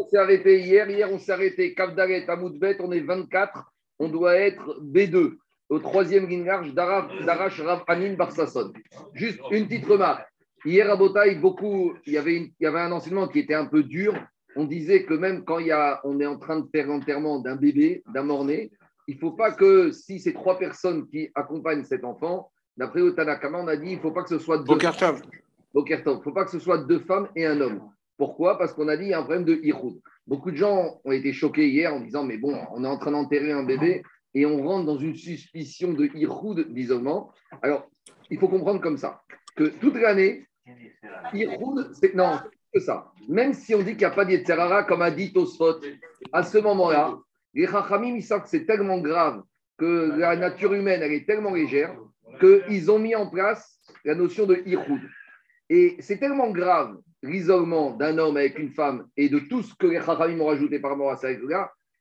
on 0.00 0.08
s'est 0.08 0.18
arrêté 0.18 0.60
hier. 0.60 0.88
Hier, 0.88 1.10
on 1.10 1.18
s'est 1.18 1.32
arrêté 1.32 1.74
Kavdaret, 1.74 2.28
Amoudbet, 2.28 2.76
on 2.80 2.92
est 2.92 3.00
24. 3.00 3.72
On 3.98 4.08
doit 4.08 4.36
être 4.36 4.80
B2, 4.82 5.36
au 5.68 5.78
troisième 5.78 6.28
large 6.44 6.74
d'Arash 6.74 7.60
Rav 7.60 7.84
Anin 7.88 8.14
Barsasson. 8.14 8.72
Juste 9.14 9.40
une 9.50 9.66
petite 9.66 9.86
remarque. 9.86 10.26
Hier 10.64 10.90
à 10.90 10.96
Botaï, 10.96 11.36
beaucoup, 11.36 11.94
il 12.06 12.14
y, 12.14 12.18
avait 12.18 12.36
il 12.36 12.52
y 12.60 12.66
avait 12.66 12.80
un 12.80 12.92
enseignement 12.92 13.28
qui 13.28 13.38
était 13.38 13.54
un 13.54 13.66
peu 13.66 13.82
dur. 13.82 14.14
On 14.56 14.64
disait 14.64 15.04
que 15.04 15.14
même 15.14 15.44
quand 15.44 15.58
il 15.58 15.68
y 15.68 15.72
a, 15.72 16.00
on 16.04 16.18
est 16.18 16.26
en 16.26 16.38
train 16.38 16.60
de 16.60 16.66
faire 16.74 16.86
l'enterrement 16.86 17.38
d'un 17.38 17.56
bébé, 17.56 18.02
d'un 18.12 18.22
mort-né, 18.22 18.72
il 19.06 19.14
ne 19.14 19.20
faut 19.20 19.32
pas 19.32 19.52
que 19.52 19.92
si 19.92 20.18
c'est 20.18 20.32
trois 20.32 20.58
personnes 20.58 21.06
qui 21.08 21.30
accompagnent 21.34 21.84
cet 21.84 22.04
enfant, 22.04 22.50
d'après 22.76 23.00
Otanakama, 23.00 23.58
on 23.58 23.68
a 23.68 23.76
dit 23.76 23.90
il 23.90 23.96
ne 23.96 24.00
faut 24.00 24.10
pas 24.10 24.22
que 24.22 24.30
ce 24.30 24.38
soit 24.38 24.58
deux. 24.58 24.64
Il 25.74 26.16
ne 26.16 26.22
faut 26.22 26.32
pas 26.32 26.44
que 26.44 26.50
ce 26.50 26.58
soit 26.58 26.78
deux 26.78 27.00
femmes 27.00 27.28
et 27.36 27.46
un 27.46 27.60
homme. 27.60 27.90
Pourquoi? 28.16 28.58
Parce 28.58 28.72
qu'on 28.72 28.88
a 28.88 28.96
dit 28.96 29.04
qu'il 29.04 29.10
y 29.10 29.14
a 29.14 29.18
un 29.18 29.22
problème 29.22 29.44
de 29.44 29.60
Ihoud. 29.62 30.00
Beaucoup 30.26 30.50
de 30.50 30.56
gens 30.56 31.00
ont 31.04 31.12
été 31.12 31.32
choqués 31.32 31.68
hier 31.68 31.92
en 31.92 32.00
disant 32.00 32.24
Mais 32.24 32.38
bon, 32.38 32.58
on 32.72 32.84
est 32.84 32.88
en 32.88 32.98
train 32.98 33.12
d'enterrer 33.12 33.52
un 33.52 33.64
bébé 33.64 34.02
et 34.34 34.46
on 34.46 34.66
rentre 34.66 34.86
dans 34.86 34.98
une 34.98 35.14
suspicion 35.14 35.92
de 35.92 36.06
Ihoud 36.14 36.72
d'isolement. 36.72 37.32
Alors, 37.62 37.88
il 38.30 38.38
faut 38.38 38.48
comprendre 38.48 38.80
comme 38.80 38.98
ça 38.98 39.22
que 39.54 39.64
toute 39.64 39.96
l'année, 39.96 40.46
Ihoud, 41.32 41.92
c'est. 41.94 42.14
Non, 42.14 42.38
c'est 42.72 42.80
ça. 42.80 43.12
Même 43.28 43.54
si 43.54 43.74
on 43.74 43.78
dit 43.78 43.90
qu'il 43.90 43.98
n'y 43.98 44.04
a 44.04 44.10
pas 44.10 44.24
d'Yetzerara, 44.24 44.84
comme 44.84 45.02
a 45.02 45.10
dit 45.10 45.32
Tosfot, 45.32 45.80
à 46.32 46.42
ce 46.42 46.58
moment-là, 46.58 47.16
les 47.54 47.66
Chachamim, 47.66 48.14
ils 48.16 48.22
savent 48.22 48.42
que 48.42 48.48
c'est 48.48 48.66
tellement 48.66 48.98
grave, 48.98 49.42
que 49.78 50.12
la 50.18 50.36
nature 50.36 50.74
humaine, 50.74 51.02
elle 51.02 51.12
est 51.12 51.26
tellement 51.26 51.54
légère, 51.54 51.96
qu'ils 52.40 52.90
ont 52.90 52.98
mis 52.98 53.14
en 53.14 53.28
place 53.28 53.80
la 54.04 54.14
notion 54.14 54.46
de 54.46 54.62
Ihoud. 54.66 55.00
Et 55.68 55.96
c'est 56.00 56.18
tellement 56.18 56.50
grave 56.50 56.96
l'isolement 57.22 57.92
d'un 57.92 58.18
homme 58.18 58.36
avec 58.36 58.58
une 58.58 58.70
femme 58.70 59.06
et 59.16 59.28
de 59.28 59.38
tout 59.38 59.62
ce 59.62 59.74
que 59.74 59.86
les 59.86 60.00
Chachamim 60.00 60.40
ont 60.40 60.46
rajouté 60.46 60.78
par 60.78 60.92
rapport 60.92 61.10
à 61.10 61.16
ça, 61.16 61.28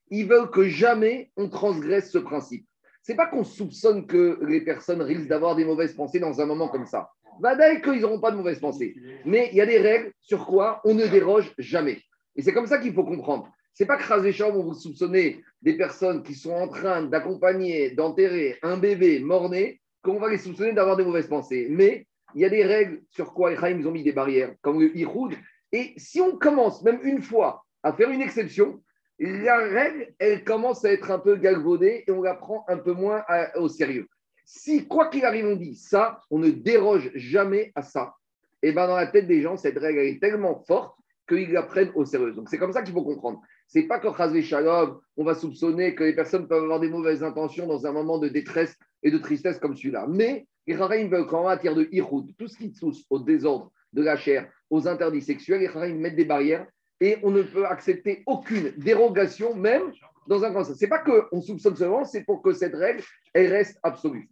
ils 0.10 0.28
veulent 0.28 0.52
que 0.52 0.68
jamais 0.68 1.32
on 1.36 1.50
transgresse 1.50 2.12
ce 2.12 2.18
principe. 2.18 2.66
C'est 3.02 3.16
pas 3.16 3.28
qu'on 3.28 3.44
soupçonne 3.44 4.08
que 4.08 4.40
les 4.48 4.62
personnes 4.62 5.02
risquent 5.02 5.28
d'avoir 5.28 5.56
des 5.56 5.66
mauvaises 5.66 5.94
pensées 5.94 6.20
dans 6.20 6.42
un 6.42 6.46
moment 6.46 6.70
comme 6.70 6.86
ça. 6.86 7.10
Vadaï 7.40 7.82
qu'ils 7.82 8.02
n'auront 8.02 8.20
pas 8.20 8.32
de 8.32 8.38
mauvaises 8.38 8.60
pensées. 8.60 8.96
Mais 9.26 9.50
il 9.52 9.58
y 9.58 9.62
a 9.62 9.66
des 9.66 9.78
règles 9.78 10.12
sur 10.22 10.46
quoi 10.46 10.82
on 10.86 10.94
ne 10.94 11.06
déroge 11.06 11.54
jamais. 11.58 12.02
Et 12.36 12.42
c'est 12.42 12.54
comme 12.54 12.68
ça 12.68 12.78
qu'il 12.78 12.94
faut 12.94 13.04
comprendre. 13.04 13.50
C'est 13.74 13.86
pas 13.86 13.98
que 13.98 14.08
Razécham, 14.08 14.54
vous 14.54 14.74
soupçonner 14.74 15.44
des 15.62 15.76
personnes 15.76 16.24
qui 16.24 16.34
sont 16.34 16.54
en 16.54 16.68
train 16.68 17.04
d'accompagner, 17.04 17.92
d'enterrer 17.92 18.58
un 18.64 18.78
bébé 18.78 19.20
mort-né, 19.20 19.82
qu'on 20.02 20.18
va 20.18 20.30
les 20.30 20.38
soupçonner 20.38 20.74
d'avoir 20.74 20.96
des 20.96 21.04
mauvaises 21.04 21.28
pensées. 21.28 21.68
Mais 21.70 22.08
il 22.36 22.42
y 22.42 22.46
a 22.46 22.50
des 22.50 22.66
règles 22.66 23.02
sur 23.10 23.34
quoi 23.34 23.54
ils 23.54 23.88
ont 23.88 23.92
mis 23.92 24.04
des 24.04 24.12
barrières, 24.12 24.54
comme 24.62 24.82
le 24.82 24.96
Ihoud. 24.96 25.34
Et 25.72 25.94
si 25.98 26.20
on 26.22 26.38
commence 26.38 26.84
même 26.84 27.00
une 27.04 27.22
fois 27.22 27.64
à 27.82 27.94
faire 27.94 28.12
une 28.12 28.22
exception, 28.22 28.82
la 29.20 29.58
règle, 29.58 30.14
elle 30.20 30.44
commence 30.44 30.84
à 30.84 30.92
être 30.92 31.10
un 31.12 31.20
peu 31.20 31.38
galvaudée 31.38 32.04
et 32.06 32.12
on 32.12 32.22
la 32.22 32.36
prend 32.36 32.66
un 32.68 32.78
peu 32.78 32.92
moins 32.92 33.24
au 33.56 33.70
sérieux. 33.70 34.08
Si, 34.44 34.86
quoi 34.86 35.08
qu'il 35.08 35.24
arrive, 35.24 35.46
on 35.46 35.56
dit 35.56 35.76
ça, 35.76 36.20
on 36.30 36.38
ne 36.38 36.50
déroge 36.50 37.10
jamais 37.16 37.72
à 37.74 37.82
ça. 37.82 38.14
Et 38.62 38.74
bien 38.74 38.88
dans 38.88 38.98
la 38.98 39.08
tête 39.08 39.28
des 39.28 39.42
gens, 39.42 39.56
cette 39.58 39.78
règle 39.78 40.00
est 40.00 40.20
tellement 40.20 40.64
forte 40.68 40.96
qu'ils 41.28 41.54
la 41.54 41.64
prennent 41.64 41.92
au 41.96 42.04
sérieux. 42.04 42.34
Donc 42.34 42.50
c'est 42.50 42.58
comme 42.58 42.74
ça 42.74 42.82
qu'il 42.84 42.94
faut 42.94 43.04
comprendre. 43.04 43.42
C'est 43.68 43.84
pas 43.84 44.00
que 44.00 44.08
Chazé 44.16 44.42
Shalom, 44.42 45.00
on 45.18 45.24
va 45.24 45.34
soupçonner 45.36 45.96
que 45.96 46.04
les 46.04 46.14
personnes 46.14 46.48
peuvent 46.48 46.64
avoir 46.64 46.80
des 46.80 46.90
mauvaises 46.90 47.24
intentions 47.24 47.66
dans 47.66 47.88
un 47.88 47.92
moment 47.92 48.20
de 48.20 48.28
détresse 48.28 48.76
et 49.02 49.10
de 49.10 49.18
tristesse 49.18 49.58
comme 49.58 49.76
celui-là. 49.76 50.06
Mais 50.10 50.48
les 50.68 50.78
Chachamim 50.78 51.08
veulent 51.08 51.28
qu'en 51.28 51.44
matière 51.44 51.76
de 51.76 51.88
Ihoud, 51.92 52.32
tout 52.38 52.48
ce 52.48 52.58
qui 52.58 52.72
touche 52.74 52.98
au 53.10 53.20
désordre 53.20 53.72
de 53.94 54.04
la 54.04 54.18
chair, 54.18 54.50
aux 54.70 54.88
interdits 54.88 55.22
sexuels, 55.22 55.62
les 55.62 55.68
Chachamim 55.68 56.00
mettent 56.00 56.16
des 56.16 56.26
barrières 56.26 56.66
et 57.00 57.18
on 57.24 57.32
ne 57.32 57.44
peut 57.44 57.66
accepter 57.66 58.24
aucune 58.26 58.72
dérogation, 58.78 59.56
même 59.56 59.92
dans 60.28 60.44
un 60.44 60.54
cas. 60.54 60.64
Ce 60.64 60.84
n'est 60.84 60.90
pas 60.90 61.00
qu'on 61.00 61.42
soupçonne 61.42 61.76
seulement, 61.76 62.06
c'est 62.06 62.24
pour 62.24 62.42
que 62.42 62.54
cette 62.54 62.76
règle, 62.76 63.04
elle 63.34 63.52
reste 63.52 63.80
absolue. 63.84 64.30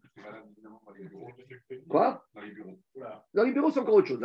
Quoi? 1.89 2.23
Dans 3.33 3.43
les 3.43 3.51
bureaux, 3.51 3.71
c'est 3.71 3.79
encore 3.79 3.95
autre 3.95 4.07
chose. 4.07 4.19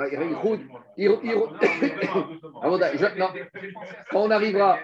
Quand 4.10 4.22
on 4.22 4.30
arrivera. 4.30 4.78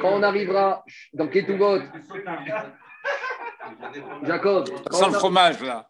Quand 0.00 0.12
on 0.14 0.22
arrivera 0.22 0.84
dans 1.12 1.28
Ketubot, 1.28 1.78
Jacob. 4.24 4.68
Sans 4.90 5.08
le 5.08 5.14
fromage, 5.14 5.62
là. 5.62 5.88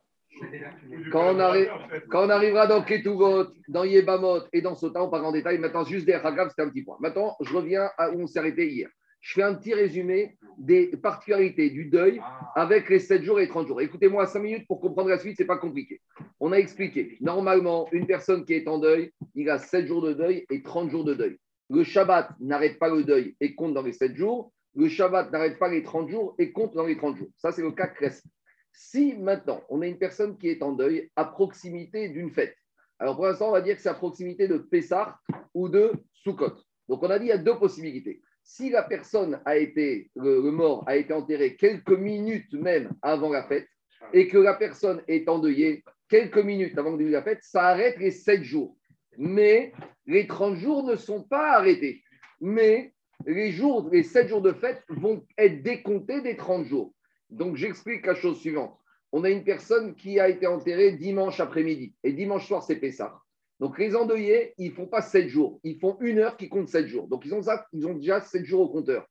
Quand 1.12 1.34
on, 1.34 1.64
quand 2.10 2.26
on, 2.26 2.30
arrivera 2.30 2.66
dans 2.66 2.82
Ketuvot, 2.82 3.46
dans 3.68 3.84
Yebamot 3.84 4.40
et 4.52 4.60
dans 4.60 4.74
Sota, 4.74 5.02
on 5.02 5.08
parle 5.08 5.26
en 5.26 5.32
détail. 5.32 5.58
Maintenant, 5.58 5.84
juste 5.84 6.06
des 6.06 6.14
Hagab, 6.14 6.48
c'était 6.48 6.62
un 6.62 6.68
petit 6.68 6.82
point. 6.82 6.96
Maintenant, 7.00 7.36
je 7.40 7.54
reviens 7.54 7.90
à 7.98 8.10
où 8.10 8.22
on 8.22 8.26
s'est 8.26 8.38
arrêté 8.38 8.68
hier. 8.68 8.88
Je 9.20 9.34
fais 9.34 9.42
un 9.42 9.54
petit 9.54 9.72
résumé 9.72 10.36
des 10.58 10.88
particularités 10.96 11.70
du 11.70 11.84
deuil 11.84 12.20
avec 12.56 12.88
les 12.88 12.98
7 12.98 13.22
jours 13.22 13.38
et 13.38 13.46
30 13.46 13.68
jours. 13.68 13.80
Écoutez-moi 13.80 14.26
5 14.26 14.40
minutes 14.40 14.66
pour 14.66 14.80
comprendre 14.80 15.10
la 15.10 15.18
suite, 15.18 15.36
ce 15.36 15.42
n'est 15.42 15.46
pas 15.46 15.58
compliqué. 15.58 16.00
On 16.40 16.50
a 16.50 16.56
expliqué. 16.56 17.18
Normalement, 17.20 17.86
une 17.92 18.06
personne 18.06 18.44
qui 18.44 18.54
est 18.54 18.66
en 18.66 18.78
deuil, 18.78 19.12
il 19.36 19.48
a 19.48 19.58
7 19.58 19.86
jours 19.86 20.02
de 20.02 20.12
deuil 20.12 20.44
et 20.50 20.62
30 20.62 20.90
jours 20.90 21.04
de 21.04 21.14
deuil. 21.14 21.38
Le 21.70 21.84
Shabbat 21.84 22.30
n'arrête 22.40 22.80
pas 22.80 22.88
le 22.88 23.04
deuil 23.04 23.36
et 23.40 23.54
compte 23.54 23.74
dans 23.74 23.82
les 23.82 23.92
7 23.92 24.16
jours 24.16 24.52
le 24.74 24.88
Shabbat 24.88 25.30
n'arrête 25.30 25.58
pas 25.58 25.68
les 25.68 25.82
30 25.82 26.08
jours 26.08 26.34
et 26.38 26.52
compte 26.52 26.74
dans 26.74 26.86
les 26.86 26.96
30 26.96 27.16
jours. 27.16 27.28
Ça, 27.36 27.52
c'est 27.52 27.62
le 27.62 27.72
cas 27.72 27.88
classique. 27.88 28.32
Si 28.72 29.14
maintenant, 29.14 29.62
on 29.68 29.82
a 29.82 29.86
une 29.86 29.98
personne 29.98 30.38
qui 30.38 30.48
est 30.48 30.62
en 30.62 30.72
deuil 30.72 31.10
à 31.16 31.26
proximité 31.26 32.08
d'une 32.08 32.30
fête, 32.30 32.56
alors 32.98 33.16
pour 33.16 33.26
l'instant, 33.26 33.48
on 33.48 33.52
va 33.52 33.60
dire 33.60 33.76
que 33.76 33.82
c'est 33.82 33.88
à 33.88 33.94
proximité 33.94 34.48
de 34.48 34.58
Pessah 34.58 35.18
ou 35.54 35.68
de 35.68 35.92
Sukkot. 36.14 36.54
Donc, 36.88 37.02
on 37.02 37.10
a 37.10 37.18
dit 37.18 37.26
qu'il 37.26 37.34
y 37.34 37.38
a 37.38 37.38
deux 37.38 37.58
possibilités. 37.58 38.22
Si 38.44 38.70
la 38.70 38.82
personne 38.82 39.40
a 39.44 39.56
été, 39.56 40.10
le, 40.16 40.40
mort 40.50 40.84
a 40.86 40.96
été 40.96 41.12
enterré 41.12 41.56
quelques 41.56 41.90
minutes 41.90 42.52
même 42.54 42.92
avant 43.02 43.30
la 43.30 43.44
fête, 43.44 43.68
et 44.12 44.28
que 44.28 44.38
la 44.38 44.54
personne 44.54 45.02
est 45.08 45.28
endeuillée 45.28 45.84
quelques 46.08 46.38
minutes 46.38 46.76
avant 46.76 46.92
le 46.92 46.98
début 46.98 47.10
de 47.10 47.16
la 47.16 47.22
fête, 47.22 47.40
ça 47.42 47.64
arrête 47.64 47.98
les 47.98 48.10
7 48.10 48.42
jours. 48.42 48.76
Mais 49.16 49.72
les 50.06 50.26
30 50.26 50.56
jours 50.56 50.82
ne 50.84 50.96
sont 50.96 51.22
pas 51.22 51.52
arrêtés. 51.52 52.02
Mais 52.40 52.92
les 53.26 53.52
jours, 53.52 53.88
les 53.90 54.02
7 54.02 54.28
jours 54.28 54.42
de 54.42 54.52
fête 54.52 54.82
vont 54.88 55.24
être 55.38 55.62
décomptés 55.62 56.20
des 56.20 56.36
30 56.36 56.64
jours. 56.66 56.94
Donc, 57.30 57.56
j'explique 57.56 58.06
la 58.06 58.14
chose 58.14 58.38
suivante. 58.40 58.76
On 59.12 59.24
a 59.24 59.30
une 59.30 59.44
personne 59.44 59.94
qui 59.94 60.18
a 60.20 60.28
été 60.28 60.46
enterrée 60.46 60.92
dimanche 60.92 61.40
après-midi. 61.40 61.94
Et 62.02 62.12
dimanche 62.12 62.46
soir, 62.46 62.62
c'est 62.62 62.76
Pessah. 62.76 63.18
Donc, 63.60 63.78
les 63.78 63.94
endeuillés, 63.94 64.54
ils 64.58 64.70
ne 64.70 64.74
font 64.74 64.86
pas 64.86 65.02
7 65.02 65.28
jours. 65.28 65.60
Ils 65.62 65.78
font 65.78 65.96
une 66.00 66.18
heure 66.18 66.36
qui 66.36 66.48
compte 66.48 66.68
7 66.68 66.86
jours. 66.86 67.08
Donc, 67.08 67.24
ils 67.24 67.34
ont, 67.34 67.42
ça, 67.42 67.66
ils 67.72 67.86
ont 67.86 67.94
déjà 67.94 68.20
7 68.20 68.44
jours 68.44 68.62
au 68.62 68.68
compteur. 68.68 69.06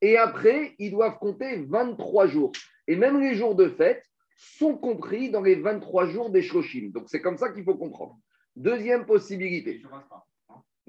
Et 0.00 0.16
après, 0.16 0.74
ils 0.78 0.90
doivent 0.90 1.18
compter 1.18 1.56
23 1.56 2.26
jours. 2.26 2.52
Et 2.86 2.96
même 2.96 3.20
les 3.20 3.34
jours 3.34 3.54
de 3.54 3.68
fête 3.68 4.04
sont 4.36 4.76
compris 4.76 5.30
dans 5.30 5.42
les 5.42 5.56
23 5.56 6.06
jours 6.06 6.30
des 6.30 6.42
Shloshim. 6.42 6.90
Donc, 6.92 7.08
c'est 7.08 7.20
comme 7.20 7.36
ça 7.36 7.50
qu'il 7.50 7.64
faut 7.64 7.76
comprendre. 7.76 8.18
Deuxième 8.56 9.06
possibilité. 9.06 9.82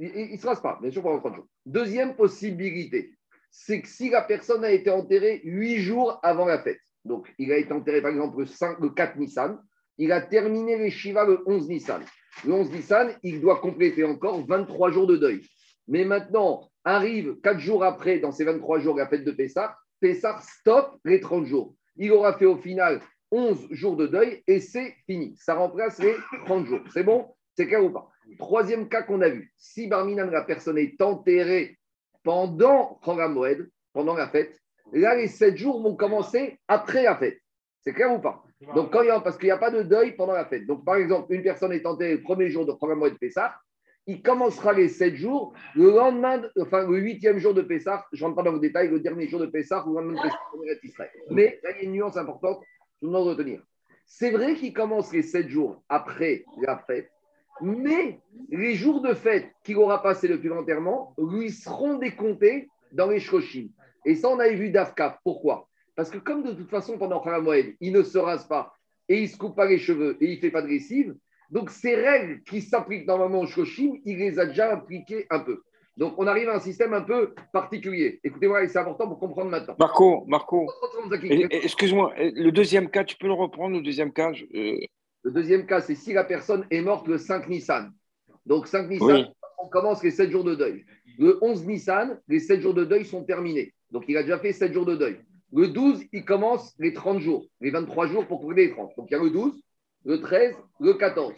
Il 0.02 0.32
ne 0.32 0.38
se 0.38 0.48
rase 0.48 0.62
pas, 0.62 0.80
bien 0.82 0.90
sûr, 0.90 1.04
pendant 1.04 1.20
30 1.20 1.36
jours. 1.36 1.48
Deuxième 1.64 2.16
possibilité, 2.16 3.14
c'est 3.52 3.82
que 3.82 3.88
si 3.88 4.10
la 4.10 4.24
personne 4.24 4.66
a 4.66 4.72
été 4.72 4.90
enterrée 4.90 5.42
8 5.44 5.78
jours 5.78 6.20
avant 6.24 6.46
la 6.46 6.58
fête, 6.58 6.80
donc 7.06 7.32
il 7.38 7.52
a 7.52 7.58
été 7.58 7.72
enterré 7.72 8.02
par 8.02 8.10
exemple 8.10 8.40
le, 8.40 8.46
5, 8.48 8.80
le 8.80 8.90
4 8.90 9.18
Nissan, 9.18 9.60
il 10.00 10.12
a 10.12 10.22
terminé 10.22 10.76
les 10.78 10.90
Shiva 10.90 11.24
le 11.26 11.44
11 11.46 11.70
Nissan. 11.70 12.02
Le 12.46 12.54
11 12.54 12.72
Nissan, 12.72 13.12
il 13.22 13.42
doit 13.42 13.60
compléter 13.60 14.04
encore 14.04 14.44
23 14.44 14.90
jours 14.90 15.06
de 15.06 15.18
deuil. 15.18 15.42
Mais 15.88 16.04
maintenant, 16.04 16.72
arrive 16.84 17.40
4 17.44 17.60
jours 17.60 17.84
après, 17.84 18.18
dans 18.18 18.32
ces 18.32 18.44
23 18.44 18.80
jours, 18.80 18.98
la 18.98 19.08
fête 19.08 19.24
de 19.24 19.32
Pessah, 19.32 19.78
Pessah 20.00 20.40
stop 20.42 20.98
les 21.06 21.20
30 21.20 21.46
jours. 21.46 21.76
Il 21.98 22.12
aura 22.12 22.36
fait 22.40 22.46
au 22.46 22.58
final 22.58 23.02
11 23.30 23.68
jours 23.70 23.98
de 23.98 24.08
deuil 24.08 24.42
et 24.48 24.60
c'est 24.60 24.96
fini. 25.06 25.36
Ça 25.38 25.54
remplace 25.54 26.00
les 26.00 26.16
30 26.46 26.66
jours. 26.66 26.82
C'est 26.92 27.04
bon? 27.04 27.28
C'est 27.56 27.68
clair 27.68 27.84
ou 27.84 27.92
pas? 27.92 28.11
Troisième 28.38 28.88
cas 28.88 29.04
qu'on 29.04 29.22
a 29.22 29.30
vu, 29.30 29.52
si 29.58 29.88
Barminan, 29.88 30.30
la 30.30 30.44
personne 30.44 30.78
est 30.78 31.02
enterrée 31.02 31.78
pendant 32.24 33.00
Moed, 33.06 33.70
pendant 33.94 34.16
la 34.16 34.28
fête, 34.28 34.60
là, 34.94 35.16
les 35.16 35.28
sept 35.28 35.58
jours 35.58 35.82
vont 35.82 35.96
commencer 35.96 36.60
après 36.68 37.04
la 37.04 37.16
fête. 37.16 37.40
C'est 37.82 37.94
clair 37.94 38.14
ou 38.14 38.20
pas? 38.20 38.44
Donc, 38.76 38.92
parce 38.92 39.38
qu'il 39.38 39.48
n'y 39.48 39.52
a 39.52 39.58
pas 39.58 39.72
de 39.72 39.82
deuil 39.82 40.16
pendant 40.16 40.34
la 40.34 40.46
fête. 40.46 40.68
Donc, 40.68 40.86
par 40.86 40.96
exemple, 40.96 41.34
une 41.34 41.42
personne 41.42 41.74
est 41.74 41.86
enterrée 41.86 42.16
le 42.16 42.22
premier 42.22 42.50
jour 42.50 42.66
de 42.66 42.94
Moed 42.94 43.18
Pessah, 43.18 43.56
il 44.08 44.22
commencera 44.22 44.74
les 44.74 44.88
sept 44.88 45.16
jours. 45.16 45.54
Le 45.76 45.92
lendemain, 45.92 46.42
enfin, 46.60 46.88
le 46.88 46.98
huitième 46.98 47.38
jour 47.38 47.54
de 47.54 47.62
Pessah, 47.62 48.06
je 48.12 48.24
ne 48.24 48.28
rentre 48.28 48.38
pas 48.38 48.44
dans 48.44 48.54
le 48.54 48.60
détail, 48.60 48.90
le 48.90 49.00
dernier 49.00 49.28
jour 49.28 49.40
de 49.40 49.46
Pessah, 49.48 49.84
le 49.88 49.94
lendemain 49.94 50.14
de 50.14 50.80
Pessah, 50.82 51.10
Mais 51.30 51.60
il 51.64 51.70
y 51.70 51.74
a 51.74 51.82
une 51.82 51.92
nuance 51.94 52.18
importante, 52.18 52.62
je 53.02 53.08
vous 53.08 53.12
demande 53.12 53.26
de 53.26 53.30
retenir. 53.32 53.64
C'est 54.06 54.32
vrai 54.32 54.56
qu'il 54.56 54.74
commence 54.74 55.14
les 55.14 55.22
sept 55.22 55.48
jours 55.48 55.84
après 55.88 56.44
la 56.62 56.78
fête, 56.80 57.10
mais 57.62 58.20
les 58.50 58.76
jours 58.76 59.02
de 59.02 59.14
fête 59.14 59.52
qu'il 59.64 59.78
aura 59.78 60.02
passé 60.02 60.28
depuis 60.28 60.50
l'enterrement 60.50 61.14
lui 61.18 61.52
seront 61.52 61.98
décomptés 61.98 62.70
dans 62.92 63.08
les 63.08 63.20
Shroshim. 63.20 63.70
Et 64.06 64.16
ça, 64.16 64.30
on 64.30 64.40
avait 64.40 64.56
vu 64.56 64.70
d'Afka. 64.70 65.20
Pourquoi? 65.24 65.68
Parce 65.96 66.10
que 66.10 66.18
comme 66.18 66.44
de 66.44 66.52
toute 66.52 66.70
façon, 66.70 66.98
pendant 66.98 67.24
Moed, 67.42 67.76
il 67.80 67.94
ne 67.94 68.04
se 68.04 68.18
rase 68.18 68.48
pas 68.48 68.74
et 69.08 69.18
il 69.18 69.24
ne 69.24 69.28
se 69.28 69.38
coupe 69.38 69.56
pas 69.56 69.66
les 69.66 69.78
cheveux 69.78 70.18
et 70.22 70.26
il 70.26 70.36
ne 70.36 70.40
fait 70.40 70.52
pas 70.52 70.62
de 70.62 70.68
lessive, 70.68 71.16
Donc, 71.50 71.70
ces 71.70 71.96
règles 71.96 72.42
qui 72.44 72.62
s'appliquent 72.62 73.08
normalement 73.08 73.42
au 73.42 73.48
Shoshim, 73.48 74.00
il 74.06 74.18
les 74.18 74.40
a 74.40 74.46
déjà 74.46 74.72
appliquées 74.72 75.28
un 75.30 75.40
peu. 75.40 75.62
Donc, 75.98 76.14
on 76.18 76.26
arrive 76.26 76.48
à 76.50 76.56
un 76.56 76.60
système 76.60 76.94
un 76.94 77.02
peu 77.02 77.36
particulier. 77.52 78.22
Écoutez-moi, 78.24 78.66
c'est 78.68 78.80
important 78.80 79.08
pour 79.08 79.20
comprendre 79.20 79.52
maintenant. 79.52 79.76
Marco, 79.78 80.24
Marco, 80.28 80.68
excuse-moi, 81.52 82.14
le 82.18 82.50
deuxième 82.52 82.90
cas, 82.90 83.04
tu 83.04 83.18
peux 83.18 83.28
le 83.28 83.34
reprendre, 83.34 83.76
le 83.76 83.84
deuxième 83.84 84.14
cas 84.14 84.32
euh, 84.56 84.78
Le 85.24 85.32
deuxième 85.32 85.66
cas, 85.66 85.82
c'est 85.82 85.96
si 85.96 86.14
la 86.14 86.24
personne 86.24 86.66
est 86.72 86.82
morte 86.82 87.08
le 87.08 87.18
5 87.18 87.48
Nissan. 87.48 87.92
Donc, 88.46 88.68
5 88.68 88.90
Nissan, 88.90 89.32
on 89.60 89.68
commence 89.68 90.04
les 90.04 90.12
7 90.12 90.32
jours 90.32 90.44
de 90.44 90.56
deuil. 90.56 90.86
Le 91.20 91.38
11 91.44 91.66
Nissan, 91.66 92.20
les 92.28 92.40
7 92.40 92.62
jours 92.62 92.74
de 92.74 92.86
deuil 92.86 93.06
sont 93.06 93.24
terminés. 93.24 93.74
Donc, 93.92 94.06
il 94.08 94.18
a 94.18 94.24
déjà 94.24 94.40
fait 94.40 94.52
7 94.52 94.74
jours 94.74 94.86
de 94.86 94.96
deuil. 94.96 95.20
Le 95.54 95.68
12, 95.68 96.06
il 96.12 96.26
commence 96.26 96.74
les 96.80 96.94
30 96.94 97.20
jours, 97.20 97.46
les 97.60 97.72
23 97.72 98.08
jours 98.08 98.26
pour 98.26 98.40
compléter 98.40 98.70
les 98.70 98.74
30. 98.74 98.92
Donc, 98.98 99.08
il 99.10 99.14
y 99.14 99.18
a 99.18 99.24
le 99.24 99.30
12, 99.30 99.62
le 100.06 100.22
13, 100.22 100.56
le 100.80 100.94
14. 100.94 101.34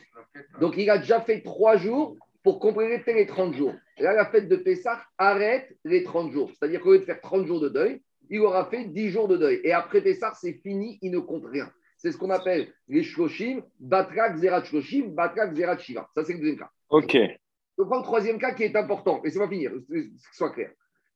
Donc, 0.61 0.75
il 0.77 0.89
a 0.89 0.99
déjà 0.99 1.19
fait 1.19 1.41
3 1.41 1.77
jours 1.77 2.15
pour 2.43 2.59
compléter 2.59 3.13
les 3.13 3.25
30 3.25 3.53
jours. 3.55 3.73
là, 3.97 4.13
la 4.13 4.25
fête 4.25 4.47
de 4.47 4.55
Pessah 4.55 5.01
arrête 5.17 5.75
les 5.83 6.03
30 6.03 6.31
jours. 6.31 6.51
C'est-à-dire 6.51 6.81
qu'au 6.81 6.93
lieu 6.93 6.99
de 6.99 7.05
faire 7.05 7.21
30 7.21 7.47
jours 7.47 7.59
de 7.59 7.69
deuil, 7.69 8.01
il 8.29 8.39
aura 8.39 8.65
fait 8.65 8.85
10 8.85 9.09
jours 9.09 9.27
de 9.27 9.37
deuil. 9.37 9.59
Et 9.63 9.73
après 9.73 10.01
Pessah, 10.01 10.33
c'est 10.39 10.53
fini, 10.53 10.99
il 11.01 11.11
ne 11.11 11.19
compte 11.19 11.45
rien. 11.45 11.69
C'est 12.03 12.11
ce 12.11 12.17
qu'on 12.17 12.29
appelle 12.29 12.71
les 12.89 13.01
shloshim, 13.01 13.61
batrak, 13.79 14.35
zerat 14.35 14.65
shloshim, 14.65 15.15
batrak, 15.15 15.55
zerat 15.55 15.77
shiva. 15.77 16.09
Ça, 16.13 16.25
c'est 16.25 16.33
le 16.33 16.39
deuxième 16.39 16.59
cas. 16.59 16.69
OK. 16.89 17.13
Je 17.13 17.83
prends 17.83 17.99
le 17.99 18.03
troisième 18.03 18.37
cas 18.37 18.53
qui 18.53 18.63
est 18.63 18.75
important. 18.75 19.21
Et 19.23 19.29
c'est 19.29 19.39
pas 19.39 19.47
finir, 19.47 19.71
que 19.71 20.01
ce 20.17 20.35
soit 20.35 20.51
clair. 20.51 20.71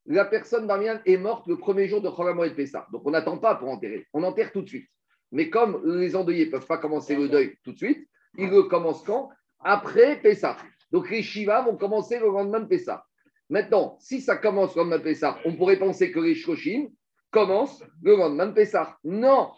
La 0.05 0.23
personne, 0.23 0.65
Damian, 0.65 0.99
est 1.05 1.17
morte 1.17 1.45
le 1.47 1.57
premier 1.57 1.89
jour 1.89 2.01
de 2.01 2.09
Cholam 2.09 2.41
et 2.45 2.55
Pessah. 2.55 2.87
Donc, 2.93 3.01
on 3.05 3.11
n'attend 3.11 3.37
pas 3.37 3.55
pour 3.55 3.67
enterrer. 3.67 4.07
On 4.13 4.23
enterre 4.23 4.53
tout 4.53 4.61
de 4.61 4.69
suite. 4.69 4.87
Mais 5.33 5.49
comme 5.49 5.81
les 5.99 6.15
endeuillés 6.15 6.45
ne 6.45 6.51
peuvent 6.51 6.65
pas 6.65 6.77
commencer 6.77 7.15
le 7.15 7.27
deuil 7.27 7.57
tout 7.65 7.73
de 7.73 7.77
suite, 7.77 8.07
ils 8.37 8.49
le 8.49 8.63
commencent 8.63 9.03
quand? 9.03 9.29
Après 9.59 10.21
Pessah. 10.21 10.55
Donc 10.91 11.09
les 11.09 11.21
Shiva 11.21 11.63
vont 11.63 11.75
commencer 11.75 12.17
le 12.17 12.27
lendemain 12.27 12.61
de 12.61 12.67
Pessah. 12.67 13.03
Maintenant, 13.49 13.97
si 13.99 14.21
ça 14.21 14.37
commence 14.37 14.75
le 14.75 14.81
lendemain 14.81 14.99
de 14.99 15.03
Pessah, 15.03 15.37
on 15.43 15.55
pourrait 15.55 15.79
penser 15.79 16.11
que 16.11 16.19
les 16.19 16.35
Shoshim 16.35 16.87
commencent 17.29 17.83
le 18.01 18.15
lendemain 18.15 18.47
de 18.47 18.53
Pessah. 18.53 18.97
Non, 19.03 19.51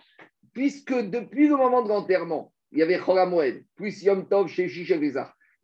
puisque 0.53 0.93
depuis 0.93 1.47
le 1.47 1.55
moment 1.55 1.81
de 1.81 1.89
l'enterrement, 1.89 2.53
il 2.71 2.79
y 2.79 2.83
avait 2.83 2.99
Choramoed, 2.99 3.63
puis 3.75 3.91
Yom 4.03 4.27
Tov, 4.27 4.47
chez 4.47 4.69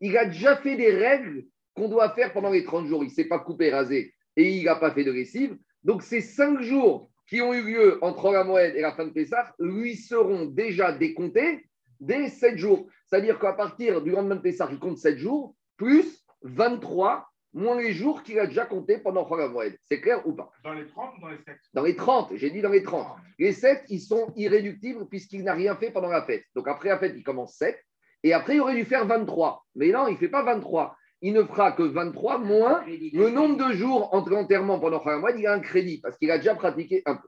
Il 0.02 0.18
a 0.18 0.26
déjà 0.26 0.58
fait 0.58 0.76
des 0.76 0.92
règles 0.92 1.46
qu'on 1.76 1.90
doit 1.90 2.10
faire 2.12 2.34
pendant 2.34 2.50
les 2.50 2.64
30 2.64 2.88
jours. 2.88 3.04
Il 3.04 3.08
ne 3.08 3.14
s'est 3.14 3.26
pas 3.28 3.40
coupé, 3.40 3.70
rasé 3.70 4.14
et 4.36 4.58
il 4.58 4.66
n'a 4.66 4.76
pas 4.76 4.92
fait 4.92 5.04
de 5.04 5.12
lessive. 5.12 5.58
Donc 5.84 6.02
ces 6.02 6.22
5 6.22 6.62
jours 6.62 7.10
qui 7.28 7.42
ont 7.42 7.54
eu 7.54 7.62
lieu 7.62 8.04
entre 8.04 8.22
Choramoed 8.22 8.76
et 8.76 8.82
la 8.82 8.94
fin 8.94 9.06
de 9.06 9.12
Pessah 9.12 9.54
lui 9.60 9.96
seront 9.96 10.46
déjà 10.46 10.92
décomptés 10.92 11.66
dès 12.00 12.30
7 12.30 12.58
jours. 12.58 12.88
C'est-à-dire 13.08 13.40
qu'à 13.40 13.54
partir 13.54 14.02
du 14.02 14.12
lendemain 14.12 14.36
de 14.36 14.42
Pessah, 14.42 14.68
il 14.72 14.80
compte 14.80 14.98
7 14.98 15.18
jours, 15.18 15.56
plus 15.78 16.26
23, 16.44 17.28
moins 17.56 17.80
les 17.80 17.94
jours 17.94 18.22
qu'il 18.22 18.38
a 18.38 18.46
déjà 18.46 18.66
compté 18.66 18.98
pendant 18.98 19.28
Moed. 19.50 19.76
C'est 19.86 20.02
clair 20.02 20.22
ou 20.28 20.34
pas? 20.34 20.52
Dans 20.64 20.74
les 20.74 20.86
30 20.86 21.18
ou 21.18 21.22
dans 21.22 21.30
les 21.30 21.38
7 21.38 21.58
Dans 21.74 21.84
les 21.84 21.96
30, 21.96 22.32
j'ai 22.36 22.52
dit 22.52 22.62
dans 22.62 22.70
les 22.70 22.84
30. 22.84 23.08
Les 23.40 23.54
7, 23.54 23.86
ils 23.90 24.02
sont 24.02 24.32
irréductibles 24.36 25.08
puisqu'il 25.08 25.44
n'a 25.44 25.54
rien 25.54 25.76
fait 25.76 25.90
pendant 25.90 26.10
la 26.10 26.24
fête. 26.24 26.44
Donc 26.56 26.68
après 26.68 26.90
la 26.90 27.00
fête, 27.00 27.14
il 27.16 27.24
commence 27.24 27.56
7. 27.56 27.76
Et 28.24 28.34
après, 28.34 28.56
il 28.56 28.62
aurait 28.62 28.76
dû 28.76 28.86
faire 28.86 29.08
23. 29.08 29.66
Mais 29.76 29.90
non, 29.90 30.08
il 30.08 30.14
ne 30.14 30.18
fait 30.18 30.30
pas 30.30 30.44
23. 30.44 30.96
Il 31.22 31.34
ne 31.34 31.44
fera 31.44 31.72
que 31.72 31.84
23 31.84 32.40
moins 32.40 32.84
le 32.86 33.30
nombre 33.30 33.68
de 33.68 33.74
jours 33.74 34.14
entre 34.14 34.30
l'enterrement 34.32 34.80
pendant 34.80 35.04
Moed. 35.04 35.40
Il 35.40 35.48
a 35.48 35.54
un 35.54 35.60
crédit 35.60 36.02
parce 36.02 36.18
qu'il 36.18 36.30
a 36.30 36.38
déjà 36.38 36.56
pratiqué 36.56 37.02
un 37.06 37.16
peu. 37.16 37.28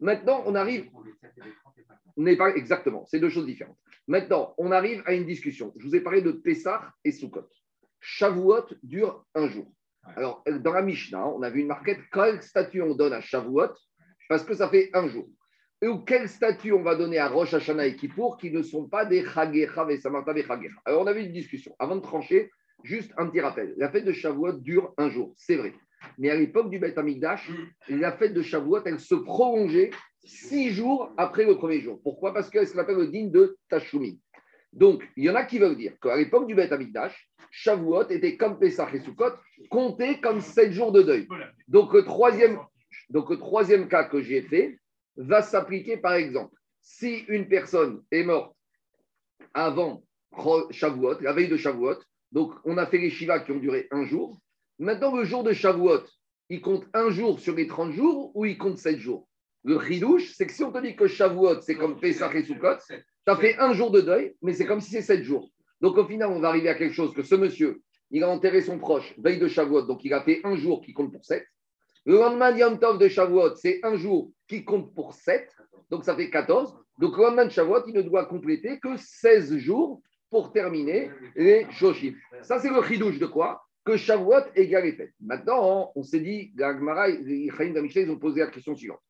Maintenant, 0.00 0.42
on 0.46 0.54
arrive. 0.54 0.90
n'est 2.16 2.36
pas 2.36 2.54
exactement, 2.54 3.04
c'est 3.06 3.20
deux 3.20 3.28
choses 3.28 3.46
différentes. 3.46 3.76
Maintenant, 4.08 4.54
on 4.56 4.70
arrive 4.70 5.02
à 5.06 5.14
une 5.14 5.26
discussion. 5.26 5.72
Je 5.78 5.86
vous 5.86 5.96
ai 5.96 6.00
parlé 6.00 6.22
de 6.22 6.30
Pessah 6.30 6.92
et 7.04 7.12
Sukkot. 7.12 7.48
Shavuot 8.08 8.66
dure 8.84 9.24
un 9.34 9.48
jour. 9.48 9.66
Alors, 10.14 10.44
dans 10.60 10.72
la 10.72 10.82
Mishnah, 10.82 11.26
on 11.26 11.42
a 11.42 11.50
vu 11.50 11.62
une 11.62 11.66
marquette. 11.66 11.98
Quel 12.12 12.40
statut 12.40 12.80
on 12.80 12.94
donne 12.94 13.12
à 13.12 13.20
Shavuot 13.20 13.72
Parce 14.28 14.44
que 14.44 14.54
ça 14.54 14.68
fait 14.68 14.90
un 14.94 15.08
jour. 15.08 15.28
Et 15.82 15.88
quel 16.06 16.28
statut 16.28 16.72
on 16.72 16.84
va 16.84 16.94
donner 16.94 17.18
à 17.18 17.28
Rosh 17.28 17.52
Hashanah 17.52 17.86
et 17.86 17.96
Kippour 17.96 18.36
qui 18.36 18.52
ne 18.52 18.62
sont 18.62 18.88
pas 18.88 19.04
des 19.04 19.24
Chagecha 19.24 19.90
et 19.90 19.98
Samantha 19.98 20.32
Alors, 20.84 21.02
on 21.02 21.06
a 21.08 21.12
vu 21.12 21.22
une 21.22 21.32
discussion. 21.32 21.74
Avant 21.80 21.96
de 21.96 22.00
trancher, 22.00 22.48
juste 22.84 23.12
un 23.18 23.26
petit 23.26 23.40
rappel. 23.40 23.74
La 23.76 23.90
fête 23.90 24.04
de 24.04 24.12
Shavuot 24.12 24.52
dure 24.52 24.94
un 24.98 25.10
jour, 25.10 25.34
c'est 25.36 25.56
vrai. 25.56 25.74
Mais 26.16 26.30
à 26.30 26.36
l'époque 26.36 26.70
du 26.70 26.78
Beth 26.78 26.96
Amikdash, 26.96 27.50
la 27.88 28.12
fête 28.12 28.34
de 28.34 28.42
Shavuot, 28.42 28.84
elle 28.84 29.00
se 29.00 29.16
prolongeait 29.16 29.90
six 30.24 30.70
jours 30.70 31.12
après 31.16 31.44
le 31.44 31.56
premier 31.56 31.80
jour. 31.80 32.00
Pourquoi? 32.04 32.32
Parce 32.32 32.50
qu'elle 32.50 32.68
ce 32.68 32.76
le 32.76 33.08
digne 33.08 33.32
de 33.32 33.56
Tashumi. 33.68 34.20
Donc, 34.72 35.02
il 35.16 35.24
y 35.24 35.30
en 35.30 35.34
a 35.34 35.44
qui 35.44 35.58
veulent 35.58 35.76
dire 35.76 35.94
qu'à 36.00 36.16
l'époque 36.16 36.46
du 36.46 36.54
Beth 36.54 36.72
Amikdash, 36.72 37.28
Shavuot 37.50 38.08
était 38.10 38.36
comme 38.36 38.58
Pesach 38.58 38.92
et 38.92 39.00
Sukkot, 39.00 39.32
compté 39.70 40.20
comme 40.20 40.40
sept 40.40 40.72
jours 40.72 40.92
de 40.92 41.02
deuil. 41.02 41.26
Donc, 41.68 41.92
le 41.94 42.04
troisième, 42.04 42.58
cas 43.88 44.04
que 44.04 44.20
j'ai 44.20 44.42
fait 44.42 44.78
va 45.16 45.40
s'appliquer, 45.40 45.96
par 45.96 46.14
exemple, 46.14 46.54
si 46.82 47.24
une 47.28 47.48
personne 47.48 48.02
est 48.10 48.24
morte 48.24 48.54
avant 49.54 50.04
Shavuot, 50.70 51.20
la 51.20 51.32
veille 51.32 51.48
de 51.48 51.56
Shavuot, 51.56 51.96
donc 52.32 52.52
on 52.64 52.76
a 52.76 52.86
fait 52.86 52.98
les 52.98 53.10
Shivas 53.10 53.40
qui 53.40 53.52
ont 53.52 53.58
duré 53.58 53.88
un 53.90 54.04
jour. 54.04 54.38
Maintenant, 54.78 55.16
le 55.16 55.24
jour 55.24 55.42
de 55.42 55.54
Shavuot, 55.54 56.04
il 56.50 56.60
compte 56.60 56.86
un 56.92 57.08
jour 57.08 57.40
sur 57.40 57.54
les 57.54 57.66
30 57.66 57.92
jours 57.92 58.30
ou 58.34 58.44
il 58.44 58.58
compte 58.58 58.78
sept 58.78 58.98
jours? 58.98 59.26
Le 59.64 59.76
ridouche, 59.76 60.32
c'est 60.34 60.46
que 60.46 60.52
si 60.52 60.62
on 60.62 60.70
te 60.70 60.78
dit 60.78 60.94
que 60.94 61.06
Shavuot, 61.06 61.62
c'est 61.62 61.76
comme 61.76 61.98
Pesach 61.98 62.34
et 62.34 62.44
Sukkot, 62.44 62.76
as 63.30 63.36
fait 63.36 63.56
un 63.58 63.72
jour 63.72 63.90
de 63.90 64.00
deuil, 64.00 64.34
mais 64.42 64.52
c'est 64.52 64.66
comme 64.66 64.80
si 64.80 64.90
c'est 64.90 65.02
sept 65.02 65.22
jours. 65.22 65.50
Donc 65.80 65.96
au 65.98 66.04
final, 66.04 66.30
on 66.30 66.40
va 66.40 66.48
arriver 66.48 66.68
à 66.68 66.74
quelque 66.74 66.94
chose 66.94 67.12
que 67.12 67.22
ce 67.22 67.34
monsieur, 67.34 67.82
il 68.10 68.22
a 68.22 68.28
enterré 68.28 68.60
son 68.60 68.78
proche 68.78 69.14
veille 69.18 69.38
de 69.38 69.48
Shavuot, 69.48 69.82
donc 69.82 70.04
il 70.04 70.14
a 70.14 70.22
fait 70.22 70.40
un 70.44 70.56
jour 70.56 70.80
qui 70.80 70.92
compte 70.92 71.12
pour 71.12 71.24
sept. 71.24 71.46
Le 72.04 72.14
lendemain 72.14 72.56
Yom 72.56 72.78
Tov 72.78 72.98
de 72.98 73.08
Shavuot, 73.08 73.56
c'est 73.56 73.80
un 73.82 73.96
jour 73.96 74.30
qui 74.46 74.64
compte 74.64 74.94
pour 74.94 75.12
sept, 75.12 75.50
donc 75.90 76.04
ça 76.04 76.14
fait 76.14 76.30
14. 76.30 76.76
Donc 76.98 77.16
le 77.16 77.24
lendemain 77.24 77.46
de 77.46 77.50
Shavuot, 77.50 77.86
il 77.88 77.94
ne 77.94 78.02
doit 78.02 78.26
compléter 78.26 78.78
que 78.78 78.96
16 78.96 79.56
jours 79.58 80.00
pour 80.30 80.52
terminer 80.52 81.10
les 81.34 81.66
Shoshim. 81.70 82.14
Ça, 82.42 82.58
c'est 82.58 82.70
le 82.70 82.78
ridouche 82.78 83.18
de 83.18 83.26
quoi? 83.26 83.62
Que 83.84 83.96
Shavuot 83.96 84.52
égale 84.54 84.84
les 84.84 84.92
fêtes. 84.92 85.14
Maintenant, 85.20 85.92
on 85.94 86.02
s'est 86.02 86.20
dit, 86.20 86.52
Gagmara, 86.54 87.08
les 87.08 87.48
ils 87.48 88.10
ont 88.10 88.18
posé 88.18 88.40
la 88.40 88.48
question 88.48 88.74
suivante 88.74 89.00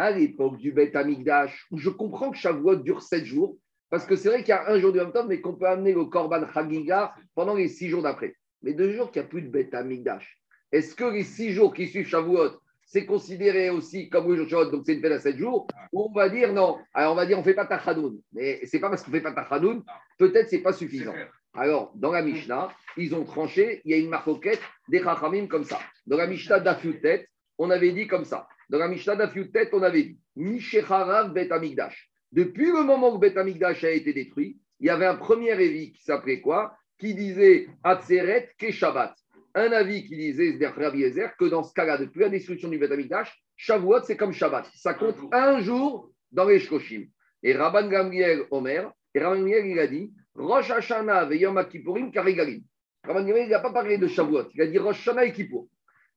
à 0.00 0.10
l'époque 0.10 0.56
du 0.56 0.72
Beth 0.72 0.96
Amigdash, 0.96 1.66
où 1.70 1.76
je 1.76 1.90
comprends 1.90 2.30
que 2.30 2.38
Shavuot 2.38 2.76
dure 2.76 3.02
sept 3.02 3.26
jours, 3.26 3.58
parce 3.90 4.06
que 4.06 4.16
c'est 4.16 4.28
vrai 4.28 4.38
qu'il 4.38 4.48
y 4.48 4.52
a 4.52 4.70
un 4.70 4.78
jour 4.78 4.92
de 4.92 5.00
même 5.00 5.12
temps, 5.12 5.26
mais 5.26 5.42
qu'on 5.42 5.54
peut 5.54 5.66
amener 5.66 5.92
le 5.92 6.06
Korban 6.06 6.46
Chagiga 6.54 7.12
pendant 7.34 7.54
les 7.54 7.68
six 7.68 7.90
jours 7.90 8.02
d'après. 8.02 8.34
Mais 8.62 8.72
deux 8.72 8.92
jours 8.94 9.10
qu'il 9.10 9.20
n'y 9.20 9.26
a 9.26 9.28
plus 9.28 9.42
de 9.42 9.48
Beth 9.48 9.74
Amigdash, 9.74 10.40
est-ce 10.72 10.94
que 10.94 11.04
les 11.04 11.24
six 11.24 11.52
jours 11.52 11.74
qui 11.74 11.86
suivent 11.86 12.06
Shavuot, 12.06 12.60
c'est 12.86 13.04
considéré 13.04 13.68
aussi 13.68 14.08
comme 14.08 14.28
le 14.28 14.36
jour 14.36 14.44
de 14.46 14.50
Shavuot, 14.50 14.70
donc 14.70 14.82
c'est 14.86 14.94
une 14.94 15.02
fête 15.02 15.12
à 15.12 15.18
sept 15.18 15.36
jours, 15.36 15.66
ou 15.92 16.08
on 16.08 16.12
va 16.12 16.30
dire 16.30 16.52
non, 16.54 16.78
alors 16.94 17.12
on 17.12 17.16
va 17.16 17.26
dire 17.26 17.36
on 17.36 17.40
ne 17.40 17.44
fait 17.44 17.52
pas 17.52 17.66
Tachadoun. 17.66 18.20
Mais 18.32 18.60
c'est 18.64 18.80
pas 18.80 18.88
parce 18.88 19.02
qu'on 19.02 19.10
ne 19.10 19.16
fait 19.16 19.22
pas 19.22 19.32
Tachadoun, 19.32 19.82
peut-être 20.16 20.48
c'est 20.48 20.62
pas 20.62 20.72
suffisant. 20.72 21.14
Alors, 21.52 21.92
dans 21.94 22.12
la 22.12 22.22
Mishnah, 22.22 22.70
ils 22.96 23.14
ont 23.14 23.24
tranché, 23.24 23.82
il 23.84 23.90
y 23.90 23.94
a 23.94 23.98
une 23.98 24.08
marcoquette 24.08 24.62
des 24.88 25.02
Chachamim 25.02 25.46
comme 25.46 25.64
ça. 25.64 25.78
Dans 26.06 26.16
la 26.16 26.26
Mishnah 26.26 26.60
d'Afiutet, 26.60 27.28
on 27.58 27.68
avait 27.68 27.92
dit 27.92 28.06
comme 28.06 28.24
ça. 28.24 28.48
Dans 28.70 28.78
la 28.78 28.86
Mishnah 28.86 29.16
d'Afiutet, 29.16 29.68
on 29.72 29.82
avait 29.82 30.04
dit 30.04 30.18
Mishecharav 30.36 31.32
Bet 31.32 31.50
Amigdash. 31.50 32.08
Depuis 32.30 32.66
le 32.66 32.84
moment 32.84 33.12
où 33.12 33.18
Bet 33.18 33.36
Amigdash 33.36 33.82
a 33.82 33.90
été 33.90 34.12
détruit, 34.12 34.60
il 34.78 34.86
y 34.86 34.90
avait 34.90 35.06
un 35.06 35.16
premier 35.16 35.50
avis 35.50 35.90
qui 35.90 36.04
s'appelait 36.04 36.40
quoi? 36.40 36.76
Qui 36.96 37.14
disait 37.14 37.66
Atzeret 37.82 38.50
Keshabat. 38.58 39.16
Un 39.56 39.72
avis 39.72 40.04
qui 40.04 40.16
disait 40.16 40.56
que 40.56 41.48
dans 41.48 41.64
ce 41.64 41.74
cas-là, 41.74 41.98
depuis 41.98 42.20
la 42.20 42.28
destruction 42.28 42.68
du 42.68 42.78
Bet 42.78 42.92
Amigdash, 42.92 43.36
Shavuot, 43.56 44.04
c'est 44.04 44.16
comme 44.16 44.32
Shabbat. 44.32 44.70
Ça 44.76 44.94
compte 44.94 45.16
un 45.32 45.60
jour 45.60 46.12
dans 46.30 46.44
les 46.44 46.60
Shkoshim. 46.60 47.06
Et 47.42 47.54
Rabban 47.54 47.88
Gamliel 47.88 48.44
Omer, 48.52 48.92
et 49.12 49.18
Rabban 49.18 49.38
Gamliel, 49.38 49.66
il 49.66 49.78
a 49.80 49.88
dit 49.88 50.12
Rosh 50.36 50.70
Hashanah 50.70 51.24
ve 51.24 51.34
Yom 51.34 51.60
Kippourim 51.68 52.12
Karigalim. 52.12 52.62
Rabban 53.02 53.24
Gamliel, 53.24 53.46
il 53.46 53.50
n'a 53.50 53.58
pas 53.58 53.72
parlé 53.72 53.98
de 53.98 54.06
Shavuot, 54.06 54.50
il 54.54 54.62
a 54.62 54.66
dit 54.68 54.78
Rosh 54.78 55.00
Hashanah 55.00 55.24
et 55.24 55.32
Kippour. 55.32 55.68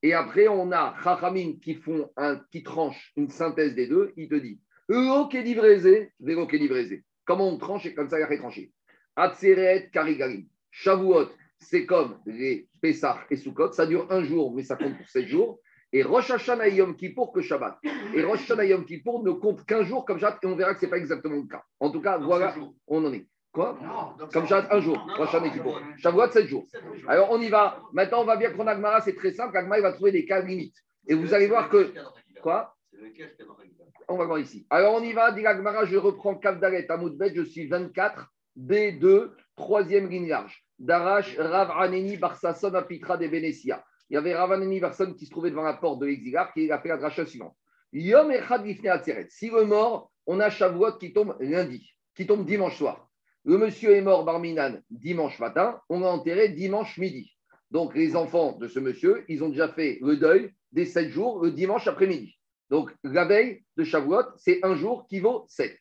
Et 0.04 0.14
après, 0.14 0.50
on 0.50 0.72
a 0.74 0.96
Chachamim 1.02 1.54
qui 1.62 1.76
font 1.76 2.12
un, 2.18 2.42
qui 2.52 2.62
tranche 2.62 3.14
une 3.16 3.30
synthèse 3.30 3.74
des 3.74 3.88
deux. 3.88 4.12
Il 4.18 4.28
te 4.28 4.36
dit. 4.36 4.60
Comment 7.26 7.48
on 7.48 7.58
tranche 7.58 7.86
et 7.86 7.96
comme 7.96 8.10
ça, 8.10 8.20
il 8.20 8.24
a 8.24 8.38
tranché. 8.38 8.72
Atseret 9.16 9.90
Karigarim. 9.94 10.46
Shavuot, 10.72 11.30
c'est 11.58 11.86
comme 11.86 12.20
les 12.26 12.68
Pessah 12.82 13.22
et 13.30 13.38
Sukkot. 13.38 13.72
Ça 13.72 13.86
dure 13.86 14.12
un 14.12 14.24
jour, 14.24 14.54
mais 14.54 14.64
ça 14.64 14.76
compte 14.76 14.98
pour 14.98 15.08
sept 15.08 15.28
jours. 15.28 15.62
Et 15.94 16.04
Rosh 16.04 16.32
Hashanah 16.32 16.68
Yom 16.70 16.98
Kippour 16.98 17.32
que 17.32 17.42
Shabbat. 17.42 17.78
Et 18.14 18.24
Rosh 18.24 18.42
Hashanah 18.42 18.66
Yom 18.66 18.86
Kippour 18.86 19.24
ne 19.24 19.32
compte 19.32 19.64
qu'un 19.66 19.84
jour 19.84 20.04
comme 20.04 20.20
Shabbat 20.20 20.40
et 20.44 20.48
on 20.48 20.56
verra 20.56 20.74
que 20.74 20.82
ce 20.82 20.86
n'est 20.86 20.90
pas 20.90 20.98
exactement 20.98 21.36
le 21.36 21.48
cas. 21.48 21.64
En 21.80 21.92
tout 21.92 22.02
cas, 22.02 22.18
voilà, 22.18 22.56
on 22.88 23.06
en 23.06 23.14
est. 23.14 23.28
Quoi 23.54 23.78
Comme 24.34 24.48
un 24.52 24.80
jour. 24.80 25.06
Prochain 25.14 25.44
équipe. 25.44 25.62
Shavuot, 25.98 26.32
sept 26.32 26.48
jours. 26.48 26.66
Alors, 27.08 27.30
on 27.32 27.40
y 27.40 27.50
va. 27.50 27.80
Maintenant, 27.94 28.22
on 28.22 28.26
va 28.26 28.36
bien 28.36 28.52
prendre 28.52 28.72
Agmara, 28.72 29.00
c'est 29.02 29.16
très 29.16 29.32
simple. 29.32 29.56
Agmara, 29.56 29.78
il 29.78 29.84
va 29.84 29.94
trouver 29.94 30.12
des 30.12 30.26
cas 30.26 30.42
limites. 30.42 30.76
Et 31.08 31.14
vous 31.14 31.34
allez 31.36 31.48
voir 31.48 31.70
que. 31.70 31.94
Quoi 32.42 32.76
On 34.08 34.18
va 34.18 34.26
voir 34.26 34.40
ici. 34.40 34.66
Alors, 34.72 34.96
on 34.96 35.04
y 35.04 35.14
va. 35.14 35.32
Dit 35.32 35.46
Agmara, 35.46 35.86
je 35.86 35.98
reprends 35.98 36.36
Kavdalet, 36.36 36.90
Amoudbet, 36.90 37.34
je 37.36 37.44
suis 37.44 37.68
24, 37.68 38.28
B2, 38.58 39.30
Troisième 39.56 40.10
ligne 40.10 40.28
large. 40.28 40.66
Darash 40.80 41.38
Rav 41.38 41.70
Aneni 41.78 42.18
Barsason 42.18 42.74
Apitra 42.74 43.18
de 43.18 43.28
Benesia. 43.28 43.86
Il 44.10 44.16
y 44.16 44.18
avait 44.18 44.34
Rav 44.34 44.52
Aneni 44.52 44.80
Barsason 44.80 45.14
qui 45.14 45.28
se 45.28 45.32
trouvait 45.32 45.52
devant 45.52 45.62
la 45.62 45.76
porte 45.76 46.00
de 46.00 46.08
l'exilar 46.08 46.52
qui 46.54 46.72
a 46.72 46.80
fait 46.80 46.90
la 46.90 46.98
dracha 46.98 47.24
suivante. 47.28 47.56
Yom 47.92 48.32
Echad 48.32 48.66
Si 49.30 49.52
le 49.52 49.66
mort, 49.66 50.12
on 50.26 50.40
a 50.40 50.50
Shavuot 50.50 50.98
qui 50.98 51.14
tombe 51.14 51.38
lundi, 51.40 51.88
qui 52.16 52.26
tombe 52.26 52.48
dimanche 52.48 52.78
soir. 52.78 53.12
Le 53.46 53.58
monsieur 53.58 53.94
est 53.94 54.02
mort 54.02 54.24
Barminan 54.24 54.80
dimanche 54.90 55.38
matin, 55.40 55.82
on 55.90 56.00
l'a 56.00 56.08
enterré 56.08 56.50
dimanche 56.50 56.98
midi. 56.98 57.36
Donc 57.72 57.94
les 57.94 58.16
enfants 58.16 58.58
de 58.58 58.70
ce 58.70 58.80
monsieur, 58.80 59.26
ils 59.28 59.44
ont 59.44 59.50
déjà 59.50 59.68
fait 59.68 60.00
le 60.02 60.16
deuil 60.16 60.54
des 60.72 60.86
sept 60.86 61.10
jours 61.10 61.44
le 61.44 61.52
dimanche 61.52 61.86
après-midi. 61.86 62.38
Donc 62.70 62.90
la 63.04 63.26
veille 63.26 63.62
de 63.76 63.84
Shavuot, 63.84 64.38
c'est 64.38 64.64
un 64.64 64.76
jour 64.76 65.08
qui 65.10 65.20
vaut 65.20 65.46
sept. 65.50 65.78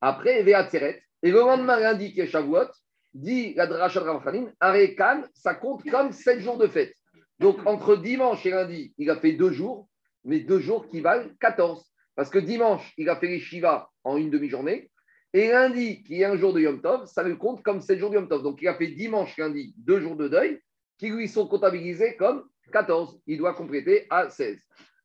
Après, 0.00 0.44
Veatzeret, 0.44 1.02
et 1.24 1.32
le 1.32 1.40
lendemain 1.40 1.80
lundi 1.80 2.12
qui 2.12 2.20
est 2.20 2.28
Shavuot, 2.28 2.68
dit 3.14 3.54
la 3.54 3.66
Dracha 3.66 4.00
de 4.00 4.52
Arekan, 4.60 5.22
ça 5.34 5.54
compte 5.54 5.82
comme 5.90 6.12
sept 6.12 6.38
jours 6.38 6.56
de 6.56 6.68
fête. 6.68 6.94
Donc 7.40 7.66
entre 7.66 7.96
dimanche 7.96 8.46
et 8.46 8.50
lundi, 8.50 8.94
il 8.96 9.10
a 9.10 9.16
fait 9.16 9.32
deux 9.32 9.50
jours, 9.50 9.88
mais 10.24 10.38
deux 10.38 10.60
jours 10.60 10.86
qui 10.86 11.00
valent 11.00 11.28
14. 11.40 11.84
Parce 12.14 12.30
que 12.30 12.38
dimanche, 12.38 12.92
il 12.96 13.08
a 13.08 13.16
fait 13.16 13.26
les 13.26 13.40
Shiva 13.40 13.90
en 14.04 14.16
une 14.16 14.30
demi-journée, 14.30 14.91
et 15.34 15.48
lundi, 15.48 16.02
qui 16.02 16.20
est 16.20 16.24
un 16.24 16.36
jour 16.36 16.52
de 16.52 16.60
Yom 16.60 16.80
Tov, 16.82 17.06
ça 17.06 17.22
lui 17.22 17.38
compte 17.38 17.62
comme 17.62 17.80
sept 17.80 17.98
jours 17.98 18.10
de 18.10 18.16
Yom 18.16 18.28
Tov. 18.28 18.42
Donc 18.42 18.60
il 18.60 18.68
a 18.68 18.74
fait 18.74 18.88
dimanche, 18.88 19.36
lundi, 19.38 19.74
deux 19.78 20.00
jours 20.00 20.16
de 20.16 20.28
deuil, 20.28 20.60
qui 20.98 21.08
lui 21.08 21.28
sont 21.28 21.46
comptabilisés 21.46 22.16
comme 22.16 22.44
14. 22.72 23.20
Il 23.26 23.38
doit 23.38 23.54
compléter 23.54 24.06
à 24.10 24.28
16. 24.28 24.58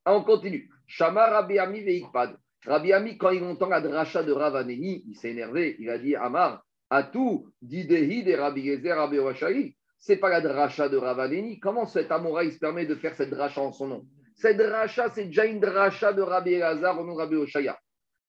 Ah, 0.06 0.16
on 0.16 0.24
continue. 0.24 0.70
Shama 0.86 1.28
Rabbi 1.28 1.60
Ami 1.60 1.82
Veikpad. 1.82 2.36
Rabbi 2.66 2.92
Ami, 2.92 3.18
quand 3.18 3.30
il 3.30 3.44
entend 3.44 3.70
la 3.70 3.82
dracha 3.82 4.24
de 4.24 4.32
Ravaneni, 4.32 5.04
il 5.08 5.16
s'est 5.16 5.32
énervé. 5.32 5.78
Il 5.80 5.90
a 5.90 5.98
dit 5.98 6.16
Amar, 6.16 6.64
à 6.90 7.04
tout, 7.04 7.50
Didehi 7.62 8.24
de 8.24 8.34
Rabbi 8.34 8.66
Gezer, 8.66 8.98
Rabbi 8.98 9.18
Ce 9.18 9.72
C'est 9.98 10.18
pas 10.18 10.30
la 10.30 10.42
dracha 10.42 10.90
de 10.90 10.98
Ravaneni. 10.98 11.60
Comment 11.60 11.86
cet 11.86 12.12
Amoraï 12.12 12.52
se 12.52 12.60
permet 12.60 12.86
de 12.86 12.96
faire 12.96 13.16
cette 13.16 13.30
dracha 13.30 13.62
en 13.62 13.72
son 13.72 13.88
nom? 13.88 14.06
Cette 14.36 14.58
dracha, 14.58 15.10
c'est 15.10 15.26
déjà 15.26 15.46
une 15.46 15.60
dracha 15.60 16.14
de 16.14 16.22
Rabbi 16.22 16.54
Elazar 16.54 17.00
au 17.00 17.06
nom 17.06 17.14
de 17.14 17.20
Rabbi 17.20 17.36
Oshaya. 17.36 17.78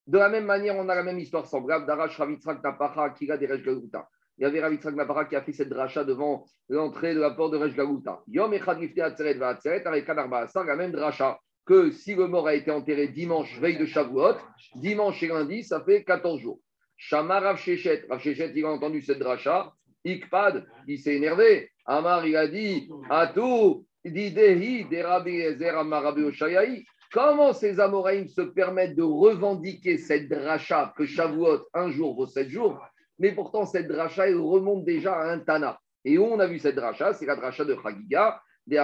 De 0.08 0.18
la 0.18 0.28
même 0.28 0.46
manière, 0.46 0.74
on 0.76 0.88
a 0.88 0.94
la 0.94 1.02
même 1.02 1.18
histoire 1.18 1.46
semblable 1.46 1.86
d'Arash 1.86 2.16
Ravitzrak 2.16 2.62
Napacha, 2.64 3.10
Kira 3.10 3.36
de 3.36 3.46
Galuta 3.46 4.08
il 4.38 4.42
y 4.42 4.44
avait 4.46 4.60
Ravitzrak 4.60 4.94
Napara 4.94 5.24
qui 5.24 5.34
a 5.36 5.42
fait 5.42 5.52
cette 5.52 5.68
dracha 5.68 6.04
devant 6.04 6.44
l'entrée 6.68 7.14
de 7.14 7.20
la 7.20 7.30
porte 7.30 7.52
de 7.52 7.58
Rej 7.58 7.74
Galuta. 7.74 8.20
Yom 8.28 8.54
Echad 8.54 8.78
Lifte 8.78 9.00
Atzeret 9.00 9.34
va 9.34 9.48
Atzeret 9.48 9.84
avec 9.84 10.06
la 10.06 10.76
même 10.76 10.92
dracha 10.92 11.38
que 11.66 11.90
si 11.90 12.14
le 12.14 12.28
mort 12.28 12.46
a 12.46 12.54
été 12.54 12.70
enterré 12.70 13.08
dimanche, 13.08 13.58
veille 13.60 13.76
de 13.76 13.84
Shavuot, 13.84 14.36
dimanche 14.76 15.22
et 15.22 15.28
lundi, 15.28 15.64
ça 15.64 15.82
fait 15.84 16.04
14 16.04 16.40
jours. 16.40 16.60
Shama 16.96 17.40
Rav 17.40 17.58
Shechet, 17.58 18.06
Rav 18.08 18.20
Shechet, 18.20 18.52
il 18.54 18.64
a 18.64 18.70
entendu 18.70 19.02
cette 19.02 19.18
dracha. 19.18 19.72
Ikpad, 20.04 20.64
il 20.86 20.98
s'est 20.98 21.16
énervé. 21.16 21.70
Amar, 21.84 22.26
il 22.26 22.36
a 22.36 22.48
dit 22.48 22.88
Atou, 23.10 23.84
Didehi, 24.04 24.86
Derabi 24.86 25.40
Ezer, 25.40 25.76
Amarabi 25.76 26.22
Oshayahi. 26.22 26.86
Comment 27.12 27.52
ces 27.52 27.80
Amoraïm 27.80 28.28
se 28.28 28.42
permettent 28.42 28.96
de 28.96 29.02
revendiquer 29.02 29.96
cette 29.98 30.28
dracha 30.28 30.92
que 30.96 31.06
Shavuot, 31.06 31.66
un 31.72 31.90
jour 31.90 32.14
vaut 32.14 32.26
sept 32.26 32.48
jours 32.48 32.78
mais 33.18 33.32
pourtant 33.32 33.66
cette 33.66 33.88
dracha, 33.88 34.28
elle 34.28 34.38
remonte 34.38 34.84
déjà 34.84 35.14
à 35.14 35.32
un 35.32 35.40
Tana. 35.40 35.80
Et 36.04 36.18
où 36.18 36.24
on 36.24 36.38
a 36.38 36.46
vu 36.46 36.58
cette 36.58 36.76
dracha? 36.76 37.14
C'est 37.14 37.26
la 37.26 37.36
dracha 37.36 37.64
de 37.64 37.76
Chagiga, 37.82 38.40
de 38.66 38.76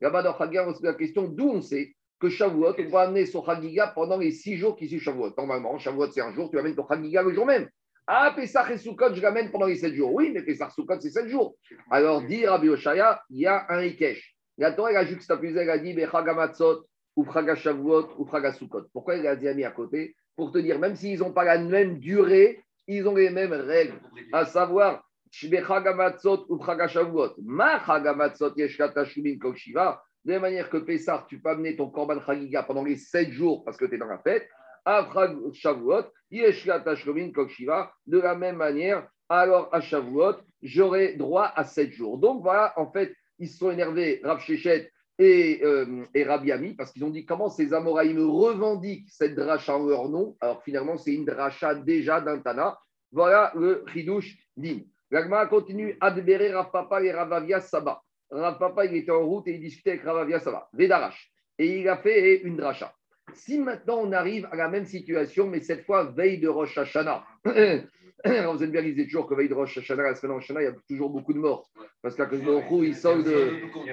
Là-bas, 0.00 0.22
dans 0.22 0.36
Chagiga, 0.38 0.66
on 0.66 0.74
se 0.74 0.78
pose 0.78 0.86
la 0.86 0.94
question 0.94 1.24
d'où 1.24 1.50
on 1.50 1.60
sait 1.60 1.94
que 2.18 2.28
Shavuot, 2.28 2.74
on 2.78 2.88
va 2.88 3.00
amener 3.02 3.26
son 3.26 3.44
Chagiga 3.44 3.88
pendant 3.88 4.16
les 4.16 4.30
six 4.30 4.56
jours 4.56 4.76
qui 4.76 4.88
suivent 4.88 5.02
Shavuot? 5.02 5.34
Normalement, 5.36 5.78
Shavuot, 5.78 6.10
c'est 6.10 6.22
un 6.22 6.32
jour, 6.32 6.50
tu 6.50 6.58
amènes 6.58 6.74
ton 6.74 6.86
Chagiga 6.88 7.22
le 7.22 7.34
jour 7.34 7.44
même. 7.46 7.68
Ah, 8.06 8.32
Pessah 8.36 8.70
et 8.70 8.76
Sukkot, 8.76 9.14
je 9.14 9.22
l'amène 9.22 9.50
pendant 9.50 9.66
les 9.66 9.76
sept 9.76 9.94
jours. 9.94 10.12
Oui, 10.12 10.30
mais 10.32 10.42
Pessah 10.42 10.68
Sukkot, 10.70 11.00
c'est 11.00 11.10
sept 11.10 11.28
jours. 11.28 11.56
Alors, 11.90 12.22
dit 12.22 12.46
Rabbi 12.46 12.68
Oshaya, 12.68 13.22
il 13.30 13.40
y 13.40 13.46
a 13.46 13.64
un 13.70 13.80
Ikesh. 13.82 14.36
La 14.58 14.72
Torah, 14.72 14.90
elle 14.90 14.96
a 14.98 15.04
juxtaposé, 15.06 15.58
elle 15.58 15.70
a 15.70 15.78
dit, 15.78 15.94
Bechagamatzot, 15.94 16.84
ou 17.16 17.24
Fraga 17.24 17.54
Shavuot 17.54 18.10
ou 18.18 18.28
Sukkot. 18.52 18.84
Pourquoi 18.92 19.16
il 19.16 19.26
a 19.26 19.36
dit 19.36 19.48
mis 19.54 19.64
à 19.64 19.70
côté 19.70 20.16
Pour 20.36 20.52
te 20.52 20.58
dire, 20.58 20.78
même 20.78 20.96
s'ils 20.96 21.20
n'ont 21.20 21.32
pas 21.32 21.44
la 21.44 21.58
même 21.58 21.98
durée, 21.98 22.60
ils 22.86 23.06
ont 23.08 23.14
les 23.14 23.30
mêmes 23.30 23.52
règles. 23.52 23.98
À 24.32 24.44
savoir, 24.44 25.08
ou 25.42 26.58
Fraga 26.58 26.88
Shavuot. 26.88 27.34
Ma 27.42 27.84
Chagamatzot 27.84 28.54
Yeshkata 28.56 29.04
Shumin 29.04 29.38
Kokshiva. 29.38 30.02
De 30.24 30.32
la 30.32 30.40
manière 30.40 30.70
que 30.70 30.78
Pessar, 30.78 31.26
tu 31.26 31.38
peux 31.38 31.50
amener 31.50 31.76
ton 31.76 31.90
Korban 31.90 32.18
Chagiga 32.24 32.62
pendant 32.62 32.82
les 32.82 32.96
7 32.96 33.30
jours 33.30 33.62
parce 33.62 33.76
que 33.76 33.84
tu 33.84 33.96
es 33.96 33.98
dans 33.98 34.06
la 34.06 34.18
fête. 34.18 34.48
À 34.84 35.08
Shavuot, 35.52 36.04
Yeshkata 36.30 36.96
Shumin 36.96 37.32
Kokshiva. 37.32 37.92
De 38.06 38.20
la 38.20 38.34
même 38.34 38.56
manière, 38.56 39.08
alors 39.28 39.68
à 39.72 39.80
Shavuot, 39.80 40.36
j'aurai 40.62 41.14
droit 41.14 41.52
à 41.54 41.64
7 41.64 41.92
jours. 41.92 42.18
Donc 42.18 42.42
voilà, 42.42 42.72
en 42.76 42.90
fait, 42.90 43.14
ils 43.38 43.48
sont 43.48 43.70
énervés, 43.70 44.20
Rav 44.22 44.40
Shechet 44.40 44.90
et, 45.18 45.60
euh, 45.62 46.04
et 46.14 46.24
Rabbi 46.24 46.52
Ami, 46.52 46.74
parce 46.74 46.92
qu'ils 46.92 47.04
ont 47.04 47.10
dit 47.10 47.24
comment 47.24 47.48
ces 47.48 47.72
Amoraïm 47.72 48.18
revendiquent 48.18 49.08
cette 49.08 49.34
dracha 49.34 49.76
en 49.76 49.86
leur 49.86 50.08
nom? 50.08 50.36
Alors 50.40 50.62
finalement, 50.62 50.96
c'est 50.96 51.14
une 51.14 51.24
dracha 51.24 51.74
déjà 51.74 52.20
d'un 52.20 52.38
Tana. 52.38 52.78
Voilà 53.12 53.52
le 53.54 53.84
Chidouche 53.92 54.36
Dim. 54.56 54.80
L'Agma 55.10 55.46
continue 55.46 55.96
Adbere 56.00 56.54
Rav 56.54 56.70
Papa 56.72 57.02
et 57.02 57.12
Ravavia 57.12 57.60
Saba. 57.60 58.02
Rav 58.30 58.58
Papa, 58.58 58.86
il 58.86 58.96
était 58.96 59.12
en 59.12 59.24
route 59.24 59.46
et 59.46 59.54
il 59.54 59.60
discutait 59.60 59.90
avec 59.90 60.02
Ravavia 60.02 60.40
Saba, 60.40 60.68
Vedarash. 60.72 61.30
Et 61.58 61.80
il 61.80 61.88
a 61.88 61.96
fait 61.96 62.42
une 62.42 62.56
dracha. 62.56 62.92
Si 63.32 63.58
maintenant 63.58 63.98
on 63.98 64.12
arrive 64.12 64.46
à 64.52 64.56
la 64.56 64.68
même 64.68 64.84
situation, 64.84 65.46
mais 65.46 65.60
cette 65.60 65.84
fois 65.84 66.04
veille 66.04 66.38
de 66.38 66.48
Rosh 66.48 66.76
Hashanah, 66.76 67.24
vous 67.44 68.62
êtes 68.62 68.70
bien, 68.70 68.82
disait 68.82 69.04
toujours 69.04 69.26
que 69.26 69.34
veille 69.34 69.48
de 69.48 69.54
Rosh 69.54 69.78
Hashanah, 69.78 70.02
la 70.02 70.14
semaine 70.14 70.36
Hashanah, 70.36 70.62
il 70.62 70.64
y 70.64 70.68
a 70.68 70.74
toujours 70.88 71.10
beaucoup 71.10 71.32
de 71.32 71.38
morts. 71.38 71.68
Parce 72.02 72.14
qu'à 72.14 72.28
il 72.30 72.94
solde, 72.94 73.32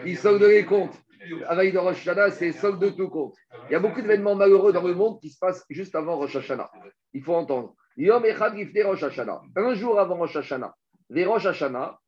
il 0.06 0.18
solde 0.18 0.44
les 0.44 0.66
comptes. 0.66 0.98
Avec 1.48 1.74
de 1.74 1.78
Rosh 1.78 2.08
Hashanah, 2.08 2.32
c'est 2.32 2.52
solde 2.52 2.80
de 2.80 2.90
tout 2.90 3.10
compte. 3.10 3.36
Il 3.70 3.74
y 3.74 3.76
a 3.76 3.80
beaucoup 3.80 4.02
d'événements 4.02 4.36
malheureux 4.36 4.74
dans 4.74 4.86
le 4.86 4.94
monde 4.94 5.20
qui 5.20 5.30
se 5.30 5.38
passent 5.40 5.66
juste 5.70 5.96
avant 5.96 6.18
Rosh 6.18 6.36
Hashanah. 6.36 6.70
Il 7.14 7.24
faut 7.24 7.36
entendre. 7.36 7.76
Yom 7.98 8.26
Echad 8.26 8.56
Rosh 8.86 9.04
Hashanah. 9.04 9.42
Un 9.56 9.74
jour 9.76 10.00
avant 10.00 10.18
Rosh 10.18 10.36
Hashanah. 10.36 10.74
Les 11.10 11.26
Rosh 11.26 11.46
Hashanah, 11.46 12.00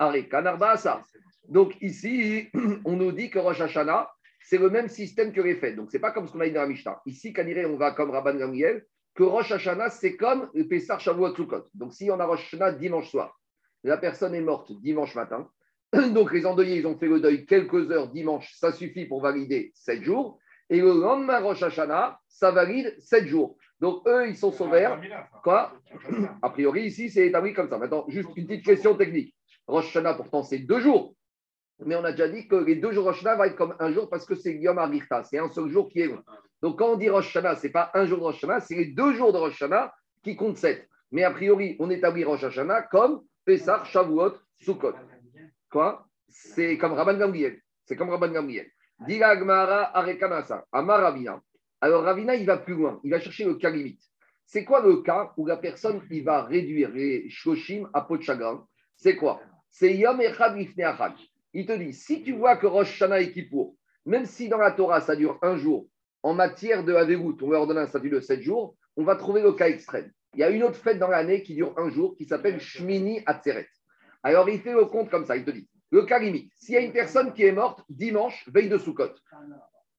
Donc 1.50 1.76
ici, 1.82 2.48
on 2.86 2.94
nous 2.94 3.12
dit 3.12 3.30
que 3.30 3.40
Rosh 3.40 3.60
Hashanah, 3.60 4.10
c'est 4.44 4.58
le 4.58 4.70
même 4.70 4.88
système 4.88 5.32
que 5.32 5.42
les 5.42 5.56
fêtes. 5.56 5.76
Donc 5.76 5.90
c'est 5.92 6.00
pas 6.00 6.12
comme 6.12 6.28
ce 6.28 6.34
qu'on 6.34 6.42
a 6.42 6.46
dit 6.46 6.52
dans 6.52 6.62
la 6.62 6.68
Mishnah. 6.68 7.02
Ici, 7.06 7.34
Kanire, 7.34 7.70
on 7.70 7.78
va 7.78 7.92
comme 7.92 8.12
Rabban 8.12 8.36
Gamriel, 8.36 8.86
que 9.16 9.24
Rosh 9.24 9.52
Hashanah, 9.52 9.90
c'est 9.90 10.16
comme 10.16 10.50
le 10.54 10.68
Pessar 10.68 11.00
Shavuot 11.00 11.36
Sukkot. 11.36 11.66
Donc 11.74 11.94
si 11.94 12.10
on 12.12 12.20
a 12.20 12.26
Rosh 12.26 12.46
Hashanah 12.46 12.74
dimanche 12.74 13.10
soir, 13.10 13.40
la 13.84 13.98
personne 13.98 14.34
est 14.36 14.42
morte 14.42 14.72
dimanche 14.82 15.16
matin, 15.16 15.50
Donc 16.14 16.34
les 16.34 16.46
endeuillés, 16.46 16.78
ils 16.78 16.88
ont 16.88 16.98
fait 16.98 17.08
le 17.08 17.20
deuil 17.20 17.46
quelques 17.46 17.92
heures 17.92 18.10
dimanche, 18.10 18.52
ça 18.56 18.72
suffit 18.72 19.06
pour 19.06 19.22
valider 19.22 19.72
7 19.76 20.02
jours. 20.04 20.40
Et 20.70 20.82
le 20.82 20.94
lendemain, 20.94 21.40
Rosh 21.40 21.62
Hashanah, 21.62 22.20
ça 22.28 22.52
valide 22.52 22.96
7 23.00 23.28
jours. 23.28 23.58
Donc 23.80 24.08
eux, 24.08 24.28
ils 24.28 24.36
sont 24.36 24.52
sauvés. 24.52 24.90
Quoi 25.44 25.74
A 26.42 26.50
priori, 26.50 26.86
ici, 26.86 27.10
c'est 27.10 27.28
établi 27.28 27.54
comme 27.54 27.70
ça. 27.70 27.78
Maintenant, 27.78 28.06
juste 28.08 28.30
une 28.36 28.48
petite 28.48 28.66
question 28.66 28.96
technique. 28.96 29.36
Rosh 29.68 29.88
Hashanah, 29.90 30.16
pourtant, 30.16 30.42
c'est 30.42 30.60
deux 30.60 30.80
jours. 30.80 31.14
Mais 31.80 31.96
on 31.96 32.04
a 32.04 32.12
déjà 32.12 32.30
dit 32.30 32.48
que 32.48 32.56
les 32.56 32.76
deux 32.76 32.92
jours 32.92 33.06
Rosh 33.06 33.18
Hashanah 33.20 33.36
vont 33.36 33.44
être 33.46 33.56
comme 33.56 33.76
un 33.80 33.92
jour 33.92 34.10
parce 34.10 34.26
que 34.26 34.36
c'est 34.36 34.54
Yom 34.56 34.78
Arishta. 34.78 35.24
C'est 35.24 35.40
un 35.40 35.50
seul 35.50 35.70
jour 35.70 35.90
qui 35.90 36.02
est 36.02 36.08
long. 36.08 36.24
Donc 36.62 36.80
quand 36.80 36.94
on 36.94 36.98
dit 36.98 37.10
Rosh 37.10 37.36
Hashanah, 37.36 37.56
ce 37.56 37.68
n'est 37.68 37.74
pas 37.74 37.92
un 37.94 38.06
jour 38.06 38.20
de 38.20 38.24
Rosh 38.24 38.44
Hashanah, 38.44 38.62
c'est 38.62 38.76
les 38.76 38.86
deux 38.86 39.14
jours 39.14 39.34
de 39.34 39.38
Rosh 39.38 39.62
Hashanah 39.62 39.94
qui 40.24 40.36
comptent 40.36 40.58
7. 40.58 40.88
Mais 41.12 41.24
a 41.24 41.32
priori, 41.32 41.76
on 41.80 41.90
établit 41.90 42.24
Rosh 42.24 42.44
Hashanah 42.44 42.84
comme 42.84 43.24
Pessah, 43.46 43.84
Shavuot, 43.86 44.36
Sukkot. 44.62 44.94
Quoi? 45.70 46.08
C'est 46.30 46.78
comme 46.78 46.94
Rabban 46.94 47.18
Gamliel. 47.18 47.60
C'est 47.86 47.96
comme 47.96 48.10
Rabban 48.10 48.30
Gamliel. 48.30 48.68
Diga 49.06 49.36
Gmara 49.36 49.98
Arekanasa. 49.98 50.66
Amar 50.72 51.02
Ravina. 51.02 51.42
Alors 51.82 52.04
Ravina, 52.04 52.36
il 52.36 52.46
va 52.46 52.58
plus 52.58 52.76
loin. 52.76 53.00
Il 53.04 53.12
va 53.12 53.20
chercher 53.20 53.44
le 53.44 53.56
cas 53.56 53.70
limite. 53.70 54.02
C'est 54.46 54.64
quoi 54.64 54.82
le 54.82 54.98
cas 54.98 55.34
où 55.38 55.46
la 55.46 55.58
personne 55.58 56.02
il 56.10 56.24
va 56.24 56.44
réduire 56.44 56.92
les 56.92 57.30
shoshim 57.30 57.90
à 57.94 58.02
peau 58.02 58.18
de 58.18 58.24
chagrin? 58.24 58.66
C'est 58.96 59.16
quoi? 59.16 59.42
C'est 59.70 59.96
Yom 59.96 60.22
Echad 60.22 60.56
Achad. 60.80 61.14
Il 61.54 61.66
te 61.66 61.74
dit 61.74 61.94
si 61.94 62.24
tu 62.24 62.34
vois 62.34 62.58
que 62.58 62.68
Rosh 62.68 63.02
Hashanah 63.02 63.22
et 63.22 63.32
Kippour, 63.32 63.76
même 64.06 64.26
si 64.26 64.50
dans 64.50 64.58
la 64.58 64.72
Torah 64.72 65.02
ça 65.02 65.16
dure 65.16 65.38
un 65.42 65.58
jour, 65.58 65.88
en 66.24 66.34
matière 66.34 66.84
de 66.84 66.94
Avegout, 66.94 67.38
on 67.42 67.52
leur 67.52 67.68
donne 67.68 67.78
un 67.78 67.88
statut 67.88 68.10
de 68.10 68.20
sept 68.20 68.42
jours, 68.42 68.76
on 68.96 69.04
va 69.04 69.16
trouver 69.16 69.42
le 69.42 69.54
cas 69.54 69.68
extrême. 69.68 70.12
Il 70.34 70.40
y 70.40 70.44
a 70.44 70.50
une 70.50 70.64
autre 70.64 70.78
fête 70.78 70.98
dans 70.98 71.10
l'année 71.10 71.44
qui 71.44 71.54
dure 71.54 71.74
un 71.78 71.90
jour 71.90 72.16
qui 72.18 72.26
s'appelle 72.26 72.60
Shmini 72.60 73.22
Atzeret. 73.26 73.68
Alors, 74.24 74.50
il 74.50 74.60
fait 74.62 74.74
le 74.74 74.86
compte 74.86 75.10
comme 75.10 75.26
ça. 75.26 75.36
Il 75.36 75.46
te 75.46 75.52
dit 75.52 75.68
le 75.94 76.06
cas 76.06 76.18
limite, 76.18 76.52
s'il 76.56 76.74
y 76.74 76.78
a 76.78 76.82
une 76.82 76.92
personne 76.92 77.34
qui 77.34 77.44
est 77.44 77.52
morte 77.52 77.84
dimanche, 77.88 78.50
veille 78.52 78.68
de 78.68 78.80
Soukot. 78.80 79.12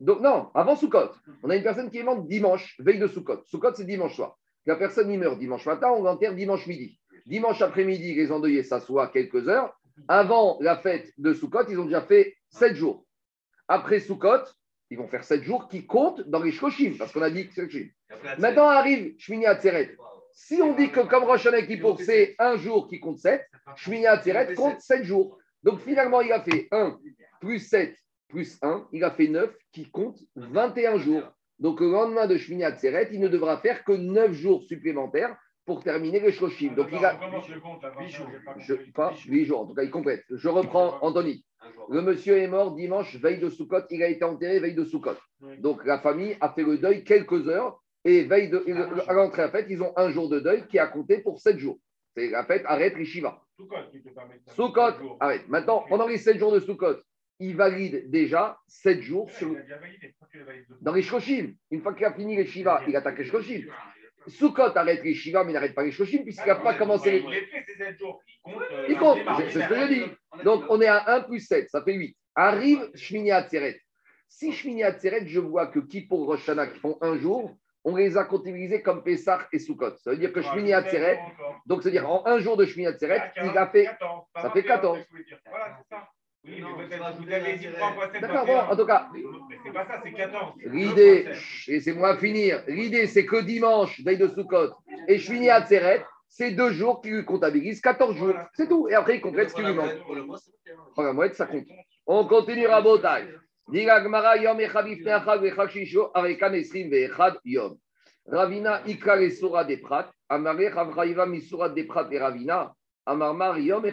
Donc, 0.01 0.21
non, 0.23 0.51
avant 0.53 0.75
Soukot. 0.75 1.13
On 1.45 1.51
a 1.51 1.57
une 1.57 1.63
personne 1.63 1.89
qui 1.89 1.99
est 1.99 2.03
morte 2.03 2.27
dimanche, 2.27 2.75
veille 2.81 2.99
de 2.99 3.07
Soukot. 3.07 3.45
Soukot, 3.45 3.75
c'est 3.75 3.85
dimanche 3.85 4.17
soir. 4.17 4.37
La 4.67 4.75
personne 4.75 5.09
y 5.13 5.17
meurt 5.17 5.39
dimanche 5.39 5.65
matin, 5.67 5.93
on 5.93 6.03
l'enterre 6.03 6.35
dimanche 6.35 6.67
midi. 6.67 6.99
Dimanche 7.27 7.63
après-midi, 7.63 8.13
les 8.13 8.33
endeuillés 8.33 8.65
s'assoient 8.65 9.07
quelques 9.07 9.47
heures. 9.49 9.73
Avant 10.09 10.59
la 10.61 10.77
fête 10.77 11.13
de 11.19 11.33
Soukot, 11.33 11.69
ils 11.69 11.79
ont 11.79 11.85
déjà 11.85 12.03
fait 12.03 12.37
sept 12.49 12.75
jours. 12.75 13.07
Après 13.69 14.01
Soukot, 14.01 14.45
ils 14.91 14.99
vont 14.99 15.09
faire 15.09 15.25
sept 15.25 15.43
jours 15.43 15.69
qui 15.69 15.87
comptent 15.87 16.29
dans 16.29 16.43
les 16.43 16.53
Shoshim, 16.53 16.95
parce 16.99 17.13
qu'on 17.13 17.23
a 17.23 17.31
dit 17.31 17.49
que 17.49 17.55
c'est 17.55 17.95
Maintenant 18.39 18.69
arrive 18.69 19.15
Shmini 19.19 19.47
Atzeret. 19.47 19.97
Si 20.33 20.61
on 20.61 20.75
dit 20.75 20.91
que 20.91 21.01
comme 21.01 21.25
Rosh 21.25 21.47
Hashanah 21.47 21.67
c'est 22.01 22.35
un 22.39 22.57
jour 22.57 22.89
qui 22.89 22.99
compte 23.01 23.19
7, 23.19 23.45
Shmini 23.77 24.07
Atzeret 24.07 24.55
compte 24.55 24.81
7 24.81 25.05
jours. 25.05 25.39
Donc 25.63 25.81
finalement, 25.81 26.21
il 26.21 26.33
a 26.33 26.43
fait 26.43 26.69
1 26.73 26.99
plus 27.41 27.61
7 27.61 27.97
plus 28.29 28.59
1, 28.63 28.89
il 28.93 29.05
a 29.05 29.13
fait 29.13 29.29
9 29.29 29.55
qui 29.73 29.91
compte 29.91 30.19
21 30.35 30.99
jours. 30.99 31.23
Donc 31.61 31.81
le 31.81 31.91
lendemain 31.91 32.27
de 32.27 32.37
Shmini 32.37 32.65
Atzeret, 32.65 33.09
il 33.13 33.21
ne 33.21 33.29
devra 33.29 33.59
faire 33.59 33.85
que 33.85 33.93
9 33.93 34.33
jours 34.33 34.63
supplémentaires 34.65 35.37
pour 35.67 35.83
terminer 35.83 36.21
les 36.21 36.33
Shoshim. 36.33 36.75
Donc, 36.75 36.89
il 36.93 37.05
a. 37.05 37.15
Comment 37.15 37.41
je 37.41 37.59
compte 37.59 37.85
8 37.99 38.09
jours. 38.09 38.31
Je, 38.59 38.75
pas 38.93 39.15
8 39.27 39.45
jours, 39.45 39.61
en 39.61 39.67
tout 39.67 39.75
cas, 39.75 39.83
il 39.83 39.91
complète. 39.91 40.25
Je 40.31 40.49
reprends 40.49 40.99
Anthony. 41.03 41.45
Le 41.91 42.03
monsieur 42.03 42.37
est 42.37 42.49
mort 42.49 42.75
dimanche, 42.75 43.17
veille 43.17 43.39
de 43.39 43.49
Soukot. 43.49 43.83
Il 43.91 44.03
a 44.03 44.09
été 44.09 44.25
enterré 44.25 44.61
veille 44.61 44.75
de 44.75 44.85
Soukot. 44.85 45.17
Donc, 45.59 45.85
la 45.85 45.99
famille 45.99 46.37
a 46.41 46.53
fait 46.53 46.63
le 46.63 46.79
deuil 46.79 47.05
quelques 47.05 47.49
heures. 47.49 47.81
Et 48.07 48.25
veille 48.25 48.51
de, 48.51 48.63
ah, 48.69 49.11
à 49.11 49.15
l'entrée 49.15 49.43
à 49.43 49.49
fête, 49.49 49.67
ils 49.71 49.83
ont 49.83 49.95
un 49.97 50.11
jour 50.11 50.29
de 50.29 50.39
deuil 50.39 50.67
qui 50.67 50.79
a 50.79 50.87
compté 50.87 51.19
pour 51.19 51.41
7 51.41 51.59
jours. 51.59 51.79
C'est 52.15 52.29
la 52.29 52.45
fête 52.45 52.63
arrête 52.67 52.95
Rishiva. 52.95 53.41
Soukot, 54.55 55.17
arrête. 55.21 55.49
Maintenant, 55.49 55.87
pendant 55.89 56.07
les 56.07 56.19
7 56.19 56.39
jours 56.39 56.53
de 56.53 56.61
Soukot, 56.61 56.97
il 57.41 57.57
valide 57.57 58.11
déjà 58.11 58.59
7 58.69 59.01
jours 59.01 59.31
sur... 59.31 59.57
dans 60.83 60.93
les 60.93 61.03
Shoshim. 61.03 61.55
Une 61.71 61.81
fois 61.81 61.95
qu'il 61.95 62.05
a 62.05 62.13
fini 62.13 62.37
les 62.37 62.47
Shiva, 62.47 62.83
il 62.87 62.95
attaque 62.95 63.19
les 63.19 63.25
Shoshim. 63.25 63.63
Soukot 64.27 64.77
arrête 64.77 65.03
les 65.05 65.15
Shiva, 65.15 65.45
mais 65.45 65.51
il 65.53 65.55
n'arrête 65.55 65.75
pas 65.75 65.83
les 65.83 65.93
Shoshim, 65.93 66.23
puisqu'il 66.23 66.47
n'a 66.47 66.57
pas 66.57 66.75
commencé 66.75 67.11
les. 67.11 67.25
Il 68.89 68.99
compte, 68.99 69.19
c'est 69.51 69.61
ce 69.61 69.69
que 69.69 69.75
je 69.75 69.87
dis. 69.89 70.05
Donc, 70.45 70.65
on 70.69 70.81
est 70.81 70.87
à 70.87 71.17
1 71.17 71.21
plus 71.23 71.41
7, 71.41 71.69
ça 71.71 71.83
fait 71.83 71.95
8. 71.95 72.17
Arrive 72.35 72.91
Shmini 72.95 73.31
Atzeret. 73.31 73.81
Si 74.29 74.53
Shmini 74.53 74.83
Atzeret, 74.83 75.27
je 75.27 75.41
vois 75.41 75.69
que 75.69 75.79
qui 75.79 76.03
pour 76.03 76.27
Rosh 76.27 76.45
qui 76.45 76.79
font 76.81 76.99
un 77.01 77.17
jour, 77.19 77.57
on 77.85 77.97
les 77.97 78.17
a 78.17 78.25
comptabilisés 78.25 78.83
comme 78.83 79.05
Pessah 79.05 79.47
et 79.53 79.59
Soukot. 79.59 79.97
Ça 79.99 80.11
veut 80.11 80.17
dire 80.17 80.33
que 80.33 80.41
Shmini 80.43 80.73
Atzeret, 80.73 81.21
donc 81.67 81.83
c'est-à-dire 81.83 82.09
en 82.11 82.27
un 82.27 82.39
jour 82.39 82.57
de 82.57 82.65
Shmini 82.65 82.89
Atzeret, 82.89 83.33
il 83.37 83.57
a 83.57 83.67
fait. 83.69 83.91
Ça 84.41 84.51
fait 84.51 84.65
14. 84.65 84.99
Voilà, 85.49 85.79
c'est 85.79 85.95
ça. 85.95 86.09
Oui, 86.47 86.63
mais 86.63 86.97
vous 86.97 87.33
avez 87.33 87.57
dit 87.57 87.69
3 87.75 87.93
fois 87.93 88.11
7 88.13 88.21
D'accord, 88.21 88.45
bon, 88.45 88.59
en 88.59 88.77
tout 88.77 88.85
cas. 88.85 89.09
c'est 89.65 89.73
pas 89.73 89.87
ça, 89.87 90.01
c'est 90.05 90.13
14. 90.13 90.55
L'idée, 90.67 91.29
laissez-moi 91.67 92.19
finir. 92.19 92.63
L'idée, 92.69 93.07
c'est 93.07 93.25
que 93.25 93.41
dimanche, 93.41 94.01
veille 94.05 94.19
de 94.19 94.29
Soukot, 94.29 94.75
et 95.09 95.19
je 95.19 95.33
finis 95.33 95.49
à 95.49 95.65
Tseret, 95.65 96.05
c'est 96.29 96.51
deux 96.51 96.73
jours 96.73 97.01
qui 97.01 97.11
lui 97.11 97.25
comptabilisent 97.25 97.81
14 97.81 98.17
jours. 98.17 98.35
C'est 98.53 98.69
tout. 98.69 98.89
Et 98.89 98.95
après, 98.95 99.17
il 99.17 99.21
complète 99.21 99.51
ce 99.51 99.55
qui 99.55 99.63
lui 99.63 99.73
manque. 99.73 100.05
Pour 100.95 101.05
la 101.05 101.13
moitié, 101.13 101.37
ça 101.37 101.47
compte. 101.47 101.65
On 102.07 102.25
Botaï. 102.25 103.29
Esrim 106.55 106.91
vechad 106.91 107.39
yom. 107.45 107.79
Ravina 108.27 108.83
ikra 108.87 109.17
les 109.17 109.31
surat 109.31 109.65
des 109.65 109.79
prat. 109.79 110.11
Amare 110.29 110.73
chavraïva 110.73 111.27
misurat 111.27 111.71
des 111.71 111.85
prat 111.85 112.09
et 112.11 112.19
Ravina. 112.19 112.75
Amarmar 113.07 113.59
Yom 113.59 113.85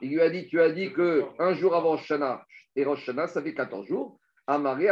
Il 0.00 0.10
lui 0.10 0.20
a 0.20 0.30
dit, 0.30 0.46
tu 0.46 0.60
as 0.60 0.70
dit 0.70 0.92
que 0.92 1.24
un 1.38 1.52
jour 1.54 1.74
avant 1.74 1.90
Rosh 1.90 2.12
et 2.76 2.84
Rosh 2.84 3.10
ça 3.26 3.42
fait 3.42 3.54
14 3.54 3.86
jours. 3.86 4.18
Amaré 4.46 4.88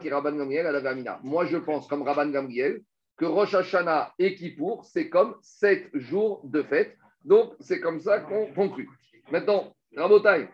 qui 0.00 0.10
Rabban 0.10 0.36
Gamriel. 0.36 1.18
Moi, 1.22 1.46
je 1.46 1.56
pense, 1.56 1.86
comme 1.88 2.02
Rabban 2.02 2.28
Gamriel, 2.28 2.82
que 3.16 3.24
Rosh 3.24 3.54
Hashanah 3.54 4.12
et 4.18 4.34
Kippour, 4.34 4.84
c'est 4.84 5.08
comme 5.08 5.36
7 5.40 5.88
jours 5.94 6.42
de 6.44 6.62
fête. 6.62 6.96
Donc, 7.24 7.54
c'est 7.60 7.80
comme 7.80 8.00
ça 8.00 8.20
qu'on 8.20 8.52
conclut. 8.52 8.90
Maintenant, 9.30 9.72
Rabotai, 9.96 10.48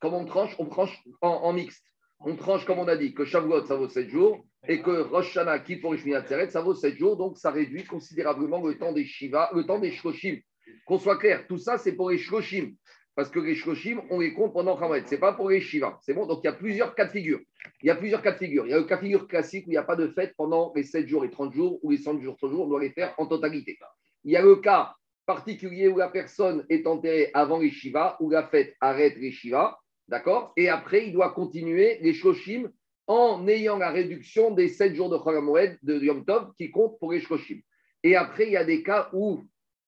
comme 0.00 0.14
on 0.14 0.26
tranche, 0.26 0.54
on 0.58 0.66
tranche 0.66 1.02
en, 1.22 1.28
en 1.28 1.52
mixte. 1.54 1.86
On 2.20 2.36
tranche, 2.36 2.66
comme 2.66 2.78
on 2.78 2.88
a 2.88 2.96
dit, 2.96 3.14
que 3.14 3.24
Shavuot, 3.24 3.64
ça 3.64 3.76
vaut 3.76 3.88
7 3.88 4.10
jours 4.10 4.44
et 4.68 4.80
que 4.80 5.02
Rosh 5.02 5.36
Hashanah, 5.36 5.60
qui 5.60 5.76
pour 5.76 5.94
Tseret, 5.94 6.50
ça 6.50 6.62
vaut 6.62 6.74
7 6.74 6.96
jours, 6.96 7.16
donc 7.16 7.38
ça 7.38 7.50
réduit 7.50 7.84
considérablement 7.84 8.66
le 8.66 8.78
temps 8.78 8.92
des 8.92 9.04
Shiva, 9.04 9.50
le 9.54 9.64
temps 9.64 9.78
des 9.78 9.92
Shloshim. 9.92 10.38
Qu'on 10.86 10.98
soit 10.98 11.18
clair, 11.18 11.46
tout 11.46 11.58
ça, 11.58 11.78
c'est 11.78 11.92
pour 11.92 12.10
les 12.10 12.18
Shloshim. 12.18 12.72
Parce 13.14 13.28
que 13.28 13.38
les 13.38 13.54
Shloshim, 13.54 14.02
on 14.10 14.20
les 14.20 14.34
compte 14.34 14.52
pendant 14.52 14.76
Khamet. 14.76 15.06
Ce 15.06 15.12
n'est 15.12 15.20
pas 15.20 15.34
pour 15.34 15.50
les 15.50 15.60
Shiva. 15.60 15.98
C'est 16.02 16.14
bon 16.14 16.26
Donc 16.26 16.40
il 16.42 16.46
y 16.46 16.50
a 16.50 16.52
plusieurs 16.52 16.94
cas 16.94 17.04
de 17.04 17.12
figure. 17.12 17.38
Il 17.80 17.86
y 17.86 17.90
a 17.90 17.94
plusieurs 17.94 18.22
cas 18.22 18.32
de 18.32 18.38
figure. 18.38 18.66
Il 18.66 18.70
y 18.70 18.74
a 18.74 18.78
le 18.78 18.84
cas 18.84 18.96
de 18.96 19.02
figure 19.02 19.28
classique 19.28 19.66
où 19.66 19.70
il 19.70 19.74
n'y 19.74 19.78
a 19.78 19.84
pas 19.84 19.94
de 19.94 20.08
fête 20.08 20.34
pendant 20.36 20.72
les 20.74 20.82
7 20.82 21.06
jours 21.06 21.24
et 21.24 21.30
30 21.30 21.52
jours, 21.52 21.78
ou 21.82 21.90
les 21.90 21.98
100 21.98 22.20
jours, 22.20 22.36
30 22.36 22.50
jours, 22.50 22.66
on 22.66 22.68
doit 22.68 22.80
les 22.80 22.90
faire 22.90 23.14
en 23.18 23.26
totalité. 23.26 23.78
Il 24.24 24.32
y 24.32 24.36
a 24.36 24.42
le 24.42 24.56
cas 24.56 24.94
particulier 25.26 25.88
où 25.88 25.96
la 25.96 26.08
personne 26.08 26.66
est 26.68 26.86
enterrée 26.86 27.30
avant 27.34 27.60
les 27.60 27.70
Shiva, 27.70 28.16
où 28.20 28.30
la 28.30 28.48
fête 28.48 28.74
arrête 28.80 29.16
les 29.16 29.30
Shiva. 29.30 29.78
D'accord? 30.08 30.52
Et 30.56 30.68
après, 30.68 31.06
il 31.06 31.12
doit 31.12 31.30
continuer 31.30 31.98
les 32.00 32.12
Shloshim 32.12 32.68
en 33.06 33.46
ayant 33.48 33.76
la 33.76 33.90
réduction 33.90 34.50
des 34.50 34.68
7 34.68 34.94
jours 34.94 35.10
de 35.10 35.18
Cholamoed 35.18 35.78
de 35.82 35.98
Yom 35.98 36.24
Tov 36.24 36.52
qui 36.56 36.70
comptent 36.70 36.98
pour 36.98 37.12
les 37.12 37.20
Shloshim. 37.20 37.60
Et 38.02 38.16
après, 38.16 38.46
il 38.46 38.52
y 38.52 38.56
a 38.56 38.64
des 38.64 38.82
cas 38.82 39.08
où 39.12 39.44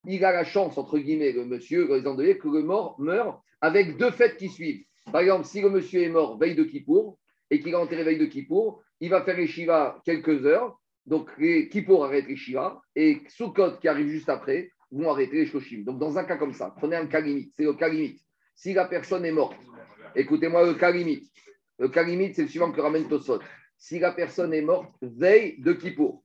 il 0.07 0.25
a 0.25 0.33
la 0.33 0.45
chance, 0.45 0.79
entre 0.79 0.99
guillemets, 0.99 1.33
le 1.33 1.45
monsieur, 1.45 1.87
le 1.87 2.07
endeuillé, 2.07 2.39
que 2.39 2.49
le 2.49 2.63
mort 2.63 2.97
meurt 3.01 3.41
avec 3.61 3.97
deux 3.97 4.11
fêtes 4.11 4.37
qui 4.37 4.49
suivent. 4.49 4.85
Par 5.11 5.21
exemple, 5.21 5.47
si 5.47 5.61
le 5.61 5.71
monsieur 5.71 6.03
est 6.03 6.09
mort 6.09 6.39
veille 6.39 6.55
de 6.55 6.65
Kippour 6.65 7.19
et 7.51 7.61
qu'il 7.61 7.75
a 7.75 7.81
enterré 7.81 8.05
veille 8.05 8.19
de 8.19 8.27
Kippour, 8.27 8.83
il 9.01 9.11
va 9.11 9.23
faire 9.23 9.37
les 9.37 9.47
Shiva 9.47 10.01
quelques 10.05 10.45
heures. 10.47 10.79
Donc, 11.07 11.31
les 11.39 11.69
Kippour 11.69 12.05
arrêtent 12.05 12.29
les 12.29 12.37
Shiva 12.37 12.81
et 12.95 13.21
Sukkot, 13.29 13.79
qui 13.81 13.89
arrive 13.89 14.09
juste 14.09 14.29
après, 14.29 14.71
vont 14.91 15.11
arrêter 15.11 15.37
les 15.37 15.47
Shloshim. 15.47 15.85
Donc, 15.85 15.99
dans 15.99 16.19
un 16.19 16.25
cas 16.25 16.37
comme 16.37 16.53
ça, 16.53 16.75
prenez 16.77 16.97
un 16.97 17.07
cas 17.07 17.21
limite. 17.21 17.53
C'est 17.57 17.65
le 17.65 17.75
cas 17.75 17.89
limite. 17.89 18.21
Si 18.55 18.73
la 18.73 18.87
personne 18.87 19.25
est 19.25 19.33
morte, 19.33 19.57
écoutez-moi 20.15 20.67
le 20.67 20.75
cas 20.75 20.91
limite. 20.91 21.31
Le 21.79 21.89
cas 21.89 22.03
limite, 22.03 22.35
c'est 22.35 22.43
le 22.43 22.49
suivant 22.49 22.73
que 22.73 22.81
ramène 22.81 23.09
Tosot. 23.09 23.41
Si 23.77 23.99
la 23.99 24.13
personne 24.13 24.55
est 24.55 24.63
morte, 24.63 24.95
veille 25.03 25.61
de 25.61 25.73
Kippour. 25.73 26.23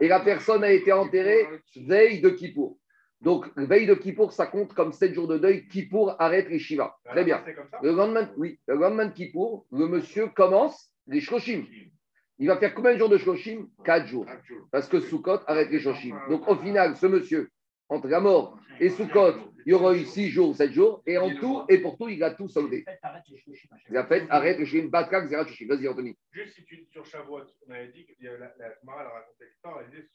Et 0.00 0.08
la 0.08 0.20
personne 0.20 0.64
a 0.64 0.72
été 0.72 0.92
enterrée, 0.92 1.46
veille 1.76 2.20
de 2.20 2.30
Kippour. 2.30 2.78
Donc, 3.20 3.50
veille 3.56 3.86
de 3.86 3.94
Kippour, 3.94 4.32
ça 4.32 4.46
compte 4.46 4.74
comme 4.74 4.92
7 4.92 5.14
jours 5.14 5.28
de 5.28 5.38
deuil. 5.38 5.66
Kippour 5.68 6.14
arrête 6.18 6.48
les 6.48 6.58
Shiva. 6.58 6.96
Très 7.06 7.24
bien. 7.24 7.42
Le 7.82 7.92
lendemain, 7.92 8.30
oui, 8.36 8.58
le 8.66 8.74
lendemain 8.76 9.06
de 9.06 9.12
Kippour, 9.12 9.66
le 9.72 9.86
monsieur 9.86 10.28
commence 10.28 10.90
les 11.06 11.20
Shloshim. 11.20 11.64
Il 12.38 12.48
va 12.48 12.56
faire 12.56 12.74
combien 12.74 12.94
de 12.94 12.98
jours 12.98 13.08
de 13.08 13.16
Shloshim? 13.16 13.68
4 13.84 14.06
jours. 14.06 14.26
Parce 14.72 14.88
que 14.88 15.00
Sukkot 15.00 15.40
arrête 15.46 15.70
les 15.70 15.80
Shloshim. 15.80 16.18
Donc, 16.28 16.48
au 16.48 16.56
final, 16.56 16.96
ce 16.96 17.06
monsieur, 17.06 17.50
entre 17.88 18.08
la 18.08 18.20
mort 18.20 18.58
et 18.80 18.90
Sukkot, 18.90 19.54
il 19.66 19.70
y 19.70 19.74
aura 19.74 19.94
eu 19.94 20.04
6 20.04 20.28
jours, 20.28 20.54
7 20.54 20.72
jours, 20.72 21.02
et 21.06 21.16
en 21.16 21.34
tout, 21.36 21.64
et 21.68 21.78
pour 21.78 21.96
tout, 21.96 22.08
il 22.08 22.22
a 22.22 22.34
tout 22.34 22.48
soldé. 22.48 22.84
Il 23.88 23.96
a 23.96 24.06
fait 24.06 24.26
arrête 24.28 24.58
le 24.58 24.64
Shim, 24.64 24.88
Batkak, 24.88 25.28
Zerat 25.28 25.46
Shim. 25.46 25.68
Vas-y, 25.68 25.88
Anthony. 25.88 26.16
Juste 26.32 26.54
si 26.54 26.64
tu 26.64 26.84
sur 26.90 27.06
Shavuot, 27.06 27.44
on 27.66 27.72
avait 27.72 27.88
dit 27.88 28.04
que 28.06 28.12
la, 28.22 28.52
la 28.58 28.74
Mara 28.82 29.02
a 29.02 29.08
raconté 29.10 29.46
l'histoire, 29.46 29.80
elle 29.80 29.90
disait 29.90 30.08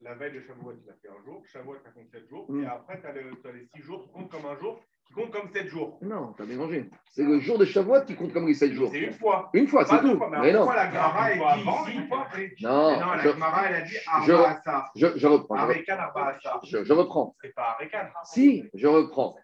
la 0.00 0.14
veille 0.14 0.34
de 0.34 0.40
Shavuot, 0.42 0.74
il 0.84 0.90
a 0.90 0.94
fait 0.94 1.08
un 1.08 1.24
jour, 1.24 1.44
Shavuot, 1.46 1.78
ça 1.82 1.90
compte 1.90 2.10
7 2.10 2.28
jours, 2.28 2.50
mm. 2.50 2.62
et 2.62 2.66
après, 2.66 3.00
tu 3.00 3.06
as, 3.06 3.10
as, 3.10 3.52
les 3.52 3.66
6 3.74 3.82
jours 3.82 4.02
qui 4.04 4.10
comptent 4.10 4.30
comme 4.30 4.46
un 4.46 4.58
jour, 4.58 4.80
qui 5.06 5.14
compte 5.14 5.30
comme 5.30 5.48
7 5.52 5.68
jours. 5.68 5.98
Non, 6.02 6.32
tu 6.36 6.42
as 6.42 6.46
mélangé. 6.46 6.90
C'est 7.10 7.22
le 7.22 7.40
jour 7.40 7.58
de 7.58 7.64
Shavuot 7.64 8.02
qui 8.06 8.14
compte 8.14 8.32
comme 8.32 8.46
les 8.46 8.54
7 8.54 8.72
jours. 8.72 8.90
C'est 8.92 9.00
une 9.00 9.12
fois. 9.12 9.50
Une 9.52 9.68
fois, 9.68 9.84
c'est 9.84 10.00
tout. 10.00 10.16
Fois, 10.16 10.30
mais, 10.30 10.40
mais 10.40 10.52
non. 10.52 10.64
Fois, 10.64 10.76
la 10.76 10.90
Gemara, 10.90 11.30
elle 11.30 11.38
dit 11.38 12.46
ici. 12.50 12.64
Non, 12.64 13.00
non, 13.00 13.12
la 13.12 13.18
Gemara, 13.22 13.68
elle 13.68 13.74
a 13.74 13.80
dit 13.82 13.96
Arbaasa. 14.06 14.90
Je, 14.96 15.06
je, 15.06 15.18
je 15.18 15.26
reprends. 15.26 15.56
Arekan, 15.56 15.98
Arbaasa. 15.98 16.60
Je, 16.64 16.84
je 16.84 16.92
reprends. 16.92 17.36
C'est 17.42 17.54
pas 17.54 17.76
Arekan. 17.78 18.08
Si, 18.24 18.64
je 18.74 18.86
reprends. 18.86 19.36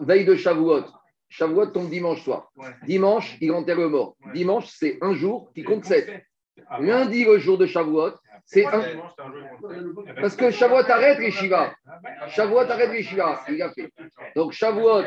Veille 0.00 0.24
de 0.24 0.36
Shavuot. 0.36 0.84
Shavuot 1.28 1.66
tombe 1.66 1.90
dimanche 1.90 2.22
soir. 2.22 2.50
Ouais. 2.56 2.68
Dimanche, 2.84 3.36
il 3.40 3.52
enterre 3.52 3.78
le 3.78 3.88
mort. 3.88 4.16
Ouais. 4.24 4.32
Dimanche, 4.32 4.66
c'est 4.68 4.98
un 5.00 5.14
jour 5.14 5.50
qui 5.54 5.64
compte 5.64 5.84
7. 5.84 6.22
Lundi, 6.80 7.24
le 7.24 7.38
jour 7.38 7.58
de 7.58 7.66
Shavuot, 7.66 8.12
c'est 8.46 8.64
un. 8.64 8.82
Parce 10.20 10.36
que 10.36 10.50
Shavuot 10.50 10.88
arrête 10.88 11.18
les 11.18 11.30
Shiva. 11.30 11.74
Shavuot 12.28 12.60
arrête 12.60 12.92
les 12.92 13.02
Shiva. 13.02 13.42
Il 13.48 13.60
a 13.60 13.70
fait. 13.72 13.92
Donc 14.34 14.52
Shavuot, 14.52 15.02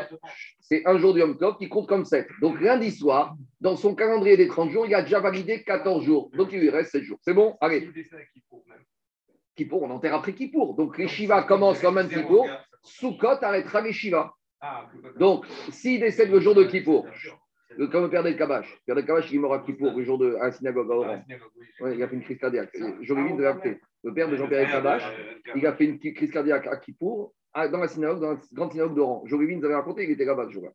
c'est 0.60 0.86
un 0.86 0.98
jour 0.98 1.14
du 1.14 1.20
Yom 1.20 1.36
Tov 1.38 1.56
qui 1.56 1.68
compte 1.68 1.88
comme 1.88 2.04
7. 2.04 2.28
Donc 2.40 2.60
lundi 2.60 2.92
soir, 2.92 3.34
dans 3.60 3.76
son 3.76 3.94
calendrier 3.94 4.36
des 4.36 4.46
30 4.46 4.70
jours, 4.70 4.86
il 4.86 4.94
a 4.94 5.02
déjà 5.02 5.20
validé 5.20 5.64
14 5.64 6.04
jours. 6.04 6.30
Donc 6.34 6.50
il 6.52 6.60
lui 6.60 6.70
reste 6.70 6.92
7 6.92 7.02
jours. 7.02 7.18
C'est 7.22 7.34
bon? 7.34 7.56
Allez. 7.60 7.90
Kippour, 9.56 9.82
on 9.82 9.90
enterre 9.90 10.14
après 10.14 10.34
Kippour. 10.34 10.74
Donc 10.76 10.98
les 10.98 11.08
Shiva 11.08 11.42
commencent 11.42 11.80
comme 11.80 11.98
un 11.98 12.06
Kippour. 12.06 12.46
Sukkot 12.82 13.42
arrêtera 13.42 13.80
les 13.80 13.92
Shiva. 13.92 14.34
Donc, 15.18 15.46
s'il 15.70 16.00
décède 16.00 16.30
le 16.30 16.40
jour 16.40 16.54
de 16.54 16.64
Kippour, 16.64 17.06
comme 17.90 18.04
le 18.04 18.10
père 18.10 18.22
del 18.22 18.36
Kabash. 18.36 18.72
Le 18.72 18.80
père 18.86 18.96
del 18.96 19.06
Kabash, 19.06 19.30
il 19.30 19.36
est 19.36 19.38
mort 19.38 19.54
à 19.54 19.60
Kippour, 19.60 19.92
le 19.96 20.04
jour 20.04 20.18
de 20.18 20.34
à 20.36 20.46
la 20.46 20.52
synagogue 20.52 20.90
à 20.90 20.94
Oran. 20.94 21.24
Ouais, 21.80 21.96
il 21.96 22.02
a 22.02 22.08
fait 22.08 22.16
une 22.16 22.22
crise 22.22 22.38
cardiaque. 22.38 22.76
J'aurais 23.00 23.24
vite 23.24 23.36
de 23.36 23.42
l'appeler. 23.42 23.78
Le 24.02 24.14
père 24.14 24.28
de 24.28 24.36
Jean-Pierre 24.36 24.62
del 24.62 24.70
Kabash, 24.70 25.04
il 25.54 25.66
a 25.66 25.74
fait 25.74 25.84
une 25.84 25.98
crise 25.98 26.30
cardiaque 26.30 26.66
à 26.66 26.76
Kippour, 26.76 27.34
dans 27.54 27.78
la 27.78 27.88
synagogue, 27.88 28.20
dans 28.20 28.32
la 28.32 28.38
grande 28.52 28.72
synagogue 28.72 28.94
d'Oran. 28.94 29.22
J'aurais 29.26 29.46
nous 29.46 29.64
avait 29.64 29.74
raconté, 29.74 30.04
il 30.04 30.10
était 30.10 30.24
là-bas 30.24 30.46
ce 30.48 30.52
jour-là. 30.52 30.70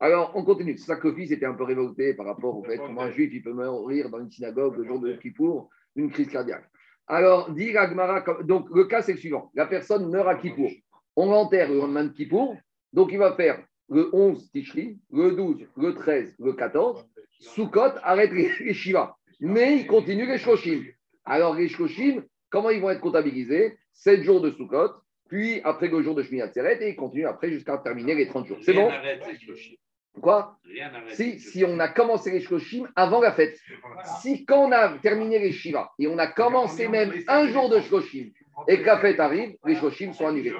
Alors, 0.00 0.32
on 0.36 0.44
continue. 0.44 0.78
C'est 0.78 0.86
ça 0.86 0.96
que 0.96 1.08
le 1.08 1.14
fils 1.14 1.32
était 1.32 1.46
un 1.46 1.54
peu 1.54 1.64
révolté 1.64 2.14
par 2.14 2.26
rapport 2.26 2.56
au 2.56 2.62
fait 2.62 2.78
comment 2.78 3.02
un 3.02 3.10
juif 3.10 3.30
il 3.32 3.42
peut 3.42 3.52
mourir 3.52 4.08
dans 4.10 4.20
une 4.20 4.30
synagogue 4.30 4.76
le 4.76 4.84
jour 4.84 5.00
de 5.00 5.14
Kippour, 5.14 5.70
une 5.96 6.10
crise 6.10 6.30
cardiaque. 6.30 6.64
Alors, 7.08 7.50
dit 7.52 7.76
Agmara, 7.76 8.22
donc 8.42 8.68
le 8.72 8.84
cas 8.84 9.02
c'est 9.02 9.14
le 9.14 9.18
suivant 9.18 9.50
la 9.54 9.66
personne 9.66 10.08
meurt 10.10 10.28
à 10.28 10.36
Kippour. 10.36 10.70
On 11.16 11.30
l'enterre 11.30 11.70
le 11.70 11.78
lendemain 11.78 12.04
de 12.04 12.12
Kippour, 12.12 12.56
donc 12.92 13.10
il 13.10 13.18
va 13.18 13.34
faire 13.34 13.64
le 13.90 14.10
11 14.14 14.50
Tishri, 14.50 14.98
le 15.12 15.32
12, 15.32 15.66
le 15.76 15.94
13, 15.94 16.36
le 16.38 16.52
14. 16.52 17.06
Soukot 17.40 17.92
arrête 18.02 18.32
les 18.32 18.74
Shiva. 18.74 19.16
Mais 19.40 19.76
il 19.76 19.86
continue 19.86 20.26
les 20.26 20.38
Shoshim. 20.38 20.82
Alors, 21.24 21.54
les 21.54 21.68
Shloshim, 21.68 22.24
comment 22.50 22.70
ils 22.70 22.80
vont 22.80 22.90
être 22.90 23.00
comptabilisés? 23.00 23.78
7 23.92 24.22
jours 24.22 24.40
de 24.40 24.50
Sukkot, 24.50 24.92
puis 25.28 25.60
après 25.62 25.88
le 25.88 26.02
jour 26.02 26.14
de 26.14 26.22
Shmini 26.22 26.42
Atzeret, 26.42 26.78
et 26.82 26.90
ils 26.90 26.96
continuent 26.96 27.26
après 27.26 27.50
jusqu'à 27.50 27.78
terminer 27.78 28.14
les 28.14 28.28
30 28.28 28.46
jours. 28.46 28.58
C'est 28.62 28.72
bon? 28.72 28.90
Quoi? 30.20 30.58
Si, 31.12 31.38
si 31.38 31.64
on 31.64 31.78
a 31.78 31.88
commencé 31.88 32.30
les 32.30 32.40
Shloshim 32.40 32.88
avant 32.96 33.20
la 33.20 33.32
fête. 33.32 33.58
Si 34.20 34.44
quand 34.44 34.66
on 34.68 34.72
a 34.72 34.98
terminé 34.98 35.38
les 35.38 35.52
Shiva 35.52 35.92
et 35.98 36.08
on 36.08 36.18
a 36.18 36.26
commencé 36.26 36.88
même 36.88 37.12
un 37.28 37.46
jour 37.48 37.68
de 37.68 37.80
Shloshim 37.80 38.30
et 38.66 38.78
que 38.78 38.84
la 38.84 38.98
fête 38.98 39.20
arrive, 39.20 39.56
les 39.64 39.76
Shloshim 39.76 40.12
sont 40.12 40.26
annulés. 40.26 40.54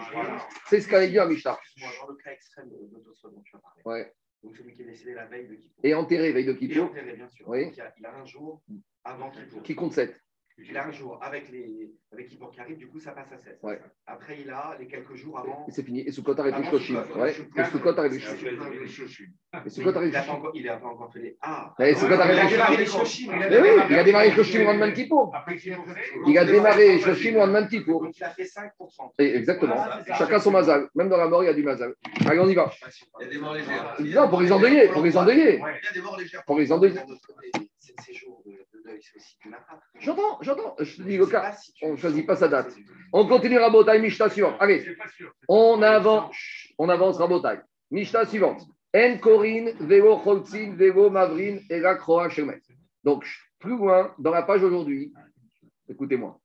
C'est 0.66 0.80
ce 0.80 0.88
qu'a 0.88 1.06
dit 1.06 1.18
à 1.18 1.26
Mishnah. 1.26 1.58
Dans 2.00 2.08
le 2.08 2.16
cas 2.16 2.32
extrême 2.32 2.68
dont 2.68 3.42
tu 3.44 3.56
as 3.56 3.58
parlé. 3.58 3.82
Ouais. 3.84 4.12
Donc 4.42 4.56
celui 4.56 4.74
qui 4.74 4.82
est 4.82 4.84
décédé 4.84 5.14
la 5.14 5.26
veille 5.26 5.48
de 5.48 5.54
Kippour. 5.54 5.80
Et 5.82 5.94
enterré 5.94 6.32
veille 6.32 6.46
de 6.46 6.52
Kippour. 6.52 6.76
Et 6.76 6.80
enterré, 6.80 7.16
bien 7.16 7.28
sûr. 7.28 7.48
Oui. 7.48 7.70
Il, 7.72 7.80
a, 7.80 7.92
il 7.98 8.06
a 8.06 8.14
un 8.14 8.24
jour 8.24 8.62
avant 9.04 9.30
Kippour. 9.30 9.62
Qui 9.62 9.74
compte 9.74 9.92
7. 9.94 10.14
Il 10.60 10.76
a 10.76 10.86
un 10.86 10.90
jour 10.90 11.18
avec 11.22 11.50
les 11.50 11.92
avec 12.12 12.28
qui 12.28 12.38
arrive, 12.58 12.78
du 12.78 12.88
coup 12.88 12.98
ça 12.98 13.12
passe 13.12 13.30
à 13.32 13.38
16. 13.38 13.58
Ouais. 13.62 13.80
Après 14.06 14.38
il 14.40 14.50
a 14.50 14.76
les 14.78 14.88
quelques 14.88 15.14
jours 15.14 15.38
avant. 15.38 15.66
Et 15.68 15.70
c'est 15.70 15.84
fini. 15.84 16.00
Et 16.00 16.10
Soukot 16.10 16.38
arrive 16.38 16.56
les 16.58 16.64
Shoshim. 16.64 17.04
Ouais. 17.16 17.30
Et 17.30 17.64
Soukot 17.64 17.96
arrive 17.96 18.12
les 18.12 18.18
Shoshim. 18.18 19.26
Et 19.64 19.70
Soukot 19.70 19.96
arrive 19.96 20.12
les 20.12 20.18
Shoshim. 20.18 20.50
Il 20.54 20.64
n'a 20.64 20.76
pas 20.76 20.88
encore 20.88 21.12
fait 21.12 21.20
les 21.20 21.38
A. 21.42 21.74
Et 21.78 21.94
Soukot 21.94 22.14
arrive 22.14 22.78
les 22.78 22.86
Shoshim. 22.86 23.32
Mais 23.32 23.60
oui, 23.60 23.68
il 23.90 23.96
a 23.96 24.04
démarré 24.04 24.30
Shoshim 24.32 24.62
au 24.62 24.64
lendemain 24.64 24.88
de 24.88 24.94
Kippour. 24.94 25.32
Il 26.26 26.38
a 26.38 26.44
démarré 26.44 26.98
Shoshim 27.00 27.36
au 27.36 27.38
lendemain 27.38 27.62
de 27.62 27.68
Kippour. 27.68 28.08
Il 28.12 28.24
a 28.24 28.30
fait 28.30 28.42
5%. 28.44 29.12
Exactement. 29.18 29.76
Chacun 30.16 30.40
son 30.40 30.50
mazal. 30.50 30.88
Même 30.94 31.08
dans 31.08 31.18
la 31.18 31.28
mort, 31.28 31.44
il 31.44 31.46
y 31.46 31.50
a 31.50 31.54
du 31.54 31.62
mazal. 31.62 31.94
Allez, 32.26 32.40
on 32.40 32.48
y 32.48 32.54
va. 32.54 32.70
Il 33.20 33.24
y 33.24 33.26
a 33.26 33.30
des 33.30 33.38
morts 33.38 33.54
légères. 33.54 33.96
Non, 34.00 34.28
pour 34.28 34.40
les 34.40 34.50
endeuiller. 34.50 34.88
Pour 34.88 35.04
les 35.04 35.16
endeuiller. 35.16 35.54
Il 35.54 35.84
y 35.84 35.88
a 35.88 35.92
des 35.94 36.00
morts 36.00 36.18
J'entends, 40.00 40.38
j'entends. 40.42 40.76
Je 40.78 41.02
dis 41.02 41.16
le 41.16 41.26
cas. 41.26 41.56
On 41.82 41.92
ne 41.92 41.96
choisit 41.96 42.26
pas 42.26 42.36
sa 42.36 42.48
date. 42.48 42.74
On 43.12 43.26
continue 43.26 43.58
Rabotai, 43.58 44.00
Mishta 44.00 44.28
suivante. 44.28 44.56
Allez, 44.60 44.84
on 45.48 45.82
avance, 45.82 46.36
on 46.78 46.88
avance 46.88 47.16
Rabotai. 47.18 47.60
Mishta 47.90 48.26
suivante. 48.26 48.62
En 48.94 49.18
Korin, 49.18 49.72
Vego 49.80 50.18
Cholzin, 50.18 50.74
Vego 50.74 51.10
Mavrin, 51.10 51.58
Ega 51.68 51.94
Kroa 51.96 52.30
Shemet. 52.30 52.62
Donc, 53.04 53.26
plus 53.58 53.76
loin, 53.76 54.14
dans 54.18 54.30
la 54.30 54.42
page 54.42 54.62
aujourd'hui, 54.62 55.12
écoutez-moi. 55.88 56.40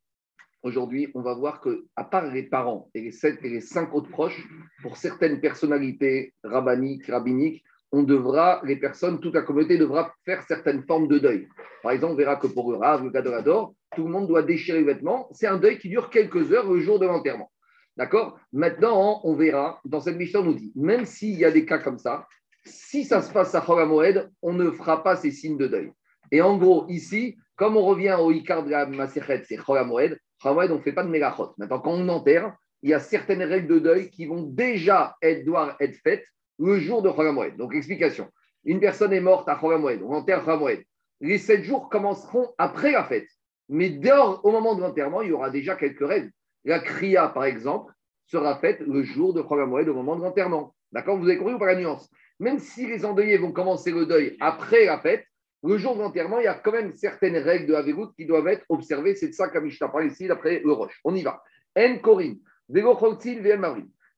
Aujourd'hui, 0.62 1.10
on 1.14 1.22
va 1.22 1.34
voir 1.34 1.60
que, 1.60 1.86
à 1.96 2.06
part 2.06 2.32
les 2.32 2.44
parents 2.44 2.90
et 2.94 3.02
les, 3.02 3.12
sept, 3.12 3.44
et 3.44 3.50
les 3.50 3.62
cinq 3.62 3.94
autres 3.94 4.10
proches, 4.10 4.42
pour 4.82 4.98
certaines 4.98 5.42
personnalités 5.42 6.34
rabbiniques, 6.44 7.08
rabbiniques, 7.08 7.64
on 7.94 8.02
devra, 8.02 8.60
les 8.66 8.76
personnes, 8.76 9.20
toute 9.20 9.36
la 9.36 9.44
communauté 9.44 9.78
devra 9.78 10.12
faire 10.26 10.42
certaines 10.48 10.84
formes 10.84 11.08
de 11.08 11.20
deuil. 11.20 11.48
Par 11.84 11.92
exemple, 11.92 12.14
on 12.14 12.18
verra 12.18 12.38
que 12.38 12.48
pour 12.48 12.72
le 12.72 12.78
Rav, 12.78 13.04
le 13.04 13.12
Gadorador, 13.12 13.76
tout 13.96 14.04
le 14.04 14.10
monde 14.10 14.28
doit 14.28 14.42
déchirer 14.42 14.80
les 14.80 14.84
vêtements. 14.84 15.30
C'est 15.32 15.46
un 15.46 15.58
deuil 15.58 15.78
qui 15.78 15.90
dure 15.90 16.10
quelques 16.10 16.52
heures 16.52 16.68
le 16.70 16.80
jour 16.80 16.98
de 16.98 17.06
l'enterrement. 17.06 17.52
D'accord? 17.96 18.40
Maintenant, 18.52 19.22
on 19.24 19.36
verra, 19.36 19.80
dans 19.86 20.00
cette 20.00 20.18
mission, 20.18 20.40
on 20.40 20.46
nous 20.46 20.54
dit, 20.56 20.74
même 20.76 21.06
s'il 21.06 21.38
y 21.38 21.46
a 21.46 21.52
des 21.52 21.66
cas 21.66 21.78
comme 21.78 22.00
ça, 22.00 22.28
si 22.66 23.06
ça 23.06 23.22
se 23.22 23.32
passe 23.32 23.54
à 23.54 23.64
Moed, 23.86 24.32
on 24.42 24.54
ne 24.54 24.72
fera 24.72 25.04
pas 25.04 25.16
ces 25.16 25.30
signes 25.30 25.58
de 25.58 25.68
deuil. 25.68 25.92
Et 26.32 26.42
en 26.42 26.58
gros, 26.58 26.88
ici, 26.90 27.38
comme 27.56 27.78
on 27.78 27.86
revient 27.86 28.18
au 28.20 28.32
Icar 28.32 28.64
de 28.64 28.72
la 28.72 28.88
Maserhet, 28.88 29.44
c'est 29.48 29.60
Moed, 29.68 30.18
Moed, 30.44 30.72
on 30.72 30.76
ne 30.76 30.82
fait 30.82 30.94
pas 30.94 31.04
de 31.04 31.10
mégachot. 31.10 31.54
Maintenant, 31.60 31.80
quand 31.80 31.92
on 31.92 32.10
enterre, 32.10 32.56
il 32.82 32.90
y 32.90 32.94
a 32.96 33.00
certaines 33.00 33.44
règles 33.44 33.68
de 33.68 33.80
deuil 33.80 34.10
qui 34.10 34.26
vont 34.26 34.42
déjà 34.42 35.16
être, 35.22 35.46
devoir 35.46 35.76
être 35.80 35.96
faites 35.98 36.26
le 36.64 36.80
jour 36.80 37.02
de 37.02 37.10
Cholamoed. 37.10 37.58
Donc, 37.58 37.76
explication. 37.76 38.30
Une 38.64 38.80
personne 38.80 39.12
est 39.12 39.20
morte 39.20 39.50
à 39.50 39.60
Cholamoed, 39.60 40.02
on 40.04 40.14
enterre 40.14 40.44
Cholamoed. 40.46 40.82
Les 41.20 41.38
sept 41.38 41.64
jours 41.64 41.90
commenceront 41.90 42.54
après 42.58 42.92
la 42.92 43.04
fête. 43.04 43.28
Mais 43.70 43.90
dehors, 43.90 44.44
au 44.46 44.52
moment 44.52 44.76
de 44.76 44.82
l'enterrement, 44.82 45.22
il 45.22 45.30
y 45.30 45.32
aura 45.34 45.50
déjà 45.50 45.76
quelques 45.76 46.06
règles. 46.06 46.32
La 46.64 46.80
Kriya, 46.80 47.28
par 47.30 47.46
exemple, 47.46 47.92
sera 48.28 48.58
faite 48.58 48.80
le 48.80 49.04
jour 49.04 49.34
de 49.34 49.42
Cholamoed, 49.42 49.90
au 49.90 49.94
moment 49.94 50.16
de 50.16 50.22
l'enterrement. 50.22 50.74
D'accord? 50.92 51.18
Vous 51.18 51.28
avez 51.28 51.38
compris 51.38 51.54
ou 51.54 51.60
pas 51.60 51.66
la 51.66 51.76
nuance? 51.76 52.10
Même 52.40 52.60
si 52.60 52.88
les 52.88 53.06
endeuillés 53.06 53.38
vont 53.38 53.52
commencer 53.52 53.92
le 53.92 54.06
deuil 54.06 54.38
après 54.40 54.86
la 54.86 55.00
fête, 55.00 55.26
le 55.64 55.78
jour 55.78 55.96
de 55.96 56.02
l'enterrement, 56.02 56.40
il 56.40 56.46
y 56.46 56.48
a 56.48 56.56
quand 56.56 56.72
même 56.72 56.94
certaines 56.94 57.38
règles 57.38 57.68
de 57.68 57.74
Havegout 57.74 58.12
qui 58.16 58.26
doivent 58.26 58.48
être 58.48 58.66
observées. 58.70 59.16
C'est 59.16 59.30
de 59.30 59.34
ça 59.34 59.50
qu'Amishta 59.50 59.88
parle 59.88 60.08
ici, 60.08 60.28
d'après 60.28 60.60
le 60.60 60.72
Roche. 60.72 61.00
On 61.04 61.16
y 61.16 61.22
va. 61.22 61.42
En 61.78 61.98
Korin, 62.00 62.36
Vego 62.70 62.98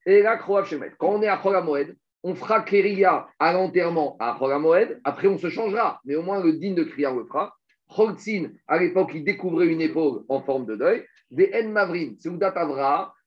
Et 0.06 0.22
la 0.22 0.38
Quand 0.38 1.10
on 1.10 1.22
est 1.22 1.28
à 1.28 1.40
Cholamoed, 1.42 1.96
on 2.28 2.34
fera 2.34 2.62
Keria 2.62 3.28
à 3.38 3.54
l'enterrement 3.54 4.18
à 4.20 4.36
Moed, 4.58 5.00
après 5.04 5.28
on 5.28 5.38
se 5.38 5.52
changera, 5.52 6.02
mais 6.06 6.16
au 6.16 6.24
moins 6.24 6.44
le 6.44 6.54
digne 6.54 6.74
de 6.74 6.84
Kriya 6.84 7.14
le 7.14 7.24
fera. 7.24 7.56
Cholzin, 7.88 8.50
à 8.68 8.80
l'époque, 8.80 9.12
il 9.14 9.24
découvrait 9.24 9.68
une 9.68 9.80
épaule 9.80 10.24
en 10.28 10.42
forme 10.42 10.66
de 10.66 10.76
deuil. 10.76 11.06
Des 11.30 11.52
En 11.54 11.70
Mavrin, 11.70 12.14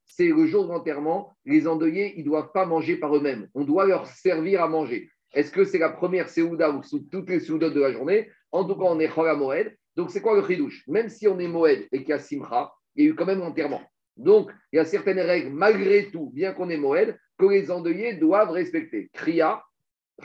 c'est 0.04 0.26
le 0.26 0.46
jour 0.46 0.66
de 0.66 0.72
l'enterrement, 0.72 1.36
les 1.44 1.68
endeuillés, 1.68 2.14
ils 2.16 2.24
ne 2.24 2.30
doivent 2.30 2.50
pas 2.52 2.66
manger 2.66 2.96
par 2.96 3.14
eux-mêmes. 3.14 3.46
On 3.54 3.62
doit 3.62 3.86
leur 3.86 4.04
servir 4.06 4.64
à 4.64 4.68
manger. 4.68 5.08
Est-ce 5.32 5.52
que 5.52 5.62
c'est 5.62 5.78
la 5.78 5.90
première 5.90 6.28
Seouda 6.28 6.72
ou 6.72 6.82
toutes 7.08 7.30
les 7.30 7.38
Seoudotes 7.38 7.74
de 7.74 7.80
la 7.80 7.92
journée? 7.92 8.28
En 8.50 8.64
tout 8.64 8.74
cas, 8.74 8.86
on 8.86 8.98
est 8.98 9.16
Moed. 9.16 9.76
Donc, 9.94 10.10
c'est 10.10 10.20
quoi 10.20 10.34
le 10.34 10.44
chidouche 10.44 10.82
Même 10.88 11.08
si 11.08 11.28
on 11.28 11.38
est 11.38 11.46
Moed 11.46 11.86
et 11.92 11.98
qu'il 11.98 12.08
y 12.08 12.12
a 12.14 12.18
Simcha, 12.18 12.72
il 12.96 13.04
y 13.04 13.06
a 13.06 13.10
eu 13.10 13.14
quand 13.14 13.26
même 13.26 13.38
l'enterrement. 13.38 13.82
Donc, 14.16 14.50
il 14.72 14.76
y 14.76 14.78
a 14.80 14.84
certaines 14.84 15.20
règles, 15.20 15.50
malgré 15.50 16.10
tout, 16.10 16.32
bien 16.34 16.52
qu'on 16.52 16.68
est 16.68 16.76
Moed, 16.76 17.16
que 17.38 17.46
les 17.46 17.70
endeuillés 17.70 18.14
doivent 18.14 18.50
respecter. 18.50 19.08
Kriya, 19.12 19.62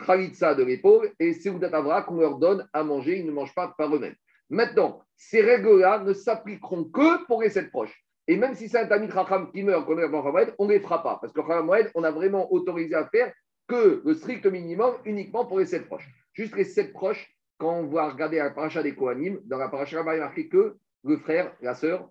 Khalitsa 0.06 0.56
de 0.56 0.64
l'épaule 0.64 1.12
et 1.20 1.34
Seudat 1.34 1.76
Avra 1.78 2.02
qu'on 2.02 2.18
leur 2.18 2.38
donne 2.38 2.68
à 2.74 2.84
manger, 2.84 3.20
ils 3.20 3.26
ne 3.26 3.32
mangent 3.32 3.54
pas 3.54 3.74
par 3.78 3.96
eux-mêmes. 3.96 4.16
Maintenant, 4.50 5.02
ces 5.16 5.42
règles-là 5.42 6.00
ne 6.00 6.14
s'appliqueront 6.14 6.86
que 6.86 7.26
pour 7.26 7.42
les 7.42 7.50
sept 7.50 7.70
proches. 7.70 8.04
Et 8.28 8.38
même 8.38 8.56
si 8.56 8.70
c'est 8.70 8.80
un 8.80 8.88
Tamit 8.88 9.08
Racham 9.08 9.52
qui 9.52 9.64
meurt, 9.64 9.86
qu'on 9.86 9.94
on 9.94 10.66
ne 10.66 10.74
les 10.74 10.80
fera 10.80 11.04
pas. 11.04 11.20
Parce 11.22 11.34
que 11.34 11.62
Moed, 11.62 11.92
on 11.94 12.04
a 12.04 12.12
vraiment 12.12 12.52
autorisé 12.52 12.96
à 12.96 13.06
faire 13.08 13.34
que 13.68 14.02
le 14.04 14.14
strict 14.14 14.46
minimum 14.46 14.96
uniquement 15.06 15.46
pour 15.46 15.60
les 15.60 15.66
sept 15.66 15.86
proches. 15.88 16.08
Juste 16.34 16.56
les 16.56 16.64
sept 16.64 16.94
proches, 16.94 17.30
quand 17.58 17.80
on 17.80 17.88
va 17.88 18.10
regarder 18.10 18.38
la 18.38 18.50
paracha 18.50 18.82
des 18.82 18.96
Kohanim, 18.96 19.40
dans 19.46 19.58
la 19.58 19.70
paracha, 19.70 20.00
il 20.00 20.20
marqué 20.20 20.48
que 20.48 20.78
le 21.04 21.18
frère, 21.18 21.54
la 21.62 21.76
sœur, 21.76 22.10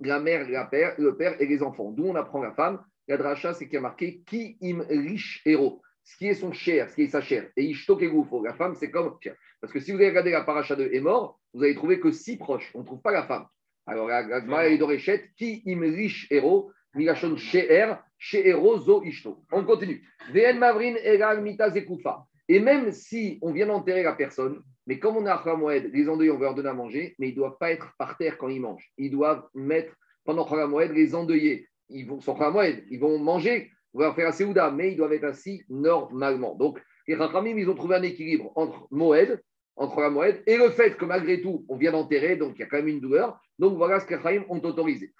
la 0.00 0.20
mère, 0.20 0.48
la 0.48 0.64
père, 0.64 0.94
le 0.98 1.16
père 1.16 1.40
et 1.40 1.46
les 1.46 1.62
enfants. 1.62 1.90
D'où 1.90 2.06
on 2.06 2.14
apprend 2.14 2.42
la 2.42 2.52
femme. 2.52 2.82
La 3.08 3.16
dracha, 3.16 3.52
c'est 3.54 3.68
qu'il 3.68 3.78
a 3.78 3.80
marqué 3.80 4.22
qui 4.26 4.56
im 4.62 4.84
riche 4.88 5.42
héros. 5.44 5.82
Ce 6.04 6.16
qui 6.16 6.26
est 6.26 6.34
son 6.34 6.52
chair, 6.52 6.90
ce 6.90 6.94
qui 6.94 7.02
est 7.02 7.08
sa 7.08 7.20
chair. 7.20 7.50
Et 7.56 7.64
ishto 7.64 7.96
kegoufo. 7.96 8.42
La 8.44 8.54
femme, 8.54 8.74
c'est 8.74 8.90
comme. 8.90 9.16
Parce 9.60 9.72
que 9.72 9.80
si 9.80 9.92
vous 9.92 9.98
avez 9.98 10.08
regardé 10.08 10.30
la 10.30 10.42
paracha 10.42 10.74
de 10.74 10.98
mort, 11.00 11.40
vous 11.54 11.62
allez 11.62 11.74
trouver 11.74 12.00
que 12.00 12.10
six 12.10 12.36
proches. 12.36 12.70
On 12.74 12.80
ne 12.80 12.84
trouve 12.84 13.00
pas 13.00 13.12
la 13.12 13.24
femme. 13.24 13.46
Alors, 13.86 14.08
la 14.08 14.40
Gemara 14.40 14.68
est 14.68 14.78
d'Orechet, 14.78 15.30
qui 15.36 15.62
im 15.66 15.80
riche 15.80 16.26
héros, 16.30 16.70
milachon 16.94 17.36
she'er, 17.36 17.98
she'ero 18.18 18.78
zo 18.78 19.02
ishto. 19.02 19.44
On 19.50 19.64
continue. 19.64 20.02
Vn 20.32 20.58
mavrin 20.58 20.94
egal 21.02 21.42
mita 21.42 21.70
zekufa. 21.70 22.26
Et 22.48 22.60
même 22.60 22.92
si 22.92 23.38
on 23.42 23.52
vient 23.52 23.66
d'enterrer 23.66 24.02
la 24.02 24.12
personne, 24.12 24.62
mais 24.86 24.98
comme 24.98 25.16
on 25.16 25.26
a 25.26 25.56
Moed, 25.56 25.90
les 25.92 26.08
endeuillés, 26.08 26.30
on 26.32 26.38
veut 26.38 26.44
leur 26.44 26.54
donner 26.54 26.68
à 26.68 26.74
manger, 26.74 27.14
mais 27.18 27.28
ils 27.28 27.32
ne 27.32 27.36
doivent 27.36 27.58
pas 27.58 27.70
être 27.70 27.94
par 27.98 28.16
terre 28.16 28.36
quand 28.36 28.48
ils 28.48 28.60
mangent. 28.60 28.90
Ils 28.98 29.10
doivent 29.10 29.48
mettre, 29.54 29.94
pendant 30.24 30.48
Moed, 30.68 30.92
les 30.92 31.14
endeuillés, 31.14 31.68
ils 31.92 32.06
vont, 32.06 32.20
Moed, 32.50 32.84
ils 32.90 33.00
vont 33.00 33.18
manger, 33.18 33.70
on 33.94 34.00
va 34.00 34.14
faire 34.14 34.28
un 34.28 34.32
Seouda, 34.32 34.70
mais 34.70 34.92
ils 34.92 34.96
doivent 34.96 35.12
être 35.12 35.24
assis 35.24 35.62
normalement. 35.68 36.54
Donc, 36.54 36.80
les 37.06 37.14
Rachamim, 37.14 37.56
ils 37.58 37.68
ont 37.68 37.74
trouvé 37.74 37.96
un 37.96 38.02
équilibre 38.02 38.52
entre 38.54 38.86
Moed, 38.90 39.42
entre 39.76 40.08
Moed, 40.08 40.42
et 40.46 40.56
le 40.56 40.70
fait 40.70 40.96
que 40.96 41.04
malgré 41.04 41.40
tout, 41.40 41.64
on 41.68 41.76
vient 41.76 41.92
d'enterrer, 41.92 42.36
donc 42.36 42.54
il 42.56 42.60
y 42.60 42.62
a 42.62 42.66
quand 42.66 42.78
même 42.78 42.88
une 42.88 43.00
douleur. 43.00 43.40
Donc 43.58 43.76
voilà 43.76 44.00
ce 44.00 44.06
que 44.06 44.14
les 44.14 44.20
Rachamim 44.20 44.44
ont 44.48 44.60
autorisé. 44.60 45.12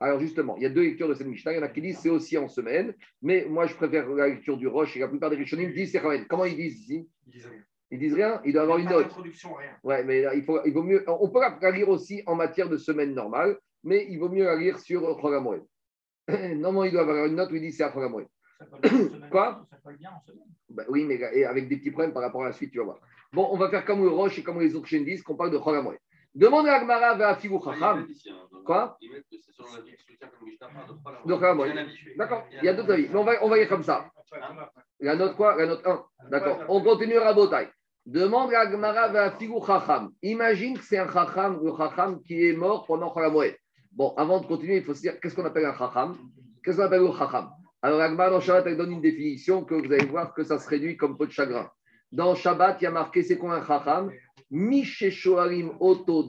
Alors 0.00 0.20
justement, 0.20 0.56
il 0.56 0.62
y 0.64 0.66
a 0.66 0.70
deux 0.70 0.82
lectures 0.82 1.08
de 1.08 1.14
cette 1.14 1.26
Mishnah. 1.26 1.52
Il 1.52 1.56
y 1.56 1.58
en 1.58 1.62
a 1.62 1.68
qui 1.68 1.80
disent 1.80 1.98
c'est 1.98 2.10
aussi 2.10 2.36
en 2.36 2.48
semaine, 2.48 2.94
mais 3.22 3.46
moi 3.48 3.66
je 3.66 3.74
préfère 3.74 4.08
la 4.10 4.28
lecture 4.28 4.56
du 4.56 4.66
Roche 4.68 4.96
et 4.96 5.00
la 5.00 5.08
plupart 5.08 5.30
des 5.30 5.36
Rishonim 5.36 5.72
disent 5.72 5.92
c'est 5.92 6.26
Comment 6.28 6.44
ils 6.44 6.56
disent 6.56 6.80
ici? 6.80 7.08
Ils 7.90 7.98
disent 7.98 8.14
rien, 8.14 8.40
il 8.44 8.52
doit 8.52 8.62
avoir 8.62 8.78
une 8.78 8.88
note. 8.88 9.12
Rien. 9.12 9.70
Ouais, 9.82 10.02
mais 10.04 10.24
il, 10.34 10.42
faut, 10.42 10.58
il 10.64 10.72
vaut 10.72 10.82
mieux. 10.82 11.04
On 11.06 11.28
peut 11.28 11.40
la 11.40 11.70
lire 11.70 11.88
aussi 11.88 12.22
en 12.26 12.34
matière 12.34 12.68
de 12.68 12.76
semaine 12.76 13.14
normale, 13.14 13.56
mais 13.84 14.06
il 14.08 14.18
vaut 14.18 14.28
mieux 14.28 14.44
la 14.44 14.56
lire 14.56 14.78
sur 14.78 15.00
Chogamoed. 15.20 15.64
Normalement, 16.28 16.84
il 16.84 16.92
doit 16.92 17.02
avoir 17.02 17.26
une 17.26 17.36
note 17.36 17.50
où 17.50 17.54
il 17.54 17.60
dit 17.60 17.72
c'est 17.72 17.84
à 17.84 17.92
Chogamoed. 17.92 18.26
Quoi? 19.30 19.66
Ça 19.70 19.92
bien 19.92 20.10
en 20.10 20.20
semaine. 20.20 20.40
Bah, 20.74 20.82
oui, 20.88 21.04
mais 21.04 21.44
avec 21.44 21.68
des 21.68 21.76
petits 21.76 21.92
problèmes 21.92 22.12
par 22.12 22.22
rapport 22.22 22.42
à 22.42 22.46
la 22.46 22.52
suite, 22.52 22.72
tu 22.72 22.78
vas 22.78 22.84
voir. 22.84 22.98
Bon, 23.32 23.48
on 23.52 23.56
va 23.56 23.70
faire 23.70 23.84
comme 23.84 24.02
le 24.02 24.08
Roche 24.08 24.40
et 24.40 24.42
comme 24.42 24.58
les 24.58 24.74
autres 24.74 24.88
chaînes 24.88 25.04
disent 25.04 25.22
qu'on 25.22 25.36
parle 25.36 25.52
de 25.52 25.58
Chogamoed. 25.58 25.96
Demande 26.34 26.66
à 26.66 26.74
Agmara 26.74 27.14
vers 27.14 27.38
Figou 27.38 27.62
Chacham. 27.62 28.08
Quoi? 28.64 28.98
D'accord, 32.18 32.44
il 32.50 32.64
y 32.64 32.68
a 32.68 32.74
d'autres 32.74 32.92
avis. 32.92 33.08
Mais 33.08 33.16
on 33.16 33.22
va, 33.22 33.44
on 33.44 33.48
va 33.48 33.58
y 33.58 33.68
comme 33.68 33.84
ça. 33.84 34.10
La 34.98 35.14
note 35.14 35.36
quoi? 35.36 35.54
La 35.56 35.66
note 35.66 35.86
1. 35.86 36.04
D'accord. 36.30 36.64
On 36.68 36.82
continue 36.82 37.18
à 37.18 37.32
Botaï. 37.32 37.68
Demande 38.04 38.52
à 38.52 38.60
Agmara 38.60 39.08
vers 39.08 39.38
Figou 39.38 39.64
Chacham. 39.64 40.10
Imagine 40.22 40.76
que 40.76 40.84
c'est 40.84 40.98
un 40.98 41.10
Chacham, 41.10 41.60
le 41.62 41.72
Chacham 41.76 42.20
qui 42.22 42.48
est 42.48 42.52
mort 42.52 42.84
pendant 42.84 43.14
Chalamoed. 43.14 43.54
Bon, 43.96 44.12
avant 44.16 44.40
de 44.40 44.46
continuer, 44.46 44.78
il 44.78 44.82
faut 44.82 44.94
se 44.94 45.02
dire 45.02 45.20
qu'est-ce 45.20 45.36
qu'on 45.36 45.44
appelle 45.44 45.66
un 45.66 45.74
Chacham? 45.76 46.16
Qu'est-ce 46.64 46.78
qu'on 46.78 46.84
appelle 46.84 47.02
le 47.02 47.12
Chacham? 47.12 47.50
Alors, 47.80 48.00
Agmara 48.00 48.30
dans 48.30 48.40
Shabbat, 48.40 48.66
elle 48.66 48.76
donne 48.76 48.90
une 48.90 49.00
définition 49.00 49.62
que 49.64 49.74
vous 49.74 49.92
allez 49.92 50.06
voir 50.06 50.34
que 50.34 50.42
ça 50.42 50.58
se 50.58 50.68
réduit 50.68 50.96
comme 50.96 51.16
peu 51.16 51.26
de 51.26 51.30
chagrin. 51.32 51.70
Dans 52.10 52.34
Shabbat, 52.34 52.78
il 52.80 52.84
y 52.84 52.86
a 52.88 52.90
marqué 52.90 53.22
c'est 53.22 53.38
quoi 53.38 53.54
un 53.54 53.64
Chacham? 53.64 54.10
Oto 55.78 56.28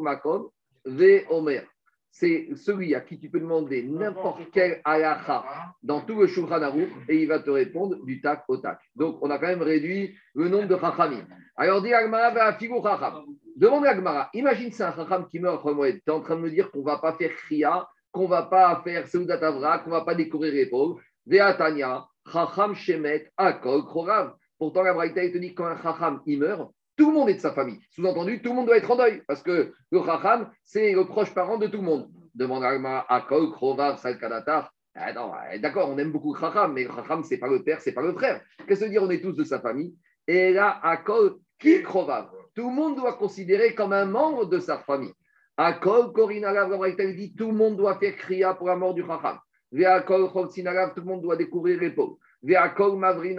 Makom 0.00 0.48
Ve 0.84 1.24
Omer. 1.28 1.64
C'est 2.10 2.48
celui 2.54 2.94
à 2.94 3.00
qui 3.00 3.18
tu 3.18 3.28
peux 3.28 3.40
demander 3.40 3.82
n'importe 3.82 4.42
quel 4.52 4.80
halacha 4.84 5.44
dans 5.82 6.02
tout 6.02 6.20
le 6.20 6.28
Shulchan 6.28 6.62
Aruch 6.62 6.88
et 7.08 7.22
il 7.22 7.26
va 7.26 7.40
te 7.40 7.50
répondre 7.50 7.96
du 8.04 8.20
tac 8.20 8.44
au 8.46 8.58
tac. 8.58 8.78
Donc, 8.94 9.18
on 9.22 9.30
a 9.30 9.38
quand 9.38 9.48
même 9.48 9.62
réduit 9.62 10.14
le 10.34 10.48
nombre 10.48 10.68
de 10.68 10.76
chachamim. 10.76 11.26
Alors, 11.56 11.82
dit 11.82 11.92
Agmara, 11.92 12.30
va 12.30 12.56
chacham. 12.56 13.24
Demande 13.56 13.86
Agmara, 13.86 14.30
imagine 14.34 14.72
c'est 14.72 14.82
un 14.82 14.92
chacham 14.92 15.28
qui 15.28 15.38
meurt 15.38 15.62
Tu 15.62 16.02
es 16.06 16.10
en 16.10 16.20
train 16.20 16.34
de 16.34 16.40
me 16.40 16.50
dire 16.50 16.72
qu'on 16.72 16.80
ne 16.80 16.84
va 16.84 16.98
pas 16.98 17.12
faire 17.12 17.32
kriya, 17.36 17.88
qu'on 18.10 18.24
ne 18.24 18.28
va 18.28 18.42
pas 18.42 18.80
faire 18.82 19.06
Seudat 19.06 19.46
Avra, 19.46 19.78
qu'on 19.78 19.90
ne 19.90 19.94
va 19.94 20.04
pas 20.04 20.16
découvrir 20.16 20.52
les 20.52 20.66
pauvres. 20.66 21.00
Veatania, 21.24 22.04
chacham 22.32 22.74
shemet, 22.74 23.30
akol, 23.36 23.84
krorav. 23.84 24.34
Pourtant, 24.58 24.82
la 24.82 24.92
Braïta, 24.92 25.20
te 25.30 25.38
dit 25.38 25.54
quand 25.54 25.66
un 25.66 25.80
chacham 25.80 26.20
il 26.26 26.40
meurt, 26.40 26.68
tout 26.96 27.10
le 27.10 27.14
monde 27.14 27.28
est 27.28 27.34
de 27.34 27.40
sa 27.40 27.52
famille. 27.52 27.78
Sous-entendu, 27.90 28.42
tout 28.42 28.50
le 28.50 28.56
monde 28.56 28.66
doit 28.66 28.76
être 28.76 28.90
en 28.90 28.96
deuil, 28.96 29.22
parce 29.28 29.42
que 29.42 29.72
le 29.92 30.04
chacham, 30.04 30.50
c'est 30.64 30.92
le 30.92 31.04
proche 31.04 31.32
parent 31.32 31.56
de 31.56 31.68
tout 31.68 31.78
le 31.78 31.84
monde. 31.84 32.10
Demande 32.34 32.64
à 32.64 33.24
Kol, 33.28 33.52
Krovav, 33.52 33.98
Salkadatar. 33.98 34.72
Ah 34.96 35.12
eh, 35.52 35.58
d'accord, 35.60 35.90
on 35.90 35.98
aime 35.98 36.10
beaucoup 36.10 36.34
chacham, 36.34 36.72
mais 36.72 36.86
chacham, 36.86 37.22
ce 37.22 37.30
n'est 37.30 37.38
pas 37.38 37.48
le 37.48 37.62
père, 37.62 37.80
ce 37.80 37.88
n'est 37.88 37.94
pas 37.94 38.02
le 38.02 38.14
frère. 38.14 38.40
Qu'est-ce 38.66 38.80
que 38.80 38.84
veut 38.86 38.90
dire 38.90 39.02
On 39.04 39.10
est 39.10 39.20
tous 39.20 39.32
de 39.32 39.44
sa 39.44 39.60
famille? 39.60 39.94
Et 40.26 40.52
là, 40.52 40.80
Akol, 40.82 41.36
qui 41.60 41.82
Krovav 41.82 42.30
Tout 42.54 42.68
le 42.68 42.74
monde 42.74 42.96
doit 42.96 43.14
considérer 43.14 43.74
comme 43.74 43.92
un 43.92 44.04
membre 44.04 44.46
de 44.46 44.58
sa 44.58 44.78
famille. 44.78 45.12
Akol, 45.56 46.12
Korina 46.12 46.52
il 46.88 47.16
dit 47.16 47.34
tout 47.34 47.48
le 47.48 47.56
monde 47.56 47.76
doit 47.76 47.98
faire 47.98 48.16
kriya 48.16 48.54
pour 48.54 48.68
la 48.68 48.76
mort 48.76 48.94
du 48.94 49.02
chacham. 49.02 49.38
Veakol, 49.72 50.30
Choksinagav, 50.32 50.94
tout 50.94 51.00
le 51.00 51.06
monde 51.06 51.22
doit 51.22 51.36
découvrir 51.36 51.80
les 51.80 51.90
pauvres. 51.90 52.18
Veakol, 52.42 52.96
Mavrin, 52.96 53.36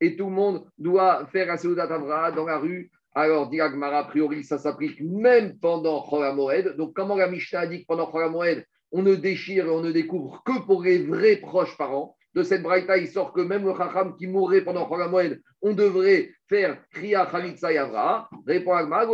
et 0.00 0.16
tout 0.16 0.26
le 0.26 0.32
monde 0.32 0.66
doit 0.76 1.26
faire 1.26 1.50
un 1.50 1.56
Seudat 1.56 1.84
Avra 1.84 2.32
dans 2.32 2.46
la 2.46 2.58
rue. 2.58 2.90
Alors, 3.14 3.48
dit 3.48 3.60
a 3.60 4.04
priori, 4.08 4.42
ça 4.42 4.58
s'applique 4.58 5.00
même 5.00 5.56
pendant 5.60 6.04
Moed. 6.34 6.76
Donc, 6.76 6.94
comment 6.94 7.14
la 7.14 7.28
Mishnah 7.28 7.68
dit 7.68 7.82
que 7.82 7.86
pendant 7.86 8.10
Moed, 8.28 8.64
on 8.90 9.02
ne 9.02 9.14
déchire 9.14 9.66
et 9.66 9.70
on 9.70 9.82
ne 9.82 9.92
découvre 9.92 10.42
que 10.44 10.64
pour 10.66 10.82
les 10.82 11.04
vrais 11.04 11.36
proches 11.36 11.76
parents? 11.76 12.16
De 12.34 12.42
cette 12.42 12.62
braïta, 12.62 12.96
il 12.96 13.08
sort 13.08 13.32
que 13.32 13.40
même 13.40 13.64
le 13.64 13.74
Chacham 13.76 14.16
qui 14.16 14.26
mourrait 14.26 14.62
pendant 14.62 14.88
Moed, 15.08 15.40
on 15.62 15.72
devrait 15.72 16.30
faire 16.48 16.78
Kriya 16.90 17.26
Khalitsa 17.26 17.72
Yavra. 17.72 18.28
Répond 18.46 18.72
Agmara, 18.72 19.06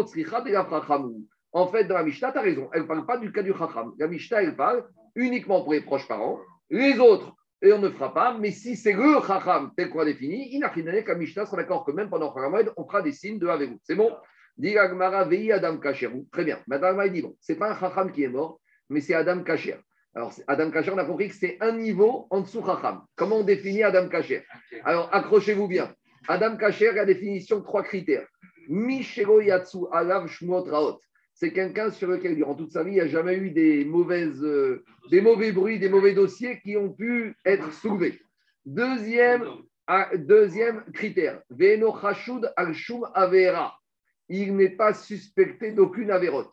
En 1.52 1.66
fait, 1.68 1.84
dans 1.84 1.94
la 1.94 2.02
Mishnah, 2.02 2.32
tu 2.32 2.38
as 2.38 2.42
raison, 2.42 2.70
elle 2.72 2.82
ne 2.82 2.86
parle 2.86 3.06
pas 3.06 3.18
du 3.18 3.30
cas 3.30 3.42
du 3.42 3.52
Chacham. 3.52 3.92
La 3.98 4.08
Mishnah, 4.08 4.42
elle 4.42 4.56
parle 4.56 4.84
uniquement 5.14 5.62
pour 5.62 5.74
les 5.74 5.82
proches 5.82 6.08
parents. 6.08 6.38
Les 6.70 6.98
autres, 6.98 7.34
et 7.62 7.72
on 7.72 7.78
ne 7.78 7.90
fera 7.90 8.14
pas. 8.14 8.38
Mais 8.38 8.52
si 8.52 8.76
c'est 8.76 8.94
le 8.94 9.20
Chacham 9.26 9.70
tel 9.76 9.90
qu'on 9.90 10.00
a 10.00 10.04
défini, 10.06 10.54
il 10.54 10.60
n'a 10.60 10.68
rien 10.68 11.02
qu'à 11.02 11.14
Mishnah 11.14 11.44
sera 11.44 11.58
d'accord 11.58 11.84
que 11.84 11.92
même 11.92 12.08
pendant 12.08 12.32
Chachamad, 12.34 12.72
on 12.76 12.86
fera 12.86 13.02
des 13.02 13.12
signes 13.12 13.38
de 13.38 13.46
avec 13.46 13.70
C'est 13.82 13.96
bon? 13.96 14.16
Dit 14.56 14.78
Agmara 14.78 15.24
Vei 15.24 15.52
Adam 15.52 15.76
Kacherou. 15.78 16.26
Très 16.32 16.44
bien. 16.44 16.58
Madame 16.66 17.06
dit 17.10 17.22
bon, 17.22 17.36
c'est 17.40 17.56
pas 17.56 17.72
un 17.72 17.78
Chacham 17.78 18.12
qui 18.12 18.24
est 18.24 18.28
mort, 18.28 18.60
mais 18.88 19.00
c'est 19.00 19.14
Adam 19.14 19.42
Kacher. 19.42 19.76
Alors, 20.14 20.34
Adam 20.48 20.70
Kacher, 20.70 20.90
on 20.92 20.98
a 20.98 21.04
compris 21.04 21.28
que 21.28 21.34
c'est 21.34 21.56
un 21.60 21.72
niveau 21.72 22.26
en 22.30 22.40
dessous 22.40 22.64
Chacham. 22.64 23.02
Comment 23.14 23.38
on 23.38 23.44
définit 23.44 23.82
Adam 23.82 24.08
Kacher? 24.08 24.44
Alors, 24.84 25.08
accrochez-vous 25.14 25.68
bien. 25.68 25.94
Adam 26.28 26.56
Kacher, 26.56 26.92
la 26.92 27.04
définition, 27.04 27.62
trois 27.62 27.82
critères. 27.82 28.26
Mishelo 28.68 29.40
Yatsu 29.40 29.78
Alav 29.92 30.26
Shmuot 30.28 30.64
Raot 30.64 31.00
c'est 31.40 31.54
quelqu'un 31.54 31.90
sur 31.90 32.06
lequel, 32.08 32.36
durant 32.36 32.54
toute 32.54 32.70
sa 32.70 32.84
vie, 32.84 32.90
il 32.90 32.94
n'y 32.94 33.00
a 33.00 33.06
jamais 33.06 33.34
eu 33.34 33.50
des, 33.50 33.86
mauvaises, 33.86 34.44
euh, 34.44 34.84
des 35.10 35.22
mauvais 35.22 35.52
bruits, 35.52 35.78
des 35.78 35.88
mauvais 35.88 36.12
dossiers 36.12 36.60
qui 36.60 36.76
ont 36.76 36.92
pu 36.92 37.34
être 37.46 37.72
soulevés. 37.72 38.20
Deuxième, 38.66 39.46
ah, 39.86 40.10
deuxième 40.14 40.84
critère, 40.92 41.40
Veno 41.48 41.96
Chashud 41.98 42.52
al-Shum 42.56 43.08
Avera. 43.14 43.74
Il 44.28 44.54
n'est 44.54 44.76
pas 44.76 44.92
suspecté 44.92 45.72
d'aucune 45.72 46.10
avérote. 46.10 46.52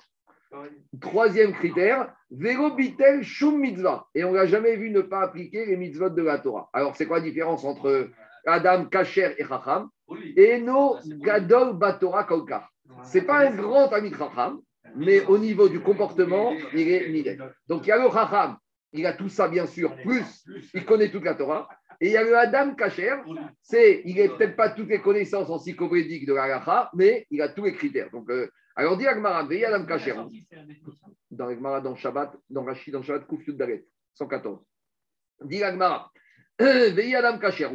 Troisième 1.01 1.53
critère, 1.53 2.13
Vero 2.31 2.75
Bitel 2.75 3.23
Shum 3.23 3.59
Mitzvah. 3.59 4.07
Et 4.15 4.23
on 4.23 4.31
n'a 4.31 4.45
jamais 4.45 4.75
vu 4.75 4.89
ne 4.89 5.01
pas 5.01 5.21
appliquer 5.21 5.65
les 5.65 5.77
mitzvot 5.77 6.09
de 6.09 6.21
la 6.21 6.39
Torah. 6.39 6.69
Alors, 6.73 6.95
c'est 6.95 7.05
quoi 7.05 7.19
la 7.19 7.23
différence 7.23 7.63
entre 7.65 8.09
Adam 8.45 8.85
Kacher 8.85 9.35
et 9.37 9.45
Chacham 9.45 9.89
Et 10.35 10.59
no 10.59 10.97
Gadol 11.05 11.77
Batora 11.77 12.23
Kolkar. 12.23 12.71
Ce 13.03 13.17
n'est 13.17 13.25
pas 13.25 13.47
un 13.47 13.55
grand 13.55 13.91
ami 13.91 14.11
Chacham, 14.11 14.61
mais 14.95 15.25
au 15.25 15.37
niveau 15.37 15.67
du 15.69 15.81
comportement, 15.81 16.53
il 16.73 16.89
est 16.89 17.09
nidé. 17.09 17.37
Donc 17.67 17.85
il 17.85 17.89
y 17.89 17.91
a 17.91 18.01
le 18.01 18.09
Chacham, 18.09 18.57
il 18.93 19.05
a 19.05 19.13
tout 19.13 19.29
ça 19.29 19.47
bien 19.47 19.65
sûr, 19.65 19.95
plus 19.97 20.45
il 20.73 20.85
connaît 20.85 21.11
toute 21.11 21.25
la 21.25 21.35
Torah. 21.35 21.67
Et 21.99 22.07
il 22.07 22.11
y 22.11 22.17
a 22.17 22.23
le 22.23 22.37
Adam 22.37 22.75
Kacher, 22.75 23.15
c'est, 23.61 24.03
il 24.05 24.17
n'a 24.17 24.29
peut-être 24.29 24.55
pas 24.55 24.69
toutes 24.69 24.89
les 24.89 25.01
connaissances 25.01 25.49
encyclopédiques 25.49 26.27
de 26.27 26.33
la 26.33 26.57
Racha, 26.57 26.91
mais 26.93 27.25
il 27.31 27.41
a 27.41 27.49
tous 27.49 27.63
les 27.63 27.73
critères. 27.73 28.11
Donc, 28.11 28.29
euh, 28.29 28.47
alors 28.77 28.95
dit 28.95 29.07
Agmara, 29.07 29.43
veillez 29.43 29.65
Adam 29.65 29.85
Kacher. 29.87 30.13
Dans 31.31 31.47
Agmara, 31.47 31.81
dans 31.81 31.95
Shabbat, 31.95 32.37
dans 32.47 32.63
Rachid, 32.63 32.93
dans 32.93 33.01
Shabbat, 33.01 33.25
Kouf 33.25 33.49
Dalet, 33.49 33.83
114. 34.13 34.63
Dit 35.45 35.63
Agmara, 35.63 36.11
veillez 36.59 37.15
Adam 37.15 37.39
Kacher, 37.39 37.71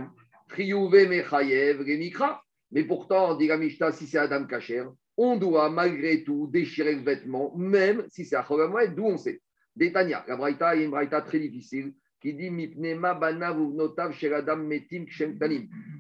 Triyouve 0.48 1.08
Mechayev, 1.08 1.84
Gemikra. 1.84 2.40
Mais 2.70 2.84
pourtant, 2.84 3.34
dit 3.34 3.48
la 3.48 3.92
si 3.92 4.06
c'est 4.06 4.18
Adam 4.18 4.46
Kacher, 4.46 4.84
on 5.16 5.36
doit 5.36 5.70
malgré 5.70 6.22
tout 6.22 6.46
déchirer 6.46 6.94
le 6.94 7.02
vêtement, 7.02 7.52
même 7.56 8.04
si 8.08 8.24
c'est 8.24 8.36
à 8.36 8.44
Cholamoued, 8.44 8.94
d'où 8.94 9.06
on 9.06 9.18
sait. 9.18 9.42
Détania, 9.74 10.24
la 10.28 10.36
Braïta 10.36 10.76
est 10.76 10.84
une 10.84 10.90
Braïta 10.90 11.20
très 11.22 11.40
difficile 11.40 11.94
qui 12.20 12.32
dit 12.34 12.50
Mipnema 12.50 13.18
notav 13.42 14.12
sheradam 14.12 14.68
metim. 14.68 15.06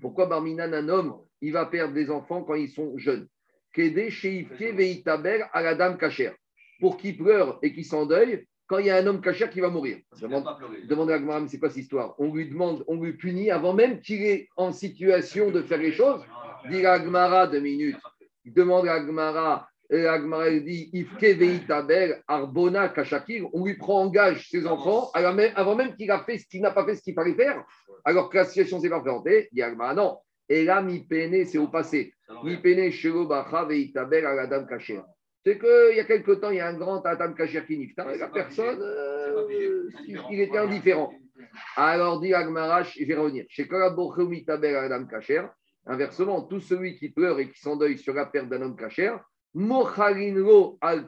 Pourquoi 0.00 0.26
Barminan, 0.26 0.72
un 0.72 0.88
homme, 0.88 1.16
il 1.40 1.52
va 1.52 1.66
perdre 1.66 1.92
des 1.92 2.08
enfants 2.08 2.44
quand 2.44 2.54
ils 2.54 2.70
sont 2.70 2.96
jeunes? 2.98 3.26
Sheifke 3.74 4.74
veitaber 4.74 5.44
aladam 5.52 5.96
kacher. 5.98 6.32
Pour 6.80 6.96
qu'il 6.96 7.16
pleure 7.16 7.58
et 7.62 7.72
qu'il 7.72 7.84
s'endeuille 7.84 8.44
quand 8.66 8.78
il 8.78 8.86
y 8.86 8.90
a 8.90 8.96
un 8.96 9.06
homme 9.06 9.20
kacher 9.20 9.50
qui 9.50 9.60
va 9.60 9.68
mourir. 9.68 9.98
Demande, 10.20 10.46
demande 10.88 11.10
à 11.10 11.18
Gmaram, 11.18 11.46
c'est 11.46 11.58
quoi 11.58 11.68
cette 11.68 11.82
histoire? 11.82 12.14
On 12.18 12.32
lui 12.34 12.48
demande, 12.48 12.84
on 12.88 13.00
lui 13.00 13.12
punit 13.12 13.50
avant 13.50 13.74
même 13.74 14.00
qu'il 14.00 14.22
est 14.22 14.48
en 14.56 14.72
situation 14.72 15.50
de 15.50 15.62
faire 15.62 15.78
les 15.78 15.92
choses. 15.92 16.24
Dit 16.70 16.86
Agmara 16.86 17.46
deux 17.46 17.60
minutes. 17.60 18.00
Il 18.44 18.52
demande 18.52 18.88
à 18.88 18.94
Agmara, 18.94 19.68
et 19.90 20.06
Agmara 20.06 20.50
dit 20.50 20.90
Arbona 22.26 22.88
Kachakir, 22.88 23.48
on 23.52 23.64
lui 23.64 23.76
prend 23.76 24.02
en 24.02 24.10
gage 24.10 24.48
ses 24.48 24.66
enfants 24.66 25.10
avant 25.14 25.76
même 25.76 25.94
qu'il 25.96 26.10
a 26.10 26.24
fait 26.24 26.38
ce 26.38 26.46
qu'il 26.46 26.62
n'a 26.62 26.70
pas 26.70 26.84
fait 26.84 26.96
ce 26.96 27.02
qu'il 27.02 27.14
fallait 27.14 27.34
faire, 27.34 27.62
alors 28.04 28.30
que 28.30 28.38
la 28.38 28.44
situation 28.44 28.80
s'est 28.80 28.88
pas 28.88 29.00
présentée. 29.00 29.48
Il 29.52 29.56
dit 29.56 29.62
Agmara 29.62 29.94
non. 29.94 30.18
Et 30.48 30.64
là, 30.64 30.82
mi 30.82 31.04
pene, 31.04 31.44
c'est 31.44 31.58
au 31.58 31.68
passé. 31.68 32.14
Kacher. 34.66 35.00
C'est 35.44 35.58
qu'il 35.58 35.96
y 35.96 36.00
a 36.00 36.04
quelque 36.04 36.32
temps, 36.32 36.50
il 36.50 36.56
y 36.56 36.60
a 36.60 36.68
un 36.68 36.78
grand 36.78 37.02
Adam 37.02 37.32
Kacher 37.32 37.64
qui 37.66 37.76
nifta, 37.76 38.14
et 38.14 38.18
la 38.18 38.28
personne, 38.28 38.80
euh, 38.80 39.88
il 40.30 40.40
était 40.40 40.58
indifférent. 40.58 41.12
Alors 41.76 42.20
dit 42.20 42.32
Agmara, 42.32 42.84
je 42.84 43.04
vais 43.04 43.14
revenir. 43.14 43.44
Chez 43.48 43.68
Adam 43.70 45.06
Kacher, 45.06 45.42
Inversement, 45.86 46.42
tout 46.42 46.60
celui 46.60 46.96
qui 46.96 47.08
pleure 47.08 47.40
et 47.40 47.50
qui 47.50 47.58
s'endeuille 47.58 47.98
sur 47.98 48.14
la 48.14 48.26
perte 48.26 48.48
d'un 48.48 48.62
homme 48.62 48.76
cachère, 48.76 49.18
al 49.54 51.06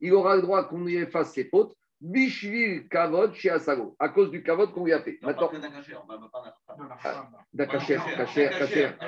il 0.00 0.14
aura 0.14 0.36
le 0.36 0.42
droit 0.42 0.64
qu'on 0.64 0.84
lui 0.84 0.96
efface 0.96 1.34
ses 1.34 1.44
fautes, 1.44 1.74
bishvil 2.00 2.88
kavod 2.88 3.34
chez 3.34 3.50
Asago, 3.50 3.96
à 3.98 4.08
cause 4.08 4.30
du 4.30 4.42
kavod 4.42 4.72
qu'on 4.72 4.84
lui 4.84 4.92
a 4.92 5.00
fait. 5.00 5.18
Maintenant, 5.22 5.50
d'un 7.52 7.66
cachère, 7.66 8.04
cachère, 8.16 8.58
cachère. 8.58 8.98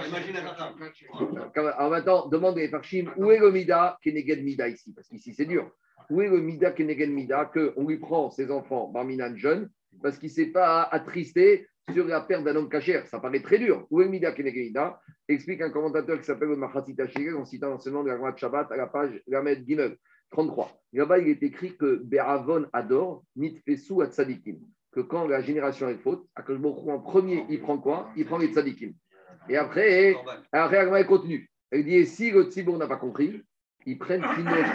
Alors 1.55 1.91
maintenant, 1.91 2.29
demande 2.29 2.57
les 2.57 2.69
Farshim, 2.69 3.11
où 3.17 3.31
est 3.31 3.39
le 3.39 3.51
mida 3.51 3.99
keneged 4.03 4.43
mida 4.43 4.69
ici? 4.69 4.93
Parce 4.95 5.09
qu'ici 5.09 5.35
c'est 5.35 5.47
dur. 5.47 5.71
Où 6.09 6.21
est 6.23 6.29
le 6.29 6.41
mida 6.41 6.73
keneged 6.73 7.11
mida 7.11 7.45
qu'on 7.47 7.87
lui 7.87 7.99
prend 7.99 8.31
ses 8.31 8.51
enfants, 8.51 8.89
barminan 8.89 9.37
jeunes, 9.37 9.71
parce 10.03 10.19
qu'il 10.19 10.29
ne 10.29 10.35
s'est 10.35 10.47
pas 10.47 10.83
attristé 10.83 11.69
sur 11.93 12.07
la 12.07 12.21
perte 12.21 12.45
d'un 12.45 12.57
homme 12.57 12.69
cachère? 12.69 13.07
Ça 13.07 13.21
paraît 13.21 13.43
très 13.43 13.59
dur. 13.59 13.87
Où 13.91 14.01
est 14.01 14.09
Mida 14.09 14.33
Kenegeda 14.33 15.01
Explique 15.29 15.61
un 15.61 15.71
commentateur 15.71 16.19
qui 16.19 16.25
s'appelle 16.25 16.49
Mahatit 16.51 16.95
Tachigel 16.97 17.37
en 17.37 17.45
citant 17.45 17.71
l'enseignement 17.71 18.03
de 18.03 18.09
la 18.09 18.17
Gemara 18.17 18.37
Shabbat 18.37 18.73
à 18.73 18.77
la 18.77 18.87
page 18.87 19.21
Lamed 19.27 19.65
Gimel 19.67 19.97
33. 20.31 20.71
Là-bas, 20.93 21.19
il 21.19 21.29
est 21.29 21.43
écrit 21.43 21.77
que 21.77 21.97
Beravon 22.05 22.67
adore 22.73 23.25
Nitfesu 23.37 24.03
Atzadikim. 24.03 24.59
Que 24.93 25.01
quand 25.01 25.27
la 25.27 25.41
génération 25.41 25.89
est 25.89 25.99
faute, 25.99 26.27
à 26.35 26.43
en 26.43 26.99
premier, 27.01 27.45
il 27.49 27.61
prend 27.61 27.79
quoi? 27.79 28.11
Il 28.17 28.27
prend 28.27 28.39
les 28.39 28.49
Tzadikim. 28.49 28.93
Et 29.49 29.57
après, 29.57 30.17
après 30.53 30.85
la 30.85 31.05
continue. 31.05 31.49
Elle 31.71 31.85
dit 31.85 32.05
si 32.07 32.31
le 32.31 32.45
Tzibour 32.45 32.79
n'a 32.79 32.89
pas 32.89 32.97
compris, 32.97 33.41
ils 33.87 33.99
prennent 33.99 34.25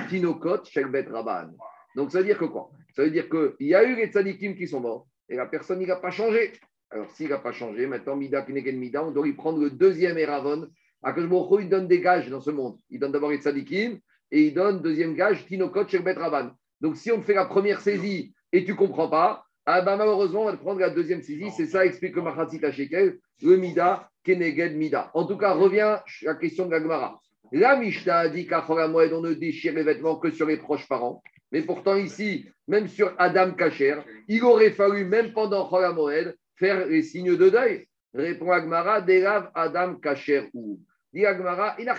Tinokot 0.10 0.64
Shelbet 0.66 1.08
Rabban. 1.10 1.52
Donc 1.96 2.12
ça 2.12 2.20
veut 2.20 2.26
dire 2.26 2.38
que 2.38 2.46
quoi? 2.46 2.72
Ça 2.96 3.04
veut 3.04 3.12
dire 3.12 3.30
qu'il 3.30 3.68
y 3.68 3.76
a 3.76 3.84
eu 3.84 3.96
les 3.96 4.08
Tzadikim 4.08 4.56
qui 4.56 4.68
sont 4.68 4.80
morts 4.80 5.08
et 5.28 5.36
la 5.36 5.46
personne 5.46 5.86
n'a 5.86 5.96
pas 5.98 6.12
changé. 6.12 6.54
Alors, 6.92 7.10
s'il 7.12 7.30
n'a 7.30 7.40
pas 7.40 7.52
changé, 7.52 7.88
maintenant, 7.88 8.16
Mida 8.16 8.44
Kinegen 8.44 8.78
Mida, 8.78 9.04
on 9.04 9.12
doit 9.12 9.26
lui 9.26 9.34
prendre 9.34 9.60
le 9.60 9.70
deuxième 9.70 10.18
Eravon. 10.18 10.70
Akashboko, 11.04 11.60
il 11.60 11.70
donne 11.70 11.88
des 11.88 12.00
gages 12.00 12.30
dans 12.30 12.40
ce 12.40 12.52
monde. 12.52 12.78
Il 12.90 13.00
donne 13.00 13.12
d'abord 13.12 13.32
les 13.32 13.38
Tzadikim 13.38 14.00
et 14.32 14.48
il 14.48 14.54
donne 14.54 14.82
deuxième 14.82 15.16
gage, 15.16 15.46
Tinokot 15.46 15.88
Sherbet 15.88 16.14
Ravan. 16.14 16.52
Donc, 16.82 16.98
si 16.98 17.12
on 17.12 17.22
fait 17.22 17.34
la 17.34 17.46
première 17.46 17.82
saisie 17.82 18.34
et 18.52 18.66
tu 18.66 18.76
comprends 18.76 19.10
pas, 19.10 19.46
Ah 19.66 19.82
bah 19.82 19.98
malheureusement, 19.98 20.44
on 20.44 20.46
va 20.46 20.58
prendre 20.58 20.80
la 20.80 20.92
deuxième 20.92 21.22
saisie. 21.22 21.50
C'est 21.56 21.66
ça, 21.66 21.86
explique 21.86 22.16
le 22.16 22.22
Machatzit 22.22 22.60
le 22.60 23.58
Mida, 23.58 24.10
Keneged 24.24 24.76
Mida. 24.76 25.10
En 25.14 25.26
tout 25.26 25.38
cas, 25.38 25.54
revient 25.54 25.82
à 25.82 26.04
la 26.22 26.36
question 26.36 26.66
de 26.68 26.72
la 26.72 26.82
Gemara. 26.82 27.20
La 27.52 27.76
Mishnah 27.76 28.18
a 28.18 28.30
dit 28.30 28.48
qu'à 28.48 28.66
Moed, 28.88 29.14
on 29.14 29.22
ne 29.22 29.34
déchire 29.34 29.74
les 29.74 29.84
vêtements 29.84 30.18
que 30.18 30.32
sur 30.32 30.48
les 30.48 30.58
proches 30.58 30.88
parents. 30.88 31.22
Mais 31.52 31.62
pourtant, 31.62 31.96
ici, 31.96 32.48
même 32.68 32.88
sur 32.88 33.14
Adam 33.18 33.52
Kacher, 33.52 34.00
il 34.28 34.44
aurait 34.44 34.72
fallu, 34.72 35.06
même 35.06 35.34
pendant 35.34 35.70
Moed, 35.94 36.36
faire 36.56 36.88
les 36.88 37.02
signes 37.02 37.36
de 37.36 37.50
deuil. 37.50 37.88
Répond 38.14 38.52
Agmara, 38.52 39.02
Delav 39.02 39.52
Adam 39.54 39.96
Kacher 39.96 40.50
ou. 40.54 40.80
Dit 41.14 41.26
Agmara, 41.26 41.76
il 41.80 41.88
a 41.88 41.96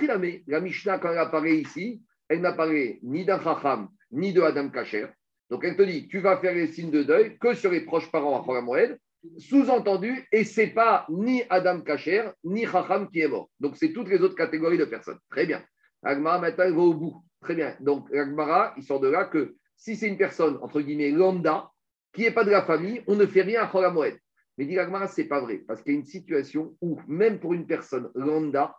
La 0.46 0.60
Mishnah, 0.60 0.98
quand 0.98 1.10
elle 1.10 1.18
apparaît 1.18 1.56
ici, 1.56 2.02
elle 2.28 2.40
n'apparaît 2.40 2.98
ni 3.02 3.24
d'un 3.24 3.40
Chacham, 3.40 3.88
ni 4.10 4.32
de 4.32 4.40
Adam 4.40 4.68
Kacher. 4.70 5.06
Donc 5.50 5.64
elle 5.64 5.76
te 5.76 5.82
dit, 5.82 6.08
tu 6.08 6.18
vas 6.18 6.38
faire 6.38 6.54
les 6.54 6.66
signes 6.68 6.90
de 6.90 7.02
deuil 7.02 7.38
que 7.38 7.54
sur 7.54 7.70
les 7.70 7.82
proches 7.82 8.10
parents 8.10 8.42
à 8.42 8.60
Moed. 8.60 8.98
Sous-entendu, 9.38 10.24
et 10.30 10.44
c'est 10.44 10.68
pas 10.68 11.06
ni 11.08 11.42
Adam 11.50 11.80
Kacher, 11.80 12.30
ni 12.44 12.64
Chacham 12.66 13.08
qui 13.10 13.20
est 13.20 13.28
mort. 13.28 13.50
Donc 13.58 13.76
c'est 13.76 13.92
toutes 13.92 14.08
les 14.08 14.20
autres 14.22 14.36
catégories 14.36 14.78
de 14.78 14.84
personnes. 14.84 15.18
Très 15.30 15.46
bien. 15.46 15.64
Agmara, 16.02 16.38
maintenant, 16.38 16.64
elle 16.64 16.74
va 16.74 16.80
au 16.82 16.94
bout. 16.94 17.24
Très 17.40 17.54
bien. 17.54 17.76
Donc 17.80 18.12
Agmara, 18.14 18.74
il 18.76 18.82
sort 18.82 19.00
de 19.00 19.08
là 19.08 19.24
que 19.24 19.56
si 19.76 19.96
c'est 19.96 20.08
une 20.08 20.16
personne, 20.16 20.58
entre 20.62 20.80
guillemets, 20.80 21.10
lambda, 21.10 21.70
qui 22.12 22.22
n'est 22.22 22.30
pas 22.30 22.44
de 22.44 22.50
la 22.50 22.62
famille, 22.62 23.02
on 23.06 23.16
ne 23.16 23.26
fait 23.26 23.42
rien 23.42 23.62
à 23.62 23.90
Moed. 23.90 24.16
Mais 24.58 24.64
dit 24.64 24.78
Agmara, 24.78 25.08
ce 25.08 25.20
n'est 25.20 25.28
pas 25.28 25.40
vrai. 25.40 25.58
Parce 25.66 25.82
qu'il 25.82 25.92
y 25.92 25.96
a 25.96 25.98
une 25.98 26.06
situation 26.06 26.76
où, 26.80 26.98
même 27.08 27.40
pour 27.40 27.52
une 27.52 27.66
personne 27.66 28.10
lambda, 28.14 28.74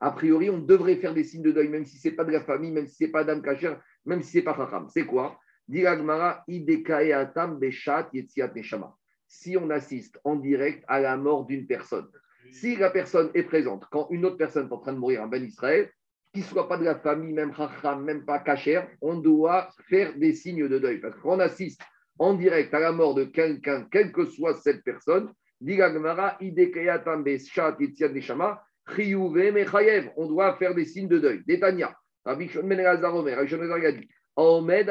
a 0.00 0.10
priori, 0.12 0.48
on 0.48 0.58
devrait 0.58 0.96
faire 0.96 1.12
des 1.12 1.24
signes 1.24 1.42
de 1.42 1.52
deuil, 1.52 1.68
même 1.68 1.84
si 1.84 1.98
ce 1.98 2.08
n'est 2.08 2.14
pas 2.14 2.24
de 2.24 2.32
la 2.32 2.40
famille, 2.40 2.70
même 2.70 2.86
si 2.86 2.96
ce 2.96 3.04
n'est 3.04 3.10
pas 3.10 3.20
Adam 3.20 3.40
Kacher, 3.42 3.74
même 4.06 4.22
si 4.22 4.32
ce 4.32 4.38
n'est 4.38 4.44
pas 4.44 4.56
Chacham. 4.56 4.88
C'est 4.88 5.04
quoi? 5.04 5.38
Si 9.28 9.56
on 9.56 9.70
assiste 9.70 10.18
en 10.24 10.36
direct 10.36 10.84
à 10.88 11.00
la 11.00 11.16
mort 11.16 11.44
d'une 11.44 11.66
personne. 11.66 12.08
Si 12.50 12.76
la 12.76 12.90
personne 12.90 13.30
est 13.34 13.44
présente 13.44 13.84
quand 13.92 14.08
une 14.10 14.24
autre 14.24 14.38
personne 14.38 14.68
est 14.68 14.72
en 14.72 14.78
train 14.78 14.94
de 14.94 14.98
mourir 14.98 15.22
en 15.22 15.28
Ben 15.28 15.44
Israël, 15.44 15.90
qu'il 16.32 16.42
ne 16.42 16.48
soit 16.48 16.68
pas 16.68 16.78
de 16.78 16.84
la 16.84 16.96
famille, 16.96 17.34
même 17.34 17.54
Chacham, 17.54 18.02
même 18.02 18.24
pas 18.24 18.38
Kacher, 18.38 18.82
on 19.02 19.18
doit 19.18 19.68
faire 19.88 20.16
des 20.16 20.32
signes 20.32 20.66
de 20.66 20.78
deuil. 20.78 20.98
Parce 20.98 21.16
qu'on 21.18 21.40
assiste 21.40 21.82
en 22.18 22.34
direct 22.34 22.72
à 22.72 22.80
la 22.80 22.92
mort 22.92 23.14
de 23.14 23.24
quelqu'un, 23.24 23.86
quelle 23.90 24.12
que 24.12 24.24
soit 24.24 24.54
cette 24.54 24.82
personne, 24.82 25.30
on 30.16 30.26
doit 30.26 30.56
faire 30.56 30.74
des 30.74 30.84
signes 30.84 31.08
de 31.08 31.18
deuil. 31.18 31.42
Détania, 31.46 31.94
Ben 32.24 32.36
Ben 34.36 34.86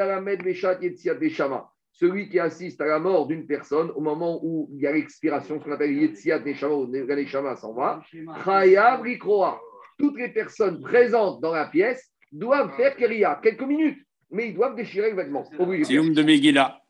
celui 1.92 2.28
qui 2.28 2.38
assiste 2.38 2.80
à 2.80 2.86
la 2.86 2.98
mort 2.98 3.26
d'une 3.26 3.46
personne 3.46 3.90
au 3.90 4.00
moment 4.00 4.40
où 4.42 4.70
il 4.72 4.80
y 4.80 4.86
a 4.86 4.92
l'expiration, 4.92 5.58
ce 5.58 5.64
qu'on 5.64 5.72
appelle 5.72 5.92
Yetziat 5.92 6.38
Neshama 6.40 6.74
ou 6.74 6.86
Neshama 6.86 7.56
s'en 7.56 7.74
va. 7.74 8.02
Toutes 9.98 10.18
les 10.18 10.28
personnes 10.28 10.80
présentes 10.80 11.42
dans 11.42 11.52
la 11.52 11.66
pièce 11.66 12.10
doivent 12.32 12.74
faire 12.76 12.96
Keria, 12.96 13.38
quelques 13.42 13.62
minutes, 13.62 13.98
mais 14.30 14.48
ils 14.48 14.54
doivent 14.54 14.76
déchirer 14.76 15.10
le 15.10 15.16
vêtement. 15.16 15.44
Sium 15.84 16.14
de 16.14 16.22
Megillah. 16.22 16.80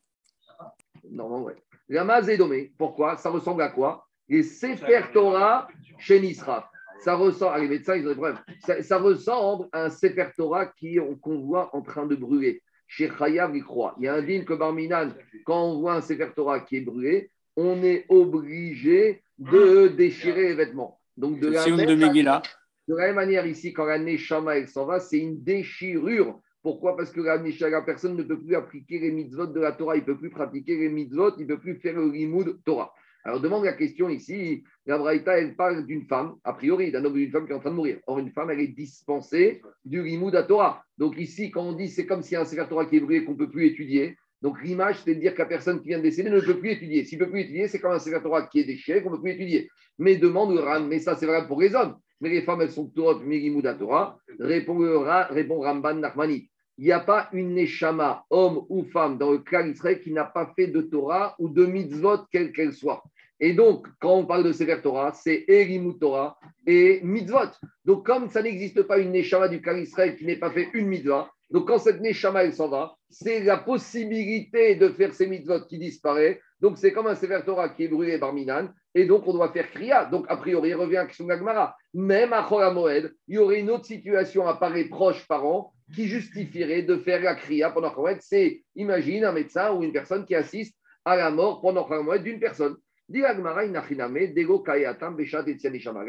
Non, 1.11 1.43
ouais. 1.43 1.57
La 1.89 2.23
Zédomé, 2.23 2.73
pourquoi? 2.79 3.17
Ça 3.17 3.31
ressemble 3.31 3.63
à 3.63 3.69
quoi? 3.71 4.07
Les 4.29 4.45
Sefer 4.45 5.03
Torah 5.13 5.67
chez 5.99 6.21
Nisraf. 6.21 6.70
Ça 7.01 7.15
ressemble, 7.15 7.53
ah, 7.55 7.59
les 7.59 7.69
médecins, 7.69 7.97
ils 7.97 8.05
ont 8.07 8.11
des 8.11 8.15
problèmes. 8.15 8.39
Ça, 8.83 8.99
ressemble 8.99 9.69
à 9.73 9.85
un 9.85 9.91
Sefer 9.91 10.29
Torah 10.37 10.73
qu'on 11.21 11.41
voit 11.41 11.75
en 11.75 11.83
train 11.83 12.07
de 12.07 12.15
brûler 12.15 12.63
chez 12.91 13.09
Chayav, 13.09 13.57
il 13.57 13.63
croit. 13.63 13.95
Il 13.99 14.05
y 14.05 14.09
a 14.09 14.15
un 14.15 14.23
digne 14.23 14.45
que 14.45 14.53
Barminan, 14.53 15.11
quand 15.45 15.63
on 15.63 15.81
voit 15.81 15.95
un 15.95 16.01
Sefer 16.01 16.31
Torah 16.35 16.59
qui 16.61 16.79
est 16.79 16.81
brûlé, 16.81 17.31
on 17.57 17.83
est 17.85 18.05
obligé 18.09 19.23
de 19.39 19.87
déchirer 19.87 20.49
les 20.49 20.55
vêtements. 20.55 20.99
Donc, 21.17 21.39
de 21.39 21.49
la, 21.49 21.65
même, 21.69 21.99
manière, 21.99 22.43
de 22.89 22.97
la 22.97 23.07
même 23.07 23.15
manière, 23.15 23.47
ici, 23.47 23.73
quand 23.73 23.85
la 23.85 23.99
Neshama, 23.99 24.57
elle 24.57 24.69
s'en 24.69 24.87
va, 24.87 24.99
c'est 24.99 25.19
une 25.19 25.43
déchirure. 25.43 26.41
Pourquoi? 26.63 26.97
Parce 26.97 27.13
que 27.13 27.21
la, 27.21 27.37
la 27.37 27.83
personne 27.83 28.17
ne 28.17 28.23
peut 28.25 28.39
plus 28.39 28.57
appliquer 28.57 28.99
les 28.99 29.13
mitzvot 29.13 29.47
de 29.47 29.61
la 29.61 29.73
Torah, 29.73 29.97
il 29.97 30.01
ne 30.01 30.07
peut 30.07 30.19
plus 30.19 30.31
pratiquer 30.31 30.77
les 30.77 30.89
mitzvot, 30.89 31.37
il 31.39 31.47
ne 31.47 31.55
peut 31.55 31.61
plus 31.61 31.77
faire 31.77 31.95
le 31.95 32.11
limoud 32.11 32.59
Torah. 32.65 32.93
Alors, 33.25 33.41
demande 33.41 33.65
la 33.65 33.75
question 33.75 34.09
ici. 34.09 34.65
La 34.87 34.99
Braïta, 34.99 35.39
elle 35.39 35.55
parle 35.55 35.87
d'une 35.87 36.07
femme, 36.07 36.37
a 36.45 36.53
priori, 36.53 36.91
d'un 36.91 37.05
homme 37.05 37.15
ou 37.15 37.17
d'une 37.17 37.31
femme 37.31 37.47
qui 37.47 37.53
est 37.53 37.57
en 37.57 37.61
train 37.61 37.71
de 37.71 37.77
mourir. 37.77 37.99
Or, 38.07 38.19
une 38.19 38.31
femme, 38.31 38.51
elle 38.51 38.61
est 38.61 38.69
dispensée 38.69 39.63
du 39.85 40.01
Rimoud 40.01 40.35
à 40.35 40.43
Torah. 40.43 40.83
Donc, 40.97 41.19
ici, 41.19 41.51
quand 41.51 41.63
on 41.63 41.73
dit 41.73 41.89
c'est 41.89 42.07
comme 42.07 42.23
s'il 42.23 42.33
y 42.33 42.37
a 42.37 42.41
un 42.41 42.45
Sefer 42.45 42.67
Torah 42.69 42.87
qui 42.87 42.97
est 42.97 43.01
brûlé 43.01 43.25
qu'on 43.25 43.33
ne 43.33 43.39
peut 43.39 43.51
plus 43.51 43.67
étudier, 43.67 44.17
donc 44.43 44.63
l'image, 44.63 45.03
c'est 45.05 45.15
de 45.15 45.21
dire 45.21 45.35
que 45.35 45.39
la 45.43 45.47
personne 45.47 45.83
qui 45.83 45.89
vient 45.89 45.99
de 45.99 46.03
décéder 46.03 46.31
ne 46.31 46.41
peut 46.41 46.59
plus 46.59 46.71
étudier. 46.71 47.05
S'il 47.05 47.19
ne 47.19 47.25
peut 47.25 47.31
plus 47.31 47.41
étudier, 47.41 47.69
c'est 47.69 47.79
comme 47.79 47.93
un 47.93 47.99
Sefer 47.99 48.23
Torah 48.23 48.47
qui 48.47 48.61
est 48.61 48.65
déchiré 48.65 49.03
qu'on 49.03 49.11
ne 49.11 49.17
peut 49.17 49.23
plus 49.23 49.33
étudier. 49.33 49.69
Mais 49.99 50.17
demande 50.17 50.59
Ram, 50.59 50.89
mais 50.89 50.99
ça, 50.99 51.15
c'est 51.15 51.27
vrai 51.27 51.47
pour 51.47 51.61
les 51.61 51.75
hommes. 51.75 51.97
Mais 52.23 52.31
les 52.31 52.43
femmes, 52.43 52.63
elles 52.63 52.71
sont 52.71 52.89
toutes 52.89 53.23
Rimoud 53.23 53.67
à 53.67 53.75
Torah. 53.75 54.19
Répond 54.39 55.61
Ramban 55.61 55.95
Nachmani. 55.95 56.51
Il 56.81 56.87
n'y 56.87 56.93
a 56.93 57.01
pas 57.01 57.29
une 57.35 57.55
Neshama, 57.55 58.25
homme 58.31 58.65
ou 58.71 58.85
femme, 58.85 59.19
dans 59.19 59.33
le 59.33 59.41
clan 59.41 59.67
Israël 59.67 60.01
qui 60.01 60.13
n'a 60.13 60.25
pas 60.25 60.51
fait 60.57 60.69
de 60.69 60.81
Torah 60.81 61.37
ou 61.39 61.51
de 61.51 61.67
mitzvot, 61.67 62.21
quelle 62.33 62.53
qu'elle 62.53 62.73
soit. 62.73 63.03
Et 63.39 63.53
donc, 63.53 63.87
quand 64.01 64.15
on 64.15 64.25
parle 64.25 64.45
de 64.45 64.53
Sefer 64.53 64.81
Torah, 64.83 65.13
c'est 65.13 65.45
Erimut 65.47 65.99
Torah 65.99 66.39
et 66.67 67.03
Mitzvot. 67.03 67.51
Donc, 67.85 68.07
comme 68.07 68.31
ça 68.31 68.41
n'existe 68.41 68.83
pas 68.85 68.99
une 68.99 69.13
Neshama 69.13 69.49
du 69.49 69.61
clan 69.61 69.77
Israël 69.77 70.17
qui 70.17 70.25
n'ait 70.25 70.39
pas 70.39 70.51
fait 70.53 70.71
une 70.73 70.87
mitzvah, 70.87 71.31
donc 71.51 71.69
quand 71.69 71.79
cette 71.79 72.01
Neshama, 72.01 72.45
elle 72.45 72.55
s'en 72.55 72.71
va, 72.71 72.95
c'est 73.11 73.45
la 73.45 73.59
possibilité 73.59 74.77
de 74.77 74.89
faire 74.89 75.13
ces 75.13 75.27
mitzvot 75.27 75.67
qui 75.67 75.77
disparaît. 75.77 76.41
Donc, 76.61 76.79
c'est 76.79 76.93
comme 76.93 77.09
un 77.09 77.15
Sefer 77.15 77.41
Torah 77.45 77.69
qui 77.69 77.85
est 77.85 77.89
brûlé 77.89 78.17
par 78.19 78.33
Minan. 78.33 78.69
Et 78.95 79.05
donc, 79.05 79.27
on 79.27 79.35
doit 79.35 79.53
faire 79.53 79.71
Kriya. 79.71 80.07
Donc, 80.07 80.25
a 80.29 80.37
priori, 80.39 80.71
il 80.71 80.77
revient 80.77 80.97
à 80.97 81.07
Gagmara. 81.07 81.77
Même 81.93 82.33
à 82.33 82.47
Chol 82.49 82.73
Moed, 82.73 83.15
il 83.29 83.35
y 83.35 83.39
aurait 83.39 83.61
une 83.61 83.71
autre 83.71 83.85
situation 83.85 84.47
à 84.47 84.55
Paris 84.55 84.85
proche 84.85 85.27
par 85.29 85.45
an 85.45 85.75
qui 85.95 86.07
justifierait 86.07 86.83
de 86.83 86.97
faire 86.97 87.23
la 87.23 87.35
Kriya 87.35 87.71
pendant 87.71 87.95
Moed. 87.95 88.19
C'est, 88.21 88.63
imagine, 88.77 89.25
un 89.25 89.33
médecin 89.33 89.73
ou 89.73 89.83
une 89.83 89.93
personne 89.93 90.25
qui 90.25 90.35
assiste 90.35 90.77
à 91.05 91.17
la 91.17 91.31
mort 91.31 91.61
pendant 91.61 91.89
Moed 92.03 92.23
d'une 92.23 92.41
personne. 92.41 92.77
La 93.13 93.35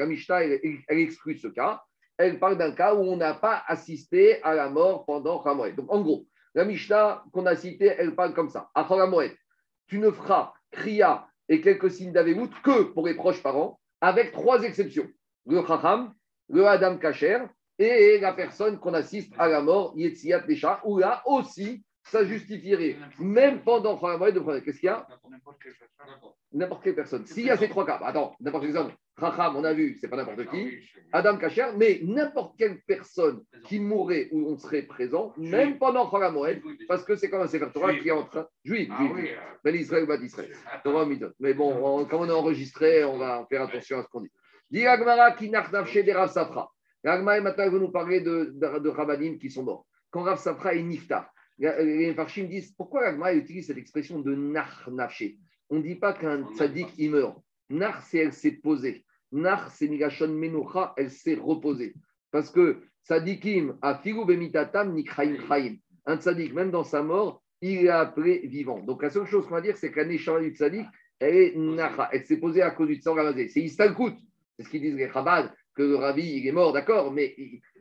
Mishnah, 0.05 0.43
elle, 0.43 0.59
exclut 0.99 1.37
ce 1.37 1.47
cas. 1.47 1.81
Elle 2.17 2.37
parle 2.37 2.57
d'un 2.59 2.73
cas 2.73 2.93
où 2.93 2.99
on 2.99 3.17
n'a 3.17 3.33
pas 3.33 3.63
assisté 3.65 4.43
à 4.43 4.53
la 4.53 4.69
mort 4.69 5.05
pendant 5.05 5.41
Hamoed. 5.41 5.75
Donc, 5.75 5.91
en 5.91 6.01
gros, 6.01 6.27
la 6.53 6.63
Mishnah 6.63 7.23
qu'on 7.31 7.47
a 7.47 7.55
citée, 7.55 7.95
elle 7.97 8.13
parle 8.13 8.35
comme 8.35 8.49
ça. 8.49 8.69
Tu 9.87 9.97
ne 9.97 10.11
feras 10.11 10.53
Kriya 10.69 11.27
et 11.49 11.59
quelques 11.59 11.89
signes 11.89 12.11
d'Avemut 12.11 12.51
que 12.63 12.83
pour 12.83 13.07
les 13.07 13.15
proches 13.15 13.41
parents, 13.41 13.79
avec 13.99 14.31
trois 14.31 14.61
exceptions. 14.61 15.09
Le 15.47 15.65
Chacham, 15.65 16.13
le 16.49 16.67
Adam 16.67 16.97
Kacher 16.97 17.39
et 17.85 18.19
la 18.19 18.33
personne 18.33 18.79
qu'on 18.79 18.93
assiste 18.93 19.33
à 19.37 19.47
la 19.47 19.61
mort, 19.61 19.93
Yetziat 19.95 20.41
Desha, 20.41 20.81
où 20.85 20.97
là 20.97 21.21
aussi, 21.25 21.83
ça 22.03 22.23
justifierait, 22.25 22.97
même 23.19 23.61
pendant 23.61 23.97
Hamoed, 23.99 24.33
de. 24.33 24.59
Qu'est-ce 24.59 24.79
qu'il 24.79 24.87
y 24.87 24.89
a? 24.89 25.07
N'importe 26.53 26.83
quelle 26.83 26.95
personne. 26.95 27.25
S'il 27.25 27.45
y 27.45 27.49
a 27.49 27.57
ces 27.57 27.69
trois 27.69 27.85
cas, 27.85 27.99
attends, 28.03 28.35
n'importe 28.39 28.63
quel 28.63 28.71
exemple, 28.71 28.95
Racham, 29.15 29.55
on 29.55 29.63
a 29.63 29.73
vu, 29.73 29.97
c'est 29.99 30.07
pas 30.07 30.17
n'importe 30.17 30.49
qui, 30.49 30.79
Adam 31.13 31.37
Kacher, 31.37 31.67
mais 31.77 31.99
n'importe 32.03 32.57
quelle 32.57 32.81
personne 32.81 33.43
qui 33.65 33.79
mourrait 33.79 34.29
où 34.31 34.49
on 34.49 34.57
serait 34.57 34.81
présent, 34.81 35.33
même 35.37 35.77
pendant 35.77 36.09
Moed, 36.31 36.61
parce 36.87 37.03
que 37.05 37.15
c'est 37.15 37.29
comme 37.29 37.41
un 37.41 37.47
Sefer 37.47 37.67
Torah 37.73 37.93
qui 37.93 38.07
est 38.07 38.11
en 38.11 38.23
train. 38.23 38.47
Juif, 38.63 38.89
juif. 38.97 39.37
Ben 39.63 39.75
Israël, 39.75 40.05
va 40.05 40.15
Israël. 40.15 40.51
Mais 41.39 41.53
bon, 41.53 42.05
quand 42.05 42.19
on 42.19 42.27
est 42.27 42.31
enregistré, 42.31 43.03
on 43.03 43.17
va 43.17 43.45
faire 43.49 43.63
attention 43.63 43.99
à 43.99 44.03
ce 44.03 44.07
qu'on 44.07 44.21
dit. 44.21 44.31
Dit 44.71 44.87
Agmara 44.87 45.31
qui 45.33 45.49
des 45.49 46.13
Safra. 46.27 46.71
Agmara, 47.03 47.41
maintenant, 47.41 47.63
il 47.65 47.71
va 47.71 47.79
nous 47.79 47.91
parler 47.91 48.21
de, 48.21 48.53
de, 48.55 49.37
qui 49.37 49.49
sont 49.49 49.63
morts. 49.63 49.87
Quand 50.11 50.23
Rav 50.23 50.39
Safra 50.39 50.75
est 50.75 50.83
Nifta, 50.83 51.31
les 51.57 52.13
Farshim 52.13 52.45
disent 52.45 52.73
pourquoi 52.73 53.05
Agmara 53.07 53.33
utilise 53.33 53.67
cette 53.67 53.77
expression 53.77 54.19
de 54.19 54.35
Nach 54.35 54.87
on 55.71 55.77
ne 55.77 55.81
dit 55.81 55.95
pas 55.95 56.11
qu'un 56.13 56.45
tzaddik, 56.53 56.89
il 56.97 57.11
meurt. 57.11 57.41
Nar, 57.69 58.03
c'est 58.03 58.17
elle 58.17 58.33
s'est 58.33 58.51
posée. 58.51 59.05
Nar, 59.31 59.71
c'est 59.71 59.87
Nigashon 59.87 60.27
Menucha, 60.27 60.93
elle 60.97 61.09
s'est 61.09 61.35
reposée. 61.35 61.95
Parce 62.29 62.51
que 62.51 62.81
tzaddikim, 63.05 63.77
a 63.81 63.95
figu 63.95 64.25
bemitatam 64.25 64.93
nikraim 64.93 65.37
chaim. 65.47 65.77
Un 66.05 66.17
tzaddik, 66.17 66.53
même 66.53 66.71
dans 66.71 66.83
sa 66.83 67.01
mort, 67.01 67.41
il 67.61 67.85
est 67.85 67.89
appelé 67.89 68.41
vivant. 68.47 68.79
Donc 68.81 69.01
la 69.01 69.09
seule 69.09 69.25
chose 69.25 69.47
qu'on 69.47 69.55
va 69.55 69.61
dire, 69.61 69.77
c'est 69.77 69.93
qu'un 69.93 70.09
échange 70.09 70.41
du 70.41 70.49
tzaddik, 70.49 70.85
elle 71.19 71.35
est 71.35 71.55
nacha. 71.55 72.09
Elle 72.11 72.25
s'est 72.25 72.37
posée 72.37 72.61
à 72.61 72.71
cause 72.71 72.89
du 72.89 72.99
sang. 73.01 73.15
C'est 73.35 73.61
Istalkut. 73.61 74.17
C'est 74.57 74.65
ce 74.65 74.69
qu'ils 74.69 74.81
disent 74.81 74.95
les 74.95 75.09
Chabad, 75.09 75.53
que 75.75 75.83
le 75.83 75.95
rabbi, 75.95 76.37
il 76.37 76.47
est 76.47 76.51
mort, 76.51 76.73
d'accord, 76.73 77.11
mais 77.11 77.35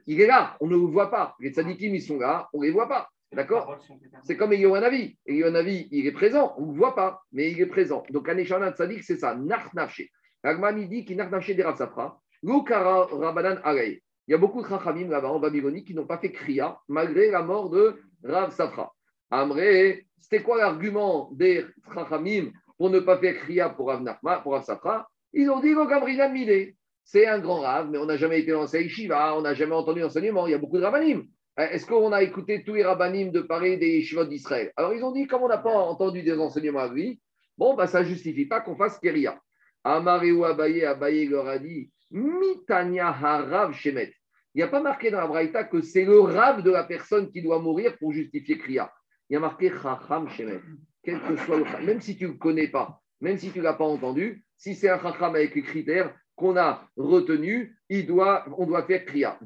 il, 0.07 0.21
est 0.21 0.27
là, 0.27 0.57
on 0.61 0.67
ne 0.67 0.73
le 0.77 0.87
voit 0.87 1.11
pas. 1.11 1.37
Les 1.41 1.51
tzaddikim, 1.51 1.95
ils 1.95 2.03
sont 2.03 2.19
là, 2.19 2.49
on 2.53 2.61
ne 2.61 2.67
les 2.67 2.71
voit 2.71 2.89
pas. 2.89 3.09
D'accord? 3.33 3.79
C'est 4.25 4.37
comme 4.37 4.53
Eliyahu 4.53 4.81
Navi, 4.81 5.89
il 5.91 6.07
est 6.07 6.13
présent, 6.13 6.55
on 6.59 6.67
ne 6.67 6.73
le 6.73 6.79
voit 6.79 6.95
pas, 6.95 7.23
mais 7.33 7.51
il 7.53 7.61
est 7.61 7.67
présent. 7.67 8.03
Donc, 8.11 8.29
un 8.29 8.37
échange 8.37 8.75
sadique, 8.75 9.05
c'est 9.05 9.19
ça, 9.19 9.35
Narnafshe. 9.37 10.03
L'Agmani 10.43 10.89
dit 10.89 11.05
qu'il 11.05 11.17
Narnafshe 11.17 11.51
des 11.51 11.63
Safra. 11.77 12.21
Rabanan 12.43 13.61
Il 13.77 14.01
y 14.27 14.35
a 14.35 14.39
beaucoup 14.39 14.63
de 14.63 14.69
Chachamim 14.69 15.09
là-bas 15.09 15.31
en 15.31 15.39
Babylonie 15.39 15.85
qui 15.85 15.95
n'ont 15.95 16.07
pas 16.07 16.19
fait 16.19 16.33
Kriya 16.33 16.79
malgré 16.89 17.31
la 17.31 17.43
mort 17.43 17.71
de 17.71 18.01
Rav 18.25 18.53
Safra. 18.53 18.93
Amré, 19.31 20.07
c'était 20.19 20.43
quoi 20.43 20.59
l'argument 20.59 21.31
des 21.33 21.65
Chachamim 21.95 22.51
pour 22.81 22.89
ne 22.89 23.01
pas 23.01 23.19
faire 23.19 23.37
Kriya 23.37 23.69
pour 23.69 23.93
Avnachma, 23.93 24.39
pour 24.39 24.57
Avsafra 24.57 25.07
Ils 25.35 25.51
ont 25.51 25.61
dit 25.61 25.75
Gabriel 25.75 26.33
Milé. 26.33 26.77
C'est 27.05 27.27
un 27.27 27.39
grand 27.39 27.61
rave, 27.61 27.89
mais 27.91 27.99
on 27.99 28.07
n'a 28.07 28.17
jamais 28.17 28.41
été 28.41 28.53
dans 28.53 28.67
sa 28.67 28.81
yeshiva, 28.81 29.37
on 29.37 29.43
n'a 29.43 29.55
jamais 29.55 29.75
entendu 29.75 30.01
l'enseignement. 30.01 30.47
Il 30.47 30.51
y 30.53 30.55
a 30.55 30.59
beaucoup 30.59 30.79
de 30.79 30.83
rabbanim. 30.83 31.25
Est-ce 31.57 31.85
qu'on 31.85 32.13
a 32.13 32.23
écouté 32.23 32.63
tous 32.65 32.75
les 32.75 32.85
rabbanim 32.85 33.31
de 33.31 33.41
Paris 33.41 33.79
des 33.79 33.99
yeshivot 33.99 34.25
d'Israël? 34.25 34.73
Alors 34.77 34.95
ils 34.95 35.03
ont 35.03 35.13
dit, 35.13 35.27
comme 35.27 35.43
on 35.43 35.49
n'a 35.49 35.59
pas 35.59 35.71
entendu 35.71 36.23
des 36.23 36.39
enseignements 36.39 36.81
à 36.81 36.89
lui, 36.89 37.21
bon, 37.59 37.75
bah, 37.75 37.87
ça 37.87 38.01
ne 38.01 38.07
justifie 38.07 38.47
pas 38.47 38.61
qu'on 38.61 38.77
fasse 38.77 38.99
Kriya. 38.99 39.39
Amareu 39.85 40.45
Abaye, 40.45 40.85
Abaye 40.85 41.27
leur 41.27 41.49
a 41.49 41.59
dit 41.59 41.91
Mitania 42.11 43.09
Harav 43.09 43.73
Shemet. 43.73 44.13
Il 44.55 44.59
n'y 44.59 44.63
a 44.63 44.69
pas 44.69 44.81
marqué 44.81 45.11
dans 45.11 45.21
la 45.21 45.27
Braïta 45.27 45.65
que 45.65 45.81
c'est 45.81 46.05
le 46.05 46.21
rave 46.21 46.63
de 46.63 46.71
la 46.71 46.85
personne 46.85 47.31
qui 47.31 47.41
doit 47.41 47.61
mourir 47.61 47.97
pour 47.99 48.13
justifier 48.13 48.59
Kriya. 48.59 48.93
Il 49.29 49.35
y 49.35 49.37
a 49.37 49.41
marqué 49.41 49.71
Chacham 49.71 50.29
Shemet. 50.29 50.61
Quel 51.05 51.21
que 51.21 51.37
soit 51.37 51.57
le 51.57 51.87
même 51.87 52.01
si 52.01 52.17
tu 52.17 52.25
ne 52.25 52.33
le 52.33 52.37
connais 52.37 52.69
pas, 52.69 53.01
même 53.21 53.39
si 53.39 53.53
tu 53.53 53.61
ne 53.61 53.65
l'as 53.65 53.75
pas 53.75 53.85
entendu, 53.85 54.45
si 54.57 54.75
c'est 54.75 54.89
un 54.89 55.01
Chacham 55.01 55.35
avec 55.35 55.55
les 55.55 55.63
critères 55.63 56.15
qu'on 56.41 56.57
a 56.57 56.89
retenus, 56.97 57.77
il 57.89 58.07
doit, 58.07 58.45
on 58.59 58.67
doit 58.67 58.83
faire 58.85 59.05
Kriya. 59.05 59.39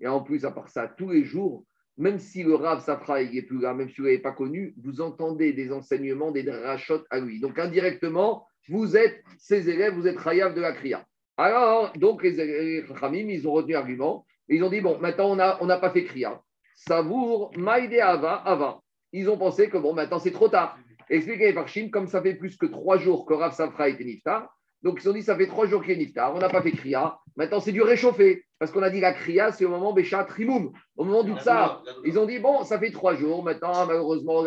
Et 0.00 0.08
en 0.08 0.20
plus, 0.20 0.44
à 0.44 0.50
part 0.50 0.68
ça, 0.68 0.88
tous 0.88 1.10
les 1.10 1.24
jours, 1.24 1.64
même 1.98 2.18
si 2.18 2.42
le 2.42 2.54
Rav 2.54 2.82
Safra 2.82 3.22
n'est 3.22 3.42
plus 3.42 3.60
là, 3.60 3.74
même 3.74 3.88
si 3.88 3.96
vous 3.96 4.02
ne 4.04 4.08
l'avez 4.08 4.22
pas 4.22 4.32
connu, 4.32 4.74
vous 4.82 5.00
entendez 5.00 5.52
des 5.52 5.70
enseignements, 5.72 6.30
des 6.30 6.42
drachot 6.42 7.04
à 7.10 7.20
lui. 7.20 7.38
Donc 7.38 7.58
indirectement, 7.58 8.46
vous 8.68 8.96
êtes 8.96 9.22
ses 9.38 9.68
élèves, 9.68 9.94
vous 9.94 10.08
êtes 10.08 10.18
Rayav 10.18 10.54
de 10.54 10.60
la 10.60 10.72
Kriya. 10.72 11.04
Alors, 11.36 11.92
donc 11.96 12.22
les 12.22 12.84
Khamim, 12.98 13.28
ils 13.28 13.46
ont 13.46 13.52
retenu 13.52 13.74
l'argument. 13.74 14.26
Ils 14.48 14.64
ont 14.64 14.70
dit, 14.70 14.80
bon, 14.80 14.98
maintenant 14.98 15.30
on 15.60 15.66
n'a 15.66 15.78
pas 15.78 15.90
fait 15.90 16.04
Kriya. 16.04 16.40
Savour, 16.74 17.52
Maïde 17.56 17.94
Ava, 17.94 18.42
Ava. 18.44 18.80
Ils 19.12 19.28
ont 19.28 19.36
pensé 19.36 19.68
que 19.68 19.76
bon, 19.76 19.92
maintenant 19.92 20.18
c'est 20.18 20.32
trop 20.32 20.48
tard. 20.48 20.78
Expliquez 21.12 21.52
par 21.52 21.68
Chine, 21.68 21.90
comme 21.90 22.06
ça 22.06 22.22
fait 22.22 22.34
plus 22.34 22.56
que 22.56 22.64
trois 22.64 22.96
jours 22.96 23.26
que 23.26 23.34
Rav 23.34 23.52
Safra 23.52 23.90
était 23.90 24.02
niftar, 24.02 24.48
donc 24.82 24.98
ils 25.02 25.08
ont 25.10 25.12
dit 25.12 25.22
ça 25.22 25.36
fait 25.36 25.46
trois 25.46 25.66
jours 25.66 25.82
qu'il 25.82 25.92
est 25.92 25.96
niftar, 25.96 26.34
on 26.34 26.38
n'a 26.38 26.48
pas 26.48 26.62
fait 26.62 26.72
Kriya. 26.72 27.18
Maintenant 27.36 27.60
c'est 27.60 27.70
du 27.70 27.82
réchauffé. 27.82 28.44
Parce 28.58 28.72
qu'on 28.72 28.82
a 28.82 28.90
dit 28.90 29.00
la 29.00 29.12
Kriya, 29.12 29.52
c'est 29.52 29.64
au 29.64 29.68
moment 29.68 29.92
Béchat 29.92 30.24
Trimoum, 30.24 30.72
au 30.96 31.04
moment 31.04 31.22
du 31.22 31.34
Tsar. 31.34 31.84
Ils 32.04 32.18
ont 32.18 32.26
dit 32.26 32.38
bon, 32.38 32.64
ça 32.64 32.78
fait 32.78 32.92
trois 32.92 33.14
jours, 33.14 33.44
maintenant 33.44 33.86
malheureusement, 33.86 34.42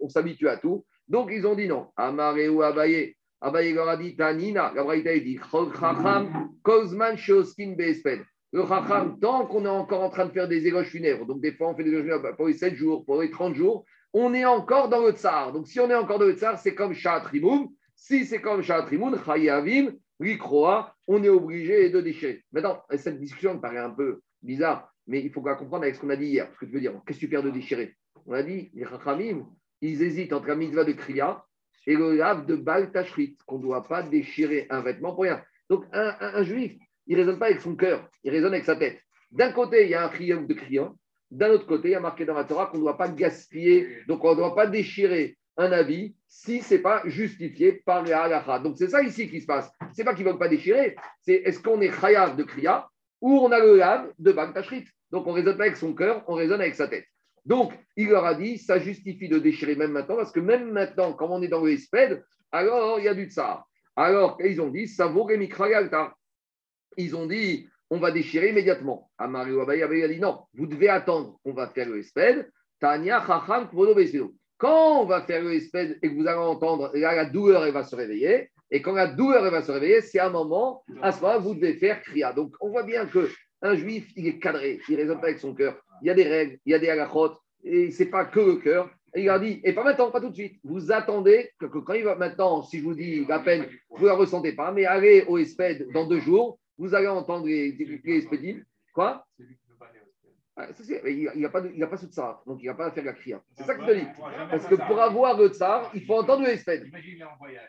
on 0.00 0.08
s'habitue 0.08 0.48
à 0.48 0.56
tout. 0.56 0.84
Donc 1.08 1.30
ils 1.32 1.46
ont 1.46 1.54
dit 1.54 1.66
non. 1.66 1.88
Amaré 1.96 2.48
ou 2.48 2.62
Abaye. 2.62 3.14
Abaye 3.40 3.72
leur 3.72 3.88
a 3.88 3.96
dit 3.96 4.16
Tanina. 4.16 4.72
La 4.74 4.84
Braïta 4.84 5.18
dit 5.18 5.38
Kozman. 6.62 7.16
Le 8.52 8.64
Chacham, 8.66 9.18
tant 9.20 9.46
qu'on 9.46 9.64
est 9.64 9.68
encore 9.68 10.02
en 10.02 10.10
train 10.10 10.26
de 10.26 10.30
faire 10.30 10.46
des 10.48 10.66
éloges 10.66 10.88
funèbres, 10.88 11.26
donc 11.26 11.40
des 11.40 11.52
fois 11.52 11.68
on 11.68 11.74
fait 11.74 11.84
des 11.84 11.90
éloges 11.90 12.04
funèbres 12.04 12.36
pour 12.36 12.46
les 12.46 12.54
7 12.54 12.74
jours, 12.74 13.04
pour 13.04 13.20
les 13.20 13.30
30 13.30 13.54
jours, 13.54 13.84
on 14.18 14.32
est 14.32 14.46
encore 14.46 14.88
dans 14.88 15.04
le 15.04 15.12
tsar. 15.12 15.52
Donc 15.52 15.68
si 15.68 15.78
on 15.78 15.90
est 15.90 15.94
encore 15.94 16.18
dans 16.18 16.24
le 16.24 16.32
tsar, 16.32 16.58
c'est 16.58 16.74
comme 16.74 16.94
Shat 16.94 17.22
Si 17.94 18.24
c'est 18.24 18.40
comme 18.40 18.62
Shat 18.62 18.86
Rimoum, 18.86 19.22
Chayavim, 19.22 19.92
Rikroa, 20.18 20.96
on 21.06 21.22
est 21.22 21.28
obligé 21.28 21.90
de 21.90 22.00
déchirer. 22.00 22.42
Maintenant, 22.50 22.82
cette 22.96 23.20
discussion 23.20 23.56
me 23.56 23.60
paraît 23.60 23.76
un 23.76 23.90
peu 23.90 24.22
bizarre, 24.40 24.90
mais 25.06 25.20
il 25.22 25.30
faut 25.30 25.44
la 25.44 25.54
comprendre 25.54 25.82
avec 25.82 25.96
ce 25.96 26.00
qu'on 26.00 26.08
a 26.08 26.16
dit 26.16 26.28
hier. 26.28 26.48
Ce 26.54 26.60
que 26.60 26.64
tu 26.64 26.72
veux 26.72 26.80
dire, 26.80 26.94
qu'est-ce 27.06 27.18
que 27.18 27.26
tu 27.26 27.28
perds 27.28 27.42
de 27.42 27.50
déchirer? 27.50 27.94
On 28.24 28.32
a 28.32 28.42
dit, 28.42 28.70
les 28.72 28.86
Chachamim, 28.86 29.46
ils 29.82 30.02
hésitent 30.02 30.32
entre 30.32 30.48
la 30.48 30.54
mitzvah 30.54 30.84
de 30.84 30.92
Kriya 30.92 31.44
et 31.86 31.94
le 31.94 32.16
lave 32.16 32.46
de 32.46 32.56
Bal 32.56 32.90
Tashrit, 32.92 33.36
qu'on 33.44 33.58
ne 33.58 33.64
doit 33.64 33.86
pas 33.86 34.02
déchirer 34.02 34.66
un 34.70 34.80
vêtement 34.80 35.12
pour 35.12 35.24
rien. 35.24 35.42
Donc, 35.68 35.84
un, 35.92 36.42
juif, 36.42 36.72
il 37.06 37.18
ne 37.18 37.20
raisonne 37.20 37.38
pas 37.38 37.46
avec 37.46 37.60
son 37.60 37.76
cœur, 37.76 38.08
il 38.24 38.30
raisonne 38.30 38.54
avec 38.54 38.64
sa 38.64 38.76
tête. 38.76 38.98
D'un 39.30 39.52
côté, 39.52 39.84
il 39.84 39.90
y 39.90 39.94
a 39.94 40.06
un 40.06 40.08
Kriya 40.08 40.36
de 40.36 40.54
Kriya, 40.54 40.90
d'un 41.30 41.50
autre 41.50 41.66
côté, 41.66 41.88
il 41.88 41.92
y 41.92 41.94
a 41.94 42.00
marqué 42.00 42.24
dans 42.24 42.34
la 42.34 42.44
Torah 42.44 42.66
qu'on 42.66 42.78
ne 42.78 42.82
doit 42.82 42.96
pas 42.96 43.08
gaspiller, 43.08 44.04
donc 44.06 44.24
on 44.24 44.30
ne 44.30 44.36
doit 44.36 44.54
pas 44.54 44.66
déchirer 44.66 45.36
un 45.56 45.72
avis 45.72 46.14
si 46.28 46.60
ce 46.60 46.74
n'est 46.74 46.80
pas 46.80 47.02
justifié 47.06 47.72
par 47.72 48.02
les 48.02 48.12
halakha. 48.12 48.58
Donc 48.60 48.76
c'est 48.78 48.88
ça 48.88 49.02
ici 49.02 49.28
qui 49.28 49.40
se 49.40 49.46
passe. 49.46 49.70
Ce 49.92 49.98
n'est 49.98 50.04
pas 50.04 50.14
qu'ils 50.14 50.24
ne 50.24 50.30
veulent 50.30 50.38
pas 50.38 50.48
déchirer, 50.48 50.96
c'est 51.22 51.34
est-ce 51.34 51.60
qu'on 51.60 51.80
est 51.80 51.92
chayav 51.92 52.36
de 52.36 52.42
kriya 52.42 52.88
ou 53.20 53.38
on 53.38 53.50
a 53.50 53.58
le 53.58 53.76
lave 53.76 54.12
de 54.18 54.32
bag 54.32 54.52
Donc 55.10 55.26
on 55.26 55.30
ne 55.30 55.36
raisonne 55.36 55.56
pas 55.56 55.64
avec 55.64 55.76
son 55.76 55.94
cœur, 55.94 56.22
on 56.28 56.34
raisonne 56.34 56.60
avec 56.60 56.74
sa 56.74 56.88
tête. 56.88 57.06
Donc 57.44 57.72
il 57.96 58.08
leur 58.08 58.24
a 58.24 58.34
dit, 58.34 58.58
ça 58.58 58.78
justifie 58.78 59.28
de 59.28 59.38
déchirer 59.38 59.76
même 59.76 59.92
maintenant, 59.92 60.16
parce 60.16 60.32
que 60.32 60.40
même 60.40 60.70
maintenant, 60.72 61.12
quand 61.12 61.28
on 61.30 61.42
est 61.42 61.48
dans 61.48 61.64
le 61.64 61.72
espède, 61.72 62.22
alors 62.52 62.98
il 62.98 63.04
y 63.04 63.08
a 63.08 63.14
du 63.14 63.24
tsar. 63.24 63.66
Alors 63.94 64.36
ils 64.44 64.60
ont 64.60 64.68
dit, 64.68 64.86
ça 64.88 65.06
vaut 65.06 65.28
Ils 66.96 67.16
ont 67.16 67.26
dit, 67.26 67.68
on 67.90 67.98
va 67.98 68.10
déchirer 68.10 68.50
immédiatement. 68.50 69.10
Amario 69.18 69.60
Abaye 69.60 69.82
a 69.82 70.08
dit 70.08 70.20
non, 70.20 70.40
vous 70.54 70.66
devez 70.66 70.88
attendre, 70.88 71.38
on 71.44 71.52
va 71.52 71.68
faire 71.68 71.88
le 71.88 71.98
espède. 71.98 72.50
Tania 72.80 73.24
Chacham 73.26 73.68
quand 74.58 75.02
on 75.02 75.04
va 75.04 75.22
faire 75.22 75.42
le 75.42 75.54
espèce 75.54 75.96
et 76.02 76.08
que 76.08 76.14
vous 76.14 76.26
allez 76.26 76.38
entendre, 76.38 76.90
là, 76.94 77.14
la 77.14 77.26
douleur, 77.26 77.64
elle 77.66 77.74
va 77.74 77.84
se 77.84 77.94
réveiller. 77.94 78.50
Et 78.70 78.80
quand 78.80 78.94
la 78.94 79.06
douleur, 79.06 79.44
elle 79.44 79.52
va 79.52 79.62
se 79.62 79.70
réveiller, 79.70 80.00
c'est 80.00 80.18
un 80.18 80.30
moment, 80.30 80.82
à 81.02 81.12
ce 81.12 81.20
moment-là, 81.20 81.38
vous 81.38 81.54
devez 81.54 81.74
faire 81.74 82.02
kriya. 82.02 82.32
Donc, 82.32 82.54
on 82.60 82.70
voit 82.70 82.82
bien 82.82 83.06
qu'un 83.06 83.74
juif, 83.74 84.10
il 84.16 84.26
est 84.26 84.38
cadré, 84.38 84.80
il 84.88 84.96
ne 84.96 85.02
raisonne 85.02 85.20
pas 85.20 85.26
avec 85.26 85.40
son 85.40 85.54
cœur. 85.54 85.78
Il 86.02 86.08
y 86.08 86.10
a 86.10 86.14
des 86.14 86.24
règles, 86.24 86.58
il 86.64 86.72
y 86.72 86.74
a 86.74 86.78
des 86.78 86.88
halachot, 86.88 87.34
et 87.64 87.90
ce 87.90 88.02
n'est 88.02 88.10
pas 88.10 88.24
que 88.24 88.40
le 88.40 88.56
cœur. 88.56 88.90
Il 89.14 89.28
a 89.28 89.38
dit, 89.38 89.60
et 89.62 89.72
pas 89.72 89.84
maintenant, 89.84 90.10
pas 90.10 90.20
tout 90.20 90.30
de 90.30 90.34
suite. 90.34 90.58
Vous 90.64 90.90
attendez 90.90 91.50
que, 91.58 91.66
quand 91.66 91.92
il 91.92 92.04
va 92.04 92.16
maintenant, 92.16 92.62
si 92.62 92.78
je 92.78 92.84
vous 92.84 92.94
dis 92.94 93.24
la 93.26 93.38
peine, 93.40 93.66
vous 93.90 94.04
ne 94.04 94.08
la 94.08 94.14
ressentez 94.14 94.52
pas, 94.52 94.72
mais 94.72 94.84
allez 94.84 95.24
au 95.28 95.38
espède 95.38 95.86
dans 95.92 96.06
deux 96.06 96.20
jours, 96.20 96.58
vous 96.78 96.94
allez 96.94 97.08
entendre 97.08 97.46
les, 97.46 97.72
les, 97.72 98.64
Quoi 98.92 99.26
ah, 100.58 100.68
il 101.04 101.30
n'a 101.36 101.50
pas, 101.50 101.62
il 101.66 101.82
a 101.82 101.86
pas 101.86 101.98
ce 101.98 102.06
tsar, 102.06 102.42
donc 102.46 102.62
il 102.62 102.66
n'a 102.66 102.74
pas 102.74 102.86
à 102.86 102.90
faire 102.90 103.04
la 103.04 103.12
kriya. 103.12 103.42
C'est 103.52 103.64
ça 103.64 103.74
que 103.74 103.82
je 103.82 103.86
te 103.86 103.92
dis. 103.92 104.06
Parce 104.50 104.66
que 104.66 104.74
pour 104.74 104.98
avoir 104.98 105.36
le 105.36 105.48
tsar, 105.48 105.90
il 105.94 106.06
faut 106.06 106.14
entendre 106.14 106.44
le 106.44 106.48
espède. 106.48 106.86
Imagine, 106.86 107.16
il 107.16 107.20
est 107.20 107.24
en 107.24 107.36
voyage, 107.36 107.68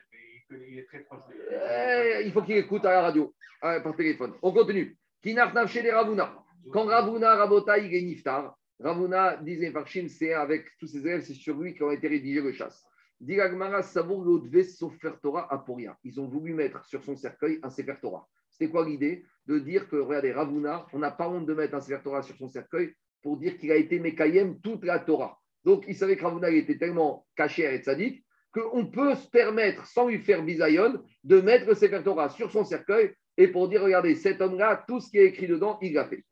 il 0.51 0.79
est 0.79 0.85
très 0.85 0.99
proche. 1.01 1.19
Eh, 1.51 2.21
il 2.25 2.31
faut 2.31 2.41
qu'il 2.43 2.55
écoute 2.55 2.85
à 2.85 2.91
la 2.91 3.01
radio, 3.01 3.35
par 3.59 3.93
téléphone. 3.93 4.35
On 4.41 4.53
continue. 4.53 4.97
Kinartnav 5.21 5.67
chez 5.67 5.81
les 5.81 5.91
Ravuna. 5.91 6.33
Quand 6.71 6.85
Ravuna 6.85 7.35
Rabota, 7.35 7.77
il 7.77 7.93
est 7.93 8.01
niftar, 8.01 8.57
Ravuna, 8.79 9.35
disait 9.37 9.71
Farshim, 9.71 10.07
c'est 10.07 10.33
avec 10.33 10.69
tous 10.79 10.87
ses 10.87 10.99
élèves, 10.99 11.23
c'est 11.23 11.33
sur 11.33 11.57
lui 11.57 11.75
qu'ont 11.75 11.91
été 11.91 12.07
rédigés 12.07 12.41
le 12.41 12.53
chasse. 12.53 12.85
Diragmara 13.19 13.81
Savour 13.81 14.23
Lodve 14.23 14.63
Sofer 14.63 15.13
Torah 15.21 15.51
Aporia. 15.51 15.97
Ils 16.03 16.19
ont 16.21 16.27
voulu 16.27 16.53
mettre 16.53 16.85
sur 16.85 17.03
son 17.03 17.15
cercueil 17.15 17.59
un 17.63 17.69
Sefer 17.69 17.95
Torah. 17.99 18.27
C'était 18.59 18.71
quoi 18.71 18.85
l'idée 18.85 19.23
De 19.45 19.59
dire 19.59 19.87
que, 19.87 19.97
regardez, 19.97 20.31
Ravuna, 20.31 20.87
on 20.93 20.99
n'a 20.99 21.11
pas 21.11 21.29
honte 21.29 21.45
de 21.45 21.53
mettre 21.53 21.75
un 21.75 21.81
Sefer 21.81 22.01
Torah 22.03 22.23
sur 22.23 22.35
son 22.37 22.47
cercueil 22.47 22.93
pour 23.21 23.37
dire 23.37 23.57
qu'il 23.57 23.71
a 23.71 23.75
été 23.75 23.99
Mekayem 23.99 24.59
toute 24.61 24.83
la 24.83 24.99
Torah. 24.99 25.37
Donc, 25.63 25.85
il 25.87 25.95
savait 25.95 26.17
que 26.17 26.23
Ravuna 26.23 26.49
était 26.49 26.77
tellement 26.77 27.25
caché 27.35 27.63
et 27.63 27.79
tzaddik 27.79 28.23
qu'on 28.53 28.87
peut 28.87 29.13
se 29.15 29.29
permettre, 29.29 29.85
sans 29.85 30.07
lui 30.07 30.19
faire 30.19 30.41
bisayon, 30.43 31.03
de 31.23 31.41
mettre 31.41 31.67
le 31.67 32.03
Torah 32.03 32.29
sur 32.29 32.51
son 32.51 32.63
cercueil 32.63 33.13
et 33.35 33.47
pour 33.47 33.69
dire, 33.69 33.83
regardez, 33.83 34.15
cet 34.15 34.41
homme-là, 34.41 34.83
tout 34.87 34.99
ce 34.99 35.11
qui 35.11 35.19
est 35.19 35.25
écrit 35.25 35.47
dedans, 35.47 35.77
il 35.81 35.93
l'a 35.93 36.05
fait. 36.05 36.23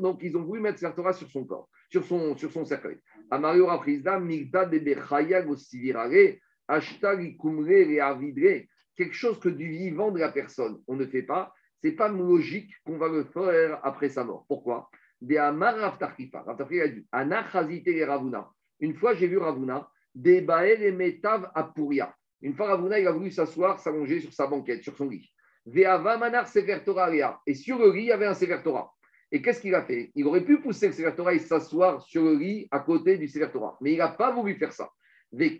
Donc, 0.00 0.20
ils 0.22 0.36
ont 0.36 0.44
voulu 0.44 0.60
mettre 0.60 0.78
Sefer 0.78 0.94
Torah 0.94 1.12
sur 1.12 1.28
son 1.28 1.44
corps, 1.44 1.68
sur 1.90 2.04
son, 2.04 2.36
sur 2.36 2.52
son 2.52 2.64
cercueil. 2.64 2.98
Migda 3.30 4.66
de 4.66 4.78
Bechayag 4.78 5.48
Hashtag 6.68 7.22
Ikumre 7.24 7.70
et 7.70 7.98
Avidre 7.98 8.66
quelque 8.98 9.14
chose 9.14 9.38
que 9.38 9.48
du 9.48 9.68
vivant 9.68 10.10
de 10.10 10.18
la 10.18 10.30
personne, 10.30 10.82
on 10.88 10.96
ne 10.96 11.06
fait 11.06 11.22
pas, 11.22 11.54
c'est 11.82 11.92
pas 11.92 12.08
logique 12.08 12.72
qu'on 12.84 12.98
va 12.98 13.08
le 13.08 13.24
faire 13.24 13.80
après 13.84 14.08
sa 14.08 14.24
mort. 14.24 14.44
Pourquoi? 14.48 14.90
Une 18.80 18.94
fois, 18.94 19.14
j'ai 19.14 19.26
vu 19.28 19.38
Ravuna, 19.38 19.88
et 20.24 20.92
Metav. 20.92 21.50
Une 22.42 22.54
fois, 22.54 22.68
Ravuna, 22.68 22.98
il 22.98 23.06
a 23.06 23.12
voulu 23.12 23.30
s'asseoir, 23.30 23.78
s'allonger 23.78 24.20
sur 24.20 24.32
sa 24.32 24.48
banquette, 24.48 24.82
sur 24.82 24.96
son 24.96 25.08
lit. 25.08 25.32
Et 25.66 27.54
sur 27.54 27.78
le 27.78 27.92
lit, 27.92 28.02
il 28.02 28.06
y 28.06 28.12
avait 28.12 28.26
un 28.26 28.34
Sefer 28.34 28.60
Et 29.30 29.42
qu'est-ce 29.42 29.60
qu'il 29.60 29.74
a 29.74 29.84
fait? 29.84 30.10
Il 30.16 30.26
aurait 30.26 30.44
pu 30.44 30.60
pousser 30.60 30.88
le 30.88 30.92
Sefer 30.92 31.12
et 31.32 31.38
s'asseoir 31.38 32.02
sur 32.02 32.24
le 32.24 32.34
lit 32.34 32.66
à 32.70 32.80
côté 32.80 33.16
du 33.18 33.28
Sefer 33.28 33.50
Mais 33.80 33.92
il 33.92 33.98
n'a 33.98 34.08
pas 34.08 34.32
voulu 34.32 34.56
faire 34.56 34.72
ça. 34.72 34.90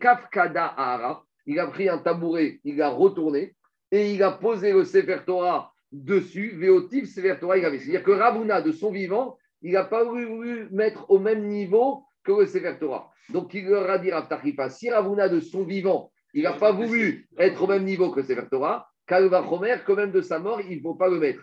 Kafkada 0.01 0.67
Ahara 0.67 1.25
il 1.49 1.59
a 1.59 1.67
pris 1.67 1.89
un 1.89 1.97
tabouret, 1.97 2.61
il 2.63 2.81
a 2.83 2.91
retourné 2.91 3.57
et 3.91 4.13
il 4.13 4.23
a 4.23 4.33
posé 4.33 4.71
le 4.71 4.85
Sefer 4.85 5.21
Torah 5.27 5.73
dessus, 5.91 6.51
Véotif 6.51 7.09
Sefer 7.09 7.37
Torah, 7.41 7.57
il 7.57 7.65
avait. 7.65 7.79
C'est-à-dire 7.79 8.03
que 8.03 8.11
Ravuna, 8.11 8.61
de 8.61 8.71
son 8.71 8.93
vivant, 8.93 9.39
il 9.63 9.73
n'a 9.73 9.85
pas 9.85 10.05
voulu 10.05 10.69
mettre 10.71 11.11
au 11.11 11.19
même 11.19 11.49
niveau 11.49 12.05
que 12.23 12.33
le 12.33 12.47
Sefer 12.47 12.75
Torah. 12.79 13.11
Donc 13.31 13.55
il 13.55 13.67
leur 13.67 13.89
a 13.89 13.99
dit 13.99 14.11
Rav 14.11 14.29
si 14.69 14.91
Ravuna, 14.91 15.31
de 15.31 15.41
son 15.41 15.65
vivant, 15.65 16.13
il 16.35 16.43
n'a 16.43 16.53
pas 16.53 16.71
voulu 16.71 17.27
être 17.39 17.63
au 17.63 17.67
même 17.67 17.85
niveau 17.85 18.11
que 18.11 18.21
le 18.21 18.27
Sefer 18.27 18.47
Torah, 18.51 18.87
Kalva 19.07 19.43
Chomer, 19.43 19.77
quand 19.87 19.97
même 19.97 20.13
de 20.13 20.21
sa 20.21 20.39
mort, 20.39 20.61
il 20.61 20.77
ne 20.77 20.83
faut 20.83 20.97
pas 20.97 21.09
le 21.09 21.19
mettre. 21.19 21.41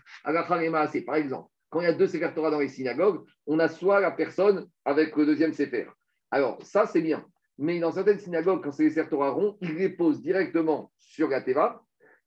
c'est 0.92 1.02
par 1.02 1.16
exemple, 1.16 1.50
quand 1.72 1.82
il 1.82 1.86
y 1.86 1.88
a 1.88 1.94
deux 1.94 2.06
Sefer 2.06 2.30
Torah 2.36 2.52
dans 2.52 2.60
les 2.60 2.68
synagogues, 2.68 3.26
on 3.48 3.58
assoit 3.58 4.00
la 4.02 4.12
personne 4.12 4.68
avec 4.86 5.16
le 5.16 5.26
deuxième 5.26 5.54
Sefer. 5.54 5.88
Alors, 6.30 6.60
ça, 6.62 6.86
c'est 6.86 7.02
bien 7.02 7.26
mais 7.58 7.80
dans 7.80 7.92
certaines 7.92 8.20
synagogues, 8.20 8.64
quand 8.64 8.72
c'est 8.72 8.84
les 8.84 8.92
Sertora 8.92 9.32
ronds, 9.32 9.58
ils 9.62 9.76
les 9.76 9.90
posent 9.90 10.22
directement 10.22 10.92
sur 10.98 11.30
la 11.30 11.42
Teva, 11.42 11.82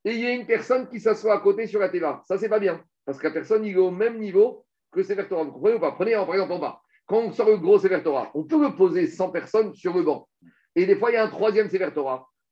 et 0.05 0.13
il 0.13 0.21
y 0.21 0.27
a 0.27 0.33
une 0.33 0.47
personne 0.47 0.89
qui 0.89 1.01
s'assoit 1.01 1.35
à 1.35 1.41
côté 1.41 1.67
sur 1.67 1.81
la 1.81 1.89
Teva. 1.89 2.23
Ça, 2.27 2.39
c'est 2.39 2.49
pas 2.49 2.61
bien, 2.61 2.83
parce 3.05 3.19
que 3.19 3.27
la 3.27 3.33
personne, 3.33 3.65
il 3.65 3.75
est 3.75 3.79
au 3.79 3.91
même 3.91 4.19
niveau 4.19 4.65
que 4.93 5.03
Sefer 5.03 5.27
Torah. 5.29 5.45
Vous 5.45 5.53
comprenez 5.53 5.75
ou 5.77 5.81
pas? 5.81 5.93
Prenez 5.93 6.13
par 6.13 6.33
exemple 6.33 6.53
en 6.53 6.59
bas. 6.59 6.81
Quand 7.07 7.19
on 7.19 7.33
sort 7.33 7.49
le 7.49 7.57
gros 7.59 7.79
Sefer 7.79 8.03
Torah, 8.03 8.31
on 8.35 8.45
peut 8.45 8.61
le 8.61 8.75
poser 8.75 9.07
100 9.07 9.31
personnes 9.31 9.75
sur 9.75 9.95
le 9.95 10.03
banc. 10.03 10.29
Et 10.75 10.87
des 10.87 10.97
fois, 10.97 11.11
il 11.11 11.15
y 11.15 11.17
a 11.17 11.25
un 11.25 11.29
troisième 11.29 11.69
Sefer. 11.69 11.91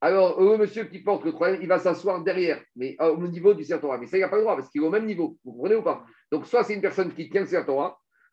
Alors, 0.00 0.40
le 0.40 0.58
monsieur 0.58 0.84
qui 0.84 0.98
porte 0.98 1.24
le 1.24 1.32
troisième, 1.32 1.62
il 1.62 1.68
va 1.68 1.78
s'asseoir 1.78 2.22
derrière, 2.22 2.62
mais 2.74 2.96
euh, 3.00 3.14
au 3.14 3.26
niveau 3.28 3.54
du 3.54 3.64
Sefer. 3.64 3.88
Mais 3.98 4.06
ça, 4.06 4.18
il 4.18 4.20
n'a 4.20 4.28
pas 4.28 4.36
le 4.36 4.42
droit 4.42 4.56
parce 4.56 4.68
qu'il 4.68 4.82
est 4.82 4.86
au 4.86 4.90
même 4.90 5.06
niveau. 5.06 5.38
Vous 5.44 5.52
comprenez 5.52 5.76
ou 5.76 5.82
pas? 5.82 6.04
Donc, 6.30 6.46
soit 6.46 6.64
c'est 6.64 6.74
une 6.74 6.82
personne 6.82 7.14
qui 7.14 7.30
tient 7.30 7.42
le 7.42 7.46
Sefer 7.46 7.64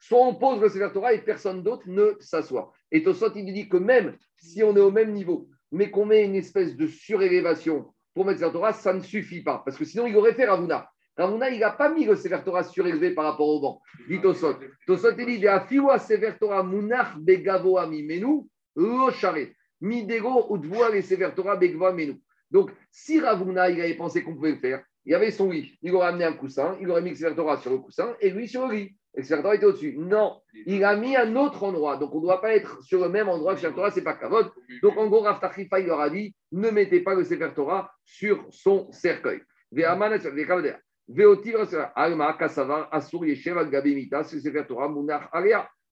soit 0.03 0.19
on 0.19 0.35
pose 0.35 0.59
le 0.59 0.67
Sefer 0.67 0.89
Torah 0.93 1.13
et 1.13 1.19
personne 1.19 1.63
d'autre 1.63 1.83
ne 1.87 2.17
s'assoit. 2.19 2.73
Et 2.91 3.03
Tosot, 3.03 3.31
il 3.35 3.53
dit 3.53 3.69
que 3.69 3.77
même 3.77 4.17
si 4.43 4.61
on 4.61 4.75
est 4.75 4.81
au 4.81 4.91
même 4.91 5.13
niveau, 5.13 5.47
mais 5.71 5.89
qu'on 5.89 6.05
met 6.05 6.25
une 6.25 6.35
espèce 6.35 6.75
de 6.75 6.87
surélévation 6.87 7.93
pour 8.13 8.25
mettre 8.25 8.39
Sefer 8.39 8.51
Torah, 8.51 8.73
ça 8.73 8.93
ne 8.93 8.99
suffit 8.99 9.41
pas. 9.41 9.63
Parce 9.65 9.77
que 9.77 9.85
sinon, 9.85 10.05
il 10.05 10.15
aurait 10.15 10.33
fait 10.33 10.45
Ravuna. 10.45 10.87
Ravuna, 11.17 11.49
il 11.49 11.59
n'a 11.59 11.71
pas 11.71 11.91
mis 11.91 12.05
le 12.05 12.15
Sefer 12.15 12.39
Torah 12.43 12.63
surélevé 12.63 13.11
par 13.11 13.25
rapport 13.25 13.47
au 13.47 13.59
banc. 13.59 13.81
Dit 14.09 14.21
Tosot. 14.21 14.57
Tosot, 14.85 15.17
il 15.17 15.39
dit 15.39 15.47
Afiwa 15.47 15.97
Sefer 15.97 16.33
Torah 16.39 16.63
munach 16.63 17.17
begavo 17.17 17.79
mimenu 17.87 18.47
lo 18.75 19.11
charé. 19.11 19.55
Midego 19.81 20.47
udvoa 20.49 20.89
les 20.89 21.01
Sefer 21.01 21.31
Torah 21.35 21.55
begva 21.55 21.91
menu. 21.91 22.21
Donc, 22.51 22.71
si 22.91 23.19
Ravuna, 23.19 23.69
il 23.69 23.81
avait 23.81 23.95
pensé 23.95 24.23
qu'on 24.23 24.35
pouvait 24.35 24.51
le 24.51 24.57
faire, 24.57 24.83
il 25.05 25.15
avait 25.15 25.31
son 25.31 25.49
lit, 25.49 25.77
il 25.81 25.93
aurait 25.95 26.07
amené 26.07 26.25
un 26.25 26.33
coussin, 26.33 26.77
il 26.79 26.89
aurait 26.89 27.01
mis 27.01 27.11
le 27.11 27.15
Sefer 27.15 27.33
sur 27.61 27.71
le 27.71 27.79
coussin 27.79 28.15
et 28.19 28.29
lui 28.29 28.47
sur 28.47 28.67
le 28.67 28.75
lit. 28.75 28.95
Et 29.15 29.19
le 29.19 29.23
Sefer 29.23 29.41
Torah 29.41 29.55
était 29.55 29.65
au-dessus. 29.65 29.95
Non, 29.97 30.41
il 30.65 30.83
a 30.83 30.95
mis 30.95 31.15
un 31.15 31.35
autre 31.35 31.63
endroit. 31.63 31.97
Donc, 31.97 32.15
on 32.15 32.17
ne 32.17 32.23
doit 32.23 32.41
pas 32.41 32.55
être 32.55 32.81
sur 32.83 32.99
le 32.99 33.09
même 33.09 33.29
endroit 33.29 33.53
que 33.53 33.59
le 33.59 33.61
Sefer 33.61 33.75
Torah, 33.75 33.91
ce 33.91 33.97
n'est 33.97 34.03
pas 34.03 34.15
kavod. 34.15 34.51
Donc, 34.81 34.97
en 34.97 35.07
gros, 35.07 35.21
Rav 35.21 35.39
il 35.57 35.85
leur 35.85 35.99
a 35.99 36.09
dit 36.09 36.35
ne 36.51 36.69
mettez 36.71 37.01
pas 37.01 37.13
le 37.13 37.23
Sefer 37.23 37.51
Torah 37.55 37.91
sur 38.03 38.45
son 38.49 38.91
cercueil. 38.91 39.41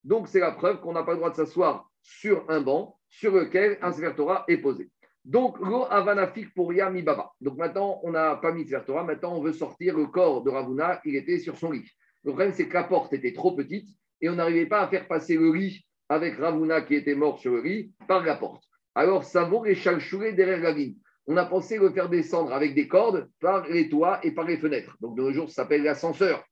Donc, 0.03 0.27
c'est 0.27 0.39
la 0.39 0.51
preuve 0.51 0.79
qu'on 0.79 0.93
n'a 0.93 1.03
pas 1.03 1.11
le 1.11 1.17
droit 1.17 1.29
de 1.29 1.35
s'asseoir 1.35 1.89
sur 2.01 2.49
un 2.49 2.61
banc 2.61 2.97
sur 3.07 3.33
lequel 3.33 3.77
un 3.81 3.91
Sefer 3.91 4.13
Torah 4.15 4.45
est 4.47 4.57
posé. 4.57 4.89
Donc, 5.23 5.59
lo 5.59 5.85
avanafik 5.91 6.53
pour 6.55 6.73
Yami 6.73 7.03
Baba. 7.03 7.31
Donc, 7.39 7.57
maintenant, 7.57 7.99
on 8.03 8.11
n'a 8.11 8.35
pas 8.37 8.51
mis 8.51 8.65
Sefer 8.65 8.83
Torah. 8.85 9.03
Maintenant, 9.03 9.35
on 9.35 9.41
veut 9.41 9.53
sortir 9.53 9.95
le 9.95 10.07
corps 10.07 10.41
de 10.43 10.49
Ravuna. 10.49 10.99
Il 11.05 11.15
était 11.15 11.37
sur 11.37 11.55
son 11.57 11.71
lit. 11.71 11.87
Le 12.23 12.31
problème, 12.31 12.53
c'est 12.53 12.67
que 12.67 12.73
la 12.73 12.83
porte 12.83 13.13
était 13.13 13.33
trop 13.33 13.55
petite 13.55 13.89
et 14.21 14.29
on 14.29 14.35
n'arrivait 14.35 14.67
pas 14.67 14.81
à 14.81 14.87
faire 14.87 15.07
passer 15.07 15.35
le 15.35 15.51
lit 15.53 15.85
avec 16.09 16.37
Ravuna 16.37 16.81
qui 16.81 16.95
était 16.95 17.15
mort 17.15 17.39
sur 17.39 17.53
le 17.53 17.61
lit 17.61 17.91
par 18.07 18.23
la 18.23 18.35
porte. 18.35 18.63
Alors, 18.93 19.23
Savour 19.23 19.67
et 19.67 19.75
Chalchouré 19.75 20.33
derrière 20.33 20.59
la 20.59 20.71
ligne 20.71 20.95
on 21.27 21.37
a 21.37 21.45
pensé 21.45 21.77
le 21.77 21.91
faire 21.91 22.09
descendre 22.09 22.53
avec 22.53 22.73
des 22.73 22.87
cordes 22.87 23.29
par 23.39 23.67
les 23.67 23.89
toits 23.89 24.19
et 24.23 24.31
par 24.31 24.45
les 24.45 24.57
fenêtres. 24.57 24.97
Donc, 24.99 25.15
de 25.15 25.21
nos 25.21 25.31
jours, 25.31 25.49
ça 25.49 25.63
s'appelle 25.63 25.83
l'ascenseur. 25.83 26.43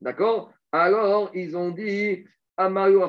D'accord? 0.00 0.52
Alors, 0.70 1.30
ils 1.34 1.56
ont 1.56 1.70
dit 1.70 2.24
Amario 2.56 3.02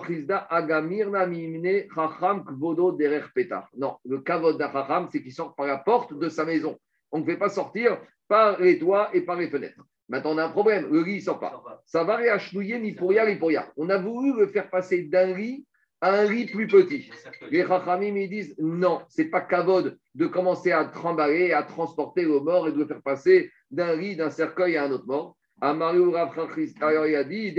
Agamirna 0.50 1.26
Mimne 1.26 1.84
Chacham 1.94 2.44
Kvodo 2.46 2.94
Derer 2.94 3.26
Petar. 3.34 3.68
Non, 3.78 3.98
le 4.06 4.20
kavod 4.20 4.58
d'Achacham, 4.58 5.08
c'est 5.12 5.22
qu'il 5.22 5.34
sort 5.34 5.56
par 5.56 5.68
la 5.68 5.78
porte 5.78 6.18
de 6.18 6.30
sa 6.30 6.46
maison. 6.46 6.78
On 7.12 7.20
ne 7.20 7.26
fait 7.26 7.38
pas 7.38 7.50
sortir 7.50 8.00
par 8.28 8.60
les 8.60 8.80
toits 8.80 9.10
et 9.14 9.22
par 9.22 9.36
les 9.36 9.50
fenêtres. 9.50 9.84
Maintenant, 10.10 10.34
on 10.34 10.38
a 10.39 10.45
un 10.45 10.49
problème. 10.49 10.91
Le 10.91 11.03
lit 11.03 11.18
ne 11.18 11.22
sort 11.22 11.39
pas. 11.39 11.82
Ça 11.86 12.03
va 12.03 12.18
réachnouiller 12.18 12.80
ni 12.80 12.93
pour 12.93 13.14
y 13.14 13.36
pour 13.38 13.51
y 13.51 13.57
On 13.78 13.89
a 13.89 13.97
voulu 13.97 14.38
le 14.38 14.47
faire 14.47 14.70
passer 14.70 15.03
d'un 15.03 15.34
lit 15.36 15.66
un 16.01 16.26
riz 16.26 16.45
plus 16.45 16.68
petit. 16.68 17.10
Les 17.51 17.66
Chachamim, 17.66 18.16
ils 18.16 18.30
disent 18.30 18.55
non, 18.57 19.01
c'est 19.10 19.26
pas 19.26 19.41
kavod 19.41 19.97
de 20.16 20.28
commencer 20.28 20.72
à 20.72 20.86
trembler, 20.86 21.51
à 21.51 21.64
transporter 21.64 22.24
le 22.24 22.39
mort 22.39 22.68
et 22.68 22.72
de 22.72 22.78
le 22.78 22.86
faire 22.86 23.01
passer 23.01 23.51
d'un 23.70 23.91
riz, 23.91 24.16
d'un 24.16 24.30
cercueil 24.30 24.78
à 24.78 24.86
un 24.86 24.91
autre 24.91 25.05
mort. 25.07 25.36
Amaru 25.62 26.07
Rav 26.10 26.34
il 26.57 27.16
a 27.16 27.24
dit, 27.26 27.53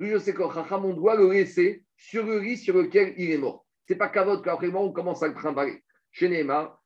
je 0.00 0.18
sais 0.18 0.32
que 0.32 0.42
Chacham, 0.54 0.84
on 0.84 0.94
doit 0.94 1.16
le 1.16 1.32
laisser 1.32 1.82
sur 1.96 2.24
le 2.24 2.38
riz 2.38 2.56
sur 2.56 2.76
lequel 2.76 3.14
il 3.16 3.32
est 3.32 3.38
mort. 3.38 3.66
C'est 3.88 3.96
pas 3.96 4.08
kavod 4.08 4.44
qu'après 4.44 4.68
on 4.72 4.92
commence 4.92 5.24
à 5.24 5.28
le 5.28 5.34
trimballer. 5.34 5.82
Chez 6.12 6.28
Neymar, 6.28 6.77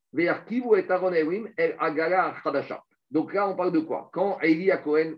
donc 3.11 3.35
là, 3.35 3.49
on 3.49 3.57
parle 3.57 3.73
de 3.73 3.81
quoi? 3.81 4.11
Quand 4.13 4.41
Eli 4.41 4.71
à 4.71 4.79
Cohen 4.79 5.15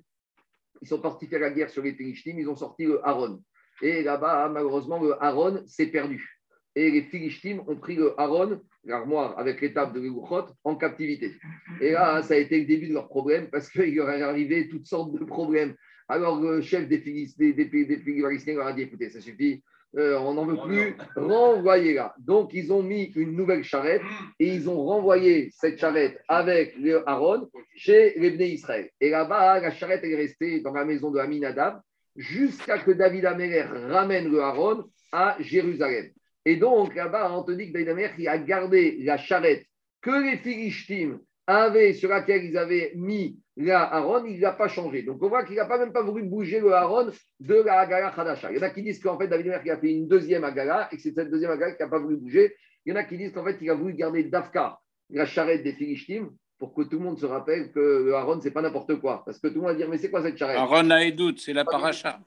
ils 0.85 0.89
sont 0.89 1.01
partis 1.01 1.27
faire 1.27 1.41
la 1.41 1.51
guerre 1.51 1.71
sur 1.71 1.83
les 1.83 1.95
Philistines, 1.95 2.39
ils 2.39 2.49
ont 2.49 2.57
sorti 2.57 2.85
le 2.85 3.01
Aaron. 3.07 3.41
Et 3.81 4.03
là-bas, 4.03 4.51
malheureusement, 4.51 5.03
le 5.03 5.15
Aaron 5.23 5.63
s'est 5.67 5.87
perdu. 5.87 6.41
Et 6.77 6.91
les 6.91 7.03
Philistines 7.03 7.61
ont 7.67 7.77
pris 7.77 7.95
le 7.95 8.19
Aaron, 8.21 8.61
l'armoire 8.85 9.39
avec 9.39 9.61
l'étape 9.61 9.95
de 9.95 10.01
l'Eluchot, 10.01 10.47
en 10.65 10.77
captivité. 10.77 11.33
Et 11.81 11.93
là, 11.93 12.23
ça 12.23 12.35
a 12.35 12.37
été 12.37 12.61
le 12.61 12.67
début 12.67 12.89
de 12.89 12.93
leur 12.93 13.09
problème 13.09 13.49
parce 13.51 13.71
qu'il 13.71 13.95
leur 13.95 14.11
est 14.11 14.23
arrivé 14.23 14.69
toutes 14.69 14.87
sortes 14.87 15.13
de 15.13 15.25
problèmes. 15.25 15.75
Alors, 16.09 16.41
le 16.41 16.61
chef 16.61 16.87
des 16.89 16.99
Philistins, 16.99 17.53
des, 17.53 18.53
leur 18.53 18.67
a 18.67 18.73
dit 18.73 18.83
écoutez, 18.83 19.09
ça 19.09 19.21
suffit, 19.21 19.63
euh, 19.97 20.19
on 20.19 20.35
n'en 20.35 20.45
veut 20.45 20.57
plus, 20.57 20.97
renvoyez-la. 21.17 22.15
Donc, 22.19 22.53
ils 22.53 22.73
ont 22.73 22.83
mis 22.83 23.13
une 23.15 23.37
nouvelle 23.37 23.63
charrette 23.63 24.03
et 24.39 24.49
ils 24.49 24.69
ont 24.69 24.85
renvoyé 24.85 25.51
cette 25.57 25.79
charrette 25.79 26.21
avec 26.29 26.77
le 26.77 27.09
Aaron 27.09 27.49
chez 27.77 28.15
les 28.19 28.31
Bnei 28.31 28.55
Israël. 28.55 28.91
Et 29.01 29.11
là-bas, 29.11 29.61
la 29.61 29.71
charrette 29.71 30.05
est 30.05 30.17
restée 30.17 30.61
dans 30.61 30.73
la 30.73 30.85
maison 30.85 31.11
de 31.11 31.19
Aminadab 31.19 31.81
jusqu'à 32.17 32.79
que 32.79 32.91
David 32.91 33.27
Améler 33.27 33.63
ramène 33.63 34.31
le 34.31 34.41
Aaron 34.41 34.85
à 35.13 35.37
Jérusalem. 35.41 36.11
Et 36.45 36.57
donc, 36.57 36.95
là-bas, 36.95 37.33
on 37.33 37.43
te 37.43 37.53
dit 37.53 37.69
que 37.69 37.73
David 37.73 37.89
Améler 37.91 38.29
a 38.29 38.39
gardé 38.39 38.99
la 39.03 39.17
charrette 39.17 39.65
que 40.03 40.11
les 40.11 40.39
Philistines 40.39 41.19
avaient, 41.47 41.93
sur 41.95 42.11
laquelle 42.11 42.45
ils 42.45 42.59
avaient 42.59 42.93
mis 42.97 43.39
là, 43.57 43.83
Aaron, 43.83 44.25
il 44.25 44.41
n'a 44.41 44.53
pas 44.53 44.69
changé. 44.69 45.03
Donc 45.03 45.23
on 45.23 45.29
voit 45.29 45.45
qu'il 45.45 45.57
n'a 45.57 45.67
pas 45.67 45.79
même 45.79 45.93
pas 45.93 46.03
voulu 46.03 46.25
bouger 46.25 46.61
le 46.61 46.73
Aaron 46.73 47.11
de 47.41 47.55
la 47.55 47.81
Agala 47.81 48.11
Khadasha. 48.11 48.51
Il 48.51 48.57
y 48.57 48.61
en 48.61 48.63
a 48.63 48.71
qui 48.71 48.83
disent 48.83 49.01
qu'en 49.01 49.19
fait, 49.19 49.29
David 49.29 49.47
Mer 49.47 49.63
a 49.71 49.77
fait 49.77 49.93
une 49.93 50.09
deuxième 50.09 50.45
Agala 50.45 50.89
et 50.91 50.97
que 50.97 51.03
c'est 51.03 51.15
cette 51.15 51.31
deuxième 51.31 51.51
Agala 51.51 51.73
qui 51.73 51.83
n'a 51.83 51.89
pas 51.89 51.99
voulu 51.99 52.17
bouger. 52.17 52.55
Il 52.85 52.91
y 52.91 52.93
en 52.93 52.97
a 52.97 53.05
qui 53.05 53.17
disent 53.17 53.33
qu'en 53.33 53.45
fait, 53.45 53.57
il 53.61 53.71
a 53.71 53.75
voulu 53.75 53.95
garder 53.95 54.25
Dafka, 54.25 54.79
la 55.11 55.25
charrette 55.25 55.63
des 55.63 55.73
Philistines, 55.73 56.29
pour 56.59 56.75
que 56.75 56.83
tout 56.83 56.99
le 56.99 57.05
monde 57.05 57.19
se 57.19 57.27
rappelle 57.27 57.73
que 57.73 58.05
le 58.07 58.15
Aaron, 58.15 58.41
c'est 58.41 58.51
pas 58.51 58.63
n'importe 58.63 59.01
quoi. 59.01 59.23
Parce 59.25 59.39
que 59.39 59.49
tout 59.49 59.55
le 59.55 59.61
monde 59.61 59.71
va 59.71 59.77
dire, 59.77 59.89
mais 59.89 59.99
c'est 59.99 60.11
quoi 60.11 60.23
cette 60.23 60.37
charrette? 60.37 60.59
Aaron 60.59 60.91
a 60.91 61.11
doute, 61.11 61.41
c'est 61.41 61.53
la 61.53 61.65
paracha. 61.65 62.21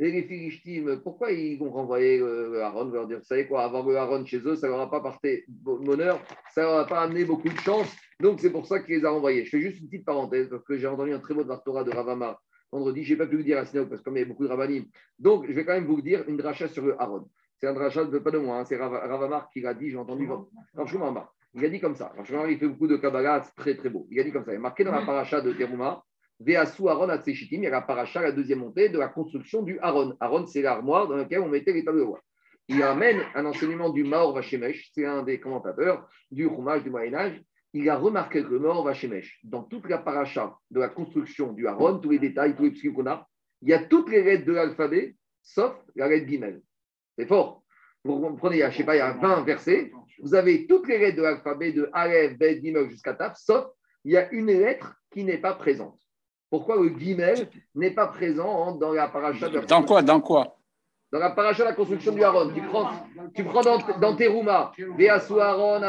Et 0.00 0.12
les 0.12 0.22
Philistines, 0.22 1.00
pourquoi 1.02 1.32
ils 1.32 1.58
vont 1.58 1.70
renvoyer 1.70 2.18
le 2.18 2.62
Aaron 2.62 2.84
leur 2.90 3.08
dire, 3.08 3.18
vous 3.18 3.24
savez 3.24 3.48
quoi, 3.48 3.64
avoir 3.64 3.84
le 3.84 3.96
Aaron 3.96 4.24
chez 4.24 4.38
eux, 4.38 4.54
ça 4.54 4.68
ne 4.68 4.72
leur 4.72 4.82
a 4.82 4.90
pas 4.90 5.00
porté 5.00 5.44
bonheur, 5.48 6.20
ça 6.54 6.60
ne 6.60 6.66
leur 6.66 6.78
a 6.78 6.86
pas 6.86 7.00
amené 7.00 7.24
beaucoup 7.24 7.48
de 7.48 7.58
chance. 7.58 7.92
Donc 8.20 8.38
c'est 8.38 8.50
pour 8.50 8.66
ça 8.66 8.78
qu'il 8.78 8.96
les 8.96 9.04
a 9.04 9.10
renvoyés. 9.10 9.44
Je 9.44 9.50
fais 9.50 9.60
juste 9.60 9.80
une 9.80 9.88
petite 9.88 10.06
parenthèse, 10.06 10.48
parce 10.48 10.62
que 10.62 10.78
j'ai 10.78 10.86
entendu 10.86 11.12
un 11.12 11.18
très 11.18 11.34
beau 11.34 11.42
Torah 11.64 11.82
de 11.82 11.90
Ravama 11.90 12.38
vendredi. 12.70 13.02
Je 13.02 13.12
n'ai 13.12 13.18
pas 13.18 13.26
pu 13.26 13.38
le 13.38 13.42
dire 13.42 13.58
à 13.58 13.64
Sinaou, 13.64 13.86
parce 13.86 14.02
qu'il 14.02 14.16
y 14.16 14.20
a 14.20 14.24
beaucoup 14.24 14.44
de 14.44 14.48
Ravanim. 14.48 14.84
Donc 15.18 15.46
je 15.48 15.52
vais 15.52 15.64
quand 15.64 15.74
même 15.74 15.86
vous 15.86 16.00
dire 16.00 16.22
une 16.28 16.36
dracha 16.36 16.68
sur 16.68 16.86
le 16.86 17.00
Aaron. 17.00 17.28
C'est 17.60 17.66
un 17.66 17.74
dracha, 17.74 18.04
pas 18.04 18.30
de 18.30 18.38
moi, 18.38 18.58
hein, 18.58 18.64
c'est 18.64 18.76
Ravamar 18.76 19.50
qui 19.50 19.62
l'a 19.62 19.74
dit, 19.74 19.90
j'ai 19.90 19.96
entendu. 19.96 20.28
Franchement, 20.74 21.12
il 21.54 21.64
a 21.64 21.68
dit 21.68 21.80
comme 21.80 21.96
ça. 21.96 22.12
Franchement, 22.14 22.46
il 22.46 22.56
fait 22.56 22.68
beaucoup 22.68 22.86
de 22.86 22.96
Kabbalah, 22.96 23.42
c'est 23.42 23.56
très 23.56 23.76
très 23.76 23.90
beau. 23.90 24.06
Il 24.12 24.20
a 24.20 24.22
dit 24.22 24.30
comme 24.30 24.44
ça. 24.44 24.52
Il 24.52 24.56
est 24.56 24.58
marqué 24.58 24.84
dans 24.84 24.92
la 24.92 25.04
paracha 25.04 25.40
de 25.40 25.52
Teruma, 25.52 26.04
Veasu 26.40 26.88
Aaron 26.88 27.08
il 27.26 27.62
y 27.62 27.66
a 27.66 27.70
la 27.70 27.82
paracha, 27.82 28.22
la 28.22 28.32
deuxième 28.32 28.60
montée 28.60 28.88
de 28.88 28.98
la 28.98 29.08
construction 29.08 29.62
du 29.62 29.78
Aaron. 29.80 30.16
Aaron, 30.20 30.46
c'est 30.46 30.62
l'armoire 30.62 31.08
dans 31.08 31.16
laquelle 31.16 31.40
on 31.40 31.48
mettait 31.48 31.72
les 31.72 31.84
tables 31.84 31.98
de 31.98 32.04
roi. 32.04 32.20
Il 32.68 32.82
amène 32.82 33.22
un 33.34 33.46
enseignement 33.46 33.90
du 33.90 34.04
Maor 34.04 34.34
Vachemesh, 34.34 34.90
c'est 34.94 35.04
un 35.04 35.22
des 35.22 35.40
commentateurs 35.40 36.08
du 36.30 36.48
Chumash 36.48 36.82
du 36.82 36.90
Moyen-Âge. 36.90 37.42
Il 37.72 37.88
a 37.88 37.96
remarqué 37.96 38.42
que 38.42 38.48
le 38.48 38.60
Maor 38.60 38.84
Vachemesh, 38.84 39.40
dans 39.42 39.64
toute 39.64 39.88
la 39.88 39.98
paracha 39.98 40.54
de 40.70 40.80
la 40.80 40.88
construction 40.88 41.52
du 41.52 41.66
Aaron, 41.66 41.98
tous 41.98 42.10
les 42.10 42.18
détails, 42.18 42.54
tous 42.54 42.64
les 42.64 42.70
psy 42.70 42.92
qu'on 42.92 43.06
a, 43.06 43.26
il 43.62 43.70
y 43.70 43.72
a 43.72 43.82
toutes 43.82 44.10
les 44.10 44.22
lettres 44.22 44.44
de 44.44 44.52
l'alphabet, 44.52 45.16
sauf 45.42 45.74
la 45.96 46.08
lettre 46.08 46.28
Gimel. 46.28 46.62
C'est 47.18 47.26
fort. 47.26 47.64
Vous 48.04 48.36
prenez, 48.36 48.60
je 48.60 48.66
ne 48.66 48.70
sais 48.70 48.84
pas, 48.84 48.94
il 48.94 48.98
y 48.98 49.02
a 49.02 49.12
20 49.12 49.42
versets, 49.42 49.90
vous 50.22 50.34
avez 50.34 50.66
toutes 50.66 50.86
les 50.88 50.98
lettres 50.98 51.16
de 51.16 51.22
l'alphabet 51.22 51.72
de 51.72 51.90
Aleph, 51.92 52.38
Bet, 52.38 52.60
Gimel 52.60 52.88
jusqu'à 52.90 53.14
Taf, 53.14 53.36
sauf 53.38 53.66
il 54.04 54.12
y 54.12 54.16
a 54.16 54.30
une 54.32 54.46
lettre 54.46 54.94
qui 55.10 55.24
n'est 55.24 55.38
pas 55.38 55.54
présente. 55.54 55.98
Pourquoi 56.50 56.76
le 56.76 56.88
guimel 56.88 57.48
n'est 57.74 57.90
pas 57.90 58.06
présent 58.06 58.72
dans 58.76 58.92
la 58.92 59.08
paracha 59.08 59.48
de 59.48 59.60
Dans 59.60 59.82
quoi 59.82 60.02
Dans 60.02 60.20
quoi 60.20 60.56
Dans 61.12 61.18
la 61.18 61.30
paracha 61.30 61.62
de 61.62 61.68
la 61.68 61.74
construction 61.74 62.12
du 62.12 62.24
Haron. 62.24 62.50
Tu 62.54 62.62
prends, 62.62 62.90
tu 63.34 63.44
prends 63.44 63.60
dans, 63.62 63.78
dans 64.00 64.16
Teruma, 64.16 64.72
Aaron, 65.40 65.82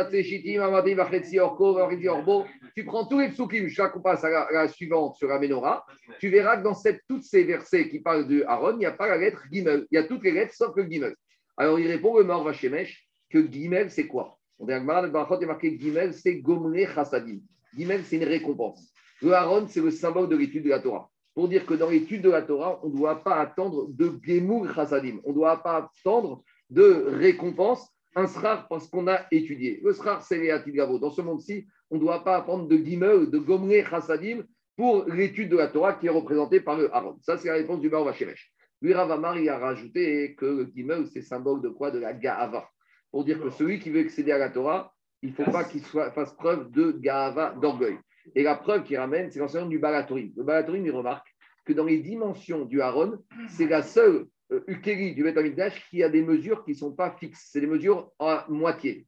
Orbo, 2.09 2.45
tu 2.75 2.83
prends 2.83 3.05
tous 3.05 3.19
les 3.19 3.29
psukim, 3.29 3.67
je 3.67 3.81
qu'on 3.83 4.01
passe 4.01 4.23
à 4.25 4.51
la, 4.51 4.67
suivante 4.67 5.15
sur 5.15 5.29
la 5.29 5.39
Menorah, 5.39 5.85
tu 6.19 6.29
verras 6.29 6.57
que 6.57 6.63
dans 6.63 6.73
cette, 6.73 7.01
tous 7.07 7.21
ces 7.21 7.43
versets 7.45 7.87
qui 7.87 7.99
parlent 7.99 8.27
de 8.27 8.43
Aaron, 8.45 8.73
il 8.73 8.79
n'y 8.79 8.85
a 8.85 8.91
pas 8.91 9.07
la 9.07 9.17
lettre 9.17 9.43
Gimel. 9.51 9.85
Il 9.91 9.95
y 9.95 9.97
a 9.97 10.03
toutes 10.03 10.23
les 10.23 10.31
lettres 10.31 10.55
sauf 10.55 10.75
le 10.75 10.83
Gimel. 10.83 11.15
Alors 11.55 11.79
il 11.79 11.87
répond 11.87 12.17
le 12.17 12.25
Mor 12.25 12.43
Vachemesh 12.43 13.07
que 13.29 13.49
Gimel, 13.49 13.91
c'est 13.91 14.07
quoi 14.07 14.37
On 14.59 14.65
dit, 14.65 14.73
il 14.73 15.43
est 15.43 15.45
marqué 15.45 15.77
Gimel, 15.79 16.13
c'est 16.13 16.35
Gomne 16.35 16.77
Chassadim. 16.93 17.39
Gimel, 17.77 18.03
c'est 18.03 18.17
une 18.17 18.25
récompense. 18.25 18.91
Le 19.21 19.33
Haron, 19.33 19.67
c'est 19.67 19.81
le 19.81 19.91
symbole 19.91 20.29
de 20.29 20.35
l'étude 20.35 20.63
de 20.63 20.69
la 20.69 20.79
Torah. 20.79 21.09
Pour 21.33 21.47
dire 21.47 21.65
que 21.65 21.73
dans 21.73 21.89
l'étude 21.89 22.21
de 22.21 22.29
la 22.29 22.41
Torah, 22.41 22.79
on 22.83 22.89
ne 22.89 22.97
doit 22.97 23.23
pas 23.23 23.35
attendre 23.35 23.87
de 23.89 24.11
Gemour 24.23 24.73
Chassadim. 24.73 25.19
On 25.23 25.29
ne 25.29 25.35
doit 25.35 25.61
pas 25.61 25.89
attendre 25.89 26.43
de 26.69 27.05
récompense, 27.07 27.87
un 28.15 28.27
srar 28.27 28.67
parce 28.67 28.87
qu'on 28.87 29.07
a 29.07 29.21
étudié. 29.31 29.79
Le 29.83 29.93
srar, 29.93 30.23
c'est 30.23 30.39
les 30.39 30.71
Gavo. 30.71 30.99
Dans 30.99 31.11
ce 31.11 31.21
monde-ci, 31.21 31.67
on 31.89 31.95
ne 31.95 32.01
doit 32.01 32.23
pas 32.23 32.37
attendre 32.37 32.67
de 32.67 32.77
Gimel, 32.77 33.29
de 33.29 33.37
Gomré 33.37 33.85
Chassadim 33.85 34.43
pour 34.75 35.05
l'étude 35.05 35.49
de 35.49 35.57
la 35.57 35.67
Torah 35.67 35.93
qui 35.93 36.07
est 36.07 36.11
représentée 36.11 36.61
par 36.61 36.77
le 36.77 36.93
Aaron. 36.93 37.17
Ça, 37.21 37.37
c'est 37.37 37.49
la 37.49 37.55
réponse 37.55 37.81
du 37.81 37.89
Vacheresh. 37.89 38.53
Lui, 38.81 38.93
Ravamar, 38.93 39.37
il 39.37 39.49
a 39.49 39.57
rajouté 39.57 40.35
que 40.35 40.45
le 40.45 40.71
Gimel, 40.73 41.07
c'est 41.07 41.21
symbole 41.21 41.61
de 41.61 41.69
quoi? 41.69 41.91
De 41.91 41.99
la 41.99 42.13
Gaava. 42.13 42.69
Pour 43.11 43.25
dire 43.25 43.41
que 43.41 43.49
celui 43.49 43.79
qui 43.79 43.89
veut 43.89 44.01
accéder 44.01 44.31
à 44.31 44.37
la 44.37 44.49
Torah, 44.49 44.93
il 45.21 45.31
ne 45.31 45.35
faut 45.35 45.51
pas 45.51 45.65
qu'il 45.65 45.81
fasse 45.81 46.33
preuve 46.33 46.71
de 46.71 46.91
Gaava, 46.91 47.55
d'orgueil. 47.61 47.97
Et 48.35 48.43
la 48.43 48.55
preuve 48.55 48.83
qu'il 48.83 48.97
ramène, 48.97 49.31
c'est 49.31 49.39
l'enseignement 49.39 49.69
du 49.69 49.79
Balatorim. 49.79 50.31
Le 50.35 50.43
Balatorim, 50.43 50.85
il 50.85 50.91
remarque 50.91 51.27
que 51.65 51.73
dans 51.73 51.85
les 51.85 51.99
dimensions 51.99 52.65
du 52.65 52.81
Aaron, 52.81 53.17
c'est 53.47 53.67
la 53.67 53.83
seule 53.83 54.25
euh, 54.51 54.63
Ukeri 54.67 55.13
du 55.13 55.23
Betamikdash 55.23 55.87
qui 55.89 56.03
a 56.03 56.09
des 56.09 56.23
mesures 56.23 56.63
qui 56.65 56.71
ne 56.71 56.75
sont 56.75 56.93
pas 56.93 57.15
fixes. 57.19 57.49
C'est 57.51 57.61
des 57.61 57.67
mesures 57.67 58.11
à 58.19 58.45
moitié. 58.49 59.05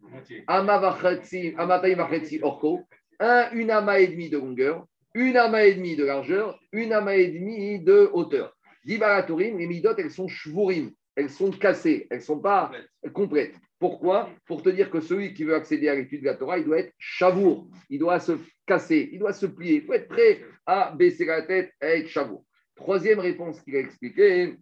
orko, 2.43 2.81
un, 3.19 3.51
une 3.51 3.71
ama 3.71 3.99
et 3.99 4.07
demi 4.07 4.29
de 4.29 4.37
longueur, 4.37 4.85
une 5.13 5.37
ama 5.37 5.65
et 5.65 5.75
demi 5.75 5.95
de 5.95 6.05
largeur, 6.05 6.59
une 6.71 6.93
ama 6.93 7.15
et 7.15 7.27
demi 7.27 7.79
de 7.79 8.09
hauteur. 8.13 8.55
Dibaraturim, 8.85 9.57
les 9.57 9.67
midot, 9.67 9.95
elles 9.97 10.11
sont 10.11 10.27
shvurim, 10.27 10.91
elles 11.15 11.29
sont 11.29 11.51
cassées, 11.51 12.07
elles 12.09 12.19
ne 12.19 12.23
sont 12.23 12.39
pas 12.39 12.71
complètes. 13.13 13.55
Pourquoi? 13.79 14.29
Pour 14.45 14.61
te 14.61 14.69
dire 14.69 14.89
que 14.89 14.99
celui 14.99 15.33
qui 15.33 15.43
veut 15.43 15.55
accéder 15.55 15.89
à 15.89 15.95
l'étude 15.95 16.21
de 16.21 16.27
la 16.27 16.35
Torah, 16.35 16.59
il 16.59 16.65
doit 16.65 16.79
être 16.79 16.93
chavour, 16.99 17.67
il 17.89 17.99
doit 17.99 18.19
se 18.19 18.33
casser, 18.65 19.09
il 19.11 19.19
doit 19.19 19.33
se 19.33 19.47
plier, 19.47 19.77
il 19.77 19.81
faut 19.83 19.93
être 19.93 20.07
prêt 20.07 20.41
à 20.65 20.93
baisser 20.95 21.25
la 21.25 21.41
tête 21.41 21.71
et 21.81 22.01
être 22.01 22.07
chavour. 22.07 22.45
Troisième 22.75 23.19
réponse 23.19 23.59
qu'il 23.61 23.75
a 23.75 23.79
expliquée, 23.79 24.55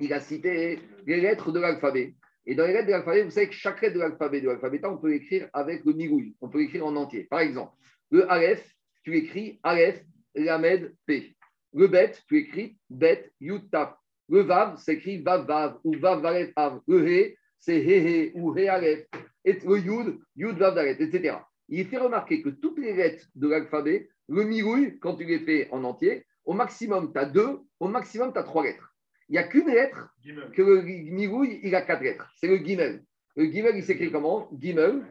il 0.00 0.12
a 0.12 0.20
cité 0.20 0.78
les 1.06 1.20
lettres 1.20 1.52
de 1.52 1.60
l'alphabet. 1.60 2.14
Et 2.46 2.54
dans 2.54 2.66
les 2.66 2.72
lettres 2.72 2.86
de 2.86 2.92
l'alphabet, 2.92 3.24
vous 3.24 3.30
savez 3.30 3.48
que 3.48 3.54
chaque 3.54 3.82
lettre 3.82 3.94
de 3.94 4.00
l'alphabet 4.00 4.40
de 4.40 4.46
l'alphabet, 4.46 4.80
on 4.84 4.98
peut 4.98 5.10
l'écrire 5.10 5.48
avec 5.52 5.84
le 5.84 5.92
migouille, 5.92 6.36
on 6.40 6.48
peut 6.48 6.58
l'écrire 6.58 6.86
en 6.86 6.94
entier. 6.94 7.24
Par 7.24 7.40
exemple, 7.40 7.72
le 8.10 8.30
Aleph, 8.30 8.64
tu 9.02 9.16
écris 9.16 9.58
Aleph, 9.64 10.02
Lamed, 10.34 10.94
P. 11.06 11.36
Le 11.74 11.88
Bet, 11.88 12.12
tu 12.28 12.38
écris 12.38 12.78
Bet, 12.88 13.32
Yud, 13.40 13.70
Tap. 13.70 13.98
Le 14.28 14.40
Vav, 14.40 14.78
s'écrit 14.78 15.22
Vav, 15.22 15.46
Vav, 15.46 15.78
ou 15.84 15.96
Vav, 15.98 16.20
Vav, 16.20 16.52
Vav. 16.56 16.80
Le 16.88 17.08
He, 17.08 17.36
c'est 17.58 17.78
He, 17.78 18.32
He, 18.32 18.32
ou 18.34 18.56
He, 18.56 18.68
Aleph. 18.68 19.06
Et 19.44 19.58
le 19.64 19.78
Yud, 19.78 20.18
Yud, 20.36 20.58
Vav, 20.58 20.74
Vav, 20.74 20.86
etc. 20.86 21.36
Il 21.68 21.86
fait 21.86 21.98
remarquer 21.98 22.42
que 22.42 22.48
toutes 22.48 22.78
les 22.78 22.94
lettres 22.94 23.26
de 23.34 23.48
l'alphabet, 23.48 24.08
le 24.28 24.44
migouille, 24.44 24.98
quand 24.98 25.16
tu 25.16 25.24
les 25.24 25.40
fais 25.40 25.68
en 25.70 25.84
entier, 25.84 26.24
au 26.44 26.52
maximum, 26.52 27.12
tu 27.12 27.18
as 27.18 27.26
deux, 27.26 27.58
au 27.80 27.88
maximum, 27.88 28.32
tu 28.32 28.38
as 28.38 28.44
trois 28.44 28.64
lettres. 28.64 28.92
Il 29.28 29.32
n'y 29.32 29.38
a 29.38 29.44
qu'une 29.44 29.66
lettre 29.66 30.08
que 30.52 30.62
le 30.62 30.82
migouille, 30.82 31.60
il 31.62 31.74
a 31.74 31.82
quatre 31.82 32.02
lettres. 32.02 32.30
C'est 32.36 32.46
le 32.46 32.58
Gimel. 32.58 33.02
Le 33.36 33.46
Gimel, 33.46 33.76
il 33.76 33.84
s'écrit 33.84 34.10
comment? 34.10 34.48
Gimel, 34.56 35.04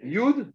Yud, 0.00 0.52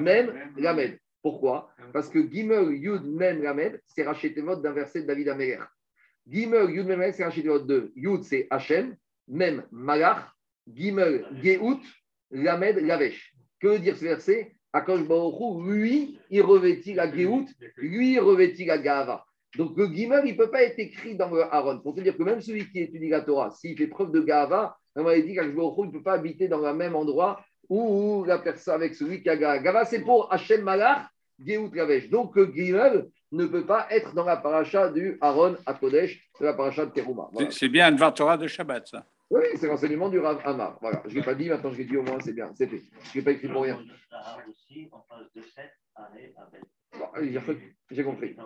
Mem, 0.00 0.52
Lamed. 0.56 0.98
Pourquoi? 1.22 1.70
Parce 1.92 2.08
que 2.08 2.30
Gimel, 2.30 2.74
Yud, 2.76 3.04
Mem, 3.04 3.42
Lamed, 3.42 3.80
c'est 3.86 4.04
racheté 4.04 4.40
vote 4.40 4.62
d'un 4.62 4.72
verset 4.72 5.02
de 5.02 5.06
David 5.06 5.28
Améler. 5.28 5.58
Gimel, 6.26 6.70
Yud, 6.70 6.86
Mem, 6.86 7.12
c'est 7.12 7.24
racheté 7.24 7.48
vote 7.48 7.66
de 7.66 7.92
Yud, 7.96 8.22
c'est 8.22 8.46
Hachem, 8.50 8.96
Mem, 9.28 9.64
Malach, 9.70 10.32
Gimel, 10.72 11.26
Geout, 11.42 11.80
Lamed, 12.30 12.78
Lavesh. 12.78 13.34
Que 13.60 13.78
dire 13.78 13.96
ce 13.96 14.04
verset? 14.04 14.54
Akash 14.72 15.00
lui, 15.62 16.18
il 16.30 16.42
revêtit 16.42 16.94
la 16.94 17.10
Geout, 17.10 17.46
lui, 17.76 18.14
il 18.14 18.20
revêtit 18.20 18.64
la 18.64 18.78
Gava. 18.78 19.24
Donc 19.56 19.76
le 19.76 19.86
guimel, 19.86 20.22
il 20.26 20.32
ne 20.32 20.36
peut 20.36 20.50
pas 20.50 20.64
être 20.64 20.78
écrit 20.78 21.14
dans 21.14 21.30
le 21.30 21.42
Aaron. 21.42 21.78
Pour 21.80 21.94
te 21.94 22.00
dire 22.00 22.16
que 22.16 22.22
même 22.22 22.40
celui 22.40 22.68
qui 22.68 22.80
étudie 22.80 23.08
la 23.08 23.20
Torah, 23.20 23.50
s'il 23.50 23.76
fait 23.76 23.86
preuve 23.86 24.10
de 24.10 24.20
Gava, 24.20 24.76
on 24.96 25.04
m'a 25.04 25.18
dit 25.20 25.34
qu'Akshbaruch 25.34 25.86
ne 25.86 25.92
peut 25.92 26.02
pas 26.02 26.14
habiter 26.14 26.48
dans 26.48 26.58
le 26.58 26.74
même 26.74 26.96
endroit 26.96 27.40
où 27.68 28.24
la 28.26 28.38
personne 28.38 28.74
avec 28.74 28.94
celui 28.94 29.22
qui 29.22 29.28
a 29.28 29.36
Gava. 29.36 29.58
Gava, 29.58 29.84
c'est 29.84 30.00
pour 30.00 30.32
Hachem 30.32 30.62
Malach, 30.62 31.06
Geout 31.38 31.70
Gavesh. 31.70 32.10
Donc 32.10 32.34
le 32.34 32.46
guimel 32.46 33.06
ne 33.34 33.46
peut 33.46 33.66
pas 33.66 33.86
être 33.90 34.14
dans 34.14 34.24
la 34.24 34.36
paracha 34.36 34.90
du 34.90 35.18
Aaron 35.20 35.56
à 35.66 35.74
Kodesh, 35.74 36.30
de 36.40 36.44
la 36.44 36.54
paracha 36.54 36.86
de 36.86 36.90
Teruma. 36.90 37.28
C'est 37.50 37.68
bien 37.68 37.94
un 38.00 38.10
Torah 38.10 38.36
de 38.36 38.46
Shabbat, 38.46 38.86
ça. 38.86 39.06
Oui, 39.30 39.44
c'est 39.56 39.66
l'enseignement 39.66 40.08
du 40.08 40.18
Rav 40.18 40.40
Amar. 40.44 40.78
Voilà, 40.80 41.02
je 41.06 41.10
ne 41.10 41.14
l'ai 41.16 41.22
pas 41.24 41.34
dit, 41.34 41.48
maintenant 41.48 41.72
je 41.72 41.78
l'ai 41.78 41.84
dit 41.84 41.96
au 41.96 42.02
moins, 42.02 42.18
c'est 42.20 42.34
bien, 42.34 42.52
c'est 42.54 42.66
fait. 42.66 42.82
Je 43.04 43.10
ne 43.10 43.14
l'ai 43.14 43.22
pas 43.22 43.30
écrit 43.32 43.48
pour 43.48 43.62
rien. 43.62 43.78
J'ai 47.90 48.04
compris. 48.04 48.36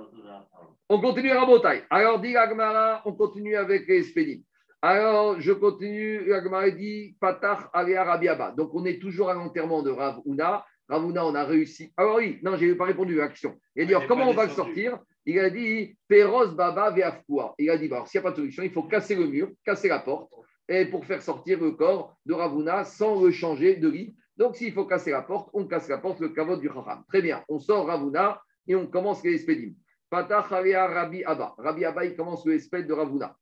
On 0.89 1.01
continue 1.01 1.31
à 1.33 1.41
Rabotai. 1.41 1.85
Alors, 1.91 2.21
dit 2.21 2.37
Agmara, 2.37 3.03
on 3.05 3.13
continue 3.13 3.57
avec 3.57 3.87
les 3.87 4.03
Spédim. 4.05 4.41
Alors, 4.81 5.41
je 5.41 5.53
continue. 5.53 6.33
Agmara 6.33 6.71
dit 6.71 7.17
Patach 7.21 7.69
Alia 7.73 8.05
Rabiaba. 8.05 8.53
Donc, 8.53 8.71
on 8.75 8.85
est 8.85 8.99
toujours 8.99 9.29
à 9.29 9.35
l'enterrement 9.35 9.83
de 9.83 9.91
Rav 9.91 10.21
Una. 10.25 10.65
Rav 10.89 11.05
Una, 11.09 11.27
on 11.27 11.35
a 11.35 11.45
réussi. 11.45 11.93
Alors, 11.97 12.17
oui, 12.17 12.39
non, 12.43 12.57
je 12.57 12.65
n'ai 12.65 12.75
pas 12.75 12.87
répondu 12.87 13.21
à 13.21 13.25
l'action. 13.25 13.59
Il 13.77 13.83
a 13.83 13.87
dit 13.87 13.95
alors, 13.95 14.09
comment 14.09 14.29
on 14.29 14.35
va 14.35 14.47
le 14.47 14.51
sortir? 14.51 14.99
Il 15.27 15.39
a 15.39 15.51
dit 15.51 15.97
Peros 16.09 16.49
Baba 16.49 16.91
Veafkoua. 16.91 17.55
Il 17.59 17.69
a 17.71 17.77
dit 17.77 17.87
alors, 17.87 18.09
s'il 18.09 18.21
n'y 18.21 18.27
a 18.27 18.31
pas 18.31 18.31
de 18.31 18.37
solution, 18.37 18.63
il 18.63 18.71
faut 18.71 18.85
casser 18.85 19.15
le 19.15 19.27
mur, 19.27 19.51
casser 19.65 19.89
la 19.89 19.99
porte, 19.99 20.33
et 20.69 20.87
pour 20.87 21.05
faire 21.05 21.23
sortir 21.23 21.61
le 21.61 21.73
corps 21.73 22.17
de 22.25 22.33
Ravuna 22.33 22.85
sans 22.85 23.23
le 23.23 23.31
changer 23.31 23.77
de 23.77 23.89
lit. 23.89 24.17
Donc, 24.37 24.57
s'il 24.57 24.73
faut 24.73 24.87
casser 24.87 25.11
la 25.11 25.23
porte, 25.23 25.51
on 25.53 25.67
casse 25.67 25.89
la 25.89 25.99
porte, 25.99 26.21
le 26.21 26.31
kavod 26.31 26.61
du 26.61 26.69
Chacham. 26.69 27.03
Très 27.09 27.21
bien, 27.21 27.43
on 27.49 27.59
sort 27.59 27.87
Ravuna 27.87 28.41
et 28.67 28.75
on 28.75 28.87
commence 28.87 29.23
les 29.25 29.35
espédim. 29.35 29.73
Fatah 30.09 30.41
Rabbi 30.41 31.25
Abba. 31.25 31.55
Rabbi 31.59 31.85
Abba, 31.85 32.05
il 32.07 32.17
commence 32.17 32.47
le 32.47 32.55
espède 32.55 32.87
de 32.87 32.95
Ravuna. 32.95 33.37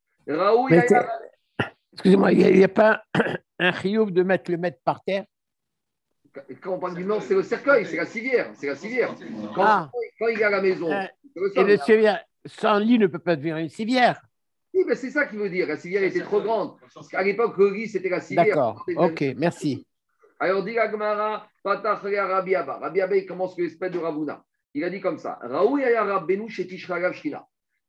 Excusez-moi, 1.93 2.33
il 2.33 2.57
n'y 2.57 2.65
a, 2.65 2.69
pas 2.69 3.03
un 3.59 3.73
chiouf 3.73 4.11
de 4.11 4.23
mettre 4.23 4.51
le 4.51 4.57
maître 4.57 4.79
par 4.85 5.03
terre? 5.05 5.25
Quand 6.61 6.75
on 6.75 6.79
parle 6.79 6.95
du 6.95 7.05
nord, 7.05 7.23
c'est 7.23 7.35
le 7.35 7.43
cercueil, 7.43 7.87
c'est 7.87 7.97
la 7.97 8.07
civière. 8.07 8.51
C'est 8.55 8.67
la 8.67 8.77
civière. 8.77 9.15
Quand, 9.55 9.63
ah. 9.65 9.91
quand, 10.19 10.29
il 10.29 10.41
est 10.41 10.45
à 10.45 10.51
la 10.51 10.63
maison. 10.63 10.91
Euh, 10.91 11.05
et 11.55 11.65
le 11.65 11.77
civière, 11.79 12.25
sans 12.45 12.79
lit 12.79 12.99
ne 12.99 13.07
peut 13.07 13.19
pas 13.19 13.37
devenir 13.37 13.57
une 13.57 13.69
civière. 13.69 14.21
Oui, 14.75 14.85
mais 14.87 14.95
c'est 14.95 15.11
ça 15.11 15.27
qu'il 15.27 15.39
veut 15.39 15.51
dire. 15.51 15.67
La 15.67 15.77
civière 15.77 16.03
était 16.03 16.21
trop 16.21 16.41
grande. 16.41 16.75
Parce 16.95 17.09
qu'à 17.09 17.23
l'époque, 17.23 17.57
le 17.57 17.71
lit, 17.71 17.89
c'était 17.89 18.09
la 18.09 18.21
civière. 18.21 18.47
D'accord. 18.47 18.85
Ok, 18.97 19.25
merci. 19.37 19.87
Alors, 20.39 20.63
dit 20.63 20.79
Agmara, 20.79 21.49
Patachria 21.63 22.27
Rabbi 22.27 22.55
Abba. 22.55 22.79
Rabbi 22.79 23.01
Abba, 23.01 23.17
il 23.17 23.27
commence 23.27 23.57
l'espèce 23.57 23.91
de 23.91 23.99
Ravuna. 23.99 24.45
Il 24.75 24.85
a 24.85 24.91
dit 24.91 25.01
comme 25.01 25.17
ça 25.17 25.39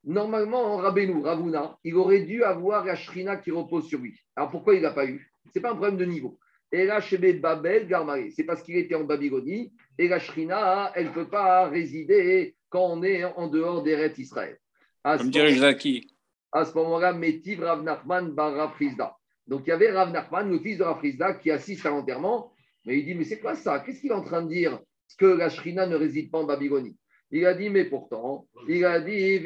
Normalement, 0.06 0.78
Rabbeinu, 0.78 1.22
Ravuna, 1.22 1.78
il 1.84 1.96
aurait 1.96 2.22
dû 2.22 2.46
avoir 2.46 2.86
la 2.86 2.96
Shrina 2.96 3.36
qui 3.36 3.52
repose 3.52 3.88
sur 3.88 4.00
lui. 4.00 4.18
Alors 4.38 4.50
pourquoi 4.50 4.76
il 4.76 4.82
n'a 4.82 4.92
pas 4.92 5.06
eu? 5.06 5.30
Ce 5.48 5.60
n'est 5.60 5.62
pas 5.62 5.72
un 5.72 5.76
problème 5.76 5.98
de 5.98 6.06
niveau. 6.06 6.40
Et 6.72 6.86
là, 6.86 7.00
Babel, 7.42 7.88
Garmaré, 7.88 8.30
c'est 8.32 8.44
parce 8.44 8.62
qu'il 8.62 8.76
était 8.78 8.96
en 8.96 9.04
Babylonie 9.04 9.72
et 9.98 10.08
la 10.08 10.20
Shrina, 10.20 10.92
elle 10.96 11.08
ne 11.08 11.12
peut 11.12 11.30
pas 11.30 11.70
résider 11.70 12.56
quand 12.70 12.86
on 12.86 13.04
est 13.04 13.24
en 13.24 13.48
dehors 13.48 13.84
des 13.84 13.96
rêves 13.96 14.20
Israël. 14.20 14.58
Comme 15.04 15.30
dirait 15.30 15.56
Zaki. 15.56 16.14
À 16.52 16.66
ce 16.66 16.74
moment-là, 16.74 17.14
Métiv 17.14 17.62
Rav 17.62 17.84
Nachman 17.84 18.32
bar 18.34 18.54
Rafrizda. 18.54 19.16
Donc 19.48 19.62
il 19.66 19.70
y 19.70 19.74
avait 19.74 19.92
Rav 19.92 20.12
Nachman, 20.12 20.50
le 20.50 20.60
fils 20.60 20.78
de 20.78 20.84
Rafrizda, 20.84 21.36
qui 21.36 21.52
assiste 21.52 21.86
à 21.86 21.90
l'enterrement. 21.90 22.52
Mais 22.86 23.00
il 23.00 23.06
dit 23.06 23.16
Mais 23.16 23.24
c'est 23.24 23.40
quoi 23.40 23.56
ça? 23.56 23.80
Qu'est-ce 23.80 24.02
qu'il 24.02 24.12
est 24.12 24.16
en 24.16 24.24
train 24.24 24.42
de 24.42 24.50
dire 24.50 24.80
que 25.18 25.26
la 25.26 25.50
Shrina 25.50 25.88
ne 25.88 25.96
réside 25.96 26.30
pas 26.32 26.40
en 26.40 26.44
Babylonie? 26.44 26.98
Il 27.30 27.46
a 27.46 27.54
dit, 27.54 27.70
mais 27.70 27.84
pourtant, 27.84 28.48
il 28.70 28.86
a 28.86 29.02
dit, 29.02 29.42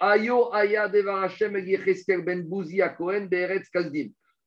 Ayo 0.00 0.54
aya 0.54 0.88
ben 0.88 2.42
Bouzi 2.48 2.80
à 2.80 2.88
Kohen 2.88 3.28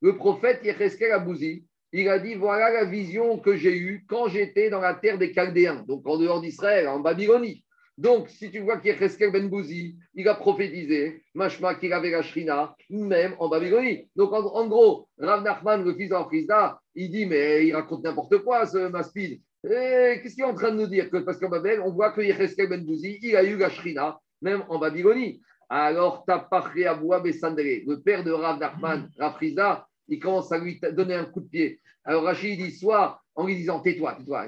Le 0.01 0.17
prophète 0.17 0.61
Yecheskel 0.63 1.11
à 1.11 1.19
Bouzi, 1.19 1.65
il 1.91 2.09
a 2.09 2.19
dit, 2.19 2.35
voilà 2.35 2.71
la 2.71 2.85
vision 2.85 3.39
que 3.39 3.55
j'ai 3.55 3.77
eue 3.77 4.05
quand 4.07 4.27
j'étais 4.27 4.69
dans 4.69 4.81
la 4.81 4.93
terre 4.93 5.17
des 5.17 5.33
Chaldéens, 5.33 5.85
donc 5.87 6.05
en 6.07 6.17
dehors 6.17 6.41
d'Israël, 6.41 6.87
en 6.87 6.99
Babylonie. 6.99 7.63
Donc, 7.97 8.27
si 8.27 8.51
tu 8.51 8.59
vois 8.59 8.77
qu'Yecheskel 8.77 9.31
ben 9.31 9.47
Bouzi, 9.47 9.95
il 10.13 10.27
a 10.27 10.35
prophétisé, 10.35 11.23
machma 11.33 11.75
qu'il 11.75 11.93
avait 11.93 12.11
la 12.11 12.21
Shrina, 12.21 12.75
même 12.89 13.35
en 13.39 13.47
Babylonie. 13.47 14.09
Donc, 14.17 14.33
en, 14.33 14.67
gros, 14.67 15.07
Rav 15.17 15.43
Nachman, 15.43 15.81
le 15.81 15.95
fils 15.95 16.09
d'Anfrizda, 16.09 16.81
il 16.93 17.09
dit, 17.09 17.25
mais 17.25 17.65
il 17.65 17.73
raconte 17.73 18.03
n'importe 18.03 18.39
quoi, 18.39 18.65
ce 18.65 18.89
Maspid. 18.89 19.41
Eh, 19.63 20.19
qu'est-ce 20.21 20.35
qu'il 20.35 20.43
est 20.43 20.47
en 20.47 20.53
train 20.53 20.71
de 20.71 20.81
nous 20.81 20.87
dire? 20.87 21.09
Que 21.09 21.17
Parce 21.17 21.39
qu'en 21.39 21.47
Babel, 21.47 21.79
on 21.79 21.91
voit 21.91 22.11
que 22.11 22.19
Yecheskel 22.19 22.67
Ben 22.67 22.83
Bouzi, 22.83 23.17
il 23.21 23.35
a 23.37 23.43
eu 23.43 23.55
la 23.55 23.69
Shrina, 23.69 24.19
même 24.41 24.65
en 24.67 24.77
Babylonie. 24.77 25.41
Alors, 25.69 26.25
Tapachre 26.25 26.87
Aboua 26.87 27.19
Bessandré, 27.19 27.83
le 27.87 28.01
père 28.01 28.23
de 28.23 28.31
Rav 28.31 28.59
Nachman, 28.59 29.09
Rafriza, 29.17 29.87
il 30.07 30.19
commence 30.19 30.51
à 30.51 30.57
lui 30.57 30.79
donner 30.91 31.15
un 31.15 31.25
coup 31.25 31.41
de 31.41 31.47
pied. 31.47 31.79
Alors 32.03 32.23
Rachid 32.23 32.59
dit 32.59 32.71
soit 32.71 33.19
en 33.33 33.47
lui 33.47 33.55
disant 33.55 33.79
tais-toi, 33.79 34.15
tais-toi, 34.15 34.47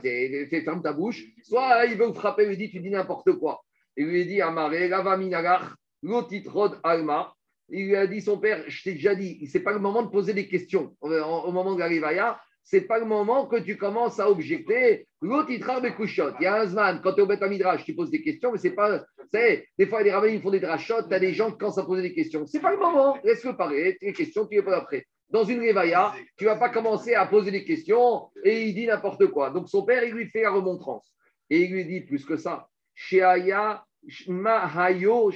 ferme 0.63 0.81
ta 0.81 0.93
bouche, 0.93 1.23
soit 1.43 1.85
il 1.85 1.97
veut 1.97 2.07
le 2.07 2.13
frapper, 2.13 2.43
il 2.43 2.49
lui 2.49 2.57
dit 2.57 2.69
tu 2.69 2.79
dis 2.79 2.91
n'importe 2.91 3.33
quoi. 3.33 3.63
Il 3.95 4.05
lui 4.05 4.25
dit 4.25 4.41
Amare, 4.41 4.89
Rava 4.89 5.17
Minagar, 5.17 5.75
Lotitrod 6.03 6.79
Alma. 6.83 7.33
Il 7.69 7.87
lui 7.87 7.95
a 7.95 8.07
dit 8.07 8.21
son 8.21 8.37
père, 8.37 8.63
je 8.67 8.83
t'ai 8.83 8.93
déjà 8.93 9.13
dit, 9.13 9.45
c'est 9.47 9.59
pas 9.59 9.73
le 9.73 9.79
moment 9.79 10.03
de 10.03 10.07
poser 10.09 10.33
des 10.33 10.47
questions 10.47 10.95
au 11.01 11.51
moment 11.51 11.73
de 11.73 11.79
la 11.79 11.87
Rivaya 11.87 12.39
c'est 12.69 12.81
pas 12.81 12.99
le 12.99 13.05
moment 13.05 13.45
que 13.45 13.55
tu 13.55 13.77
commences 13.77 14.19
à 14.19 14.29
objecter. 14.29 15.07
L'autre, 15.21 15.49
il 15.49 15.61
travaille 15.61 15.93
Il 15.97 16.43
y 16.43 16.45
a 16.45 16.61
un 16.61 16.65
Zman, 16.65 16.99
quand 17.01 17.13
tu 17.13 17.19
es 17.19 17.23
au 17.23 17.25
Beth 17.25 17.41
Midrash, 17.41 17.85
tu 17.85 17.95
poses 17.95 18.11
des 18.11 18.21
questions, 18.21 18.51
mais 18.51 18.57
c'est 18.57 18.71
pas. 18.71 19.05
C'est, 19.33 19.65
des 19.77 19.87
fois, 19.87 20.03
les 20.03 20.11
rabbins 20.11 20.37
font 20.41 20.51
des 20.51 20.59
drachotes, 20.59 21.07
tu 21.07 21.15
as 21.15 21.19
des 21.19 21.33
gens 21.33 21.49
qui 21.49 21.57
commencent 21.57 21.77
à 21.77 21.85
poser 21.85 22.01
des 22.01 22.13
questions. 22.13 22.45
C'est 22.45 22.59
pas 22.59 22.71
le 22.71 22.77
moment. 22.77 23.17
Laisse-le 23.23 23.55
parler. 23.55 23.97
Les 24.01 24.11
questions, 24.11 24.45
tu 24.45 24.57
les 24.57 24.61
poses 24.61 24.73
après. 24.73 25.05
Dans 25.29 25.45
une 25.45 25.61
réveilla, 25.61 26.13
tu 26.37 26.43
vas 26.43 26.57
pas 26.57 26.67
commencer 26.67 27.13
à 27.13 27.25
poser 27.25 27.51
des 27.51 27.63
questions 27.63 28.27
et 28.43 28.63
il 28.63 28.75
dit 28.75 28.85
n'importe 28.85 29.27
quoi. 29.27 29.49
Donc 29.49 29.69
son 29.69 29.83
père, 29.83 30.03
il 30.03 30.13
lui 30.13 30.27
fait 30.27 30.41
la 30.41 30.51
remontrance. 30.51 31.09
Et 31.49 31.61
il 31.61 31.71
lui 31.71 31.85
dit 31.85 32.01
plus 32.01 32.25
que 32.25 32.35
ça. 32.35 32.67
Sheaya 32.93 33.81
Mahayo. 34.27 35.31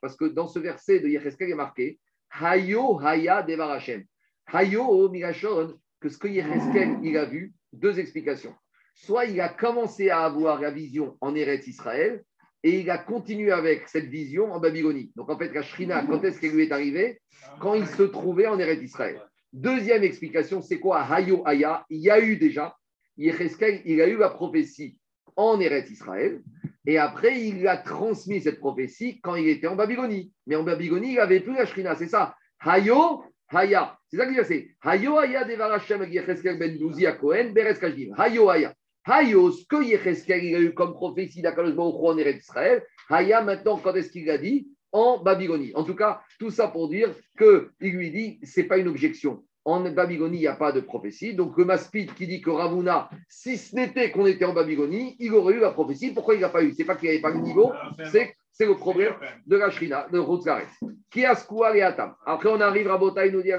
Parce 0.00 0.16
que 0.16 0.26
dans 0.26 0.46
ce 0.46 0.60
verset 0.60 1.00
de 1.00 1.08
Yecheskel, 1.08 1.48
il 1.48 1.52
est 1.52 1.56
marqué 1.56 1.98
Hayo 2.40 3.00
Haya 3.00 3.42
Devar 3.42 3.72
Hashem. 3.72 4.04
Hayo 4.52 5.08
Migashon, 5.08 5.74
que 6.04 6.10
ce 6.10 6.18
que 6.18 6.28
Yecheskel 6.28 6.98
il 7.02 7.16
a 7.16 7.24
vu, 7.24 7.54
deux 7.72 7.98
explications. 7.98 8.54
Soit 8.94 9.24
il 9.24 9.40
a 9.40 9.48
commencé 9.48 10.10
à 10.10 10.26
avoir 10.26 10.60
la 10.60 10.70
vision 10.70 11.16
en 11.22 11.34
Eretz 11.34 11.66
Israël, 11.66 12.22
et 12.62 12.80
il 12.80 12.90
a 12.90 12.98
continué 12.98 13.50
avec 13.52 13.88
cette 13.88 14.04
vision 14.04 14.52
en 14.52 14.60
Babylonie. 14.60 15.12
Donc 15.16 15.30
en 15.30 15.38
fait, 15.38 15.50
la 15.54 15.62
Shrina, 15.62 16.04
quand 16.06 16.22
est-ce 16.22 16.38
qu'elle 16.38 16.52
lui 16.52 16.64
est 16.64 16.72
arrivée? 16.72 17.22
Quand 17.58 17.72
il 17.72 17.86
se 17.86 18.02
trouvait 18.02 18.46
en 18.46 18.58
Eretz 18.58 18.82
Israël. 18.82 19.18
Deuxième 19.50 20.02
explication, 20.02 20.60
c'est 20.60 20.78
quoi? 20.78 21.00
Hayo 21.10 21.42
Haya 21.46 21.86
Il 21.88 22.00
y 22.00 22.10
a 22.10 22.20
eu 22.20 22.36
déjà, 22.36 22.76
Yecheskel, 23.16 23.80
il 23.86 24.02
a 24.02 24.06
eu 24.06 24.18
la 24.18 24.28
prophétie 24.28 24.98
en 25.36 25.58
Eretz 25.58 25.90
Israël, 25.90 26.42
et 26.84 26.98
après, 26.98 27.40
il 27.40 27.66
a 27.66 27.78
transmis 27.78 28.42
cette 28.42 28.60
prophétie 28.60 29.22
quand 29.22 29.36
il 29.36 29.48
était 29.48 29.68
en 29.68 29.74
Babylonie. 29.74 30.34
Mais 30.46 30.56
en 30.56 30.64
Babylonie, 30.64 31.12
il 31.12 31.16
n'avait 31.16 31.40
plus 31.40 31.54
la 31.54 31.64
Shrina, 31.64 31.94
c'est 31.94 32.08
ça? 32.08 32.36
Hayo 32.60 33.24
Haya. 33.54 33.96
C'est 34.08 34.16
ça 34.16 34.26
que 34.26 34.34
je 34.34 34.42
c'est. 34.42 34.68
Hayo 34.82 35.18
Haya 35.18 35.44
Devarashem 35.44 36.04
Yecheskel 36.10 36.58
Ben 36.58 36.76
Douzi 36.76 37.06
à 37.06 37.12
Cohen, 37.12 37.52
Beres 37.52 37.78
Kajdim. 37.78 38.12
Hayo 38.16 38.50
Haya. 38.50 38.74
Hayo, 39.06 39.50
ce 39.50 39.64
que 39.66 39.84
Yecheskel 39.84 40.54
a 40.54 40.60
eu 40.60 40.74
comme 40.74 40.92
prophétie 40.92 41.42
d'Akadosh 41.42 41.74
Baruch 41.74 41.94
en 42.02 42.18
Eretz 42.18 42.42
Israël, 42.42 42.82
Haya, 43.10 43.42
maintenant, 43.42 43.76
quand 43.76 43.94
est-ce 43.94 44.10
qu'il 44.10 44.28
a 44.30 44.38
dit? 44.38 44.68
En 44.92 45.18
Babylonie. 45.22 45.72
En 45.74 45.84
tout 45.84 45.94
cas, 45.94 46.22
tout 46.38 46.50
ça 46.50 46.68
pour 46.68 46.88
dire 46.88 47.14
qu'il 47.36 47.92
lui 47.92 48.10
dit, 48.10 48.40
ce 48.44 48.60
n'est 48.60 48.66
pas 48.66 48.78
une 48.78 48.88
objection. 48.88 49.44
En 49.64 49.80
Babylonie, 49.80 50.38
il 50.38 50.40
n'y 50.40 50.46
a 50.46 50.56
pas 50.56 50.72
de 50.72 50.80
prophétie. 50.80 51.34
Donc, 51.34 51.56
le 51.58 51.64
Maspid 51.64 52.14
qui 52.14 52.26
dit 52.26 52.40
que 52.40 52.50
Ravuna, 52.50 53.10
si 53.28 53.56
ce 53.56 53.74
n'était 53.74 54.10
qu'on 54.10 54.26
était 54.26 54.44
en 54.44 54.52
Babylonie, 54.52 55.16
il 55.18 55.32
aurait 55.32 55.54
eu 55.54 55.60
la 55.60 55.70
prophétie. 55.70 56.12
Pourquoi 56.12 56.34
il 56.34 56.40
n'a 56.40 56.48
pas 56.48 56.62
eu? 56.62 56.72
Ce 56.72 56.78
n'est 56.78 56.84
pas 56.84 56.96
qu'il 56.96 57.08
n'y 57.08 57.14
avait 57.14 57.22
pas 57.22 57.30
le 57.30 57.40
niveau, 57.40 57.72
c'est 58.10 58.34
c'est 58.54 58.66
le 58.66 58.76
problème 58.76 59.14
de 59.46 59.56
la 59.56 59.68
Shrina, 59.68 60.06
de 60.12 60.18
Routzaret. 60.18 60.68
Qui 61.10 61.24
a 61.24 61.34
et 61.74 61.82
Après, 61.82 62.48
on 62.48 62.60
arrive 62.60 62.88
à 62.88 62.96
Botaï, 62.96 63.32
nous 63.32 63.42
dit 63.42 63.50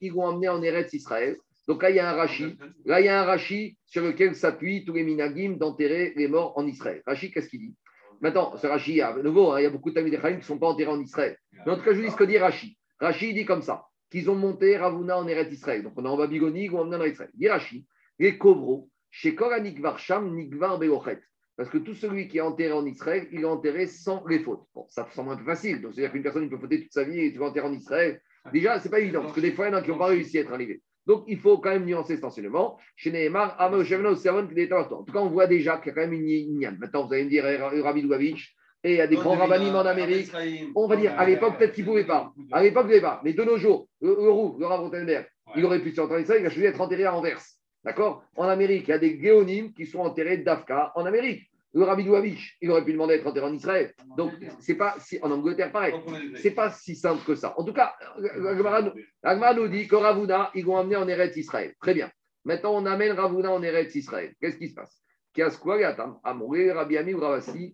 ils 0.00 0.12
vont 0.12 0.26
emmener 0.26 0.48
en 0.48 0.62
Eretz 0.62 0.92
Israël. 0.94 1.36
Donc 1.66 1.82
là, 1.82 1.90
il 1.90 1.96
y 1.96 2.00
a 2.00 2.08
un 2.08 2.14
Rashi. 2.14 2.56
Là, 2.84 3.00
il 3.00 3.06
y 3.06 3.08
a 3.08 3.20
un 3.20 3.24
Rashi 3.24 3.76
sur 3.84 4.04
lequel 4.04 4.36
s'appuient 4.36 4.84
tous 4.84 4.92
les 4.92 5.02
minagim 5.02 5.56
d'enterrer 5.58 6.12
les 6.14 6.28
morts 6.28 6.56
en 6.56 6.66
Israël. 6.66 7.02
Rashi, 7.04 7.32
qu'est-ce 7.32 7.48
qu'il 7.48 7.60
dit? 7.60 7.74
Maintenant, 8.20 8.56
ce 8.56 8.66
Rashi, 8.66 9.00
à 9.00 9.16
nouveau, 9.16 9.50
hein, 9.50 9.60
il 9.60 9.64
y 9.64 9.66
a 9.66 9.70
beaucoup 9.70 9.90
de 9.90 9.94
Tamid 9.96 10.20
qui 10.20 10.36
ne 10.36 10.40
sont 10.40 10.58
pas 10.58 10.68
enterrés 10.68 10.92
en 10.92 11.00
Israël. 11.00 11.36
Mais 11.66 11.72
en 11.72 11.76
tout 11.76 11.82
cas, 11.82 11.92
je 11.92 11.96
vous 11.96 12.04
dis 12.04 12.10
ce 12.12 12.16
que 12.16 12.24
dit 12.24 12.38
Rashi. 12.38 12.78
Rashi 13.00 13.34
dit 13.34 13.44
comme 13.44 13.62
ça 13.62 13.86
qu'ils 14.10 14.30
ont 14.30 14.36
monté 14.36 14.76
Ravuna 14.76 15.18
en 15.18 15.26
Eretz 15.26 15.52
Israël. 15.52 15.82
Donc 15.82 15.94
on 15.96 16.04
est 16.04 16.08
en 16.08 16.16
Babylonie, 16.16 16.66
ils 16.66 16.70
vont 16.70 16.80
emmener 16.82 16.96
en 16.96 17.04
Israël. 17.04 17.30
Dit 17.34 17.48
Rashi, 17.48 17.86
les 18.20 18.38
Kovro, 18.38 18.88
chez 19.10 19.34
Koranikvar 19.34 19.98
Sham, 19.98 20.34
Nikvar 20.34 20.78
Belochet. 20.78 21.20
Parce 21.56 21.70
que 21.70 21.78
tout 21.78 21.94
celui 21.94 22.28
qui 22.28 22.38
est 22.38 22.42
enterré 22.42 22.72
en 22.72 22.84
Israël, 22.84 23.28
il 23.30 23.42
est 23.42 23.44
enterré 23.44 23.86
sans 23.86 24.24
les 24.26 24.40
fautes. 24.40 24.64
Bon, 24.74 24.86
ça 24.88 25.06
semble 25.12 25.32
un 25.32 25.36
peu 25.36 25.44
facile. 25.44 25.80
Donc, 25.80 25.94
c'est-à-dire 25.94 26.12
qu'une 26.12 26.22
personne 26.22 26.50
peut 26.50 26.58
fauter 26.58 26.82
toute 26.82 26.92
sa 26.92 27.04
vie 27.04 27.20
et 27.20 27.32
tu 27.32 27.38
vas 27.38 27.46
enterrer 27.46 27.68
en 27.68 27.72
Israël. 27.72 28.20
Déjà, 28.52 28.78
ce 28.78 28.84
n'est 28.84 28.90
pas 28.90 29.00
évident, 29.00 29.22
parce 29.22 29.32
que 29.32 29.40
des 29.40 29.52
fois, 29.52 29.66
il 29.66 29.72
y 29.72 29.74
en 29.74 29.78
a 29.78 29.82
qui 29.82 29.90
n'ont 29.90 29.98
pas 29.98 30.06
réussi 30.06 30.38
à 30.38 30.40
être 30.42 30.52
arrivés. 30.52 30.82
Donc, 31.06 31.24
il 31.28 31.38
faut 31.38 31.58
quand 31.58 31.70
même 31.70 31.84
nuancer 31.84 32.16
cet 32.16 32.24
enseignement. 32.24 32.78
Chez 32.96 33.12
Nehemar, 33.12 33.56
En 33.60 33.70
tout 33.70 35.12
cas, 35.12 35.18
on 35.20 35.28
voit 35.28 35.46
déjà 35.46 35.78
qu'il 35.78 35.88
y 35.88 35.90
a 35.90 35.94
quand 35.94 36.00
même 36.00 36.12
une 36.12 36.28
ignane. 36.28 36.78
Maintenant, 36.78 37.06
vous 37.06 37.12
allez 37.12 37.24
me 37.24 37.30
dire, 37.30 37.46
eh, 37.46 37.56
Rabbi 37.56 38.02
Louavitch, 38.02 38.54
et 38.82 38.92
il 38.92 38.96
y 38.96 39.00
a 39.00 39.06
des 39.06 39.16
grands 39.16 39.36
rabbinim 39.36 39.74
en 39.74 39.86
Amérique. 39.86 40.30
On 40.74 40.86
va 40.86 40.96
dire, 40.96 41.18
à 41.18 41.24
l'époque, 41.24 41.58
peut-être 41.58 41.72
qu'il 41.72 41.84
ne 41.84 41.88
pouvait 41.88 42.04
pas. 42.04 42.32
À 42.52 42.62
l'époque, 42.62 42.84
il 42.84 42.88
ne 42.88 42.98
pouvait 42.98 43.00
pas. 43.00 43.20
Mais 43.24 43.32
de 43.32 43.42
nos 43.42 43.56
jours, 43.56 43.88
le, 44.02 44.14
le 44.14 44.66
Rav 44.66 44.90
il 45.56 45.64
aurait 45.64 45.80
pu 45.80 45.92
s'enterrer 45.92 46.24
ça, 46.24 46.36
il 46.36 46.44
a 46.44 46.50
choisi 46.50 46.62
d'être 46.62 46.80
enterré 46.80 47.04
à 47.04 47.14
Anvers. 47.14 47.40
D'accord? 47.84 48.24
En 48.36 48.48
Amérique, 48.48 48.88
il 48.88 48.90
y 48.90 48.94
a 48.94 48.98
des 48.98 49.20
géonymes 49.20 49.72
qui 49.72 49.86
sont 49.86 50.00
enterrés 50.00 50.38
d'Afka 50.38 50.92
en 50.94 51.04
Amérique. 51.04 51.50
Le 51.74 51.82
Rabbi 51.82 52.04
Douavich, 52.04 52.56
il 52.60 52.70
aurait 52.70 52.84
pu 52.84 52.92
demander 52.92 53.16
d'être 53.16 53.26
enterré 53.26 53.46
en 53.46 53.52
Israël. 53.52 53.92
Donc, 54.16 54.32
c'est 54.60 54.76
pas 54.76 54.94
si, 55.00 55.18
en 55.22 55.30
Angleterre, 55.32 55.72
pareil. 55.72 55.92
C'est 56.36 56.52
pas 56.52 56.70
si 56.70 56.94
simple 56.94 57.24
que 57.26 57.34
ça. 57.34 57.52
En 57.58 57.64
tout 57.64 57.72
cas, 57.72 57.94
Agmar 59.22 59.54
nous 59.56 59.68
dit 59.68 59.88
que 59.88 59.96
Ravuna, 59.96 60.50
ils 60.54 60.64
vont 60.64 60.76
amener 60.76 60.96
en 60.96 61.08
Eretz 61.08 61.36
Israël. 61.36 61.74
Très 61.80 61.94
bien. 61.94 62.10
Maintenant, 62.44 62.76
on 62.76 62.86
amène 62.86 63.12
Ravuna 63.12 63.50
en 63.50 63.60
Eretz 63.62 63.92
Israël. 63.96 64.34
Qu'est-ce 64.40 64.56
qui 64.56 64.68
se 64.68 64.74
passe? 64.74 65.02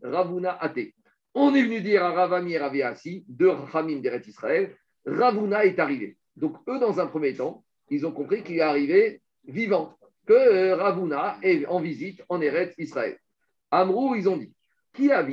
Ravuna 0.02 0.58
Ate. 0.62 0.94
On 1.34 1.54
est 1.54 1.62
venu 1.62 1.80
dire 1.82 2.02
à 2.02 2.12
Ravami 2.12 2.54
et 2.54 2.58
Raviasi, 2.58 3.24
deux 3.28 3.50
Ramim 3.50 4.00
d'Eretz 4.00 4.26
Israël, 4.26 4.74
Ravuna 5.04 5.66
est 5.66 5.78
arrivé. 5.78 6.16
Donc, 6.36 6.56
eux, 6.68 6.78
dans 6.78 6.98
un 7.00 7.06
premier 7.06 7.34
temps, 7.34 7.62
ils 7.90 8.06
ont 8.06 8.12
compris 8.12 8.42
qu'il 8.42 8.56
est 8.56 8.62
arrivé 8.62 9.20
vivant, 9.46 9.94
que 10.26 10.32
euh, 10.32 10.76
Ravuna 10.76 11.38
est 11.42 11.66
en 11.66 11.80
visite 11.80 12.22
en 12.28 12.40
Eretz 12.40 12.74
Israël. 12.78 13.18
Amrou, 13.70 14.14
ils 14.14 14.28
ont 14.28 14.36
dit 14.36 14.52
Qui 14.92 15.12
a 15.12 15.26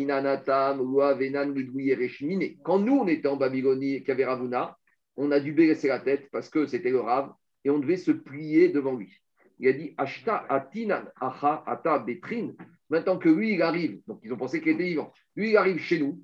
Quand 2.64 2.80
nous, 2.80 2.98
on 2.98 3.08
était 3.08 3.28
en 3.28 3.38
Babylonie 3.38 3.96
et 3.96 4.00
qu'il 4.00 4.10
y 4.10 4.12
avait 4.12 4.26
Ravuna, 4.26 4.78
on 5.16 5.32
a 5.32 5.40
dû 5.40 5.54
baisser 5.54 5.88
la 5.88 6.00
tête 6.00 6.30
parce 6.32 6.50
que 6.50 6.66
c'était 6.66 6.92
le 6.92 7.00
Rav 7.00 7.32
et 7.64 7.70
on 7.70 7.80
devait 7.80 7.98
se 7.98 8.12
plier 8.12 8.70
devant 8.70 8.96
lui. 8.96 9.12
Il 9.60 9.68
a 9.68 9.74
dit 9.74 9.96
Ashta 9.98 10.46
atinan 10.50 11.10
acha 11.20 11.64
ata 11.66 12.00
betrin. 12.00 12.54
Maintenant 12.90 13.18
que 13.18 13.30
lui, 13.30 13.54
il 13.54 13.62
arrive, 13.62 14.00
donc 14.08 14.20
ils 14.24 14.32
ont 14.32 14.38
pensé 14.38 14.62
qu'il 14.62 14.74
était 14.74 14.84
vivant. 14.84 15.12
Lui, 15.36 15.50
il 15.50 15.58
arrive 15.58 15.80
chez 15.80 16.00
nous. 16.00 16.22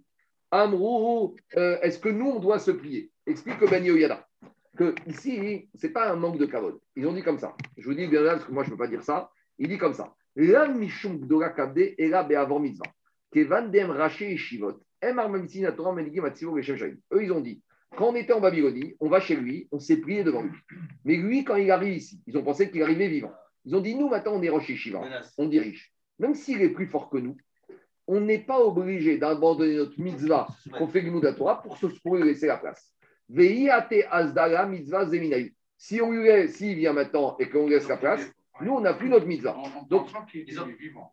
Amrou, 0.51 1.36
euh, 1.57 1.80
est-ce 1.82 1.97
que 1.97 2.09
nous, 2.09 2.28
on 2.28 2.39
doit 2.39 2.59
se 2.59 2.72
plier? 2.72 3.11
Explique 3.26 3.59
Ben 3.70 3.84
Yoyada 3.84 4.28
que 4.78 4.95
ici, 5.07 5.69
ce 5.76 5.88
n'est 5.88 5.93
pas 5.93 6.11
un 6.11 6.15
manque 6.15 6.38
de 6.38 6.45
cavode. 6.45 6.80
Ils 6.95 7.07
ont 7.07 7.13
dit 7.13 7.24
comme 7.24 7.39
ça. 7.39 7.55
Je 7.78 7.86
vous 7.86 7.93
dis 7.93 8.07
bien 8.07 8.21
là, 8.21 8.34
parce 8.34 8.45
que 8.45 8.51
moi, 8.51 8.63
je 8.63 8.69
ne 8.69 8.76
peux 8.76 8.84
pas 8.84 8.88
dire 8.88 9.03
ça. 9.03 9.30
Il 9.57 9.67
dit 9.67 9.78
comme 9.78 9.93
ça. 9.93 10.13
La 10.36 10.67
mishum 10.67 11.19
gdola 11.19 11.49
kabde 11.49 11.93
et 11.97 12.07
la 12.07 12.24
be'avor 12.24 12.59
mitzvah. 12.59 12.91
Kevan 13.32 13.69
dem 13.69 13.91
raché 13.91 14.32
et 14.32 14.38
shivot. 14.38 14.80
Eux, 15.03 15.13
ils 17.21 17.32
ont 17.32 17.41
dit, 17.41 17.61
quand 17.95 18.09
on 18.09 18.15
était 18.15 18.34
en 18.34 18.39
Babylonie, 18.39 18.95
on 18.99 19.09
va 19.09 19.19
chez 19.19 19.36
lui, 19.36 19.67
on 19.71 19.80
s'est 19.80 19.97
plié 19.97 20.24
devant 20.24 20.43
lui. 20.43 20.57
Mais 21.03 21.17
lui, 21.17 21.43
quand 21.43 21.57
il 21.57 21.69
arrive 21.69 21.97
ici, 21.97 22.21
ils 22.26 22.38
ont 22.38 22.43
pensé 22.43 22.71
qu'il 22.71 22.82
arrivait 22.82 23.09
vivant. 23.09 23.34
Ils 23.65 23.76
ont 23.76 23.82
dit, 23.82 23.95
nous, 23.95 24.07
maintenant, 24.07 24.36
on 24.36 24.41
est 24.41 24.49
Rocher 24.49 24.76
Shiva, 24.76 25.01
on 25.38 25.47
dirige. 25.47 25.93
Même 26.19 26.36
s'il 26.36 26.61
est 26.61 26.69
plus 26.69 26.88
fort 26.88 27.09
que 27.09 27.17
nous, 27.17 27.36
on 28.07 28.21
n'est 28.21 28.39
pas 28.39 28.59
obligé 28.59 29.17
d'abandonner 29.17 29.76
notre 29.76 29.99
mitzvah 29.99 30.47
qu'on 30.78 30.88
fait 30.88 31.01
le 31.01 31.36
Torah 31.36 31.61
pour, 31.61 31.78
se, 31.78 31.88
pour 32.01 32.15
lui 32.15 32.24
laisser 32.24 32.47
la 32.47 32.57
place. 32.57 32.92
Si 35.78 36.01
on 36.01 36.11
lui 36.11 36.24
laisse, 36.24 36.55
s'il 36.55 36.78
vient 36.78 36.93
maintenant 36.93 37.36
et 37.39 37.49
qu'on 37.49 37.65
lui 37.65 37.74
laisse 37.74 37.88
la 37.88 37.97
place, 37.97 38.21
nous, 38.61 38.74
on 38.74 38.82
n'a 38.82 38.93
plus 38.93 39.09
notre 39.09 39.26
mitzvah. 39.26 39.57
Donc. 39.89 40.07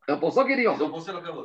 En 0.09 0.19
pensant 0.19 0.45
qu'il 0.45 0.53
est 0.53 0.57
vivant. 0.57 0.75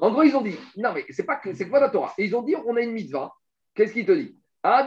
en 0.01 0.11
gros, 0.11 0.23
ils 0.23 0.35
ont 0.35 0.41
dit, 0.41 0.57
non, 0.77 0.91
mais 0.93 1.05
c'est 1.09 1.25
pas 1.25 1.37
que 1.37 1.53
c'est 1.53 1.69
quoi 1.69 1.79
la 1.79 1.89
Torah 1.89 2.13
Et 2.17 2.25
ils 2.25 2.35
ont 2.35 2.41
dit, 2.41 2.55
on 2.65 2.75
a 2.75 2.81
une 2.81 2.91
mitzvah. 2.91 3.33
Qu'est-ce 3.73 3.93
qu'il 3.93 4.05
te 4.05 4.11
dit? 4.11 4.37
Ça, 4.63 4.83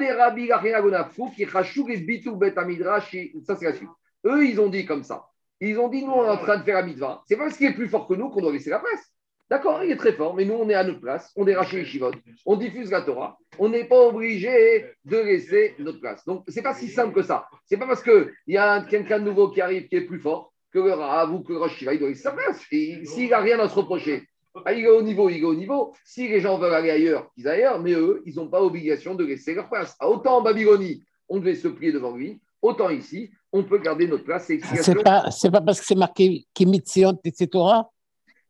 c'est 3.56 3.64
la 3.64 3.72
suite. 3.72 3.88
Eux, 4.26 4.46
ils 4.46 4.60
ont 4.60 4.68
dit 4.68 4.84
comme 4.84 5.04
ça. 5.04 5.26
Ils 5.60 5.78
ont 5.78 5.88
dit, 5.88 6.04
nous, 6.04 6.12
on 6.12 6.24
est 6.24 6.28
en 6.28 6.36
train 6.36 6.58
de 6.58 6.62
faire 6.62 6.76
la 6.76 6.82
mitzvah. 6.82 7.22
C'est 7.26 7.36
pas 7.36 7.44
parce 7.44 7.56
qu'il 7.56 7.66
est 7.66 7.74
plus 7.74 7.88
fort 7.88 8.06
que 8.06 8.14
nous 8.14 8.28
qu'on 8.30 8.40
doit 8.40 8.52
laisser 8.52 8.70
la 8.70 8.78
place. 8.78 9.12
D'accord, 9.50 9.82
il 9.82 9.90
est 9.90 9.96
très 9.96 10.12
fort, 10.12 10.34
mais 10.34 10.44
nous, 10.44 10.54
on 10.54 10.68
est 10.68 10.74
à 10.74 10.84
notre 10.84 11.00
place, 11.00 11.32
on 11.34 11.46
est 11.46 11.54
racheté 11.54 11.78
les 11.78 11.84
chivotes, 11.86 12.16
on 12.44 12.56
diffuse 12.56 12.90
la 12.90 13.00
Torah, 13.00 13.38
on 13.58 13.70
n'est 13.70 13.84
pas 13.84 13.98
obligé 13.98 14.84
de 15.06 15.16
laisser 15.16 15.74
notre 15.78 16.00
place. 16.00 16.22
Donc, 16.26 16.44
c'est 16.48 16.60
pas 16.60 16.74
si 16.74 16.88
simple 16.88 17.14
que 17.14 17.22
ça. 17.22 17.46
C'est 17.64 17.78
pas 17.78 17.86
parce 17.86 18.02
qu'il 18.02 18.30
y 18.46 18.58
a 18.58 18.82
quelqu'un 18.82 19.20
de 19.20 19.24
nouveau 19.24 19.48
qui 19.48 19.62
arrive 19.62 19.88
qui 19.88 19.96
est 19.96 20.02
plus 20.02 20.20
fort 20.20 20.52
que 20.70 20.78
le 20.78 20.92
Rav 20.92 21.32
ou 21.32 21.40
que 21.40 21.52
le 21.54 21.60
Rosh 21.60 21.80
il 21.80 21.98
doit 21.98 22.08
laisser 22.08 22.22
sa 22.22 22.32
place. 22.32 22.60
S'il 22.70 23.30
n'a 23.30 23.38
rien 23.38 23.58
à 23.58 23.70
se 23.70 23.74
reprocher, 23.74 24.26
ah, 24.66 24.72
il 24.74 24.84
est 24.84 24.88
au 24.88 25.02
niveau, 25.02 25.30
il 25.30 25.38
est 25.38 25.44
au 25.44 25.54
niveau. 25.54 25.94
Si 26.04 26.28
les 26.28 26.40
gens 26.40 26.58
veulent 26.58 26.74
aller 26.74 26.90
ailleurs, 26.90 27.30
ils 27.36 27.48
ailleurs, 27.48 27.80
mais 27.80 27.92
eux, 27.92 28.22
ils 28.26 28.34
n'ont 28.34 28.48
pas 28.48 28.62
obligation 28.62 29.14
de 29.14 29.24
laisser 29.24 29.54
leur 29.54 29.70
place. 29.70 29.96
Ah, 29.98 30.10
autant 30.10 30.38
en 30.38 30.42
Babylonie, 30.42 31.02
on 31.28 31.38
devait 31.38 31.54
se 31.54 31.68
plier 31.68 31.92
devant 31.92 32.14
lui, 32.14 32.40
autant 32.60 32.90
ici, 32.90 33.30
on 33.52 33.64
peut 33.64 33.78
garder 33.78 34.06
notre 34.06 34.24
place. 34.24 34.46
C'est 34.46 35.02
pas, 35.02 35.24
pas 35.52 35.60
parce 35.60 35.80
que 35.80 35.86
c'est 35.86 35.94
marqué 35.94 36.44
Kimitzion 36.52 37.18
etc. 37.24 37.48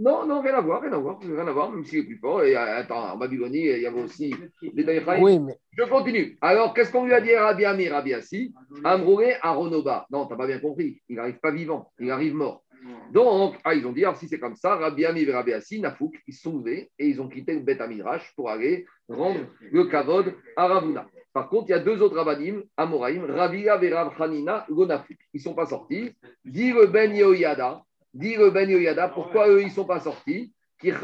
Non, 0.01 0.24
non, 0.26 0.40
rien 0.42 0.55
à 0.55 0.61
voir, 0.61 0.80
rien 0.80 0.92
à 0.92 0.99
voir, 0.99 1.18
rien 1.20 1.46
à 1.46 1.53
voir, 1.53 1.72
même 1.72 1.84
s'il 1.84 2.01
est 2.01 2.05
plus 2.05 2.18
fort. 2.18 2.44
Et 2.44 2.55
attends, 2.55 3.14
en 3.14 3.16
Babylonie, 3.16 3.66
il 3.66 3.82
y 3.82 3.86
avait 3.86 4.03
aussi 4.03 4.32
des 4.62 5.03
Oui, 5.20 5.40
mais... 5.40 5.59
Je 5.76 5.82
continue. 5.84 6.38
Alors, 6.40 6.72
qu'est-ce 6.72 6.92
qu'on 6.92 7.05
lui 7.05 7.14
a 7.14 7.20
dit 7.20 7.34
à 7.34 7.46
Rabbi 7.46 7.64
Amir, 7.64 7.92
Rabbi 7.92 8.14
Assi 8.14 8.55
Amroué 8.84 9.34
à 9.42 9.53
Ronoba. 9.53 10.07
Non, 10.11 10.26
tu 10.26 10.32
n'as 10.32 10.38
pas 10.38 10.46
bien 10.46 10.61
compris. 10.61 11.03
Il 11.09 11.16
n'arrive 11.16 11.40
pas 11.40 11.51
vivant, 11.51 11.90
il 11.99 12.11
arrive 12.11 12.34
mort. 12.34 12.62
Donc, 13.12 13.57
ah, 13.64 13.74
ils 13.74 13.84
ont 13.86 13.92
dit, 13.92 14.05
alors 14.05 14.16
si 14.16 14.28
c'est 14.28 14.38
comme 14.38 14.55
ça, 14.55 14.76
Rabbi 14.76 15.05
Amir 15.05 15.28
et 15.28 15.32
Rabbi 15.32 15.53
Assi, 15.53 15.80
Nafouk, 15.80 16.14
ils 16.28 16.34
se 16.34 16.42
sont 16.42 16.59
levés 16.59 16.90
et 16.99 17.09
ils 17.09 17.20
ont 17.20 17.28
quitté 17.28 17.55
le 17.55 17.61
Beth 17.61 17.80
Amidrash 17.80 18.32
pour 18.36 18.51
aller 18.51 18.86
rendre 19.09 19.40
le 19.72 19.84
Kavod 19.84 20.32
à 20.57 20.68
Ravuna. 20.68 21.07
Par 21.32 21.49
contre, 21.49 21.66
il 21.68 21.70
y 21.72 21.74
a 21.74 21.78
deux 21.78 22.03
autres 22.03 22.16
rabbinim, 22.16 22.62
Amoraim, 22.76 23.26
Ravia 23.28 23.82
et 23.82 23.92
Rav 23.92 24.12
Hanina, 24.20 24.66
Gonafouk. 24.70 25.18
Ils 25.34 25.38
ne 25.38 25.42
sont 25.42 25.55
pas 25.55 25.66
sortis. 25.66 26.12
Dit 26.44 26.72
le 26.72 26.86
Ben 26.86 27.14
Yehoyada, 27.14 27.82
Dit 28.14 28.36
le 28.36 28.50
Ben 28.50 28.68
Yoyada, 28.68 29.09
pourquoi 29.09 29.48
eux, 29.48 29.61
ils 29.61 29.68
ne 29.68 29.72
sont 29.72 29.84
pas 29.84 30.00
sortis? 30.00 30.52
Eux, 30.84 30.94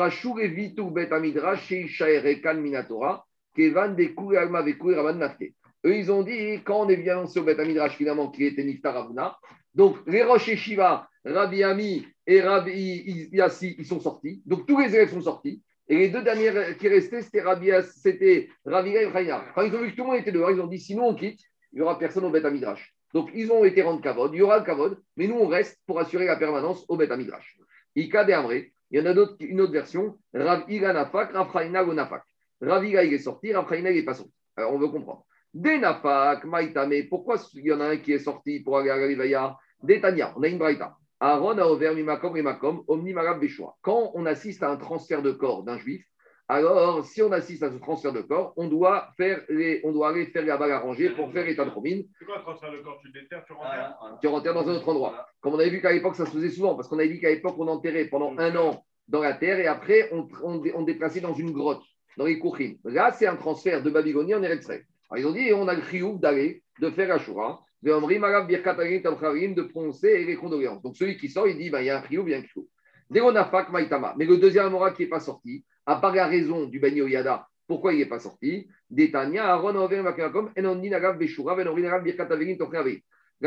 ils 5.97 6.11
ont 6.11 6.23
dit, 6.23 6.63
quand 6.65 6.81
on 6.81 6.89
est 6.89 6.97
bien 6.97 7.27
sur 7.27 7.45
Bet 7.45 7.61
Amidrash, 7.61 7.97
finalement, 7.97 8.31
qui 8.31 8.45
était 8.45 8.65
Niftar 8.65 8.97
Avuna, 8.97 9.37
donc 9.75 9.97
les 10.07 10.23
Rosh 10.23 10.55
Shiva, 10.55 11.09
Rabbi 11.25 11.63
Ami 11.63 12.07
et 12.27 12.41
Rabbi 12.41 13.29
Yassi, 13.33 13.75
ils 13.79 13.87
sont 13.87 14.01
sortis. 14.01 14.43
Donc 14.47 14.67
tous 14.67 14.79
les 14.79 14.95
élèves 14.95 15.13
sont 15.13 15.23
sortis. 15.23 15.63
Et 15.89 15.99
les 15.99 16.09
deux 16.09 16.23
dernières 16.23 16.77
qui 16.79 16.89
restaient, 16.89 17.21
c'était 17.21 17.43
c'était 17.83 18.49
Ravira 18.65 19.03
et 19.03 19.13
Chaina. 19.13 19.45
Quand 19.55 19.63
ils 19.63 19.75
ont 19.75 19.83
vu 19.83 19.91
que 19.91 19.97
tout 19.97 20.03
le 20.03 20.09
monde 20.09 20.21
était 20.21 20.33
dehors, 20.33 20.51
ils 20.51 20.61
ont 20.61 20.67
dit 20.67 20.79
sinon 20.79 21.09
on 21.09 21.15
quitte, 21.15 21.41
il 21.73 21.77
n'y 21.77 21.83
aura 21.83 21.99
personne 21.99 22.25
au 22.25 22.31
Beth 22.31 22.45
Amidrash. 22.45 22.95
Donc 23.15 23.31
ils 23.33 23.51
ont 23.53 23.65
été 23.65 23.81
rendre 23.81 24.03
Kavod, 24.03 24.35
il 24.35 24.39
y 24.39 24.43
aura 24.43 24.59
le 24.59 24.65
Kavod, 24.65 25.01
mais 25.17 25.29
nous 25.29 25.37
on 25.37 25.47
reste 25.47 25.81
pour 25.87 26.01
assurer 26.01 26.27
la 26.27 26.35
permanence 26.35 26.85
au 26.89 26.97
Beth 26.97 27.13
Amidrash. 27.13 27.57
Ika 27.95 28.25
de 28.25 28.33
Amré, 28.33 28.73
il 28.91 28.99
y 28.99 29.03
en 29.03 29.07
a 29.07 29.15
d'autres, 29.15 29.37
une 29.39 29.61
autre 29.61 29.73
version, 29.73 30.19
Rav 30.35 30.69
Nafak, 30.69 31.33
Rav 31.33 31.53
Chaina 31.53 31.85
Nafak. 31.85 32.25
Rav 32.61 32.85
il 32.85 32.97
est 32.97 33.19
sorti, 33.19 33.55
Rav 33.55 33.67
il 33.73 33.87
est 33.87 34.03
pas 34.03 34.15
sorti. 34.15 34.33
Alors 34.57 34.75
on 34.75 34.79
veut 34.79 34.89
comprendre. 34.89 35.25
Des 35.55 35.79
Nafak, 35.79 36.45
Maïtame, 36.45 37.09
pourquoi 37.09 37.37
il 37.55 37.65
y 37.65 37.73
en 37.73 37.81
a 37.81 37.91
un 37.91 37.97
qui 37.99 38.13
est 38.13 38.19
sorti 38.19 38.59
pour 38.59 38.79
aller 38.79 38.91
à 38.91 39.57
Des 39.85 40.01
Tania, 40.01 40.35
on 40.37 40.43
a 40.43 40.49
une 40.49 40.59
Braïta. 40.59 40.97
Aaron 41.21 41.57
a 41.59 41.67
ouvert 41.69 41.95
Mimakom 41.95 42.39
Makom, 42.43 42.83
Omni 42.89 43.13
Marab. 43.15 43.43
Quand 43.81 44.11
on 44.15 44.27
assiste 44.27 44.65
à 44.65 44.71
un 44.71 44.77
transfert 44.77 45.23
de 45.23 45.31
corps 45.31 45.63
d'un 45.63 45.79
juif, 45.79 46.05
alors 46.49 47.05
si 47.07 47.23
on 47.23 47.33
assiste 47.33 47.63
à 47.63 47.71
ce 47.71 47.77
transfert 47.77 48.13
de 48.13 48.21
corps, 48.21 48.53
on 48.57 48.69
doit, 48.69 49.09
faire 49.17 49.41
les, 49.49 49.81
on 49.85 49.93
doit 49.93 50.11
aller 50.11 50.27
faire 50.27 50.45
la 50.45 50.57
balle 50.59 50.73
arrangée 50.73 51.11
pour 51.11 51.33
faire 51.33 51.47
l'état 51.47 51.65
de 51.65 51.71
romine. 51.71 52.05
C'est 52.19 52.27
quoi 52.27 52.39
un 52.39 52.43
transfert 52.43 52.71
de 52.71 52.79
corps? 52.79 52.99
Tu 53.01 53.11
déterres, 53.13 53.45
tu 53.47 53.55
renterres 53.55 54.19
Tu 54.21 54.27
renterres 54.27 54.55
dans 54.55 54.69
un 54.69 54.75
autre 54.75 54.89
endroit. 54.89 55.27
Comme 55.41 55.55
on 55.55 55.59
avait 55.59 55.71
vu 55.71 55.81
qu'à 55.81 55.93
l'époque, 55.93 56.17
ça 56.17 56.27
se 56.27 56.31
faisait 56.31 56.51
souvent, 56.51 56.75
parce 56.75 56.89
qu'on 56.89 56.99
avait 56.99 57.09
dit 57.09 57.19
qu'à 57.19 57.31
l'époque, 57.31 57.55
on 57.59 57.69
enterrait 57.69 58.07
pendant 58.07 58.37
un 58.39 58.55
an 58.57 58.85
dans 59.09 59.21
la 59.21 59.33
terre 59.35 59.59
et 59.59 59.67
après, 59.67 60.11
on, 60.13 60.29
on, 60.43 60.83
déplaçait 60.83 61.21
dans 61.21 61.35
une 61.35 61.53
grotte, 61.53 61.83
dans 62.17 62.27
les 62.27 62.39
Kouchim. 62.39 62.75
Là, 62.85 63.11
c'est 63.13 63.27
un 63.27 63.37
transfert 63.37 63.83
de 63.83 63.91
Babylonie 63.91 64.35
en 64.35 64.43
Eretz 64.43 64.69
Alors 64.69 65.19
ils 65.19 65.27
ont 65.27 65.33
dit, 65.33 65.53
on 65.55 65.69
a 65.69 65.75
le 65.75 65.83
chiouf 65.83 66.21
d'aller, 66.21 66.63
de 66.81 66.91
faire 66.91 67.11
Ashura 67.11 67.65
de 67.85 69.63
prononcer 69.63 70.25
les 70.25 70.37
condoléances. 70.37 70.83
Donc 70.83 70.97
celui 70.97 71.19
qui 71.19 71.29
sort, 71.29 71.47
il 71.47 71.59
dit 71.59 71.69
ben, 71.71 71.81
il 71.81 71.87
y 71.87 71.91
a 71.91 71.99
un 71.99 72.03
chiyuv, 72.07 72.27
il 72.27 72.31
y 72.31 72.35
a 72.35 72.39
un 72.39 72.43
chiyuv. 72.43 72.65
Mais 73.11 73.21
le 73.21 74.37
deuxième 74.39 74.67
Amora 74.67 74.93
qui 74.93 75.03
n'est 75.03 75.09
pas 75.09 75.21
sorti, 75.21 75.63
à 75.87 75.97
part 75.97 76.15
la 76.15 76.27
raison 76.27 76.65
du 76.65 76.79
Bani 76.79 77.01
Yada, 77.01 77.47
pourquoi 77.67 77.93
il 77.93 77.99
n'est 77.99 78.07
pas 78.07 78.19
sorti? 78.19 78.69
Il 78.91 79.11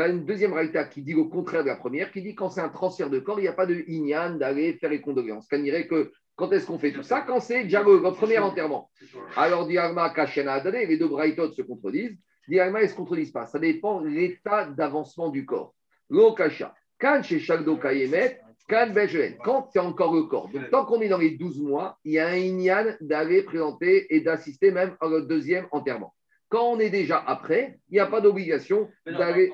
a 0.00 0.08
une 0.08 0.24
deuxième 0.24 0.52
raïta 0.52 0.84
qui 0.84 1.02
dit 1.02 1.14
au 1.14 1.28
contraire 1.28 1.62
de 1.62 1.68
la 1.68 1.76
première, 1.76 2.12
qui 2.12 2.22
dit 2.22 2.34
quand 2.34 2.50
c'est 2.50 2.60
un 2.60 2.68
transfert 2.68 3.10
de 3.10 3.20
corps, 3.20 3.38
il 3.38 3.42
n'y 3.42 3.48
a 3.48 3.52
pas 3.52 3.66
de 3.66 3.84
inyan 3.88 4.36
d'aller 4.36 4.74
faire 4.74 4.90
les 4.90 5.00
condoléances. 5.00 5.48
Qu'on 5.48 5.60
dirait 5.60 5.86
que 5.86 6.12
quand 6.36 6.52
est-ce 6.52 6.66
qu'on 6.66 6.78
fait 6.78 6.92
tout 6.92 7.02
ça? 7.02 7.22
Quand 7.22 7.40
c'est 7.40 7.64
déjà 7.64 7.82
le, 7.82 8.00
premier 8.12 8.38
enterrement. 8.38 8.90
Alors, 9.36 9.66
Diarma, 9.66 10.10
Kachena, 10.10 10.62
les 10.70 10.96
deux 10.96 11.08
braïtotes 11.08 11.54
se 11.54 11.62
contredisent. 11.62 12.16
Diarma, 12.48 12.80
ils 12.80 12.84
ne 12.84 12.90
se 12.90 12.94
contredisent 12.94 13.32
pas? 13.32 13.46
Ça 13.46 13.58
dépend 13.58 14.00
de 14.00 14.08
l'état 14.08 14.66
d'avancement 14.66 15.30
du 15.30 15.44
corps. 15.44 15.74
L'okasha. 16.10 16.74
Quand 17.00 17.22
chez 17.22 17.40
Shagdo 17.40 17.76
Kayemet, 17.76 18.40
quand 18.68 18.92
quand 19.44 19.68
c'est 19.72 19.78
encore 19.78 20.14
le 20.14 20.24
corps. 20.24 20.48
Donc, 20.48 20.70
tant 20.70 20.84
qu'on 20.84 21.00
est 21.00 21.08
dans 21.08 21.18
les 21.18 21.30
12 21.30 21.60
mois, 21.62 21.98
il 22.04 22.12
y 22.12 22.18
a 22.18 22.28
un 22.28 22.36
inyan 22.36 22.94
d'aller 23.00 23.42
présenter 23.42 24.14
et 24.14 24.20
d'assister 24.20 24.70
même 24.70 24.96
au 25.00 25.20
deuxième 25.20 25.66
enterrement. 25.70 26.14
Quand 26.50 26.64
on 26.64 26.78
est 26.78 26.90
déjà 26.90 27.18
après, 27.18 27.78
il 27.90 27.94
n'y 27.94 28.00
a 28.00 28.06
pas 28.06 28.20
d'obligation 28.20 28.88
d'aller. 29.06 29.52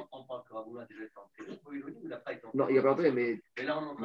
Non, 2.54 2.68
il 2.68 2.72
n'y 2.72 2.78
a 2.78 2.82
pas 2.82 2.92
enterré, 2.92 3.10
mais, 3.10 3.40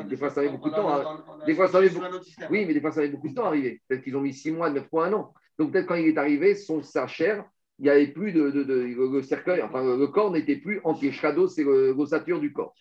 des 0.06 0.18
fois 0.18 0.30
ça 0.30 0.42
met 0.42 0.50
beaucoup 0.50 0.70
de 0.70 0.76
temps. 0.76 1.46
Des 1.46 1.54
fois 1.54 1.68
ça 1.68 1.82
met 1.82 1.90
beaucoup... 1.90 2.18
Oui, 2.50 2.66
mais 2.66 2.74
des 2.74 2.82
fois 2.82 2.92
ça 2.92 3.02
met 3.02 3.10
beaucoup 3.10 3.30
de 3.30 3.36
temps 3.36 3.46
à 3.46 3.48
arriver. 3.48 3.82
Peut-être 3.88 4.04
qu'ils 4.04 4.16
ont 4.18 4.22
mis 4.22 4.34
6 4.34 4.52
mois, 4.52 4.70
9 4.70 4.92
mois, 4.92 5.08
un 5.08 5.14
an. 5.14 5.34
Donc 5.58 5.72
peut-être 5.72 5.88
quand 5.88 5.96
il 5.96 6.08
est 6.08 6.18
arrivé, 6.18 6.56
son 6.56 6.82
sa 6.82 7.08
chair 7.08 7.46
il 7.80 7.84
n'y 7.84 7.90
avait 7.90 8.08
plus 8.08 8.34
de, 8.34 8.42
le 8.42 9.22
cercueil, 9.24 9.62
enfin 9.62 9.82
le 9.82 10.08
corps 10.08 10.32
n'était 10.32 10.58
plus 10.58 10.82
entier. 10.84 11.14
Shadow, 11.14 11.48
c'est 11.48 11.64
l'ossature 11.64 12.42
du 12.42 12.52
corps. 12.52 12.76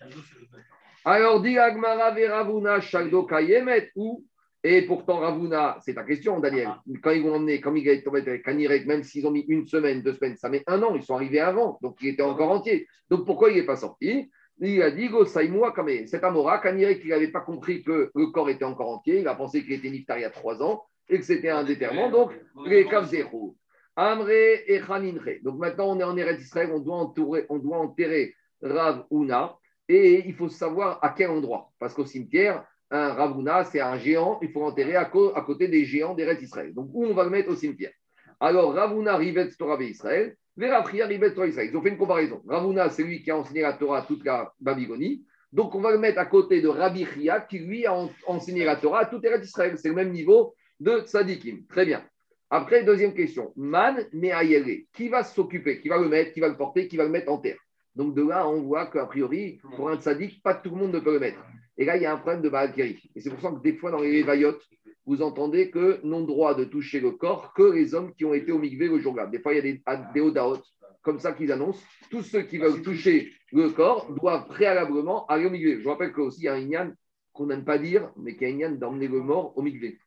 Alors, 1.10 1.40
dit 1.40 1.56
Agmara 1.56 2.10
Ravuna 2.10 2.82
Shagdo 2.82 3.22
Kayemet 3.22 3.92
ou 3.96 4.26
et 4.62 4.82
pourtant, 4.82 5.20
Ravuna, 5.20 5.78
c'est 5.80 5.94
ta 5.94 6.02
question, 6.02 6.38
Daniel. 6.38 6.68
Quand 7.02 7.12
ils 7.12 7.22
vont 7.22 7.36
emmener, 7.36 7.62
comme 7.62 7.78
ils 7.78 7.88
avec 7.88 8.44
Kanirek, 8.44 8.84
même 8.84 9.02
s'ils 9.02 9.26
ont 9.26 9.30
mis 9.30 9.46
une 9.48 9.66
semaine, 9.66 10.02
deux 10.02 10.12
semaines, 10.12 10.36
ça 10.36 10.50
met 10.50 10.62
un 10.66 10.82
an, 10.82 10.94
ils 10.94 11.02
sont 11.02 11.14
arrivés 11.14 11.40
avant, 11.40 11.78
donc 11.80 11.96
il 12.02 12.08
était 12.08 12.22
encore 12.22 12.50
entier. 12.50 12.86
Donc 13.08 13.24
pourquoi 13.24 13.48
il 13.48 13.56
n'est 13.56 13.64
pas 13.64 13.76
sorti? 13.76 14.30
Il 14.60 14.82
a 14.82 14.90
dit 14.90 15.08
Go 15.08 15.24
Saïmoua 15.24 15.74
Cet 16.04 16.24
Amora, 16.24 16.58
Kanirek, 16.58 17.00
il 17.02 17.08
n'avait 17.08 17.32
pas 17.32 17.40
compris 17.40 17.82
que 17.82 18.10
le 18.14 18.26
corps 18.26 18.50
était 18.50 18.66
encore 18.66 18.90
entier, 18.90 19.20
il 19.20 19.28
a 19.28 19.34
pensé 19.34 19.62
qu'il 19.62 19.72
était 19.72 19.88
niftar 19.88 20.18
il 20.18 20.22
y 20.22 20.24
a 20.26 20.30
trois 20.30 20.62
ans 20.62 20.84
et 21.08 21.18
que 21.18 21.24
c'était 21.24 21.48
un 21.48 21.64
déterrement, 21.64 22.10
donc 22.10 22.32
les 22.66 22.86
Kavzerou. 22.86 23.56
Amré 23.96 24.62
et 24.66 24.82
Khaninre. 24.86 25.40
Donc 25.42 25.58
maintenant, 25.58 25.96
on 25.96 26.00
est 26.00 26.04
en 26.04 26.18
Eretz 26.18 26.42
Israël, 26.42 26.68
on 26.70 26.80
doit, 26.80 26.96
entourer, 26.96 27.46
on 27.48 27.56
doit 27.56 27.78
enterrer 27.78 28.34
Rav 28.60 29.06
Una 29.10 29.56
et 29.88 30.26
il 30.26 30.34
faut 30.34 30.48
savoir 30.48 30.98
à 31.02 31.10
quel 31.10 31.30
endroit. 31.30 31.72
Parce 31.78 31.94
qu'au 31.94 32.04
cimetière, 32.04 32.64
un 32.90 33.12
Ravuna, 33.12 33.64
c'est 33.64 33.80
un 33.80 33.98
géant, 33.98 34.38
il 34.42 34.50
faut 34.50 34.62
enterrer 34.62 34.96
à, 34.96 35.04
côté 35.06 35.68
des 35.68 35.84
géants 35.84 36.14
d'Eretz 36.14 36.42
Israël. 36.42 36.72
Donc 36.74 36.90
où 36.92 37.04
on 37.04 37.14
va 37.14 37.24
le 37.24 37.30
mettre 37.30 37.50
au 37.50 37.54
cimetière? 37.54 37.92
Alors 38.40 38.74
Ravuna 38.74 39.16
Rivet 39.16 39.50
Torah 39.58 39.82
Israël, 39.82 40.36
Verapria 40.56 41.06
Rivet 41.06 41.34
Torah 41.34 41.46
Israël. 41.46 41.68
Ils 41.70 41.76
ont 41.76 41.82
fait 41.82 41.90
une 41.90 41.98
comparaison. 41.98 42.42
Ravuna, 42.46 42.90
c'est 42.90 43.02
lui 43.02 43.22
qui 43.22 43.30
a 43.30 43.36
enseigné 43.36 43.62
la 43.62 43.74
Torah 43.74 43.98
à 43.98 44.02
toute 44.02 44.24
la 44.24 44.52
Babylonie. 44.60 45.24
Donc 45.52 45.74
on 45.74 45.80
va 45.80 45.90
le 45.90 45.98
mettre 45.98 46.18
à 46.18 46.26
côté 46.26 46.60
de 46.60 46.68
Rabbi 46.68 47.06
Chia, 47.06 47.40
qui 47.40 47.58
lui 47.58 47.86
a 47.86 47.94
enseigné 48.26 48.64
la 48.64 48.76
Torah 48.76 49.00
à 49.00 49.06
toute 49.06 49.24
Eretz 49.24 49.46
Israël. 49.46 49.76
C'est 49.78 49.88
le 49.88 49.94
même 49.94 50.12
niveau 50.12 50.54
de 50.80 51.00
Tzadikim. 51.00 51.66
Très 51.68 51.86
bien. 51.86 52.04
Après, 52.50 52.82
deuxième 52.82 53.14
question. 53.14 53.52
Man 53.56 54.06
Meayere. 54.12 54.86
Qui 54.92 55.08
va 55.08 55.22
s'occuper? 55.22 55.80
Qui 55.80 55.88
va 55.88 55.98
le 55.98 56.08
mettre? 56.08 56.32
Qui 56.32 56.40
va 56.40 56.48
le 56.48 56.56
porter? 56.56 56.88
Qui 56.88 56.96
va 56.96 57.04
le 57.04 57.10
mettre 57.10 57.30
en 57.30 57.38
terre? 57.38 57.58
Donc 57.98 58.14
de 58.14 58.22
là, 58.22 58.48
on 58.48 58.62
voit 58.62 58.86
qu'a 58.86 59.06
priori, 59.06 59.60
pour 59.74 59.90
un 59.90 59.96
tzaddik, 59.96 60.40
pas 60.40 60.54
tout 60.54 60.70
le 60.70 60.76
monde 60.76 60.94
ne 60.94 61.00
peut 61.00 61.14
le 61.14 61.18
mettre. 61.18 61.44
Et 61.76 61.84
là, 61.84 61.96
il 61.96 62.02
y 62.04 62.06
a 62.06 62.12
un 62.12 62.16
problème 62.16 62.42
de 62.42 62.48
Baal 62.48 62.72
Et 62.78 62.96
c'est 63.20 63.28
pour 63.28 63.40
ça 63.40 63.50
que 63.50 63.60
des 63.60 63.74
fois, 63.74 63.90
dans 63.90 64.00
les 64.00 64.22
vaillottes, 64.22 64.62
vous 65.04 65.20
entendez 65.20 65.68
que 65.70 66.00
n'ont 66.04 66.22
droit 66.22 66.54
de 66.54 66.62
toucher 66.62 67.00
le 67.00 67.10
corps 67.10 67.52
que 67.54 67.64
les 67.64 67.94
hommes 67.94 68.14
qui 68.14 68.24
ont 68.24 68.34
été 68.34 68.52
au 68.52 68.58
migvé 68.58 68.86
le 68.86 69.00
jour-là. 69.00 69.26
Des 69.26 69.40
fois, 69.40 69.52
il 69.52 69.56
y 69.56 69.58
a 69.58 69.62
des, 69.62 69.82
des 70.14 70.20
odaot 70.20 70.58
comme 71.02 71.18
ça 71.18 71.32
qu'ils 71.32 71.50
annoncent. 71.50 71.82
Tous 72.08 72.22
ceux 72.22 72.42
qui 72.42 72.58
veulent 72.58 72.82
toucher 72.82 73.32
le 73.52 73.70
corps 73.70 74.12
doivent 74.12 74.46
préalablement 74.46 75.26
aller 75.26 75.46
au 75.46 75.50
migvé. 75.50 75.80
Je 75.80 75.88
rappelle 75.88 76.12
qu'il 76.12 76.44
y 76.44 76.48
a 76.48 76.54
un 76.54 76.58
ignan 76.58 76.92
qu'on 77.32 77.46
n'aime 77.46 77.64
pas 77.64 77.78
dire, 77.78 78.12
mais 78.16 78.36
qu'il 78.36 78.42
y 78.42 78.50
a 78.50 78.54
un 78.54 78.56
ignan 78.56 78.78
d'emmener 78.78 79.08
le 79.08 79.22
mort 79.22 79.56
au 79.56 79.62
migvé. 79.62 79.98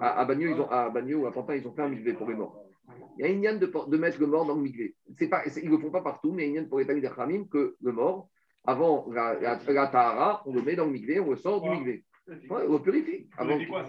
À, 0.00 0.22
à 0.22 0.34
ou 0.34 1.26
à 1.26 1.32
Pantin, 1.32 1.56
ils 1.56 1.66
ont 1.66 1.72
fait 1.74 1.82
un 1.82 1.88
migvé 1.88 2.14
pour 2.14 2.28
les 2.28 2.36
morts. 2.36 2.69
Il 3.18 3.22
y 3.22 3.28
a 3.28 3.28
une 3.28 3.42
yann 3.42 3.58
de, 3.58 3.66
de, 3.66 3.96
mettre 3.96 4.18
le 4.20 4.26
mort 4.26 4.46
dans 4.46 4.54
le 4.54 4.62
migvé. 4.62 4.96
Pas, 5.30 5.42
ils 5.46 5.66
ne 5.66 5.76
le 5.76 5.78
font 5.78 5.90
pas 5.90 6.02
partout, 6.02 6.32
mais 6.32 6.48
il 6.48 6.54
y 6.54 6.58
a 6.58 6.60
une 6.60 6.68
pour 6.68 6.78
les 6.78 6.86
Talmud 6.86 7.10
Khamim 7.14 7.44
que 7.46 7.76
le 7.80 7.92
mort, 7.92 8.28
avant 8.64 9.06
la, 9.12 9.34
la, 9.34 9.60
la, 9.66 9.86
Tahara, 9.88 10.42
on 10.46 10.54
le 10.54 10.62
met 10.62 10.76
dans 10.76 10.86
le 10.86 10.92
migvé, 10.92 11.20
on 11.20 11.30
le 11.30 11.36
sort 11.36 11.60
du. 11.62 12.04
Ouais, 12.28 12.64
on 12.68 12.74
le 12.74 12.82
purifie. 12.82 13.28
Avant... 13.36 13.58
quoi 13.66 13.84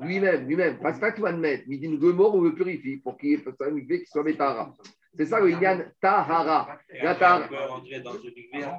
Lui-même, 0.00 0.48
lui-même. 0.48 0.78
Parce 0.80 0.98
que 0.98 1.14
tu 1.14 1.20
vas 1.20 1.32
le 1.32 1.38
mettre. 1.38 1.64
Il 1.68 1.78
dit 1.78 1.88
le 1.88 2.12
mort, 2.12 2.34
on 2.34 2.40
le 2.40 2.54
purifie 2.54 2.96
pour 2.96 3.16
qu'il 3.16 3.30
y 3.30 3.34
ait 3.34 3.44
un 3.60 3.70
migvé 3.70 4.00
qui 4.00 4.06
soit. 4.06 4.24
C'est 5.16 5.26
ça 5.26 5.40
le 5.40 5.50
Inyan 5.50 5.84
Tahara. 6.00 6.78
La 7.02 7.14
tahara. 7.14 7.48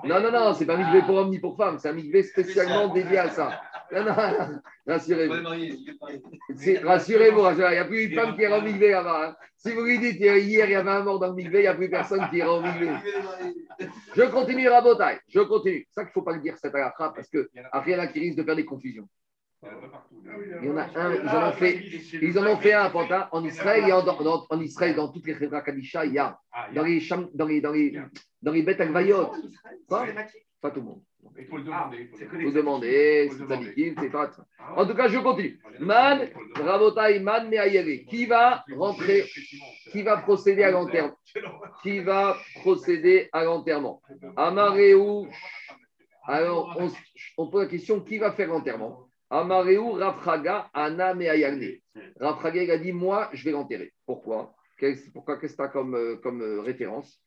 Non, 0.04 0.20
non, 0.22 0.32
non, 0.32 0.54
c'est 0.54 0.66
pas 0.66 0.76
un 0.76 0.78
migvé 0.78 1.02
pour 1.02 1.16
hommes 1.16 1.30
ni 1.30 1.40
pour 1.40 1.58
femmes, 1.58 1.80
c'est 1.80 1.90
un 1.90 1.94
migvé 1.94 2.24
spécialement 2.24 2.94
dédié 2.94 3.18
à 3.18 3.30
ça. 3.30 3.62
Non, 3.92 4.04
non, 4.04 4.14
rassurez-vous. 4.88 5.34
Rassurez-vous, 6.84 7.50
il 7.52 7.58
n'y 7.58 7.64
a 7.64 7.86
plus 7.86 8.04
une 8.06 8.16
femme 8.16 8.36
qui 8.36 8.44
est 8.44 8.54
en 8.54 8.62
migvé 8.62 8.92
là-bas. 8.92 9.30
Hein. 9.30 9.36
Si 9.56 9.74
vous 9.74 9.84
lui 9.84 10.00
dites 10.00 10.20
hier, 10.20 10.38
il 10.38 10.50
y 10.50 10.62
avait 10.62 10.90
un 10.90 11.04
mort 11.04 11.20
dans 11.20 11.28
le 11.28 11.34
migvé, 11.34 11.60
il 11.60 11.62
n'y 11.62 11.68
a 11.68 11.76
plus 11.76 11.90
personne 11.90 12.30
qui 12.30 12.40
est 12.40 12.44
en 12.44 12.62
migvé. 12.62 12.90
Je 14.16 14.24
continue, 14.24 14.68
Rabotai, 14.68 15.20
je 15.28 15.40
continue. 15.42 15.86
C'est 15.90 15.94
ça 15.94 16.02
qu'il 16.02 16.10
ne 16.10 16.14
faut 16.14 16.22
pas 16.24 16.34
le 16.34 16.42
dire, 16.42 16.58
cette 16.58 16.74
halakha, 16.74 17.14
parce 17.16 17.30
qu'il 17.30 17.48
n'y 17.54 17.62
a 17.62 17.80
rien 17.80 18.08
qui 18.08 18.20
risque 18.20 18.38
de 18.38 18.44
faire 18.44 18.56
des 18.56 18.66
confusions. 18.66 19.08
Il 19.64 20.68
y 20.68 20.70
en 20.70 20.78
a 20.78 20.88
un, 20.96 21.16
ils 21.16 21.30
en 21.30 21.50
ont 21.50 21.52
fait, 21.54 21.80
ils 22.22 22.38
en 22.38 22.46
ont 22.46 22.58
fait 22.58 22.74
un 22.74 22.90
Pantin 22.92 23.28
en 23.32 23.44
Israël 23.44 23.86
et 23.88 23.92
en, 23.92 24.08
en, 24.08 24.46
en, 24.50 24.62
Israël, 24.62 24.96
dans 24.96 25.12
toutes 25.12 25.26
les 25.26 25.36
Khedra 25.36 25.62
Kadisha, 25.62 26.06
il 26.06 26.14
y 26.14 26.20
a 26.20 26.40
dans 26.76 26.84
les, 26.84 27.02
dans 27.34 27.46
les, 27.48 27.62
dans 27.62 27.72
les, 27.72 28.00
dans 28.42 28.52
les 28.52 28.62
bêtes 28.62 28.82
Agvayot. 28.82 29.32
Quoi 29.88 30.06
Pas 30.62 30.72
tout 30.72 30.80
le 30.82 30.86
monde. 30.86 31.02
Il 31.40 31.46
faut 31.46 31.58
le 31.58 31.64
demander. 31.64 32.10
Il 32.20 32.28
faut 32.28 32.36
le 32.36 32.52
demander, 32.52 33.32
c'est 34.00 34.10
pas. 34.10 34.32
En 34.76 34.86
tout 34.86 34.96
cas, 34.96 35.08
je 35.08 35.18
continue. 35.20 35.60
Man, 35.80 36.30
Rabotai, 36.56 37.20
Man 37.20 37.50
Meayere. 37.50 38.06
Qui 38.06 38.28
va 38.28 38.64
rentrer, 38.76 39.26
qui 39.92 40.04
va 40.04 40.18
procéder 40.18 40.64
à 40.64 40.72
l'enterrement? 40.72 41.18
Qui 41.82 42.00
va 42.00 42.38
procéder 42.62 43.30
à 43.32 43.44
l'enterrement? 43.44 44.02
Amareu. 44.36 45.28
Alors, 46.28 46.76
on, 46.80 46.92
on 47.38 47.48
pose 47.50 47.64
la 47.64 47.70
question 47.70 48.02
qui 48.02 48.18
va 48.18 48.32
faire 48.32 48.50
l'enterrement? 48.50 49.07
Amareu 49.30 50.00
Rafraga 50.00 50.70
Ana 50.74 51.14
Meayane. 51.14 51.82
Rafraga, 52.20 52.64
il 52.64 52.72
a 52.72 52.78
dit 52.78 52.94
Moi, 52.94 53.30
je 53.34 53.44
vais 53.44 53.52
l'enterrer. 53.52 53.92
Pourquoi? 54.06 54.56
Pourquoi 55.14 55.38
Qu'est-ce 55.38 55.58
que 55.58 55.64
tu 55.64 55.70
comme, 55.72 55.96
euh, 55.96 56.16
comme 56.18 56.42
euh, 56.42 56.62
référence? 56.62 57.22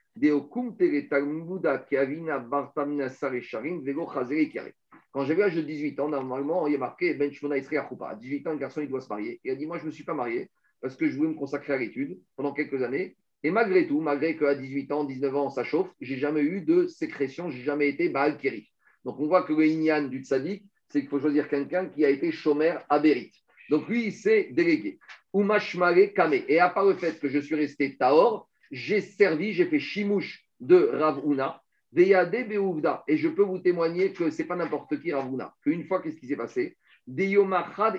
Quand 5.12 5.24
j'avais 5.24 5.40
l'âge 5.40 5.56
de 5.56 5.62
18 5.62 6.00
ans, 6.00 6.08
normalement, 6.08 6.66
il 6.66 6.72
y 6.72 6.76
a 6.76 6.78
marqué 6.78 7.14
Ben 7.14 7.30
Shmona 7.32 7.56
À 7.56 8.14
18 8.14 8.46
ans, 8.46 8.52
le 8.52 8.58
garçon, 8.58 8.80
il 8.80 8.88
doit 8.88 9.00
se 9.00 9.08
marier. 9.08 9.40
Il 9.44 9.50
a 9.50 9.54
dit 9.54 9.66
Moi, 9.66 9.76
je 9.78 9.82
ne 9.82 9.88
me 9.88 9.92
suis 9.92 10.04
pas 10.04 10.14
marié 10.14 10.50
parce 10.80 10.96
que 10.96 11.06
je 11.08 11.16
voulais 11.16 11.30
me 11.30 11.34
consacrer 11.34 11.74
à 11.74 11.76
l'étude 11.76 12.18
pendant 12.36 12.54
quelques 12.54 12.82
années. 12.82 13.16
Et 13.42 13.50
malgré 13.50 13.86
tout, 13.86 14.00
malgré 14.00 14.36
qu'à 14.36 14.54
18 14.54 14.92
ans, 14.92 15.04
19 15.04 15.36
ans, 15.36 15.50
ça 15.50 15.64
chauffe, 15.64 15.90
j'ai 16.00 16.16
jamais 16.16 16.42
eu 16.42 16.62
de 16.62 16.86
sécrétion, 16.86 17.50
j'ai 17.50 17.62
jamais 17.62 17.88
été 17.88 18.08
Baal 18.08 18.38
Keri. 18.38 18.68
Donc 19.04 19.18
on 19.18 19.26
voit 19.26 19.42
que 19.42 19.52
le 19.52 19.66
Inyan 19.66 20.08
du 20.08 20.22
tzaddik, 20.22 20.64
c'est 20.90 21.00
qu'il 21.00 21.08
faut 21.08 21.20
choisir 21.20 21.48
quelqu'un 21.48 21.86
qui 21.86 22.04
a 22.04 22.10
été 22.10 22.32
chômeur 22.32 22.84
à 22.88 22.98
Bérit. 22.98 23.32
Donc 23.70 23.88
lui, 23.88 24.06
il 24.06 24.12
s'est 24.12 24.48
délégué. 24.50 24.98
Umashmare 25.32 26.12
Kame. 26.14 26.42
Et 26.48 26.58
à 26.58 26.68
part 26.68 26.86
le 26.86 26.94
fait 26.94 27.18
que 27.20 27.28
je 27.28 27.38
suis 27.38 27.54
resté 27.54 27.96
Taor, 27.96 28.48
j'ai 28.70 29.00
servi, 29.00 29.52
j'ai 29.52 29.66
fait 29.66 29.78
Shimouche 29.78 30.44
de 30.58 30.90
Ravuna, 30.92 31.62
Veyade 31.92 32.48
Beouvda. 32.48 33.04
Et 33.08 33.16
je 33.16 33.28
peux 33.28 33.42
vous 33.42 33.58
témoigner 33.58 34.12
que 34.12 34.30
ce 34.30 34.42
n'est 34.42 34.48
pas 34.48 34.56
n'importe 34.56 35.00
qui 35.00 35.12
Ravuna. 35.12 35.54
Qu'une 35.62 35.84
fois, 35.84 36.02
qu'est-ce 36.02 36.16
qui 36.16 36.26
s'est 36.26 36.36
passé? 36.36 36.76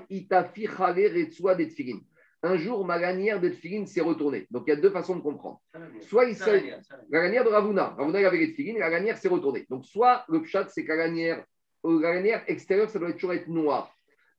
Itafi 0.09 0.67
Un 2.43 2.57
jour, 2.57 2.85
ma 2.85 2.97
lanière 2.97 3.41
de 3.41 3.49
Tfilin 3.49 3.85
s'est 3.85 4.01
retournée. 4.01 4.47
Donc, 4.51 4.63
il 4.67 4.69
y 4.69 4.73
a 4.73 4.77
deux 4.77 4.91
façons 4.91 5.15
de 5.15 5.21
comprendre. 5.21 5.61
Soit 6.01 6.25
il 6.25 6.35
s'agit. 6.35 6.71
La 7.09 7.23
lanière 7.23 7.43
de 7.43 7.49
Ravuna. 7.49 7.95
Ravuna, 7.97 8.21
il 8.21 8.25
avait 8.25 8.37
les 8.37 8.53
Tfilin 8.53 8.75
et 8.75 8.79
la 8.79 8.89
lanière 8.89 9.17
s'est 9.17 9.27
retournée. 9.27 9.65
Donc, 9.69 9.85
soit 9.85 10.23
le 10.29 10.41
pchat, 10.41 10.67
c'est 10.69 10.83
que 10.83 10.89
la 10.89 11.07
lanière, 11.07 11.43
la 11.83 12.13
lanière 12.13 12.43
extérieure, 12.47 12.89
ça 12.89 12.99
doit 12.99 13.13
toujours 13.13 13.33
être 13.33 13.47
noir. 13.47 13.95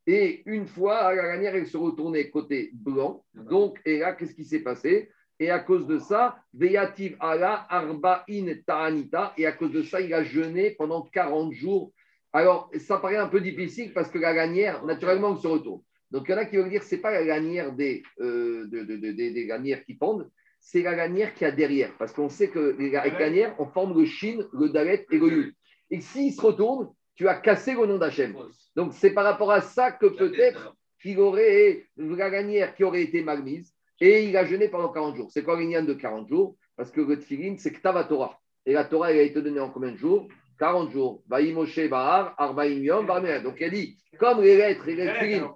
Et 0.06 0.42
une 0.46 0.66
fois, 0.66 1.14
la 1.14 1.22
lanière, 1.22 1.54
elle 1.54 1.66
se 1.66 1.76
retournait 1.76 2.30
côté 2.30 2.70
blanc. 2.72 3.24
Donc, 3.34 3.80
et 3.84 3.98
là, 3.98 4.12
qu'est-ce 4.12 4.34
qui 4.34 4.44
s'est 4.44 4.62
passé? 4.62 5.10
Et 5.38 5.50
à 5.50 5.60
cause 5.60 5.86
de 5.86 5.98
ça, 5.98 6.36
Veyativ 6.54 7.16
ala 7.20 7.66
arba'in 7.68 8.54
ta'anita. 8.66 9.32
Et 9.36 9.46
à 9.46 9.52
cause 9.52 9.72
de 9.72 9.82
ça, 9.82 10.00
il 10.00 10.12
a 10.12 10.24
jeûné 10.24 10.70
pendant 10.70 11.02
40 11.02 11.52
jours. 11.52 11.92
Alors, 12.32 12.70
ça 12.78 12.98
paraît 12.98 13.16
un 13.16 13.28
peu 13.28 13.40
difficile 13.40 13.92
parce 13.92 14.10
que 14.10 14.18
la 14.18 14.32
lanière, 14.32 14.84
naturellement, 14.84 15.34
elle 15.34 15.40
se 15.40 15.46
retourne. 15.46 15.82
Donc, 16.10 16.24
il 16.28 16.32
y 16.32 16.34
en 16.34 16.38
a 16.38 16.44
qui 16.44 16.56
veulent 16.56 16.70
dire 16.70 16.80
que 16.80 16.86
ce 16.86 16.96
n'est 16.96 17.00
pas 17.00 17.10
la 17.10 17.24
lanière 17.24 17.72
des, 17.72 18.02
euh, 18.20 18.66
des, 18.66 19.46
lanières 19.46 19.84
qui 19.84 19.94
pendent, 19.94 20.30
c'est 20.60 20.82
la 20.82 20.94
lanière 20.94 21.34
qui 21.34 21.44
a 21.44 21.50
derrière. 21.50 21.96
Parce 21.98 22.12
qu'on 22.12 22.28
sait 22.28 22.48
que 22.48 22.76
les 22.78 22.90
lanières, 22.90 23.54
on 23.58 23.66
forme 23.66 23.98
le 23.98 24.04
shin, 24.04 24.46
le 24.52 24.68
dalet 24.68 25.06
et 25.10 25.18
le 25.18 25.28
yud. 25.28 25.54
Et 25.90 26.00
s'il 26.00 26.32
se 26.32 26.40
retourne, 26.40 26.90
tu 27.14 27.28
as 27.28 27.34
cassé 27.36 27.74
le 27.74 27.86
nom 27.86 27.98
d'Hachem. 27.98 28.34
Donc, 28.76 28.92
c'est 28.94 29.10
par 29.10 29.24
rapport 29.24 29.50
à 29.50 29.60
ça 29.60 29.92
que 29.92 30.06
peut-être 30.06 30.74
qu'il 31.00 31.18
aurait 31.20 31.84
la 31.96 32.28
lanière 32.28 32.74
qui 32.74 32.84
aurait 32.84 33.02
été 33.02 33.22
mal 33.22 33.42
mise 33.42 33.74
et 34.00 34.24
il 34.24 34.36
a 34.36 34.44
jeûné 34.44 34.68
pendant 34.68 34.88
40 34.88 35.16
jours. 35.16 35.30
C'est 35.30 35.42
quoi 35.42 35.58
l'ignan 35.60 35.84
de 35.84 35.94
40 35.94 36.28
jours? 36.28 36.56
Parce 36.76 36.90
que 36.90 37.00
le 37.00 37.18
tfilin, 37.18 37.56
c'est 37.58 37.72
Ktava 37.72 38.04
Torah. 38.04 38.38
Et 38.64 38.72
la 38.72 38.84
Torah, 38.84 39.12
elle 39.12 39.18
a 39.18 39.22
été 39.22 39.42
donnée 39.42 39.60
en 39.60 39.70
combien 39.70 39.92
de 39.92 39.96
jours? 39.96 40.28
40 40.58 40.90
jours. 40.92 41.22
Moshe 41.28 41.88
Bahar, 41.88 42.34
Arbaim 42.38 42.82
Yom, 42.82 43.06
Donc, 43.06 43.60
elle 43.60 43.72
dit, 43.72 43.98
comme 44.18 44.40
les 44.42 44.56
lettres 44.56 44.88
et 44.88 44.94
les 44.94 45.06
tfilin. 45.06 45.54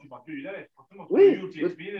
Oui, 1.10 1.38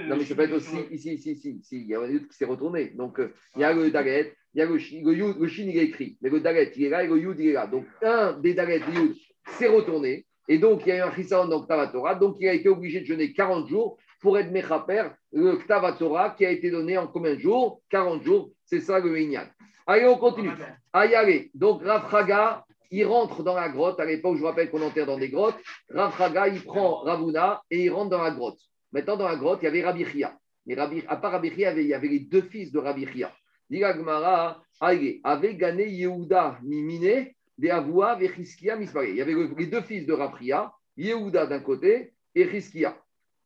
non, 0.09 0.17
mais 0.17 0.25
ça 0.25 0.35
peut 0.35 0.43
être 0.43 0.55
aussi 0.55 0.77
ici, 0.91 1.15
ici, 1.15 1.33
ici, 1.33 1.51
ici. 1.61 1.81
Il 1.83 1.87
y 1.87 1.95
a 1.95 2.01
un 2.01 2.09
yud 2.09 2.29
qui 2.29 2.37
s'est 2.37 2.45
retourné. 2.45 2.91
Donc, 2.91 3.21
euh, 3.21 3.33
il 3.55 3.63
y 3.63 3.65
a 3.65 3.73
le 3.73 3.91
dalet, 3.91 4.35
il 4.55 4.59
y 4.59 4.63
a 4.63 4.67
le, 4.67 4.75
le, 4.75 5.15
yud, 5.15 5.37
le 5.39 5.49
shin, 5.49 5.67
il 5.69 5.77
est 5.77 5.85
écrit. 5.85 6.17
Mais 6.23 6.31
le 6.31 6.41
dalet, 6.41 6.73
il 6.77 6.85
est 6.85 6.89
là 6.89 7.05
et 7.05 7.09
le 7.09 7.19
yud, 7.19 7.39
il 7.39 7.49
est 7.49 7.53
là. 7.53 7.67
Donc, 7.67 7.85
un 8.03 8.33
des 8.39 8.55
dalet, 8.55 8.79
le 8.79 8.95
yud, 8.95 9.17
s'est 9.47 9.69
retourné. 9.69 10.27
Et 10.49 10.59
donc, 10.59 10.83
il 10.87 10.91
y 10.91 10.93
a 10.93 10.99
eu 10.99 11.01
un 11.01 11.13
chissaron 11.13 11.49
dans 11.49 11.63
Torah. 11.63 12.15
Donc, 12.15 12.37
il 12.41 12.49
a 12.49 12.53
été 12.53 12.69
obligé 12.69 13.01
de 13.01 13.07
jeûner 13.07 13.33
40 13.33 13.69
jours 13.69 13.97
pour 14.21 14.39
être 14.39 14.51
Mechaper, 14.51 15.11
le 15.33 15.59
Torah 15.99 16.31
qui 16.31 16.47
a 16.47 16.51
été 16.51 16.71
donné 16.71 16.97
en 16.97 17.07
combien 17.07 17.35
de 17.35 17.41
jours? 17.41 17.81
40 17.91 18.23
jours. 18.23 18.51
C'est 18.65 18.81
ça 18.81 18.99
le 18.99 19.19
Inyan. 19.19 19.47
Allez, 19.87 20.07
on 20.07 20.17
continue. 20.17 20.51
Allez, 20.93 21.51
Donc, 21.55 21.83
Rafraga, 21.85 22.65
il 22.91 23.05
rentre 23.07 23.43
dans 23.43 23.55
la 23.55 23.69
grotte. 23.69 24.01
À 24.01 24.05
l'époque, 24.05 24.37
je 24.37 24.41
vous 24.41 24.47
rappelle 24.47 24.71
qu'on 24.71 24.83
enterre 24.83 25.07
dans 25.07 25.19
des 25.19 25.29
grottes. 25.29 25.59
Rafraga, 25.91 26.49
il 26.49 26.63
prend 26.63 27.03
Ravuna 27.03 27.63
et 27.71 27.85
il 27.85 27.91
rentre 27.91 28.11
dans 28.11 28.23
la 28.23 28.31
grotte. 28.31 28.59
Maintenant, 28.93 29.17
dans 29.17 29.29
la 29.29 29.37
grotte, 29.37 29.61
il 29.63 29.67
y 29.67 29.69
avait 29.69 29.85
Rabbi 29.85 30.05
Chia. 30.05 30.37
Mais 30.67 30.75
Rabbi, 30.75 31.03
à 31.07 31.17
part 31.17 31.33
Rabbi 31.33 31.51
Chia, 31.51 31.73
il 31.73 31.87
y 31.87 31.95
avait 31.95 32.09
les 32.09 32.21
deux 32.21 32.43
fils 32.43 32.73
de 32.73 32.79
Rabbi 32.79 33.07
Chia. 33.07 33.33
Gmara, 33.71 34.63
avait 34.81 35.55
gagné 35.55 35.89
Yehuda 35.89 36.59
Mimine 36.63 37.27
des 37.59 37.71
Avoua 37.71 38.19
et 38.21 38.31
Misparé. 38.77 39.11
Il 39.11 39.17
y 39.17 39.23
avait 39.23 39.35
les 39.57 39.67
deux 39.67 39.81
fils 39.81 40.07
de 40.07 40.13
Rafria, 40.13 40.73
Yehuda 40.97 41.47
d'un 41.47 41.61
côté 41.61 42.15
et 42.35 42.49
Chiskia. 42.51 42.97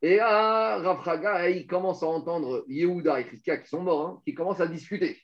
Et 0.01 0.17
là, 0.17 0.77
Rafraga, 0.77 1.49
il 1.49 1.67
commence 1.67 2.03
à 2.03 2.07
entendre 2.07 2.65
Yehuda 2.67 3.19
et 3.21 3.29
Chiskia 3.29 3.57
qui 3.57 3.69
sont 3.69 3.81
morts, 3.81 4.07
hein, 4.07 4.21
qui 4.25 4.33
commencent 4.33 4.61
à 4.61 4.67
discuter. 4.67 5.17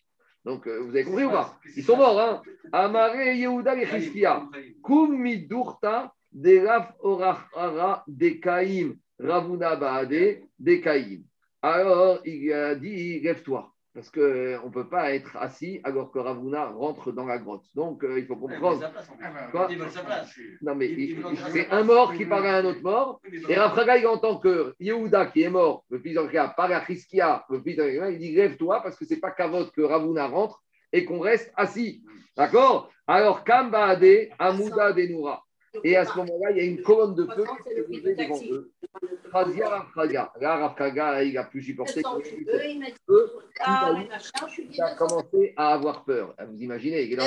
Donc, 0.46 0.68
euh, 0.68 0.80
vous 0.80 0.90
avez 0.90 1.04
compris 1.04 1.26
ou 1.26 1.32
pas? 1.32 1.60
Ils 1.76 1.84
sont 1.84 1.98
morts. 1.98 2.20
Hein 2.20 2.42
Amare 2.72 3.16
Yehuda 3.16 3.76
et 3.76 3.88
Chiskia. 3.88 4.48
Kum 4.84 5.18
midurta 5.18 6.14
de 6.32 6.62
Orachara 7.00 8.04
de 8.08 8.30
Kaim 8.30 8.94
Ravuna 9.20 9.76
Baade 9.76 10.42
de 10.60 10.76
Kaim. 10.76 11.22
Alors, 11.62 12.20
il 12.24 12.54
a 12.54 12.76
dit, 12.76 13.20
lève-toi 13.20 13.74
parce 13.98 14.12
qu'on 14.12 14.22
euh, 14.22 14.60
ne 14.64 14.70
peut 14.70 14.88
pas 14.88 15.16
être 15.16 15.36
assis 15.38 15.82
alors 15.84 16.12
que 16.12 16.20
Ravuna 16.20 16.66
rentre 16.66 17.12
dans 17.12 17.26
la 17.26 17.40
grotte. 17.40 17.66
Donc, 17.74 18.04
euh, 18.04 18.20
il 18.20 18.28
faut 18.28 18.36
comprendre. 18.36 18.80
Quoi 19.50 19.68
non, 20.62 20.76
mais 20.76 20.96
c'est 21.52 21.68
un 21.72 21.84
mort 21.84 22.14
qui 22.14 22.28
parle 22.28 22.46
à 22.46 22.58
un 22.58 22.66
autre 22.66 22.84
mort. 22.84 23.20
Et 23.50 23.56
Rafraga, 23.56 23.98
il 23.98 24.06
entend 24.06 24.38
que 24.38 24.76
Yehuda, 24.80 25.26
qui 25.26 25.42
est 25.42 25.50
mort, 25.50 25.84
le 25.90 25.98
fils 25.98 26.16
parle 26.56 26.74
à 26.74 26.86
Chiskia, 26.86 27.44
le 27.50 27.60
fils 27.60 27.80
il 27.80 28.20
dit 28.20 28.36
Lève-toi, 28.36 28.84
parce 28.84 28.96
que 28.96 29.04
c'est 29.04 29.20
pas 29.20 29.32
Kavot 29.32 29.66
que 29.76 29.82
Ravuna 29.82 30.28
rentre 30.28 30.62
et 30.94 31.04
qu'on 31.04 31.20
reste 31.20 31.52
assis. 31.56 32.04
D'accord? 32.36 32.92
Alors, 33.08 33.44
Kambaade, 33.44 34.30
Amouda 34.38 34.94
Denura. 34.94 35.44
Et 35.84 35.96
à 35.96 36.06
ce 36.06 36.18
moment-là, 36.18 36.52
il 36.52 36.58
y 36.58 36.60
a 36.62 36.64
une 36.64 36.82
colonne 36.82 37.16
de 37.16 37.26
feu 37.26 37.44
qui 37.44 37.64
se 37.70 37.76
levée 37.76 38.16
devant 38.16 38.40
eux. 38.52 38.72
Khazia 39.32 39.70
Rafraga. 39.70 40.34
Là, 40.40 40.56
Rafraga, 40.58 41.24
il 41.24 41.38
a 41.38 41.44
pu 41.44 41.62
supporter. 41.62 42.02
Il 44.70 44.82
a 44.82 44.96
commencé 44.96 45.54
à 45.56 45.74
avoir 45.74 46.06
peur. 46.06 46.36
Vous 46.48 46.62
imaginez, 46.62 47.04
il, 47.04 47.20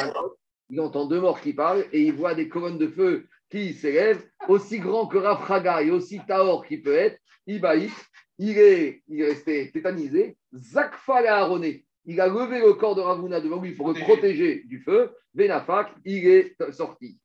il 0.71 0.81
entend 0.81 1.07
deux 1.07 1.21
morts 1.21 1.41
qui 1.41 1.53
parlent 1.53 1.85
et 1.93 2.03
il 2.03 2.13
voit 2.15 2.35
des 2.35 2.49
colonnes 2.49 2.79
de 2.79 2.89
feu 2.89 3.27
qui 3.51 3.75
s'élèvent, 3.75 4.25
aussi 4.49 4.79
grand 4.79 5.07
que 5.07 5.19
Rafraga 5.19 5.83
et 5.83 5.91
aussi 5.91 6.21
Taor 6.27 6.65
qui 6.67 6.79
peut 6.79 6.95
être. 6.95 7.19
Ibaït, 7.47 7.93
il 8.39 8.57
est, 8.59 9.03
il 9.09 9.21
est 9.21 9.27
resté 9.27 9.71
tétanisé. 9.73 10.37
Zakfa 10.55 11.21
l'a 11.21 11.39
aroné. 11.39 11.85
Il 12.07 12.21
a 12.21 12.29
levé 12.29 12.61
le 12.61 12.73
corps 12.75 12.95
de 12.95 13.01
Ravuna 13.01 13.41
devant 13.41 13.61
lui 13.61 13.73
pour 13.73 13.89
le 13.89 14.01
protéger 14.01 14.63
du 14.67 14.81
feu. 14.81 15.11
Benafak, 15.35 15.93
il 16.05 16.27
est 16.27 16.57
sorti. 16.73 17.19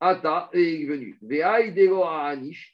Ata 0.00 0.50
est 0.52 0.84
venu. 0.84 1.18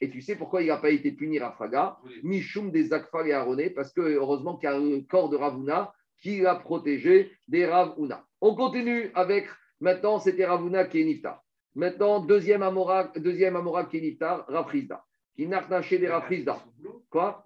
Et 0.01 0.09
tu 0.09 0.21
sais 0.21 0.35
pourquoi 0.35 0.61
il 0.61 0.67
n'a 0.67 0.77
pas 0.77 0.89
été 0.89 1.11
puni 1.11 1.39
Rafaga 1.39 1.97
Mishum 2.21 2.71
des 2.71 2.83
Zakfa 2.83 3.25
et 3.25 3.33
Aroné, 3.33 3.69
parce 3.69 3.93
que 3.93 4.01
heureusement 4.01 4.57
qu'il 4.57 4.69
y 4.69 4.73
a 4.73 4.75
un 4.75 5.01
corps 5.01 5.29
de 5.29 5.37
Ravuna 5.37 5.93
qui 6.21 6.41
l'a 6.41 6.55
protégé 6.55 7.31
des 7.47 7.65
Ravuna. 7.65 8.25
On 8.41 8.55
continue 8.55 9.11
avec, 9.15 9.47
maintenant 9.79 10.19
c'était 10.19 10.45
Ravuna 10.45 10.85
qui 10.85 11.01
est 11.01 11.05
Niftar. 11.05 11.41
Maintenant, 11.75 12.19
deuxième 12.19 12.61
Amora, 12.61 13.11
deuxième 13.15 13.55
Amora 13.55 13.85
qui 13.85 13.97
est 13.97 14.01
Niftar, 14.01 14.45
Rafrizda 14.47 15.03
qui 15.35 15.47
n'a 15.47 15.65
naché 15.67 15.97
des 15.97 16.07
rafrizda. 16.07 16.63
Quoi 17.09 17.45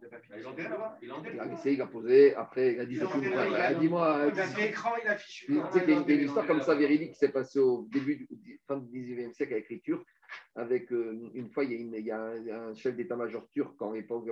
Il 1.01 1.73
il 1.73 1.81
a 1.81 1.87
posé, 1.87 2.35
après 2.35 2.73
il 2.73 2.79
a 2.79 2.85
dit 2.85 2.99
Dis-moi. 3.79 4.31
Y 5.47 5.91
a 5.91 6.13
une 6.13 6.21
histoire 6.21 6.47
comme 6.47 6.61
ça 6.61 6.75
véridique 6.75 7.11
qui 7.11 7.17
s'est 7.17 7.31
passée 7.31 7.59
au 7.59 7.87
début, 7.91 8.27
fin 8.67 8.77
du 8.77 9.15
19e 9.15 9.33
siècle 9.33 9.53
à 9.53 9.57
l'écriture. 9.57 10.03
Avec 10.55 10.91
euh, 10.91 11.29
une 11.33 11.49
fois, 11.49 11.63
il 11.63 11.71
y 11.71 12.11
a, 12.11 12.35
il 12.35 12.51
un, 12.51 12.73
chef 12.75 12.95
d'état-major 12.95 13.47
turc 13.51 13.81
en 13.81 13.93
époque 13.93 14.25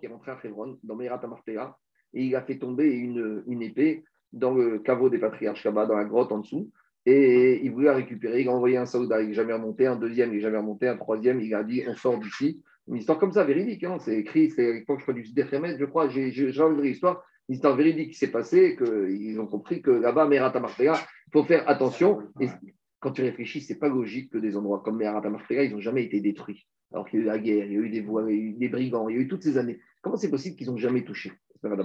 qui 0.00 0.06
est 0.06 0.08
rentré 0.08 0.30
à 0.30 0.38
Hebron, 0.42 0.78
dans 0.82 0.96
Merat 0.96 1.20
Amartea, 1.22 1.76
et 2.14 2.24
il 2.24 2.36
a 2.36 2.42
fait 2.42 2.58
tomber 2.58 2.88
une, 2.88 3.42
une 3.46 3.62
épée 3.62 4.04
dans 4.32 4.54
le 4.54 4.78
caveau 4.78 5.10
des 5.10 5.18
patriarches 5.18 5.64
là-bas, 5.64 5.86
dans 5.86 5.96
la 5.96 6.04
grotte 6.04 6.32
en 6.32 6.38
dessous. 6.38 6.70
Et 7.04 7.60
il 7.64 7.72
voulait 7.72 7.86
la 7.86 7.94
récupérer. 7.94 8.42
Il 8.42 8.48
a 8.48 8.52
envoyé 8.52 8.76
un 8.76 8.86
soldat, 8.86 9.20
il 9.20 9.28
n'est 9.28 9.34
jamais 9.34 9.52
remonté, 9.52 9.86
un 9.86 9.96
deuxième, 9.96 10.30
il 10.30 10.36
n'est 10.36 10.40
jamais 10.40 10.58
remonté, 10.58 10.88
un 10.88 10.96
troisième, 10.96 11.40
il 11.40 11.54
a 11.54 11.64
dit 11.64 11.82
on 11.86 11.96
sort 11.96 12.18
d'ici. 12.18 12.62
Une 12.92 12.98
histoire 12.98 13.18
comme 13.18 13.32
ça, 13.32 13.44
véridique. 13.44 13.84
Hein. 13.84 13.96
C'est 14.00 14.18
écrit, 14.18 14.50
c'est 14.50 14.68
à 14.68 14.72
l'époque, 14.74 14.98
je 14.98 15.04
crois, 15.04 15.14
du 15.14 15.24
Sdefremet, 15.24 15.78
je 15.78 15.84
crois. 15.86 16.08
J'ai 16.08 16.60
enlevé 16.60 16.88
l'histoire. 16.88 17.24
Une 17.48 17.54
histoire 17.54 17.74
véridique 17.74 18.10
qui 18.10 18.18
s'est 18.18 18.30
passée, 18.30 18.76
qu'ils 18.76 19.40
ont 19.40 19.46
compris 19.46 19.82
que 19.82 19.90
là-bas, 19.90 20.26
Merat 20.26 20.52
il 20.78 20.92
faut 21.32 21.44
faire 21.44 21.68
attention. 21.68 22.20
Et 22.38 22.48
quand 23.00 23.12
tu 23.12 23.22
réfléchis, 23.22 23.62
c'est 23.62 23.78
pas 23.78 23.88
logique 23.88 24.30
que 24.30 24.38
des 24.38 24.56
endroits 24.56 24.82
comme 24.84 24.98
Merat 24.98 25.22
ils 25.50 25.72
n'ont 25.72 25.80
jamais 25.80 26.04
été 26.04 26.20
détruits. 26.20 26.66
Alors 26.92 27.08
qu'il 27.08 27.20
y 27.20 27.22
a 27.22 27.24
eu 27.24 27.28
la 27.28 27.38
guerre, 27.38 27.66
il 27.66 27.72
y 27.72 27.76
a 27.76 27.80
eu 27.80 27.88
des 27.88 28.02
voies, 28.02 28.30
il 28.30 28.36
y 28.36 28.40
a 28.40 28.42
eu 28.42 28.52
des 28.52 28.68
brigands, 28.68 29.08
il 29.08 29.16
y 29.16 29.18
a 29.18 29.22
eu 29.22 29.28
toutes 29.28 29.42
ces 29.42 29.56
années. 29.56 29.80
Comment 30.02 30.16
c'est 30.16 30.30
possible 30.30 30.56
qu'ils 30.56 30.68
n'ont 30.68 30.76
jamais 30.76 31.02
touché 31.02 31.32
Merat 31.62 31.76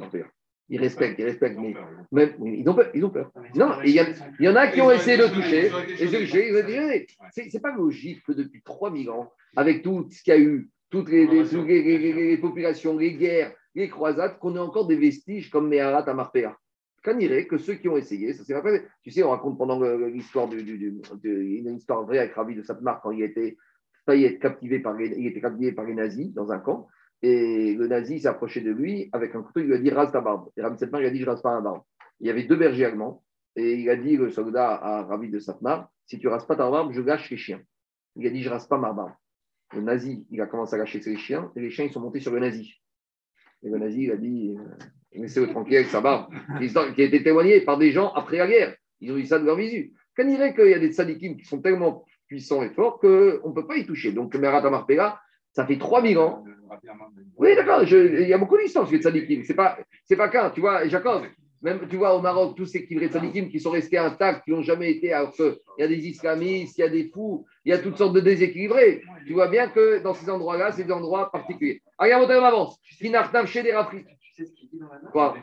ils 0.69 0.79
respectent, 0.79 1.17
ils 1.19 1.25
respectent, 1.25 1.57
mais 1.59 1.73
même, 2.11 2.33
ils, 2.45 2.67
ont 2.69 2.73
peur, 2.73 2.89
ils 2.93 3.05
ont 3.05 3.09
peur. 3.09 3.31
Non, 3.55 3.81
il 3.85 3.91
y, 3.91 4.43
y, 4.43 4.49
en 4.49 4.55
a 4.55 4.67
qui 4.67 4.81
ont 4.81 4.91
essayé 4.91 5.17
de 5.17 5.27
toucher, 5.27 5.71
et 5.97 7.49
c'est 7.49 7.61
pas 7.61 7.73
logique 7.73 8.21
que 8.23 8.33
depuis 8.33 8.61
3000 8.61 9.09
ans, 9.09 9.31
avec 9.55 9.81
tout 9.81 10.09
ce 10.11 10.21
qu'il 10.21 10.33
y 10.33 10.37
a 10.37 10.39
eu, 10.39 10.69
toutes 10.89 11.09
les, 11.09 11.27
les, 11.27 12.37
populations, 12.37 12.97
les 12.97 13.13
guerres, 13.15 13.53
les 13.75 13.89
croisades, 13.89 14.39
qu'on 14.39 14.55
ait 14.55 14.59
encore 14.59 14.87
des 14.87 14.95
vestiges 14.95 15.49
comme 15.49 15.69
Meharat 15.69 16.09
à 16.09 16.13
Marpéa. 16.13 16.57
Qu'en 17.03 17.19
irait 17.19 17.45
que 17.45 17.57
ceux 17.57 17.75
qui 17.75 17.87
ont 17.87 17.97
essayé, 17.97 18.33
ça 18.33 18.43
c'est 18.43 18.85
Tu 19.01 19.11
sais, 19.11 19.23
on 19.23 19.29
raconte 19.29 19.57
pendant 19.57 19.79
l'histoire 20.07 20.47
du, 20.47 20.59
une 21.23 21.75
histoire 21.75 22.03
vraie 22.05 22.19
avec 22.19 22.33
Ravi 22.33 22.55
de 22.55 22.61
Satmar 22.61 23.01
quand 23.01 23.11
il 23.11 23.23
était 23.23 23.57
failli 24.05 24.25
être 24.25 24.39
captivé 24.39 24.79
par 24.79 24.93
les, 24.93 25.07
il 25.17 25.27
était 25.27 25.41
captivé 25.41 25.71
par 25.73 25.85
les 25.85 25.93
nazis 25.93 26.33
dans 26.33 26.51
un 26.51 26.59
camp. 26.59 26.87
Et 27.21 27.73
le 27.73 27.87
nazi 27.87 28.19
s'est 28.19 28.27
approché 28.27 28.61
de 28.61 28.71
lui 28.71 29.09
avec 29.11 29.35
un 29.35 29.41
couteau, 29.41 29.59
il 29.59 29.67
lui 29.67 29.75
a 29.75 29.79
dit 29.79 29.89
rase 29.89 30.11
ta 30.11 30.21
barbe. 30.21 30.49
Et 30.57 30.61
Ravi 30.61 30.75
de 30.75 30.79
Satmar, 30.79 31.01
il 31.01 31.07
a 31.07 31.09
dit 31.11 31.19
je 31.19 31.25
rase 31.25 31.41
pas 31.41 31.53
ma 31.53 31.61
barbe. 31.61 31.81
Il 32.19 32.27
y 32.27 32.29
avait 32.29 32.43
deux 32.43 32.55
bergers 32.55 32.85
allemands 32.85 33.23
et 33.55 33.73
il 33.73 33.89
a 33.89 33.95
dit 33.95 34.17
le 34.17 34.29
soldat 34.29 34.69
à 34.69 35.03
Ravi 35.03 35.29
de 35.29 35.39
Satmar 35.39 35.89
si 36.07 36.19
tu 36.19 36.27
rases 36.27 36.47
pas 36.47 36.55
ta 36.55 36.69
barbe, 36.69 36.93
je 36.93 37.01
gâche 37.01 37.29
les 37.29 37.37
chiens. 37.37 37.61
Il 38.15 38.25
a 38.25 38.29
dit 38.29 38.41
je 38.41 38.49
rase 38.49 38.67
pas 38.67 38.77
ma 38.77 38.93
barbe. 38.93 39.11
Le 39.73 39.81
nazi, 39.81 40.25
il 40.31 40.41
a 40.41 40.45
commencé 40.45 40.75
à 40.75 40.77
lâcher 40.77 41.01
ses 41.01 41.17
chiens, 41.17 41.51
et 41.55 41.61
les 41.61 41.69
chiens, 41.69 41.85
ils 41.85 41.91
sont 41.91 41.99
montés 41.99 42.19
sur 42.19 42.31
le 42.31 42.39
nazi. 42.39 42.73
Et 43.63 43.69
le 43.69 43.77
nazi, 43.77 44.03
il 44.03 44.11
a 44.11 44.17
dit, 44.17 44.55
euh, 44.57 45.19
laissez-le 45.21 45.47
tranquille 45.47 45.77
avec 45.77 45.87
sa 45.87 46.01
barbe, 46.01 46.33
qui 46.95 47.01
a 47.01 47.05
été 47.05 47.23
témoigné 47.23 47.61
par 47.61 47.77
des 47.77 47.91
gens 47.91 48.11
après 48.13 48.37
la 48.37 48.47
guerre. 48.47 48.75
Ils 49.01 49.11
ont 49.11 49.17
eu 49.17 49.25
ça 49.25 49.39
de 49.39 49.45
leur 49.45 49.57
visu. 49.57 49.93
Qu'on 50.15 50.25
dirait 50.25 50.55
qu'il 50.55 50.69
y 50.69 50.73
a 50.73 50.79
des 50.79 50.91
sadikim 50.91 51.37
qui 51.37 51.45
sont 51.45 51.61
tellement 51.61 52.05
puissants 52.27 52.63
et 52.63 52.69
forts 52.69 52.99
qu'on 52.99 53.07
ne 53.07 53.53
peut 53.53 53.67
pas 53.67 53.77
y 53.77 53.85
toucher. 53.85 54.11
Donc, 54.11 54.35
Merat 54.35 54.65
Amarpela, 54.65 55.19
ça 55.51 55.65
fait 55.65 55.77
3000 55.77 56.17
ans. 56.17 56.43
Oui, 57.37 57.55
d'accord, 57.55 57.83
il 57.83 58.27
y 58.27 58.33
a 58.33 58.37
beaucoup 58.37 58.57
d'histoires 58.57 58.87
sur 58.87 58.95
les 58.95 59.01
tzadikim. 59.01 59.43
Ce 59.43 59.49
n'est 59.49 59.55
pas, 59.55 59.77
pas 60.17 60.29
qu'un, 60.29 60.49
tu 60.49 60.61
vois, 60.61 60.87
Jacob. 60.87 61.23
Même, 61.61 61.87
tu 61.89 61.97
vois, 61.97 62.15
au 62.15 62.21
Maroc, 62.21 62.55
tous 62.55 62.65
ces 62.67 62.85
kivrés 62.85 63.07
tzadikim 63.07 63.49
qui 63.49 63.59
sont 63.59 63.71
restés 63.71 63.97
intacts, 63.97 64.43
qui 64.45 64.51
n'ont 64.51 64.61
jamais 64.61 64.91
été. 64.91 65.11
Alors 65.11 65.33
il 65.39 65.55
y 65.79 65.83
a 65.83 65.87
des 65.87 66.07
islamistes, 66.07 66.77
il 66.77 66.81
y 66.81 66.83
a 66.83 66.89
des 66.89 67.09
fous, 67.09 67.45
il 67.65 67.71
y 67.71 67.73
a 67.73 67.79
toutes 67.79 67.97
sortes 67.97 68.13
de 68.13 68.19
déséquilibrés. 68.19 69.01
Tu 69.25 69.33
vois 69.33 69.47
bien 69.47 69.67
que 69.69 69.99
dans 69.99 70.13
ces 70.13 70.29
endroits-là, 70.29 70.71
c'est 70.71 70.83
des 70.83 70.91
endroits 70.91 71.31
particuliers. 71.31 71.81
Regarde, 71.97 72.29
on 72.29 72.43
avance. 72.43 72.79
chez 73.45 73.63
des 73.63 73.73
rafris. 73.73 74.05
Tu 74.19 74.33
sais 74.33 74.45
ce 74.45 74.53
qu'il 74.53 74.69
dit 74.69 74.79
dans 74.79 74.87
la 74.89 74.99
note 74.99 75.11
Quoi 75.11 75.35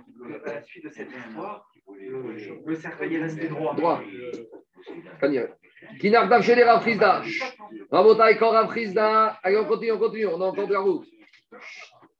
À 0.47 0.55
la 0.55 0.63
suite 0.63 0.85
de 0.85 0.91
cette 0.91 1.09
histoire, 1.11 1.69
le 2.67 2.75
cercueil 2.77 3.15
est 3.17 3.23
resté 3.23 3.49
droit. 3.49 3.75
Droit. 3.75 4.01
Kinardam 6.01 6.43
chez 6.43 6.55
les 6.55 6.65
Rafrizda. 6.65 7.23
Rabotai, 7.91 8.37
quand 8.39 8.51
Rafrizda. 8.51 9.39
Allez, 9.43 9.59
on 9.59 9.65
continue, 9.65 9.93
on 9.93 9.99
continue, 9.99 10.27
on 10.27 10.41
a 10.41 10.47
encore 10.47 10.67
de 10.67 10.73
la 10.73 10.81
route. 10.81 11.07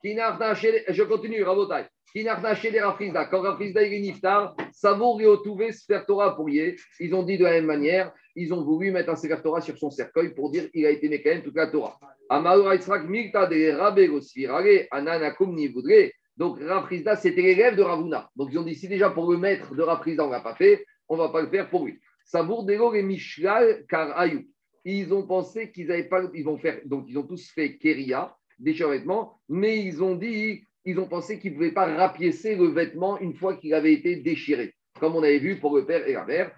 Kinardam 0.03 0.55
chez 0.55 0.85
Je 0.89 1.03
continue, 1.03 1.43
Rabotai. 1.43 1.87
Quand 2.17 3.41
Rafrizda 3.41 3.83
est 3.83 3.99
niftar, 3.99 4.55
Savour 4.71 5.21
et 5.21 5.27
Otouvé 5.27 5.73
se 5.73 5.85
faire 5.85 6.07
Torah 6.07 6.37
pour 6.37 6.49
Ils 6.49 7.13
ont 7.13 7.25
dit 7.25 7.37
de 7.37 7.43
la 7.43 7.53
même 7.53 7.67
manière, 7.67 8.13
ils 8.37 8.55
ont 8.55 8.63
voulu 8.63 8.93
mettre 8.93 9.11
un 9.11 9.17
Sefer 9.17 9.43
Torah 9.43 9.61
sur 9.61 9.77
son 9.77 9.91
cercueil 9.91 10.33
pour 10.33 10.53
dire 10.53 10.71
qu'il 10.71 10.87
a 10.87 10.91
été 10.91 11.09
Mekayen 11.09 11.41
toute 11.41 11.57
la 11.57 11.67
Torah. 11.67 11.99
Amaoura 12.29 12.77
Yitzhak 12.77 13.09
Milta 13.09 13.47
de 13.47 13.73
Rabego 13.73 14.21
Sfirare, 14.21 14.87
Ananakum 14.93 15.57
Nivoudre. 15.57 16.13
Donc 16.37 16.61
Rafrizda, 16.61 17.17
c'était 17.17 17.43
l'élève 17.43 17.75
de 17.75 17.83
Ravuna. 17.83 18.31
Donc 18.37 18.51
ils 18.53 18.59
ont 18.59 18.65
dit 18.65 18.77
si 18.77 18.87
déjà 18.87 19.11
pour 19.11 19.33
le 19.33 19.39
maître 19.39 19.75
de 19.75 19.83
Rafrizda, 19.83 20.25
on 20.25 20.29
ne 20.29 20.33
l'a 20.33 20.41
pas 20.41 20.55
fait, 20.55 20.87
on 21.09 21.17
ne 21.17 21.23
va 21.23 21.31
pas 21.31 21.43
le 21.43 21.49
faire 21.49 21.69
pour 21.69 21.85
lui. 21.85 21.99
Savour 22.25 22.65
et 22.95 23.03
Mishlal 23.03 23.85
car 23.89 24.17
Ayou. 24.17 24.45
Ils 24.85 25.13
ont 25.13 25.27
pensé 25.27 25.73
qu'ils 25.73 25.89
n'avaient 25.89 26.09
pas. 26.09 26.23
Ils 26.33 26.45
vont 26.45 26.59
faire. 26.59 26.81
Donc, 26.85 27.07
ils 27.09 27.19
ont 27.19 27.23
tous 27.23 27.51
fait 27.51 27.77
Keria, 27.79 28.37
des 28.59 28.73
vêtements, 28.73 29.41
mais 29.49 29.81
ils 29.81 30.01
ont 30.03 30.15
dit. 30.15 30.65
Ils 30.87 30.99
ont 30.99 31.09
pensé 31.09 31.39
qu'ils 31.39 31.53
ne 31.53 31.57
pouvaient 31.57 31.73
pas 31.73 31.87
rapiécer 31.87 32.57
le 32.57 32.67
vêtement 32.67 33.19
une 33.19 33.35
fois 33.35 33.57
qu'il 33.57 33.73
avait 33.73 33.95
été 33.95 34.17
déchiré. 34.17 34.75
Comme 35.01 35.17
on 35.17 35.23
avait 35.23 35.39
vu 35.39 35.59
pour 35.59 35.77
le 35.77 35.87
père 35.87 36.07
et 36.07 36.13
la 36.13 36.25
mère. 36.25 36.51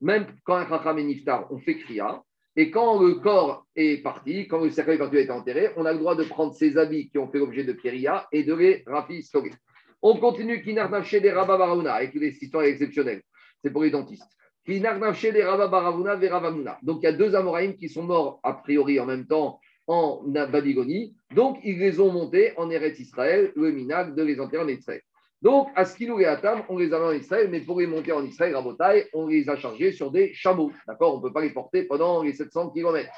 Même 0.00 0.26
quand 0.44 0.54
un 0.54 0.68
Chacham 0.68 0.98
est 0.98 1.02
niftar, 1.04 1.52
on 1.52 1.58
fait 1.58 1.76
Kriya. 1.76 2.22
Et 2.56 2.70
quand 2.70 3.00
le 3.00 3.14
corps 3.16 3.66
est 3.76 4.02
parti, 4.02 4.48
quand 4.48 4.64
le 4.64 4.70
cercueil 4.70 4.98
est 4.98 5.02
a 5.02 5.20
été 5.20 5.30
enterré, 5.30 5.70
on 5.76 5.84
a 5.84 5.92
le 5.92 5.98
droit 5.98 6.16
de 6.16 6.24
prendre 6.24 6.54
ses 6.54 6.78
habits 6.78 7.08
qui 7.10 7.18
ont 7.18 7.28
fait 7.28 7.38
l'objet 7.38 7.64
de 7.64 7.72
Kéria 7.72 8.26
et 8.32 8.42
de 8.42 8.54
les 8.54 8.82
rafistorer. 8.86 9.52
On 10.00 10.16
continue 10.16 10.62
Kinarnavche 10.62 11.20
des 11.20 11.30
Rabba 11.30 11.92
avec 11.92 12.18
des 12.18 12.36
histoires 12.40 12.64
exceptionnelles. 12.64 13.22
C'est 13.62 13.70
pour 13.70 13.82
les 13.82 13.90
dentistes. 13.90 14.32
Kinarnavche 14.64 15.30
des 15.30 15.44
Rabba 15.44 15.68
Baravuna 15.68 16.78
Donc 16.82 17.00
il 17.02 17.04
y 17.04 17.06
a 17.06 17.12
deux 17.12 17.34
Amoraïm 17.34 17.76
qui 17.76 17.88
sont 17.88 18.04
morts 18.04 18.40
a 18.42 18.54
priori 18.54 18.98
en 18.98 19.06
même 19.06 19.26
temps 19.26 19.60
en 19.88 20.22
Babylonie. 20.22 21.16
Donc 21.34 21.58
ils 21.64 21.78
les 21.78 21.98
ont 21.98 22.12
montés 22.12 22.52
en 22.56 22.70
Eretz 22.70 23.00
Israël, 23.00 23.52
le 23.56 23.72
Minag 23.72 24.14
de 24.14 24.22
les 24.22 24.38
enterrer 24.38 24.62
en 24.62 24.68
Israël. 24.68 25.00
Donc, 25.40 25.68
à 25.76 25.84
Skilou 25.84 26.18
et 26.18 26.24
Atam, 26.24 26.64
on 26.68 26.78
les 26.78 26.92
a 26.92 27.00
en 27.00 27.12
Israël, 27.12 27.48
mais 27.48 27.60
pour 27.60 27.78
les 27.78 27.86
monter 27.86 28.10
en 28.10 28.24
Israël, 28.24 28.56
à 28.56 28.60
Botaï, 28.60 29.06
on 29.12 29.28
les 29.28 29.48
a 29.48 29.56
chargés 29.56 29.92
sur 29.92 30.10
des 30.10 30.34
chameaux. 30.34 30.72
D'accord 30.84 31.14
On 31.14 31.18
ne 31.18 31.22
peut 31.22 31.32
pas 31.32 31.42
les 31.42 31.50
porter 31.50 31.84
pendant 31.84 32.24
les 32.24 32.32
700 32.32 32.70
km. 32.70 33.08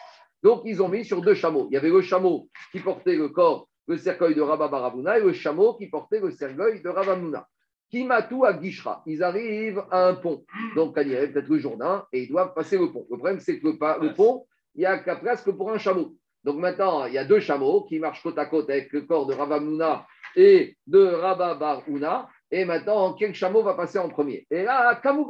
Donc, 0.43 0.61
ils 0.67 0.83
ont 0.83 0.91
mis 0.91 1.03
sur 1.03 1.23
deux 1.23 1.33
chameaux. 1.33 1.69
Il 1.71 1.75
y 1.75 1.79
avait 1.79 1.89
le 1.89 2.03
chameau 2.03 2.51
qui 2.73 2.81
portait 2.81 3.17
le 3.17 3.31
corps 3.31 3.71
le 3.91 3.97
cercueil 3.97 4.37
de 4.37 4.41
Rabba 4.41 4.69
Baravuna 4.69 5.19
et 5.19 5.23
le 5.23 5.33
chameau 5.33 5.75
qui 5.75 5.89
portait 5.89 6.21
le 6.21 6.31
cercueil 6.31 6.81
de 6.81 6.89
Ravamuna. 6.89 7.47
Kimatou 7.91 8.45
à 8.45 8.61
Gishra. 8.61 9.03
Ils 9.05 9.23
arrivent 9.23 9.83
à 9.91 10.07
un 10.07 10.15
pont. 10.15 10.45
Donc, 10.77 10.97
à 10.97 11.03
peut-être 11.03 11.49
le 11.49 11.59
Jourdain, 11.59 12.07
et 12.13 12.23
ils 12.23 12.29
doivent 12.29 12.55
passer 12.55 12.79
le 12.79 12.93
pont. 12.93 13.05
Le 13.11 13.17
problème, 13.17 13.41
c'est 13.41 13.59
que 13.59 13.67
le, 13.67 14.15
pont, 14.15 14.47
il 14.77 14.81
n'y 14.81 14.87
a 14.87 14.99
qu'à 14.99 15.17
presque 15.17 15.51
pour 15.51 15.73
un 15.73 15.79
chameau. 15.79 16.15
Donc 16.45 16.57
maintenant, 16.59 17.05
il 17.07 17.15
y 17.15 17.19
a 17.19 17.25
deux 17.25 17.41
chameaux 17.41 17.85
qui 17.85 17.99
marchent 17.99 18.23
côte 18.23 18.39
à 18.39 18.47
côte 18.47 18.71
avec 18.71 18.93
le 18.93 19.03
corps 19.03 19.27
de 19.27 19.35
Ravamuna 19.35 20.07
et 20.37 20.77
de 20.87 21.05
Rabba 21.05 21.55
Barouna. 21.55 22.29
Et 22.51 22.65
maintenant, 22.65 23.15
quel 23.15 23.35
chameau 23.35 23.63
va 23.63 23.75
passer 23.75 23.99
en 23.99 24.09
premier? 24.09 24.47
Et 24.51 24.63
là, 24.63 24.95
Kamou 24.97 25.29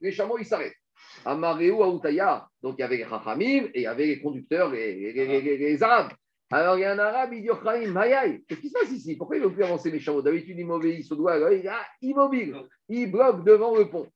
les 0.00 0.12
chameaux, 0.12 0.38
ils 0.38 0.44
s'arrêtent. 0.44 0.76
À 1.24 1.34
Maréou, 1.34 1.82
à 1.82 1.88
Outaya. 1.88 2.46
Donc 2.62 2.76
il 2.78 2.82
y 2.82 2.84
avait 2.84 2.98
les 2.98 3.06
Chachamim 3.06 3.64
et 3.74 3.80
il 3.80 3.82
y 3.82 3.86
avait 3.86 4.06
les 4.06 4.20
conducteurs, 4.20 4.70
les, 4.70 5.12
les 5.12 5.82
Arabes. 5.82 6.12
Alors 6.52 6.76
il 6.76 6.80
y 6.80 6.84
a 6.84 6.92
un 6.92 6.98
arabe, 6.98 7.32
il 7.32 7.42
dit 7.42 7.48
qu'est-ce 8.48 8.60
qui 8.60 8.68
se 8.68 8.72
passe 8.72 8.90
ici? 8.90 9.16
Pourquoi 9.16 9.36
il 9.36 9.42
ne 9.42 9.46
veut 9.46 9.54
plus 9.54 9.62
avancer 9.62 9.90
mes 9.92 10.00
chameaux? 10.00 10.20
D'habitude, 10.20 10.58
il 10.58 10.66
m'obéit 10.66 11.10
au 11.12 11.14
doigt, 11.14 11.36
il 11.52 11.64
est 11.64 11.70
immobile. 12.02 12.56
Il 12.88 13.10
bloque 13.10 13.44
devant 13.44 13.76
le 13.76 13.88
pont. 13.88 14.08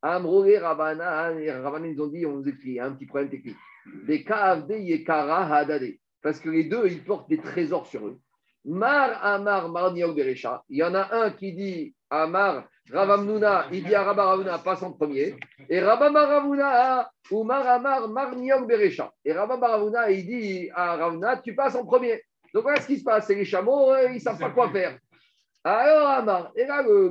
Amro 0.00 0.44
et 0.44 0.56
Rabana, 0.58 1.32
les 1.32 1.46
ils 1.46 2.00
ont 2.00 2.06
dit, 2.06 2.24
on 2.24 2.36
nous 2.36 2.48
écrit, 2.48 2.78
un 2.78 2.92
petit 2.92 3.06
problème 3.06 3.28
technique. 3.28 3.56
Des 4.06 4.24
Kaavde 4.24 4.72
Yekara 4.72 5.46
Hadade. 5.54 5.94
Parce 6.22 6.40
que 6.40 6.50
les 6.50 6.64
deux, 6.64 6.86
ils 6.86 7.02
portent 7.02 7.28
des 7.28 7.38
trésors 7.38 7.86
sur 7.86 8.06
eux. 8.06 8.18
Mar 8.64 9.24
Amar 9.24 9.70
Mar 9.70 9.92
Berecha. 9.92 10.62
Il 10.68 10.78
y 10.78 10.82
en 10.82 10.94
a 10.94 11.14
un 11.14 11.30
qui 11.30 11.52
dit 11.52 11.94
Amar 12.10 12.68
Ravamnuna, 12.92 13.66
il 13.72 13.84
dit 13.84 13.94
à 13.94 14.02
Rabba 14.02 14.58
passe 14.58 14.82
en 14.82 14.92
premier. 14.92 15.36
Et 15.68 15.80
Rabba 15.80 16.10
Ravuna, 16.10 17.10
ou 17.30 17.44
Maramar 17.44 18.08
Marniok 18.08 18.66
Berecha. 18.66 19.12
Et 19.24 19.32
Rabba 19.32 19.56
Ravuna, 19.56 20.10
il 20.10 20.26
dit 20.26 20.70
à 20.74 20.96
Ravuna, 20.96 21.36
tu 21.38 21.54
passes 21.54 21.76
en 21.76 21.84
premier. 21.84 22.22
Donc 22.52 22.64
voilà 22.64 22.80
ce 22.80 22.88
qui 22.88 22.98
se 22.98 23.04
passe. 23.04 23.26
C'est 23.26 23.36
les 23.36 23.44
chameaux, 23.44 23.94
ils 24.08 24.14
ne 24.14 24.18
savent 24.18 24.38
pas 24.38 24.50
quoi 24.50 24.70
faire. 24.70 24.98
Alors 25.62 26.08
Amar, 26.08 26.52
et 26.56 26.64
là 26.64 26.82
le 26.82 27.10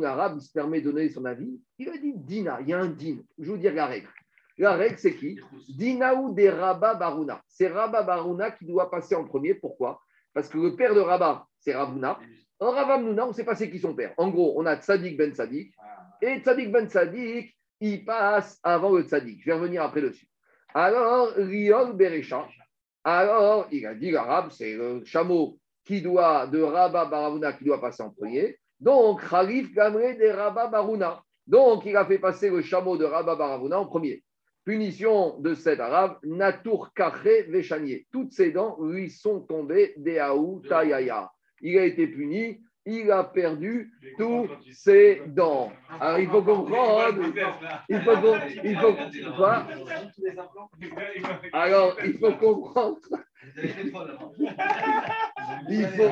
l'arabe, 0.00 0.38
il 0.38 0.42
se 0.42 0.52
permet 0.52 0.80
de 0.80 0.90
donner 0.90 1.08
son 1.10 1.24
avis. 1.24 1.60
Il 1.78 1.88
a 1.88 1.98
dit 1.98 2.14
Dina, 2.16 2.58
il 2.62 2.68
y 2.68 2.72
a 2.72 2.78
un 2.78 2.88
din. 2.88 3.18
Je 3.38 3.50
vous 3.50 3.58
dire 3.58 3.74
la 3.74 3.86
règle. 3.86 4.08
La 4.60 4.74
règle, 4.74 4.98
c'est 4.98 5.14
qui? 5.14 5.40
Dinaou 5.70 6.34
des 6.34 6.50
Rabba 6.50 6.94
Baruna. 6.94 7.40
C'est 7.48 7.68
Rabba 7.68 8.02
Baruna 8.02 8.50
qui 8.50 8.66
doit 8.66 8.90
passer 8.90 9.14
en 9.14 9.24
premier. 9.24 9.54
Pourquoi? 9.54 9.98
Parce 10.34 10.50
que 10.50 10.58
le 10.58 10.76
père 10.76 10.94
de 10.94 11.00
Rabba, 11.00 11.46
c'est 11.60 11.74
Ravuna. 11.74 12.18
En 12.58 12.70
Ravamnuna, 12.72 13.24
on 13.24 13.28
ne 13.28 13.32
sait 13.32 13.44
pas 13.44 13.54
c'est 13.54 13.70
qui 13.70 13.78
son 13.78 13.94
père. 13.94 14.12
En 14.18 14.28
gros, 14.28 14.52
on 14.58 14.66
a 14.66 14.76
Tzadik 14.76 15.16
ben 15.16 15.32
Tzadik. 15.32 15.72
Et 16.20 16.40
Tzadik 16.40 16.70
ben 16.70 16.86
Tzadik, 16.86 17.56
il 17.80 18.04
passe 18.04 18.60
avant 18.62 18.92
le 18.92 19.02
Tzadik. 19.04 19.40
Je 19.40 19.46
vais 19.46 19.56
revenir 19.56 19.82
après 19.82 20.02
dessus. 20.02 20.28
Alors, 20.74 21.30
Riol 21.36 21.96
Berecha. 21.96 22.46
Alors, 23.02 23.66
il 23.72 23.86
a 23.86 23.94
dit 23.94 24.10
l'arabe, 24.10 24.50
c'est 24.50 24.74
le 24.74 25.02
chameau 25.06 25.58
qui 25.86 26.02
doit, 26.02 26.46
de 26.46 26.60
Rabba 26.60 27.06
Baravuna, 27.06 27.54
qui 27.54 27.64
doit 27.64 27.80
passer 27.80 28.02
en 28.02 28.10
premier. 28.10 28.58
Donc, 28.78 29.26
Khalif 29.26 29.72
Gamre 29.72 30.18
de 30.18 30.28
Rabba 30.28 30.66
Baruna. 30.66 31.22
Donc, 31.46 31.86
il 31.86 31.96
a 31.96 32.04
fait 32.04 32.18
passer 32.18 32.50
le 32.50 32.60
chameau 32.60 32.98
de 32.98 33.06
Rabba 33.06 33.36
Baravuna 33.36 33.80
en 33.80 33.86
premier. 33.86 34.22
Punition 34.64 35.38
de 35.40 35.54
cet 35.54 35.80
arabe, 35.80 36.18
Natour 36.22 36.92
Kaché 36.94 37.42
Vechanier. 37.44 38.06
Toutes 38.12 38.32
ses 38.32 38.52
dents 38.52 38.78
lui 38.80 39.10
sont 39.10 39.40
tombées 39.40 39.94
des 39.96 40.18
Aou 40.18 40.60
Tayaya 40.68 41.30
il 41.60 41.78
a 41.78 41.84
été 41.84 42.06
puni, 42.06 42.60
il 42.86 43.10
a 43.10 43.24
perdu 43.24 43.92
tous 44.18 44.48
ses 44.72 45.22
dents. 45.26 45.70
Alors 46.00 46.18
il 46.18 46.28
faut 46.28 46.42
comprendre. 46.42 47.22
Il 47.88 48.00
faut, 48.00 48.36
il 48.64 48.76
faut 48.78 48.96
quoi? 49.36 49.66
Alors 51.52 51.96
il 52.04 52.18
faut 52.18 52.32
comprendre. 52.32 52.98
Il 55.68 55.86
faut, 55.86 56.10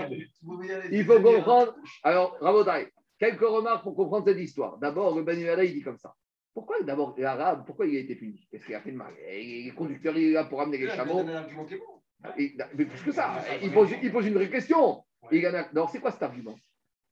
il 0.90 1.04
faut 1.04 1.20
comprendre. 1.20 1.74
Alors, 2.02 2.36
Rabotai, 2.40 2.90
quelques 3.18 3.40
remarques 3.40 3.82
pour 3.82 3.94
comprendre 3.94 4.26
cette 4.26 4.38
histoire. 4.38 4.78
D'abord, 4.78 5.14
le 5.14 5.22
Banu 5.22 5.46
il 5.62 5.74
dit 5.74 5.82
comme 5.82 5.98
ça. 5.98 6.14
Pourquoi 6.54 6.82
d'abord 6.82 7.14
l'arabe, 7.18 7.64
pourquoi 7.66 7.86
il 7.86 7.96
a 7.96 8.00
été 8.00 8.14
puni? 8.16 8.46
Qu'est-ce 8.50 8.66
qu'il 8.66 8.74
a 8.74 8.80
fait 8.80 8.92
de 8.92 8.96
mal 8.96 9.12
Les 9.26 9.72
conducteurs, 9.76 10.16
il 10.16 10.30
est 10.30 10.32
là 10.32 10.44
pour 10.44 10.60
amener 10.60 10.78
les 10.78 10.88
chameaux. 10.88 11.24
Mais 11.24 12.84
plus 12.84 13.02
que 13.04 13.12
ça, 13.12 13.44
il 13.62 13.72
pose, 13.72 13.90
il 14.02 14.10
pose 14.10 14.26
une 14.26 14.34
vraie 14.34 14.50
question. 14.50 15.04
Alors, 15.30 15.90
c'est 15.90 16.00
quoi 16.00 16.10
cet 16.10 16.22
argument? 16.22 16.56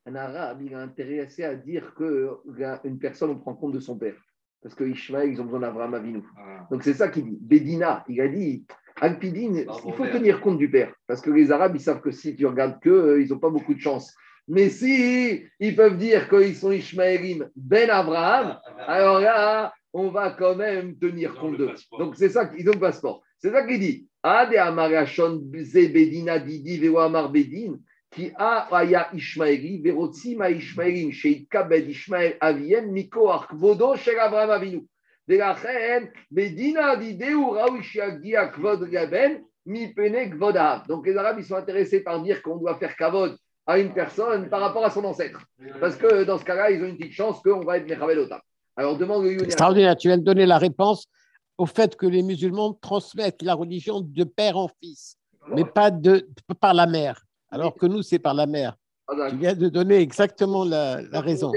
Un 0.06 0.14
arabe, 0.14 0.62
il 0.62 0.72
est 0.72 0.76
intéressé 0.76 1.44
à 1.44 1.54
dire 1.54 1.94
qu'une 1.94 2.98
personne, 2.98 3.30
on 3.30 3.38
prend 3.38 3.54
compte 3.54 3.72
de 3.72 3.80
son 3.80 3.98
père. 3.98 4.16
Parce 4.62 4.74
que 4.74 4.84
Ishmael, 4.84 5.30
ils 5.30 5.40
ont 5.40 5.44
besoin 5.44 5.60
d'Abraham 5.60 5.94
Avinu. 5.94 6.22
Ah. 6.36 6.66
Donc, 6.70 6.82
c'est 6.82 6.94
ça 6.94 7.08
qu'il 7.08 7.24
dit. 7.24 7.38
Bédina, 7.40 8.04
il 8.08 8.20
a 8.20 8.28
dit 8.28 8.66
Alpidine, 9.00 9.66
il 9.86 9.92
faut 9.92 10.06
tenir 10.06 10.40
compte 10.40 10.58
du 10.58 10.70
père. 10.70 10.94
Parce 11.06 11.20
que 11.20 11.30
les 11.30 11.52
Arabes, 11.52 11.76
ils 11.76 11.80
savent 11.80 12.00
que 12.00 12.10
si 12.10 12.34
tu 12.34 12.46
regardes 12.46 12.80
que, 12.80 12.88
euh, 12.88 13.22
ils 13.22 13.28
n'ont 13.28 13.38
pas 13.38 13.50
beaucoup 13.50 13.74
de 13.74 13.80
chance. 13.80 14.14
Mais 14.48 14.68
si 14.68 15.44
ils 15.59 15.74
peuvent 15.74 15.98
dire 15.98 16.28
qu'ils 16.28 16.55
sont 16.55 16.70
Ishmaelim 16.70 17.48
ben 17.56 17.90
Abraham, 17.90 18.59
ah, 18.64 18.74
ah, 18.78 18.93
alors 18.93 19.20
là, 19.20 19.74
on 19.93 20.09
va 20.10 20.31
quand 20.31 20.55
même 20.55 20.97
tenir 20.98 21.35
compte 21.35 21.56
d'eux. 21.56 21.74
Donc 21.98 22.16
c'est 22.16 22.28
ça 22.28 22.47
qu'ils 22.47 22.68
ont 22.68 22.74
le 22.74 22.81
passeport. 22.81 23.23
C'est 23.39 23.51
ça 23.51 23.66
qu'il 23.66 23.81
dit. 23.81 24.09
Ade 24.23 24.56
Amarashon 24.56 25.40
Bedina 25.43 26.39
Didi 26.39 26.86
Amar 26.97 27.31
Bedin 27.31 27.78
qui 28.10 28.32
a 28.36 28.68
aya 28.74 29.09
Ishmaeli, 29.12 29.82
verotzima 29.82 30.51
Ishmaelin, 30.51 31.10
chez 31.10 31.47
Kabed 31.51 31.89
Ishmael 31.89 32.36
Aviem, 32.40 32.90
Miko 32.90 33.28
Arkvodo, 33.28 33.97
chez 33.97 34.18
Abraham 34.18 34.51
Avinu. 34.51 34.86
De 35.28 35.36
la 35.36 35.52
reine, 35.52 36.10
Medina 36.31 36.97
d'idée 36.97 37.35
ou 37.35 37.56
Kvod 38.55 38.89
Gaben, 38.89 39.43
Mi 39.66 39.93
Pene 39.93 40.31
Donc 40.89 41.06
les 41.06 41.16
Arabes, 41.16 41.39
ils 41.40 41.44
sont 41.44 41.56
intéressés 41.56 42.01
par 42.01 42.23
dire 42.23 42.40
qu'on 42.43 42.56
doit 42.56 42.78
faire 42.78 42.97
Kavod 42.97 43.36
à 43.66 43.78
une 43.78 43.93
personne 43.93 44.48
par 44.48 44.60
rapport 44.60 44.84
à 44.84 44.90
son 44.90 45.05
ancêtre. 45.05 45.40
Parce 45.80 45.97
que 45.97 46.24
dans 46.24 46.38
ce 46.38 46.44
cas-là, 46.44 46.70
ils 46.70 46.82
ont 46.82 46.86
une 46.86 46.97
petite 46.97 47.12
chance 47.12 47.40
qu'on 47.43 47.64
va 47.64 47.78
être 47.78 47.88
Mechabel 47.88 48.28
Alors 48.76 48.97
demande 48.97 49.24
le 49.24 49.43
Extraordinaire, 49.43 49.97
tu 49.97 50.09
viens 50.09 50.18
de 50.18 50.24
donner 50.24 50.47
la 50.47 50.59
réponse 50.59 51.06
au 51.59 51.66
fait 51.66 51.97
que 51.97 52.06
les 52.06 52.22
musulmans 52.22 52.74
transmettent 52.74 53.43
la 53.43 53.55
religion 53.55 54.01
de 54.01 54.24
père 54.24 54.56
en 54.56 54.68
fils, 54.80 55.16
mais 55.48 55.64
pas 55.64 55.90
de, 55.90 56.28
par 56.60 56.74
la 56.74 56.86
mère, 56.86 57.24
alors 57.51 57.74
que 57.74 57.86
nous, 57.86 58.02
c'est 58.02 58.18
par 58.18 58.34
la 58.34 58.47
mère. 58.47 58.76
Ah, 59.09 59.30
tu 59.30 59.36
viens 59.36 59.55
de 59.55 59.68
donner 59.68 59.97
exactement 59.97 60.64
la, 60.64 60.97
raison. 61.20 61.52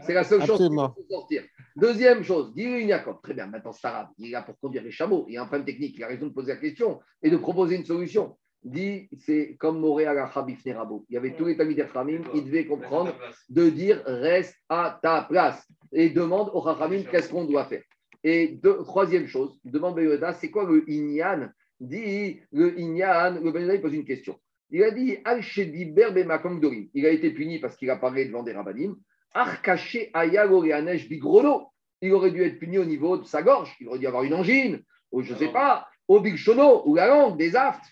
C'est 0.00 0.14
la 0.14 0.24
seule 0.24 0.44
chose 0.44 0.58
qui 0.58 0.68
peut 0.68 1.06
sortir. 1.10 1.42
Deuxième 1.76 2.24
chose, 2.24 2.52
dit 2.54 2.88
Jacob, 2.88 3.18
très 3.22 3.34
bien, 3.34 3.46
maintenant 3.46 3.72
c'est 3.72 3.86
arabe, 3.86 4.08
il 4.18 4.28
est 4.28 4.32
là 4.32 4.42
pour 4.42 4.58
conduire 4.58 4.82
les 4.82 4.90
chameaux, 4.90 5.26
il 5.28 5.34
y 5.34 5.36
a 5.36 5.42
un 5.42 5.46
problème 5.46 5.64
technique, 5.64 5.94
il 5.96 6.02
a 6.02 6.08
raison 6.08 6.26
de 6.26 6.32
poser 6.32 6.54
la 6.54 6.58
question 6.58 6.98
et 7.22 7.30
de 7.30 7.36
proposer 7.36 7.76
une 7.76 7.84
solution. 7.84 8.36
Dit, 8.64 9.08
c'est 9.20 9.56
comme 9.58 9.78
Moré 9.78 10.06
à 10.06 10.14
la 10.14 10.30
Il 10.46 11.02
y 11.10 11.16
avait 11.16 11.34
tous 11.34 11.46
les 11.46 11.56
Tamid 11.56 11.86
Khamim, 11.92 12.22
il 12.34 12.44
devait 12.44 12.66
comprendre 12.66 13.14
de 13.48 13.70
dire 13.70 14.02
reste 14.04 14.56
à 14.68 14.98
ta 15.00 15.22
place 15.22 15.66
et 15.92 16.10
demande 16.10 16.50
au 16.52 16.62
Khamim 16.62 17.04
qu'est-ce 17.04 17.30
qu'on 17.30 17.44
doit 17.44 17.66
faire? 17.66 17.82
Et 18.24 18.58
troisième 18.84 19.28
chose, 19.28 19.58
demande 19.64 19.94
Beyoda, 19.94 20.32
c'est 20.32 20.50
quoi 20.50 20.64
le 20.64 20.84
Inyan? 20.90 21.50
Dit 21.78 22.40
le 22.50 22.78
Inyan, 22.78 23.40
le 23.40 23.52
Beyoda 23.52 23.78
pose 23.78 23.94
une 23.94 24.04
question. 24.04 24.38
Il 24.70 24.82
a 24.82 24.90
dit 24.90 25.18
Al 25.24 25.40
Il 25.40 27.06
a 27.06 27.10
été 27.10 27.30
puni 27.30 27.58
parce 27.58 27.76
qu'il 27.76 27.90
a 27.90 27.96
parlé 27.96 28.26
devant 28.26 28.42
des 28.42 28.52
rabbinim. 28.52 28.96
Arkaché 29.32 30.10
Ayagoreanesh 30.12 31.08
Bigrono. 31.08 31.68
Il 32.00 32.12
aurait 32.12 32.30
dû 32.30 32.42
être 32.42 32.58
puni 32.58 32.78
au 32.78 32.84
niveau 32.84 33.16
de 33.16 33.24
sa 33.24 33.42
gorge. 33.42 33.74
Il 33.80 33.88
aurait 33.88 33.98
dû 33.98 34.06
avoir 34.06 34.22
une 34.22 34.34
angine, 34.34 34.82
ou 35.10 35.22
je 35.22 35.32
ne 35.32 35.38
sais 35.38 35.48
pas, 35.48 35.88
au 36.06 36.20
Big 36.20 36.36
Shono, 36.36 36.82
ou 36.86 36.94
la 36.94 37.08
langue, 37.08 37.36
des 37.36 37.56
aftes. 37.56 37.84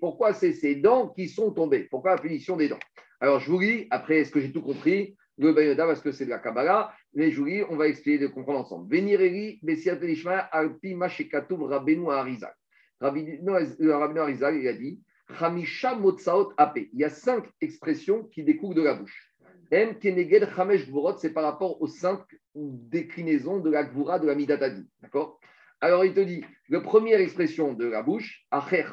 Pourquoi 0.00 0.32
c'est 0.32 0.52
ces 0.52 0.74
dents 0.76 1.08
qui 1.08 1.28
sont 1.28 1.52
tombées? 1.52 1.86
Pourquoi 1.90 2.16
la 2.16 2.18
punition 2.20 2.56
des 2.56 2.68
dents? 2.68 2.78
Alors 3.20 3.38
je 3.40 3.50
vous 3.50 3.60
lis, 3.60 3.86
après, 3.90 4.18
est-ce 4.18 4.30
que 4.32 4.40
j'ai 4.40 4.52
tout 4.52 4.62
compris 4.62 5.16
Le 5.38 5.52
Bayoda, 5.52 5.86
parce 5.86 6.00
que 6.00 6.10
c'est 6.10 6.24
de 6.24 6.30
la 6.30 6.38
Kabbalah, 6.38 6.92
mais 7.14 7.30
je 7.30 7.38
vous 7.38 7.46
lis, 7.46 7.62
on 7.70 7.76
va 7.76 7.86
expliquer 7.86 8.18
de 8.18 8.26
comprendre 8.26 8.60
ensemble. 8.60 8.88
Bessiatelishma, 9.62 10.38
Alpi, 10.38 10.94
Mashekatoub, 10.94 11.62
Rabbeinu, 11.62 12.10
Arizal. 12.10 12.52
Rabbeinu 13.00 14.20
Arizal, 14.20 14.56
il 14.56 14.66
a 14.66 14.72
dit. 14.72 15.00
Il 15.30 16.98
y 16.98 17.04
a 17.04 17.10
cinq 17.10 17.44
expressions 17.60 18.24
qui 18.24 18.42
découlent 18.42 18.74
de 18.74 18.82
la 18.82 18.94
bouche. 18.94 19.30
M 19.70 19.98
Keneged 19.98 20.48
Hamesh 20.56 20.86
Gvorot, 20.88 21.18
c'est 21.18 21.34
par 21.34 21.44
rapport 21.44 21.80
aux 21.82 21.86
cinq 21.86 22.20
déclinaisons 22.54 23.60
de 23.60 23.70
la 23.70 23.84
Gvura 23.84 24.18
de 24.18 24.26
la 24.26 24.34
Midatadi. 24.34 24.88
D'accord? 25.02 25.38
Alors 25.80 26.04
il 26.04 26.14
te 26.14 26.20
dit, 26.20 26.44
la 26.68 26.80
première 26.80 27.20
expression 27.20 27.72
de 27.72 27.86
la 27.86 28.02
bouche, 28.02 28.44
acher, 28.50 28.86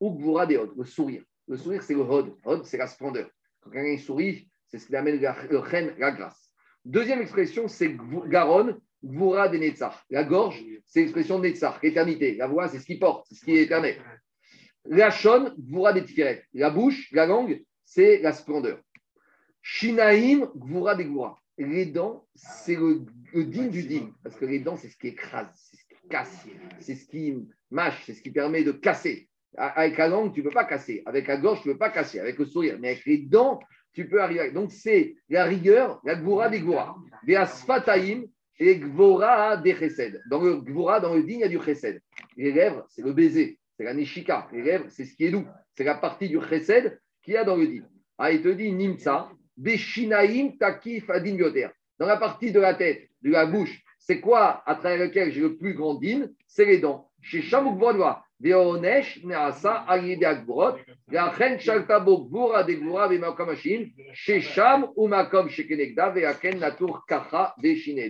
ou 0.00 0.10
gvura 0.10 0.46
de 0.46 0.58
le 0.76 0.84
sourire. 0.84 1.22
Le 1.48 1.56
sourire, 1.56 1.82
c'est 1.82 1.94
le 1.94 2.00
hod. 2.00 2.34
Hod, 2.44 2.64
c'est 2.64 2.78
la 2.78 2.86
splendeur. 2.86 3.30
Quand 3.60 3.70
quelqu'un 3.70 4.02
sourit, 4.02 4.48
c'est 4.68 4.78
ce 4.78 4.86
qui 4.86 4.96
amène 4.96 5.20
le 5.20 5.62
chen, 5.70 5.94
la 5.98 6.10
grâce. 6.10 6.50
Deuxième 6.84 7.20
expression, 7.20 7.68
c'est 7.68 7.96
garon, 8.26 8.76
gvura 9.04 9.48
de 9.48 9.58
netzach. 9.58 10.04
La 10.10 10.24
gorge, 10.24 10.62
c'est 10.86 11.00
l'expression 11.00 11.38
de 11.38 11.44
netzach, 11.46 11.80
l'éternité. 11.82 12.34
La 12.34 12.48
voix, 12.48 12.68
c'est 12.68 12.80
ce 12.80 12.86
qui 12.86 12.98
porte, 12.98 13.26
c'est 13.28 13.36
ce 13.36 13.44
qui 13.44 13.56
est 13.56 13.62
éternel. 13.62 14.02
La 14.84 15.10
shon, 15.10 15.54
gvura 15.58 15.92
des 15.92 16.04
tiferet. 16.04 16.44
La 16.54 16.70
bouche, 16.70 17.08
la 17.12 17.26
langue, 17.26 17.62
c'est 17.84 18.18
la 18.18 18.32
splendeur. 18.32 18.80
Shinaim, 19.62 20.50
gvura 20.56 20.96
des 20.96 21.04
gvura. 21.04 21.38
Les 21.58 21.86
dents, 21.86 22.26
c'est 22.34 22.74
le, 22.74 23.04
le 23.32 23.44
digne 23.44 23.70
du 23.70 23.84
digne. 23.84 24.12
Parce 24.24 24.34
que 24.34 24.44
les 24.44 24.58
dents, 24.58 24.76
c'est 24.76 24.88
ce 24.88 24.96
qui 24.96 25.08
écrase, 25.08 25.70
casse. 26.08 26.46
C'est 26.80 26.94
ce 26.94 27.06
qui 27.06 27.34
mâche, 27.70 28.02
c'est 28.04 28.14
ce 28.14 28.22
qui 28.22 28.30
permet 28.30 28.64
de 28.64 28.72
casser. 28.72 29.28
Avec 29.56 29.98
la 29.98 30.08
langue, 30.08 30.32
tu 30.32 30.40
ne 30.40 30.48
peux 30.48 30.54
pas 30.54 30.64
casser. 30.64 31.02
Avec 31.04 31.26
la 31.26 31.36
gorge, 31.36 31.62
tu 31.62 31.68
ne 31.68 31.72
peux 31.74 31.78
pas 31.78 31.90
casser. 31.90 32.18
Avec 32.18 32.38
le 32.38 32.46
sourire. 32.46 32.78
Mais 32.80 32.90
avec 32.90 33.04
les 33.04 33.18
dents, 33.18 33.60
tu 33.92 34.08
peux 34.08 34.22
arriver. 34.22 34.50
Donc, 34.50 34.72
c'est 34.72 35.14
la 35.28 35.44
rigueur, 35.44 36.00
la 36.04 36.14
gvora 36.14 36.48
des 36.48 36.60
gvora. 36.60 36.96
Des 37.26 37.36
asfataïm 37.36 38.26
et 38.58 38.76
gvora 38.76 39.56
des 39.58 39.74
chesed. 39.74 40.22
Dans 40.30 40.40
le 40.40 40.56
gvora, 40.56 41.00
dans 41.00 41.14
le 41.14 41.22
digne, 41.22 41.40
il 41.40 41.42
y 41.42 41.44
a 41.44 41.48
du 41.48 41.60
chesed. 41.60 42.00
Les 42.36 42.52
lèvres, 42.52 42.86
c'est 42.88 43.02
le 43.02 43.12
baiser. 43.12 43.58
C'est 43.76 43.84
la 43.84 43.92
nishika. 43.92 44.48
Les 44.52 44.62
lèvres, 44.62 44.86
c'est 44.88 45.04
ce 45.04 45.14
qui 45.14 45.24
est 45.26 45.30
doux. 45.30 45.46
C'est 45.76 45.84
la 45.84 45.96
partie 45.96 46.28
du 46.28 46.40
chesed 46.40 46.98
qu'il 47.22 47.34
y 47.34 47.36
a 47.36 47.44
dans 47.44 47.56
le 47.56 47.66
digne. 47.66 47.84
Ah, 48.18 48.32
il 48.32 48.42
te 48.42 48.48
dit 48.48 48.72
nimsa, 48.72 49.30
beshinaim 49.56 50.56
takif 50.58 51.10
adin 51.10 51.36
Dans 51.98 52.06
la 52.06 52.16
partie 52.16 52.52
de 52.52 52.60
la 52.60 52.74
tête, 52.74 53.08
de 53.22 53.30
la 53.30 53.46
bouche, 53.46 53.82
c'est 54.04 54.20
quoi 54.20 54.62
à 54.66 54.74
travers 54.74 54.98
lequel 55.06 55.32
j'ai 55.32 55.40
le 55.40 55.56
plus 55.56 55.74
grand 55.74 55.94
dîme 55.94 56.30
C'est 56.46 56.64
les 56.64 56.78
dents. 56.78 57.08
Chez 57.20 57.40
Shamouk 57.40 57.78
Vodwa, 57.78 58.24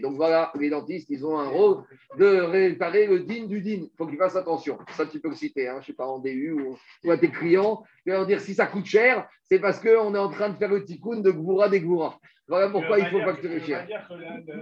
Donc 0.01 0.17
voilà, 0.17 0.53
les 0.59 0.71
dentistes, 0.71 1.11
ils 1.11 1.27
ont 1.27 1.39
un 1.39 1.49
rôle 1.49 1.85
de 2.19 2.41
réparer 2.41 3.07
le 3.07 3.21
din 3.21 3.45
du 3.45 3.61
din. 3.61 3.83
Il 3.83 3.91
faut 3.99 4.07
qu'ils 4.07 4.17
fassent 4.17 4.37
attention. 4.37 4.79
Ça, 4.93 5.05
tu 5.05 5.21
peux 5.21 5.29
le 5.29 5.35
citer, 5.35 5.69
hein, 5.69 5.75
je 5.77 5.81
ne 5.81 5.85
sais 5.87 5.93
pas, 5.93 6.07
en 6.07 6.19
DU 6.19 6.53
ou, 6.53 7.11
à 7.11 7.19
tes 7.19 7.31
clients. 7.31 7.83
Tu 8.05 8.11
leur 8.11 8.27
dire 8.27 8.41
si 8.41 8.55
ça 8.55 8.67
coûte 8.67 8.87
cher, 8.87 9.29
c'est 9.45 9.59
parce 9.59 9.81
qu'on 9.81 10.15
est 10.15 10.19
en 10.19 10.31
train 10.31 10.49
de 10.49 10.57
faire 10.57 10.71
le 10.71 10.85
tikkun 10.85 11.21
de 11.21 11.31
Gvura 11.31 11.69
des 11.69 11.81
Gvura. 11.81 12.19
Voilà 12.49 12.71
pourquoi 12.71 12.99
il 12.99 13.07
faut 13.07 13.19
dire 13.19 13.37
que 13.39 13.47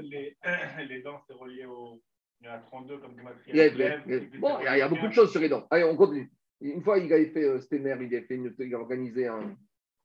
les, 0.02 0.36
les 0.88 1.02
dents, 1.02 1.20
c'est 1.26 1.34
relié 1.34 1.64
au. 1.64 2.01
Il 2.40 2.46
y 2.46 2.50
en 2.50 2.54
a 2.54 2.58
32 2.58 2.98
comme 2.98 3.12
il 3.12 3.54
y, 3.54 4.38
bon, 4.38 4.58
il 4.60 4.78
y, 4.78 4.80
a, 4.80 4.88
beaucoup 4.88 5.08
de 5.08 5.12
choses 5.12 5.30
sur 5.30 5.40
les 5.40 5.48
dents. 5.48 5.66
Allez, 5.70 5.84
on 5.84 5.94
continue. 5.94 6.32
Une 6.62 6.82
fois, 6.82 6.98
il 6.98 7.12
avait 7.12 7.26
fait, 7.26 7.44
euh, 7.44 7.60
Stener, 7.60 7.96
il 8.00 8.14
avait 8.14 8.22
fait 8.22 8.36
une, 8.36 8.54
il 8.58 8.74
a 8.74 8.78
organisé 8.78 9.26
un, 9.26 9.54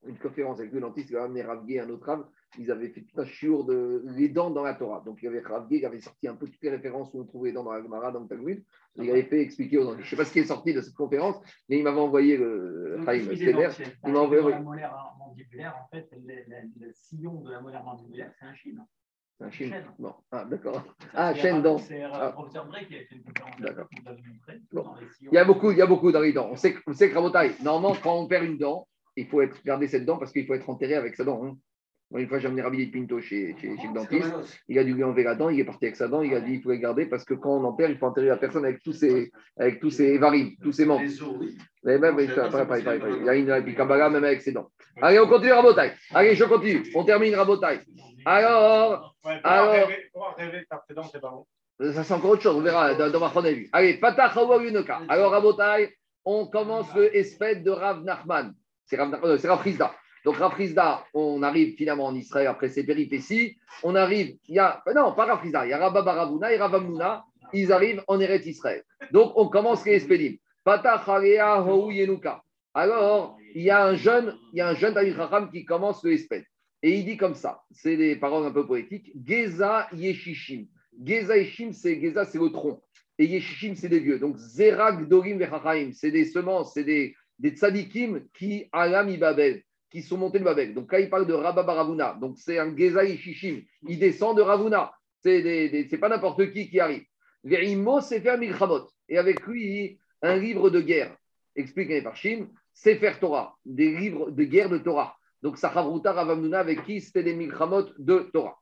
une 0.07 0.17
conférence 0.17 0.59
avec 0.59 0.71
le 0.71 0.81
dentiste, 0.81 1.09
il 1.09 1.17
a 1.17 1.23
amené 1.23 1.41
Ravgué, 1.43 1.79
un 1.79 1.89
autre 1.89 2.09
âme. 2.09 2.25
Ils 2.57 2.71
avaient 2.71 2.89
fait 2.89 3.01
tout 3.01 3.19
un 3.19 3.25
chiour 3.25 3.65
de 3.65 4.03
les 4.05 4.29
dents 4.29 4.49
dans 4.49 4.63
la 4.63 4.73
Torah. 4.73 5.01
Donc, 5.05 5.17
il 5.21 5.25
y 5.25 5.27
avait 5.27 5.41
Ravgué 5.41 5.79
qui 5.79 5.85
avait 5.85 5.99
sorti 5.99 6.27
un 6.27 6.35
peu 6.35 6.47
toutes 6.47 6.61
les 6.61 6.69
références 6.69 7.13
où 7.13 7.21
on 7.21 7.25
trouvait 7.25 7.49
les 7.49 7.55
dents 7.55 7.63
dans 7.63 7.73
la 7.73 7.81
Gemara, 7.81 8.11
dans 8.11 8.21
le 8.21 8.27
Talmud. 8.27 8.63
Il 8.97 9.09
avait 9.09 9.23
fait 9.23 9.41
expliquer 9.41 9.77
aux 9.77 9.85
dentistes. 9.85 10.03
Je 10.03 10.05
ne 10.05 10.09
sais 10.11 10.15
pas 10.15 10.25
ce 10.25 10.31
qui 10.31 10.39
est 10.39 10.45
sorti 10.45 10.73
de 10.73 10.81
cette 10.81 10.93
conférence, 10.93 11.35
mais 11.67 11.77
il 11.77 11.83
m'avait 11.83 11.99
envoyé 11.99 12.37
le 12.37 12.97
Chaim 13.03 13.19
Stener. 13.35 13.69
Il 14.05 14.13
m'a 14.13 14.19
envoyé. 14.19 14.49
La 14.49 14.59
molaire 14.59 15.15
mandibulaire, 15.19 15.75
en 15.83 15.87
fait, 15.93 16.09
le, 16.11 16.91
sillon 16.93 17.41
de 17.41 17.51
la 17.51 17.59
molaire 17.59 17.83
mandibulaire, 17.83 18.31
c'est 18.39 18.45
un 18.45 18.55
chine. 18.55 18.85
Un. 19.41 19.49
Bon, 19.99 20.13
ah, 20.31 20.45
d'accord. 20.45 20.81
Ah, 21.13 21.33
chaîne 21.35 21.61
dent. 21.61 21.77
C'est 21.77 21.99
le 21.99 22.07
ah. 22.11 22.31
professeur 22.31 22.69
qui 22.87 22.95
a 22.95 22.99
fait 22.99 23.07
une 23.11 23.23
conférence. 23.23 23.59
D'accord. 23.59 23.89
Il 25.21 25.33
y 25.33 25.37
a 25.37 25.43
beaucoup, 25.43 25.71
il 25.71 25.77
y 25.77 25.81
a 25.81 25.85
beaucoup 25.85 26.11
dans 26.11 26.21
les 26.21 26.31
dents. 26.31 26.47
On 26.51 26.55
sait, 26.55 26.75
on 26.87 26.93
sait 26.93 27.09
que 27.09 27.63
normalement, 27.63 27.95
quand 28.01 28.15
on 28.15 28.27
perd 28.27 28.45
une 28.45 28.57
dent, 28.57 28.87
il 29.17 29.27
faut 29.27 29.41
être, 29.41 29.61
garder 29.65 29.87
cette 29.87 30.05
dent 30.05 30.17
parce 30.17 30.31
qu'il 30.31 30.45
faut 30.45 30.53
être 30.53 30.69
enterré 30.69 30.95
avec 30.95 31.15
sa 31.15 31.25
dent. 31.25 31.43
Hein. 31.45 31.57
Une 32.17 32.27
fois, 32.27 32.39
j'ai 32.39 32.47
amené 32.47 32.61
Rabbi 32.61 32.85
Pinto 32.87 33.19
chez, 33.19 33.55
chez, 33.59 33.75
chez, 33.77 33.87
le 33.87 33.93
dentiste. 33.93 34.33
Il 34.67 34.79
a 34.79 34.83
dû 34.83 34.93
lui 34.93 35.03
enlever 35.03 35.23
la 35.23 35.35
dent, 35.35 35.49
il 35.49 35.59
est 35.59 35.65
parti 35.65 35.85
avec 35.85 35.95
sa 35.95 36.07
dent. 36.07 36.21
Il 36.21 36.33
a 36.33 36.39
dit 36.39 36.53
qu'il 36.53 36.61
faut 36.61 36.69
la 36.69 36.77
garder 36.77 37.05
parce 37.05 37.25
que 37.25 37.33
quand 37.33 37.57
on 37.57 37.63
enterre, 37.63 37.89
il 37.89 37.97
faut 37.97 38.05
enterrer 38.05 38.27
la 38.27 38.37
personne 38.37 38.65
avec 38.65 38.81
tous 38.83 38.93
ses, 38.93 39.31
avec 39.57 39.79
tous 39.79 39.89
ses 39.89 40.19
tous 40.61 40.71
ses 40.71 40.85
membres. 40.85 41.03
Mais 41.83 41.97
même, 41.97 42.17
il 42.19 42.25
y 43.25 43.29
a 43.29 43.35
une 43.35 43.75
Kabbalah 43.75 44.09
même 44.09 44.23
avec 44.23 44.41
ses 44.41 44.51
dents. 44.51 44.69
Allez, 45.01 45.19
on 45.19 45.27
continue 45.27 45.51
Rabotai. 45.51 45.91
Allez, 46.13 46.35
je 46.35 46.45
continue. 46.45 46.83
On 46.95 47.03
termine 47.03 47.35
Rabotai. 47.35 47.81
Alors, 48.25 49.15
alors. 49.43 49.89
Ça, 51.93 52.03
c'est 52.05 52.13
encore 52.13 52.31
autre 52.31 52.41
chose, 52.41 52.55
on 52.55 52.61
verra 52.61 52.95
dans, 52.95 53.11
dans 53.11 53.19
ma 53.19 53.29
chronologie. 53.29 53.67
Allez, 53.73 53.99
Yunoka. 53.99 55.01
Alors, 55.09 55.31
Rabotai, 55.31 55.93
on 56.23 56.47
commence 56.47 56.93
le 56.95 57.15
espèce 57.15 57.61
de 57.61 57.71
Rav 57.71 58.03
Nachman. 58.03 58.53
C'est 58.85 58.97
Rav, 58.97 59.13
euh, 59.23 59.37
Rav. 59.43 59.91
Donc, 60.25 60.37
Rav 60.37 60.53
Frizda, 60.53 61.05
on 61.13 61.43
arrive 61.43 61.75
finalement 61.75 62.07
en 62.07 62.15
Israël 62.15 62.47
après 62.47 62.69
ses 62.69 62.83
péripéties. 62.83 63.57
On 63.83 63.93
arrive, 63.93 64.37
il 64.47 64.55
y 64.55 64.59
a, 64.59 64.81
euh, 64.87 64.93
non, 64.93 65.13
pas 65.13 65.25
Rav 65.25 65.39
Frizda, 65.39 65.67
il 65.67 65.69
y 65.69 65.73
a 65.73 65.77
Rabba 65.77 66.01
Baravuna 66.01 66.51
et 66.51 66.57
Rav 66.57 66.73
Amuna. 66.73 67.23
Ils 67.53 67.71
arrivent 67.71 68.03
en 68.07 68.19
Eret 68.19 68.41
Israël. 68.45 68.83
Donc, 69.11 69.33
on 69.35 69.47
commence 69.47 69.85
les 69.85 70.03
Yenuka. 70.67 72.41
Alors, 72.73 73.37
il 73.53 73.61
y 73.61 73.69
a 73.69 73.85
un 73.85 73.95
jeune, 73.95 74.35
il 74.51 74.57
y 74.57 74.61
a 74.61 74.67
un 74.69 74.73
jeune 74.73 74.95
David 74.95 75.15
Raham 75.15 75.49
qui 75.51 75.63
commence 75.63 76.03
le 76.03 76.13
espède. 76.13 76.43
Et 76.81 76.97
il 76.97 77.05
dit 77.05 77.17
comme 77.17 77.35
ça, 77.35 77.61
c'est 77.71 77.95
des 77.95 78.15
paroles 78.15 78.45
un 78.45 78.51
peu 78.51 78.65
poétiques, 78.65 79.11
Geza 79.23 79.87
Yeshishim. 79.93 80.65
Geza 81.03 81.37
Yeshishim, 81.37 81.71
c'est 81.71 82.01
Geza, 82.01 82.25
c'est 82.25 82.39
le 82.39 82.49
tronc. 82.49 82.81
Et 83.17 83.27
Yeshishim, 83.27 83.75
c'est 83.75 83.89
des 83.89 83.99
vieux. 83.99 84.19
Donc 84.19 84.37
Zerak 84.37 85.07
Dorim 85.07 85.37
Vechachaim, 85.37 85.91
c'est 85.93 86.11
des 86.11 86.25
semences, 86.25 86.73
c'est 86.73 86.83
des, 86.83 87.15
des 87.39 87.51
tzadikim 87.51 88.27
qui 88.33 88.67
alam 88.73 89.15
Babel, 89.17 89.61
qui 89.89 90.01
sont 90.01 90.17
montés 90.17 90.39
de 90.39 90.43
Babel. 90.43 90.73
Donc 90.73 90.89
quand 90.89 90.97
il 90.97 91.09
parle 91.09 91.27
de 91.27 91.33
Rabba 91.33 91.63
Baravuna, 91.63 92.17
donc 92.19 92.37
c'est 92.37 92.59
un 92.59 92.75
Geza 92.75 93.03
Yeshishim, 93.03 93.61
il 93.87 93.99
descend 93.99 94.35
de 94.35 94.41
Ravuna. 94.41 94.91
C'est 95.21 95.87
c'est 95.89 95.97
pas 95.97 96.09
n'importe 96.09 96.51
qui 96.51 96.69
qui 96.69 96.79
arrive. 96.79 97.03
Verimo 97.43 98.01
Sefer 98.01 98.37
Milchamot. 98.37 98.87
Et 99.07 99.17
avec 99.17 99.45
lui, 99.45 99.99
un 100.21 100.35
livre 100.35 100.69
de 100.69 100.81
guerre. 100.81 101.15
Explique 101.55 101.89
les 101.89 102.01
Parchim, 102.01 102.47
Sefer 102.73 103.13
Torah, 103.19 103.55
des 103.65 103.95
livres 103.95 104.31
de 104.31 104.43
guerre 104.43 104.69
de 104.69 104.79
Torah. 104.79 105.15
Donc, 105.41 105.57
Sachavruta 105.57 106.11
Ravamnuna, 106.11 106.59
avec 106.59 106.83
qui 106.83 106.99
c'était 106.99 107.23
des 107.23 107.35
milchamot 107.35 107.85
de 107.97 108.29
Torah. 108.33 108.57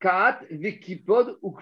Kaat, 0.00 0.40
Vekipod 0.50 1.38
ou. 1.42 1.56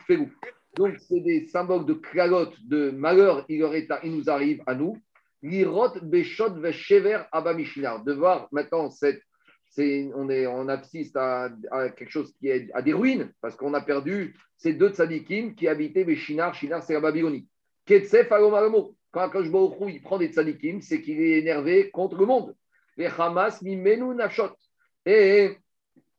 Donc, 0.76 0.96
c'est 0.98 1.20
des 1.20 1.46
symboles 1.48 1.84
de 1.84 1.94
klalote, 1.94 2.54
de 2.64 2.90
malheur, 2.90 3.44
il 3.48 3.60
nous 4.04 4.30
arrive 4.30 4.62
à 4.66 4.74
nous. 4.74 4.96
Lirot, 5.42 5.94
Beshot, 6.02 6.54
Veshever, 6.60 7.22
Abamishinar. 7.32 8.04
De 8.04 8.12
voir 8.12 8.48
maintenant 8.52 8.90
cette 8.90 9.22
on, 9.78 10.28
est, 10.28 10.46
on 10.46 10.68
assiste 10.68 11.16
à, 11.16 11.50
quelque 11.96 12.10
chose 12.10 12.32
qui 12.38 12.48
est 12.48 12.70
à 12.74 12.82
des 12.82 12.92
ruines, 12.92 13.32
parce 13.40 13.56
qu'on 13.56 13.74
a 13.74 13.80
perdu 13.80 14.36
ces 14.56 14.74
deux 14.74 14.90
tzadikim 14.90 15.54
qui 15.54 15.68
habitaient 15.68 16.04
les 16.04 16.16
Shinar. 16.16 16.54
C'est 16.54 16.92
la 16.92 17.00
Babylonie. 17.00 17.46
Ketsef 17.86 18.28
Quand 18.28 19.20
Akash 19.20 19.46
il 19.88 20.02
prend 20.02 20.18
des 20.18 20.28
tzadikim, 20.28 20.80
c'est 20.80 21.00
qu'il 21.00 21.20
est 21.20 21.38
énervé 21.38 21.90
contre 21.90 22.16
le 22.16 22.26
monde. 22.26 22.54
Les 22.96 23.06
Hamas, 23.06 23.62
Mimenu 23.62 24.14
Nafshot. 24.14 24.50
Et 25.06 25.56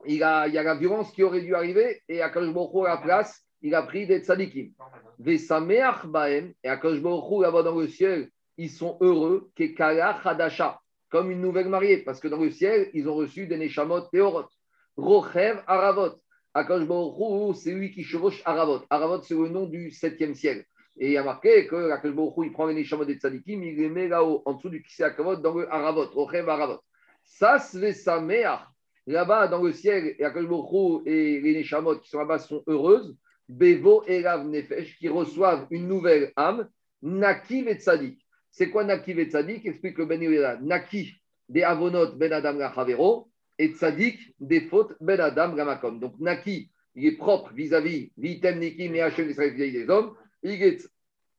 il, 0.06 0.24
a, 0.24 0.48
il 0.48 0.54
y 0.54 0.58
a 0.58 0.64
la 0.64 0.76
violence 0.76 1.12
qui 1.12 1.24
aurait 1.24 1.42
dû 1.42 1.56
arriver, 1.56 2.02
et 2.10 2.22
Akash 2.22 2.50
à 2.50 2.90
la 2.90 2.98
place, 2.98 3.46
il 3.62 3.76
a 3.76 3.84
pris 3.84 4.08
des 4.08 4.20
tzadikim. 4.20 4.72
Vesameach 5.20 6.06
Baem, 6.08 6.54
et 6.64 6.70
Akash 6.70 7.02
là-bas 7.02 7.64
dans 7.64 7.80
le 7.80 7.88
ciel, 7.88 8.30
ils 8.58 8.70
sont 8.70 8.98
heureux, 9.02 9.52
Kekala 9.56 10.20
Hadasha 10.24 10.80
comme 11.14 11.30
une 11.30 11.42
nouvelle 11.42 11.70
mariée, 11.70 12.00
parce 12.00 12.20
que 12.20 12.28
dans 12.28 12.40
le 12.40 12.50
ciel, 12.50 12.90
ils 12.96 13.08
ont 13.08 13.14
reçu 13.14 13.46
des 13.46 13.56
Neshamot 13.56 14.02
Théorot. 14.12 14.48
Rochev 14.98 15.60
Aravot. 15.68 16.20
Akash 16.56 16.88
c'est 17.54 17.72
lui 17.72 17.92
qui 17.92 18.04
chevauche 18.04 18.42
Aravot. 18.46 18.82
Aravot, 18.90 19.22
c'est 19.22 19.36
le 19.36 19.48
nom 19.48 19.68
du 19.68 19.92
septième 19.92 20.34
ciel. 20.34 20.66
Et 20.98 21.10
il 21.10 21.12
y 21.12 21.18
a 21.18 21.24
marqué 21.24 21.68
que 21.68 21.92
Akash 21.92 22.12
il 22.38 22.52
prend 22.52 22.66
les 22.66 22.74
Neshamot 22.74 23.06
des 23.06 23.18
Tzadikim, 23.18 23.62
il 23.62 23.76
les 23.76 23.90
met 23.90 24.08
là-haut, 24.08 24.42
en 24.46 24.54
dessous 24.54 24.70
du 24.70 24.82
Kisei 24.82 25.04
Akavot, 25.04 25.36
dans 25.36 25.54
le 25.54 25.72
Aravot. 25.72 26.10
Rochev 26.10 26.50
Aravot. 26.50 26.80
Ça, 27.24 27.60
c'est 27.60 27.94
sa 27.94 28.20
mère. 28.20 28.72
Là-bas, 29.06 29.48
dans 29.50 29.62
le 29.62 29.72
ciel, 29.72 30.16
et 30.18 30.24
Akash 30.24 30.46
et 31.06 31.42
les 31.42 31.54
Neshamot 31.54 32.00
qui 32.00 32.10
sont 32.10 32.18
là-bas 32.18 32.40
sont 32.40 32.64
heureuses. 32.66 33.16
Bevo 33.48 34.04
et 34.08 34.24
Rav 34.28 34.48
Nefesh, 34.48 34.98
qui 34.98 35.10
reçoivent 35.10 35.68
une 35.70 35.88
nouvelle 35.88 36.34
âme, 36.36 36.68
Nakiv 37.04 37.68
et 37.68 37.76
Tzadik. 37.76 38.23
C'est 38.56 38.70
quoi 38.70 38.84
Naki 38.84 39.12
et 39.12 39.26
Tzadik? 39.26 39.66
Explique 39.66 39.98
le 39.98 40.06
Ben 40.06 40.22
Naki 40.62 41.16
des 41.50 41.64
Avonot 41.64 42.16
Ben 42.16 42.32
Adam 42.32 42.60
Rachavero 42.60 43.28
et 43.58 43.70
Tzadik 43.70 44.20
des 44.40 44.62
fautes 44.62 44.94
Ben 45.02 45.20
Adam 45.20 45.56
Ramakom. 45.56 46.00
Donc 46.00 46.20
Naki, 46.20 46.70
il 46.94 47.08
est 47.08 47.18
propre 47.18 47.52
vis-à-vis 47.54 48.12
Vitem 48.16 48.60
Niki 48.60 48.90
Meachem 48.90 49.28
Israël 49.28 49.56
vis-à-vis 49.56 49.72
des 49.72 49.90
hommes. 49.90 50.16
Il 50.44 50.62
est 50.62 50.88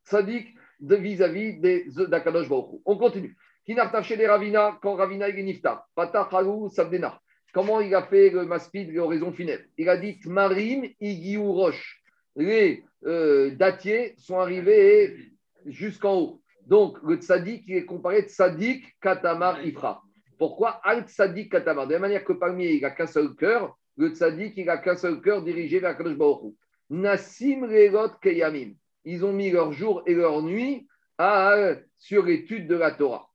Tzadik 0.04 0.56
vis-à-vis 0.80 1.60
d'Akadosh 1.60 2.48
Baruch 2.48 2.80
On 2.84 2.96
continue. 2.96 3.36
Kinartaché 3.64 4.16
des 4.16 4.26
Ravina, 4.26 4.76
quand 4.82 4.96
Ravina 4.96 5.28
est 5.28 5.42
nifta. 5.42 5.86
Patachalou 5.94 6.68
Sabdena. 6.68 7.20
Comment 7.52 7.80
il 7.80 7.94
a 7.94 8.02
fait 8.02 8.30
le 8.30 8.44
maspid, 8.44 8.92
l'oraison 8.92 9.32
funèbre? 9.32 9.62
Il 9.78 9.88
a 9.88 9.96
dit 9.96 10.18
Marim 10.24 10.88
Igiou 11.00 11.52
Roche. 11.52 12.02
Les 12.34 12.82
euh, 13.06 13.54
datiers 13.54 14.14
sont 14.18 14.40
arrivés 14.40 15.16
jusqu'en 15.64 16.16
haut. 16.16 16.43
Donc, 16.66 16.98
le 17.02 17.16
tzaddik, 17.16 17.64
il 17.66 17.76
est 17.76 17.84
comparé 17.84 18.22
tzaddik 18.22 18.96
katamar 19.00 19.64
ifra. 19.64 20.02
Pourquoi 20.38 20.80
al 20.82 21.04
tzaddik 21.04 21.50
katamar? 21.50 21.86
De 21.86 21.92
la 21.92 21.98
manière 21.98 22.24
que 22.24 22.32
parmi 22.32 22.66
il 22.66 22.82
n'a 22.82 22.90
qu'un 22.90 23.06
seul 23.06 23.34
cœur, 23.34 23.76
le 23.96 24.08
tzaddik, 24.08 24.54
il 24.56 24.66
n'a 24.66 24.78
qu'un 24.78 24.96
seul 24.96 25.20
cœur 25.20 25.42
dirigé 25.42 25.78
vers 25.78 25.96
Kadosh 25.96 26.16
Baruch 26.16 26.54
Nassim 26.90 27.64
relot 27.64 28.18
keyamim. 28.20 28.74
Ils 29.04 29.24
ont 29.24 29.32
mis 29.32 29.50
leur 29.50 29.72
jour 29.72 30.02
et 30.06 30.14
leur 30.14 30.42
nuit 30.42 30.86
à, 31.18 31.74
sur 31.96 32.24
l'étude 32.24 32.66
de 32.66 32.76
la 32.76 32.92
Torah. 32.92 33.28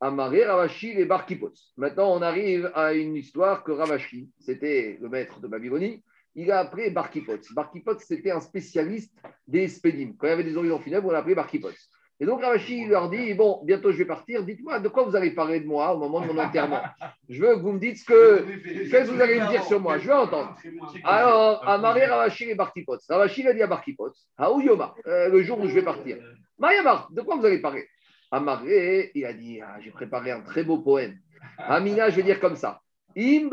Amaré, 0.00 0.44
Ravashi 0.44 0.90
et 0.90 1.06
Barkipot. 1.06 1.52
Maintenant, 1.76 2.14
on 2.14 2.22
arrive 2.22 2.70
à 2.74 2.92
une 2.92 3.16
histoire 3.16 3.64
que 3.64 3.72
Ravashi, 3.72 4.30
c'était 4.38 4.98
le 5.00 5.08
maître 5.08 5.40
de 5.40 5.48
Babylonie, 5.48 6.04
il 6.34 6.50
a 6.52 6.60
appelé 6.60 6.90
Barkipot. 6.90 7.38
Barkipot, 7.54 7.98
c'était 7.98 8.30
un 8.30 8.40
spécialiste 8.40 9.16
des 9.48 9.68
spédim. 9.68 10.12
Quand 10.18 10.26
il 10.26 10.30
y 10.30 10.32
avait 10.32 10.44
des 10.44 10.56
horizons 10.56 10.78
funèbres, 10.78 11.08
on 11.08 11.12
l'appelait 11.12 11.34
Barkipot. 11.34 11.70
Et 12.18 12.24
donc 12.24 12.40
Ravashi 12.40 12.86
leur 12.86 13.10
dit 13.10 13.34
Bon, 13.34 13.60
bientôt 13.64 13.92
je 13.92 13.98
vais 13.98 14.06
partir, 14.06 14.42
dites-moi 14.42 14.80
de 14.80 14.88
quoi 14.88 15.04
vous 15.04 15.16
allez 15.16 15.32
parler 15.32 15.60
de 15.60 15.66
moi 15.66 15.94
au 15.94 15.98
moment 15.98 16.20
de 16.20 16.32
mon 16.32 16.38
enterrement? 16.38 16.80
Je 17.28 17.40
veux 17.42 17.56
que 17.56 17.60
vous 17.60 17.72
me 17.72 17.78
dites 17.78 17.98
ce 17.98 18.04
que, 18.04 19.10
vous 19.10 19.20
allez 19.20 19.40
me 19.40 19.48
dire 19.50 19.64
sur 19.64 19.80
moi. 19.80 19.98
Je 19.98 20.08
veux 20.08 20.14
entendre. 20.14 20.56
Alors, 21.04 21.68
Amaré 21.68 22.06
Ravashi 22.06 22.44
et 22.44 22.54
Barkipot. 22.54 22.98
Ravashi 23.08 23.46
a 23.46 23.52
dit 23.52 23.62
à 23.62 23.66
Barkipot 23.66 24.12
Haouyoma, 24.38 24.94
euh, 25.06 25.28
le 25.28 25.42
jour 25.42 25.60
où 25.60 25.68
je 25.68 25.74
vais 25.74 25.82
partir. 25.82 26.16
Mariamar, 26.58 27.08
de 27.10 27.20
quoi 27.20 27.36
vous 27.36 27.44
allez 27.44 27.60
parler 27.60 27.86
Amaré, 28.30 29.12
il 29.14 29.26
a 29.26 29.34
dit 29.34 29.60
ah, 29.60 29.76
J'ai 29.80 29.90
préparé 29.90 30.30
un 30.30 30.40
très 30.40 30.64
beau 30.64 30.78
poème. 30.78 31.18
Amina, 31.58 32.08
je 32.08 32.16
vais 32.16 32.22
dire 32.22 32.40
comme 32.40 32.56
ça. 32.56 32.80
Si 33.14 33.48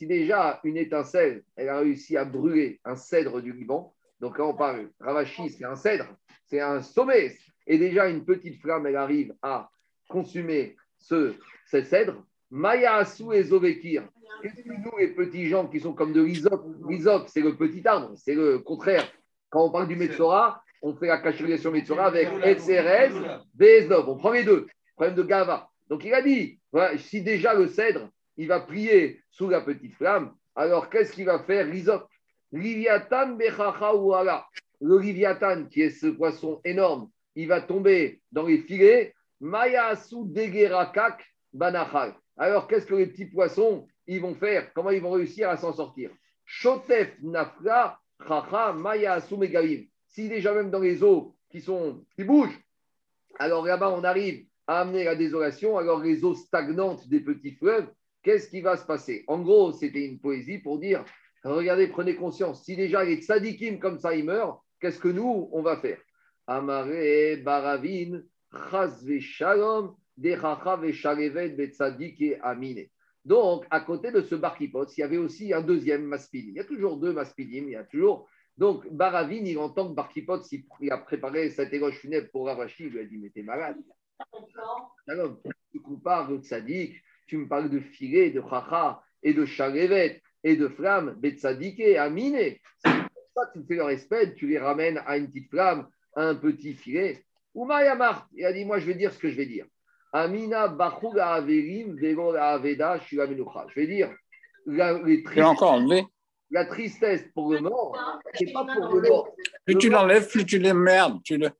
déjà 0.00 0.60
une 0.64 0.76
étincelle, 0.76 1.44
elle 1.56 1.68
a 1.68 1.78
réussi 1.78 2.16
à 2.16 2.24
brûler 2.24 2.80
un 2.84 2.96
cèdre 2.96 3.40
du 3.40 3.52
Liban, 3.52 3.94
donc 4.20 4.38
là 4.38 4.46
on 4.46 4.54
parle, 4.54 4.90
Ravashi, 5.00 5.50
c'est 5.50 5.64
un 5.64 5.76
cèdre 5.76 6.06
c'est 6.46 6.60
un 6.60 6.80
sommet. 6.82 7.36
Et 7.66 7.78
déjà, 7.78 8.08
une 8.08 8.24
petite 8.24 8.60
flamme, 8.60 8.86
elle 8.86 8.96
arrive 8.96 9.34
à 9.42 9.68
consumer 10.08 10.76
ce, 10.98 11.34
cèdre. 11.66 12.24
Maya 12.50 12.96
Asu 12.96 13.32
et 13.34 13.42
Zovekir. 13.42 14.04
nous, 14.44 14.98
les 14.98 15.08
petits 15.08 15.48
gens 15.48 15.66
qui 15.66 15.80
sont 15.80 15.92
comme 15.92 16.12
de 16.12 16.22
l'isop 16.22 16.64
L'isop, 16.88 17.28
c'est 17.28 17.40
le 17.40 17.56
petit 17.56 17.86
arbre, 17.86 18.12
c'est 18.16 18.34
le 18.34 18.60
contraire. 18.60 19.04
Quand 19.50 19.64
on 19.64 19.70
parle 19.70 19.88
du 19.88 19.96
Metzora, 19.96 20.62
on 20.80 20.94
fait 20.94 21.08
la 21.08 21.18
cachérison 21.18 21.72
Metzora 21.72 22.06
avec 22.06 22.28
Etzeres, 22.44 23.42
Bezdov. 23.54 24.08
On 24.08 24.16
prend 24.16 24.30
les 24.30 24.44
deux. 24.44 24.68
Problème 24.94 25.16
de 25.16 25.22
Gava. 25.24 25.68
Donc 25.88 26.04
il 26.04 26.14
a 26.14 26.22
dit 26.22 26.60
si 26.98 27.22
déjà 27.22 27.54
le 27.54 27.66
cèdre, 27.66 28.08
il 28.36 28.46
va 28.46 28.60
prier 28.60 29.22
sous 29.30 29.48
la 29.48 29.60
petite 29.60 29.94
flamme, 29.94 30.32
alors 30.54 30.88
qu'est-ce 30.88 31.12
qu'il 31.12 31.24
va 31.24 31.40
faire 31.40 31.66
L'isop 31.66 32.08
Liviatan 32.52 33.36
le 34.80 34.98
Liviatan, 34.98 35.66
qui 35.66 35.82
est 35.82 35.90
ce 35.90 36.06
poisson 36.06 36.60
énorme, 36.64 37.10
il 37.34 37.48
va 37.48 37.60
tomber 37.60 38.20
dans 38.32 38.46
les 38.46 38.58
filets. 38.58 39.14
Mayasu 39.40 40.24
Degerakak 40.24 41.22
Banachal. 41.52 42.14
Alors, 42.38 42.66
qu'est-ce 42.66 42.86
que 42.86 42.94
les 42.94 43.06
petits 43.06 43.26
poissons, 43.26 43.86
ils 44.06 44.20
vont 44.20 44.34
faire? 44.34 44.72
Comment 44.72 44.90
ils 44.90 45.02
vont 45.02 45.10
réussir 45.10 45.50
à 45.50 45.56
s'en 45.56 45.72
sortir? 45.72 46.10
Shotef 46.44 47.14
Nafra 47.22 48.00
Chacha. 48.26 48.74
Si 50.08 50.28
déjà 50.28 50.54
même 50.54 50.70
dans 50.70 50.80
les 50.80 51.02
eaux 51.02 51.36
qui, 51.50 51.60
sont, 51.60 52.04
qui 52.14 52.24
bougent, 52.24 52.58
alors 53.38 53.66
là-bas, 53.66 53.90
on 53.90 54.04
arrive 54.04 54.46
à 54.66 54.80
amener 54.80 55.04
la 55.04 55.14
désolation, 55.14 55.76
alors 55.76 56.00
les 56.00 56.24
eaux 56.24 56.34
stagnantes 56.34 57.06
des 57.08 57.20
petits 57.20 57.52
fleuves, 57.52 57.88
qu'est-ce 58.22 58.48
qui 58.48 58.62
va 58.62 58.76
se 58.76 58.86
passer? 58.86 59.24
En 59.26 59.40
gros, 59.40 59.72
c'était 59.72 60.06
une 60.06 60.18
poésie 60.18 60.58
pour 60.58 60.78
dire 60.78 61.04
regardez, 61.54 61.88
prenez 61.88 62.16
conscience, 62.16 62.64
si 62.64 62.76
déjà 62.76 63.04
les 63.04 63.22
tzadikim 63.22 63.78
comme 63.78 63.98
ça, 63.98 64.14
ils 64.14 64.24
meurent, 64.24 64.64
qu'est-ce 64.80 64.98
que 64.98 65.08
nous, 65.08 65.48
on 65.52 65.62
va 65.62 65.76
faire? 65.76 65.98
Amare 66.46 67.42
Baravin, 67.44 68.22
Chazve 68.70 69.18
Shalom, 69.20 69.94
et 70.22 70.34
Amine. 72.42 72.86
Donc, 73.24 73.66
à 73.70 73.80
côté 73.80 74.12
de 74.12 74.20
ce 74.22 74.34
Barkipot, 74.34 74.86
il 74.86 75.00
y 75.00 75.02
avait 75.02 75.16
aussi 75.16 75.52
un 75.52 75.60
deuxième 75.60 76.04
Maspidim. 76.04 76.50
Il 76.50 76.56
y 76.56 76.60
a 76.60 76.64
toujours 76.64 76.96
deux 76.96 77.12
Maspidim, 77.12 77.64
il 77.64 77.70
y 77.70 77.76
a 77.76 77.84
toujours. 77.84 78.28
Donc, 78.56 78.88
Baravin, 78.90 79.44
il 79.44 79.58
entend 79.58 79.88
que 79.88 79.94
Barkipot, 79.94 80.40
il 80.80 80.90
a 80.90 80.98
préparé 80.98 81.50
cette 81.50 81.72
éloge 81.72 81.98
funèbre 81.98 82.30
pour 82.30 82.46
Ravashi, 82.46 82.84
il 82.84 82.90
lui 82.90 83.00
a 83.00 83.04
dit 83.04 83.18
Mais 83.18 83.30
t'es 83.30 83.42
malade. 83.42 83.76
Alors, 85.08 85.36
tu 85.72 85.80
me 85.86 85.96
parles 85.96 86.38
de 86.38 86.42
Tzadik, 86.42 86.94
tu 87.26 87.36
me 87.36 87.48
parles 87.48 87.68
de 87.68 87.80
filet, 87.80 88.30
de 88.30 88.40
Chacha 88.40 89.02
et 89.22 89.34
de 89.34 89.44
Shalevet 89.44 90.22
et 90.46 90.54
de 90.54 90.68
flamme, 90.68 91.16
Betzadik 91.18 91.80
et 91.80 91.98
Amine 91.98 92.38
tu 93.52 93.64
fais 93.66 93.74
leur 93.74 93.90
espède, 93.90 94.36
tu 94.36 94.46
les 94.46 94.58
ramènes 94.58 95.02
à 95.04 95.16
une 95.16 95.26
petite 95.26 95.50
flamme, 95.50 95.88
à 96.14 96.22
un 96.22 96.36
petit 96.36 96.72
filet. 96.74 97.24
Umayamar, 97.54 98.28
il 98.32 98.44
a 98.44 98.52
dit 98.52 98.64
Moi, 98.64 98.78
je 98.78 98.86
vais 98.86 98.94
dire 98.94 99.12
ce 99.12 99.18
que 99.18 99.28
je 99.28 99.36
vais 99.36 99.46
dire. 99.46 99.66
Amina 100.12 100.62
Averim 100.62 101.98
Aveda 102.38 102.98
Je 103.08 103.74
vais 103.74 103.86
dire 103.88 104.10
la, 104.66 105.02
les 105.02 105.42
encore 105.42 105.80
La 106.50 106.64
tristesse 106.64 107.24
pour 107.34 107.52
le 107.52 107.60
mort, 107.60 107.96
c'est 108.34 108.52
pas 108.52 108.64
pour 108.64 108.94
le 108.94 109.08
mort. 109.08 109.28
Plus 109.64 109.76
tu 109.78 109.90
l'enlèves, 109.90 110.28
plus 110.28 110.46
tu 110.46 110.60
l'emmerdes. 110.60 111.20
Tu 111.24 111.36
le... 111.38 111.50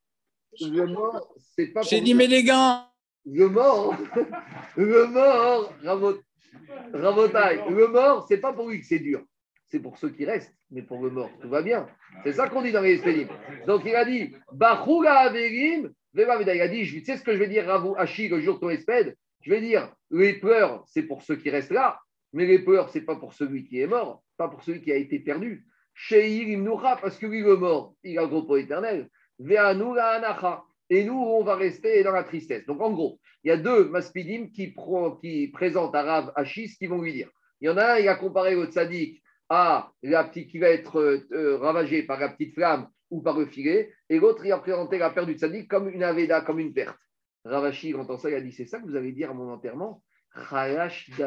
le 0.60 0.86
mort, 0.86 1.34
c'est 1.56 1.66
pas 1.66 1.82
J'ai 1.82 2.00
dit, 2.00 2.14
mais 2.14 2.28
les 2.28 2.44
gants 2.44 2.86
Le 3.24 3.48
mort, 3.48 3.96
le 4.76 5.06
mort, 5.08 5.72
Ravotaille, 6.92 7.62
le 7.70 7.88
mort, 7.88 8.26
c'est 8.28 8.38
pas 8.38 8.52
pour 8.52 8.68
lui 8.68 8.80
que 8.80 8.86
c'est 8.86 8.98
dur 8.98 9.22
c'est 9.66 9.80
pour 9.80 9.98
ceux 9.98 10.10
qui 10.10 10.24
restent, 10.24 10.54
mais 10.70 10.82
pour 10.82 11.02
le 11.02 11.10
mort, 11.10 11.30
tout 11.40 11.48
va 11.48 11.62
bien. 11.62 11.88
C'est 12.22 12.32
ça 12.32 12.48
qu'on 12.48 12.62
dit 12.62 12.72
dans 12.72 12.80
les 12.80 12.94
Espédim. 12.94 13.28
Donc 13.66 13.82
il 13.84 13.94
a 13.94 14.04
dit, 14.04 14.34
Bachouga 14.52 15.14
Averim, 15.14 15.92
il 16.14 16.22
a 16.22 16.68
dit, 16.68 16.86
tu 16.86 17.04
sais 17.04 17.16
ce 17.16 17.22
que 17.22 17.32
je 17.32 17.38
vais 17.38 17.48
dire, 17.48 17.66
Ravou 17.66 17.94
Hachi, 17.96 18.28
le 18.28 18.40
jour 18.40 18.54
de 18.56 18.60
ton 18.60 18.70
espède 18.70 19.16
Je 19.42 19.50
vais 19.50 19.60
dire, 19.60 19.92
les 20.10 20.34
pleurs, 20.34 20.84
c'est 20.86 21.02
pour 21.02 21.22
ceux 21.22 21.36
qui 21.36 21.50
restent 21.50 21.72
là, 21.72 21.98
mais 22.32 22.46
les 22.46 22.60
pleurs, 22.60 22.88
c'est 22.90 23.02
pas 23.02 23.16
pour 23.16 23.34
celui 23.34 23.64
qui 23.64 23.80
est 23.80 23.86
mort, 23.86 24.22
pas 24.36 24.48
pour 24.48 24.62
celui 24.62 24.80
qui 24.82 24.92
a 24.92 24.96
été 24.96 25.18
perdu. 25.18 25.66
Imnoura, 26.10 26.96
parce 26.96 27.18
que 27.18 27.26
lui, 27.26 27.42
le 27.42 27.56
mort, 27.56 27.94
il 28.04 28.18
a 28.18 28.22
le 28.22 28.28
repos 28.28 28.56
éternel. 28.56 29.08
Et 30.88 31.04
nous, 31.04 31.18
on 31.18 31.42
va 31.42 31.56
rester 31.56 32.02
dans 32.04 32.12
la 32.12 32.24
tristesse. 32.24 32.64
Donc 32.66 32.80
en 32.80 32.92
gros, 32.92 33.18
il 33.42 33.48
y 33.48 33.50
a 33.50 33.56
deux 33.56 33.88
maspidim 33.88 34.48
qui, 34.48 34.74
qui 35.20 35.48
présentent 35.48 35.94
à 35.94 36.02
Rav 36.02 36.32
Hachis 36.36 36.76
qui 36.76 36.86
vont 36.86 37.02
lui 37.02 37.12
dire. 37.12 37.30
Il 37.60 37.66
y 37.66 37.70
en 37.70 37.76
a 37.76 37.94
un, 37.94 37.98
il 37.98 38.08
a 38.08 38.14
comparé 38.16 38.54
au 38.54 38.66
tzaddik 38.66 39.22
à 39.48 39.90
la 40.02 40.24
petite, 40.24 40.50
qui 40.50 40.58
va 40.58 40.68
être 40.68 41.00
euh, 41.32 41.56
ravagée 41.58 42.02
par 42.02 42.20
la 42.20 42.28
petite 42.28 42.54
flamme 42.54 42.88
ou 43.10 43.22
par 43.22 43.38
le 43.38 43.46
filet, 43.46 43.92
et 44.08 44.18
l'autre, 44.18 44.44
il 44.44 44.50
a 44.50 44.58
présenté 44.58 44.98
la 44.98 45.10
perte 45.10 45.28
du 45.28 45.34
tzaddik 45.34 45.68
comme 45.68 45.88
une 45.88 46.02
aveda, 46.02 46.40
comme 46.40 46.58
une 46.58 46.72
perte. 46.72 46.98
Ravashi, 47.44 47.90
il 47.90 47.96
entend 47.96 48.18
ça, 48.18 48.28
il 48.28 48.34
a 48.34 48.40
dit 48.40 48.52
C'est 48.52 48.66
ça 48.66 48.80
que 48.80 48.86
vous 48.86 48.96
allez 48.96 49.12
dire 49.12 49.30
à 49.30 49.34
mon 49.34 49.50
enterrement? 49.50 50.02
Ravashi, 50.34 51.18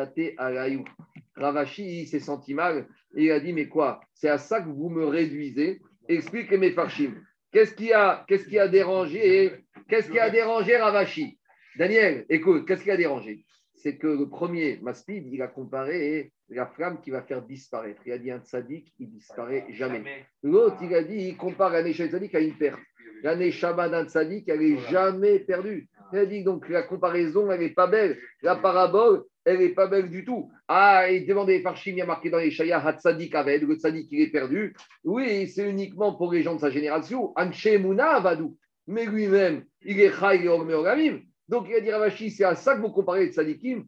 il 2.02 2.08
s'est 2.08 2.20
senti 2.20 2.54
mal 2.54 2.88
et 3.16 3.26
il 3.26 3.32
a 3.32 3.40
dit 3.40 3.54
Mais 3.54 3.70
quoi? 3.70 4.02
C'est 4.14 4.30
à 4.30 4.38
ça 4.38 4.62
que 4.62 4.68
vous 4.68 4.90
me 4.90 5.06
réduisez? 5.06 5.82
Explique 6.10 6.52
mes 6.52 6.72
farshim. 6.72 7.14
Qu'est-ce 7.52 7.74
qui 7.74 7.92
a, 7.94 8.26
qu'est-ce 8.28 8.48
qui 8.48 8.60
a 8.60 8.68
dérangé 8.68 9.64
Qu'est-ce 9.88 10.12
qui 10.12 10.20
a 10.20 10.30
dérangé 10.30 10.78
Ravashi 10.78 11.40
Daniel, 11.78 12.26
écoute, 12.30 12.68
qu'est-ce 12.68 12.84
qui 12.84 12.92
a 12.92 12.98
dérangé? 12.98 13.46
C'est 13.74 13.98
que 13.98 14.08
le 14.08 14.28
premier 14.28 14.78
Maspid, 14.82 15.26
il 15.32 15.42
a 15.42 15.48
comparé 15.48 16.32
la 16.50 16.68
flamme 16.68 17.00
qui 17.02 17.12
va 17.12 17.22
faire 17.22 17.42
disparaître. 17.42 18.02
Il 18.06 18.12
a 18.12 18.18
dit 18.18 18.32
un 18.32 18.40
tzaddik, 18.40 18.94
il 19.00 19.10
disparaît 19.10 19.66
jamais. 19.70 20.26
L'autre, 20.44 20.78
il 20.82 20.94
a 20.94 21.04
dit, 21.04 21.30
il 21.30 21.38
compare 21.38 21.74
un 21.74 21.92
tzaddik 21.92 22.36
à 22.36 22.40
une 22.40 22.58
perte. 22.58 22.80
L'année 23.24 23.52
Shabbat 23.52 23.92
d'un 23.92 24.06
tzaddik, 24.06 24.48
elle 24.50 24.60
n'est 24.60 24.78
jamais 24.90 25.40
perdue. 25.40 25.88
Il 26.12 26.20
a 26.20 26.26
dit 26.26 26.44
donc 26.44 26.68
la 26.70 26.84
comparaison, 26.84 27.52
elle 27.52 27.62
n'est 27.62 27.70
pas 27.70 27.88
belle. 27.88 28.18
La 28.42 28.56
parabole, 28.56 29.24
elle 29.50 29.60
n'est 29.60 29.70
pas 29.70 29.88
belle 29.88 30.10
du 30.10 30.24
tout. 30.24 30.52
Ah, 30.68 31.10
il 31.12 31.26
demandait 31.26 31.62
Farshim, 31.62 31.92
il 31.92 31.98
y 31.98 32.02
a 32.02 32.06
marqué 32.06 32.30
dans 32.30 32.38
les 32.38 32.52
Shaya, 32.52 32.86
Hatzadik 32.86 33.34
Aved, 33.34 33.64
le 33.64 33.76
tzadik 33.76 34.08
il 34.12 34.22
est 34.22 34.28
perdu. 34.28 34.76
Oui, 35.04 35.48
c'est 35.48 35.68
uniquement 35.68 36.14
pour 36.14 36.32
les 36.32 36.44
gens 36.44 36.54
de 36.54 36.60
sa 36.60 36.70
génération. 36.70 37.34
Anche 37.36 37.68
Mouna 37.80 38.12
Avadou. 38.12 38.56
Mais 38.86 39.06
lui-même, 39.06 39.66
il 39.82 40.00
est 40.00 40.12
Chai 40.12 40.46
et 40.46 41.26
Donc 41.48 41.68
il 41.68 41.76
a 41.76 41.82
dit 41.82 41.92
Ravashi, 41.92 42.30
c'est 42.30 42.44
à 42.44 42.54
ça 42.54 42.76
que 42.76 42.82
vous 42.82 42.92
comparez 42.92 43.26
les 43.26 43.32
tzadikim. 43.32 43.86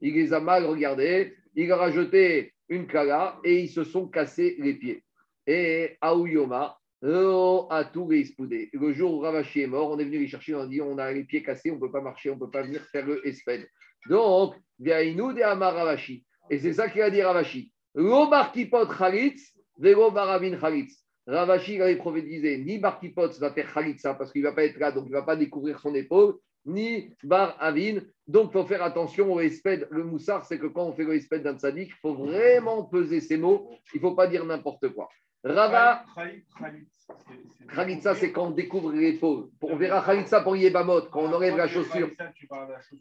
Il 0.00 0.14
les 0.14 0.32
a 0.32 0.40
mal 0.40 0.66
regardés, 0.66 1.34
il 1.54 1.72
a 1.72 1.76
rajouté 1.76 2.54
une 2.68 2.86
kala 2.86 3.38
et 3.42 3.62
ils 3.62 3.68
se 3.68 3.82
sont 3.82 4.06
cassés 4.06 4.56
les 4.58 4.74
pieds. 4.74 5.02
Et 5.46 5.96
Aouyoma, 6.00 6.78
le 7.02 8.92
jour 8.92 9.14
où 9.14 9.18
Ravashi 9.18 9.62
est 9.62 9.66
mort, 9.66 9.90
on 9.90 9.98
est 9.98 10.04
venu 10.04 10.20
les 10.20 10.28
chercher, 10.28 10.54
on 10.54 10.60
a 10.60 10.66
dit 10.66 10.80
on 10.80 10.98
a 10.98 11.12
les 11.12 11.24
pieds 11.24 11.42
cassés, 11.42 11.72
on 11.72 11.74
ne 11.74 11.80
peut 11.80 11.90
pas 11.90 12.00
marcher, 12.00 12.30
on 12.30 12.34
ne 12.34 12.40
peut 12.40 12.50
pas 12.50 12.62
venir 12.62 12.80
faire 12.92 13.04
le 13.04 13.26
espède. 13.26 13.66
Donc, 14.08 14.54
nous 14.78 15.32
de 15.32 15.42
Amar 15.42 15.74
Ravashi. 15.74 16.24
Et 16.48 16.60
c'est 16.60 16.74
ça 16.74 16.88
qu'il 16.88 17.02
a 17.02 17.10
dit 17.10 17.20
Ravashi. 17.22 17.72
Lo 17.94 18.32
avait 21.82 21.96
prophétisé 21.96 22.58
ni 22.58 22.78
barkipot 22.78 23.28
va 23.40 23.52
faire 23.52 23.68
chalitza 23.74 24.14
parce 24.14 24.32
qu'il 24.32 24.42
ne 24.42 24.48
va 24.48 24.52
pas 24.54 24.64
être 24.64 24.78
là, 24.78 24.92
donc 24.92 25.04
il 25.06 25.12
ne 25.12 25.16
va 25.16 25.22
pas 25.22 25.36
découvrir 25.36 25.80
son 25.80 25.94
épaule, 25.94 26.36
ni 26.66 27.12
bar 27.24 27.56
avin. 27.60 27.98
Donc, 28.28 28.50
il 28.50 28.52
faut 28.52 28.66
faire 28.66 28.82
attention 28.84 29.32
au 29.32 29.40
espède. 29.40 29.88
Le 29.90 30.04
moussard, 30.04 30.44
c'est 30.46 30.58
que 30.58 30.66
quand 30.66 30.84
on 30.84 30.92
fait 30.92 31.04
le 31.04 31.14
espède 31.16 31.42
d'un 31.42 31.58
sadique, 31.58 31.90
il 31.90 32.00
faut 32.00 32.14
vraiment 32.14 32.84
peser 32.84 33.20
ses 33.20 33.36
mots. 33.36 33.70
Il 33.92 33.96
ne 33.96 34.02
faut 34.02 34.14
pas 34.14 34.28
dire 34.28 34.44
n'importe 34.44 34.88
quoi. 34.90 35.08
Rava. 35.44 36.04
Khalitsa, 37.74 38.14
c'est 38.14 38.32
quand 38.32 38.48
on 38.48 38.50
découvre 38.50 38.92
l'épaule. 38.92 39.48
On 39.62 39.76
verra 39.76 40.04
Khalitsa 40.04 40.40
pour 40.42 40.56
Yebamot, 40.56 41.02
quand 41.10 41.22
on 41.22 41.32
enlève 41.32 41.56
la 41.56 41.68
chaussure. 41.68 42.10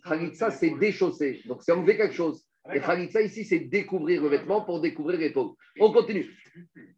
Khalitsa, 0.03 0.51
c'est 0.51 0.72
déchausser. 0.72 1.41
Donc, 1.45 1.61
c'est 1.61 1.72
enlever 1.72 1.97
quelque 1.97 2.13
chose. 2.13 2.45
Et 2.73 2.80
Khalitsa, 2.80 3.22
ici, 3.22 3.43
c'est 3.43 3.59
découvrir 3.59 4.22
le 4.22 4.30
vêtement 4.30 4.61
pour 4.61 4.81
découvrir 4.81 5.19
l'épaule. 5.19 5.51
On 5.80 5.91
continue. 5.91 6.30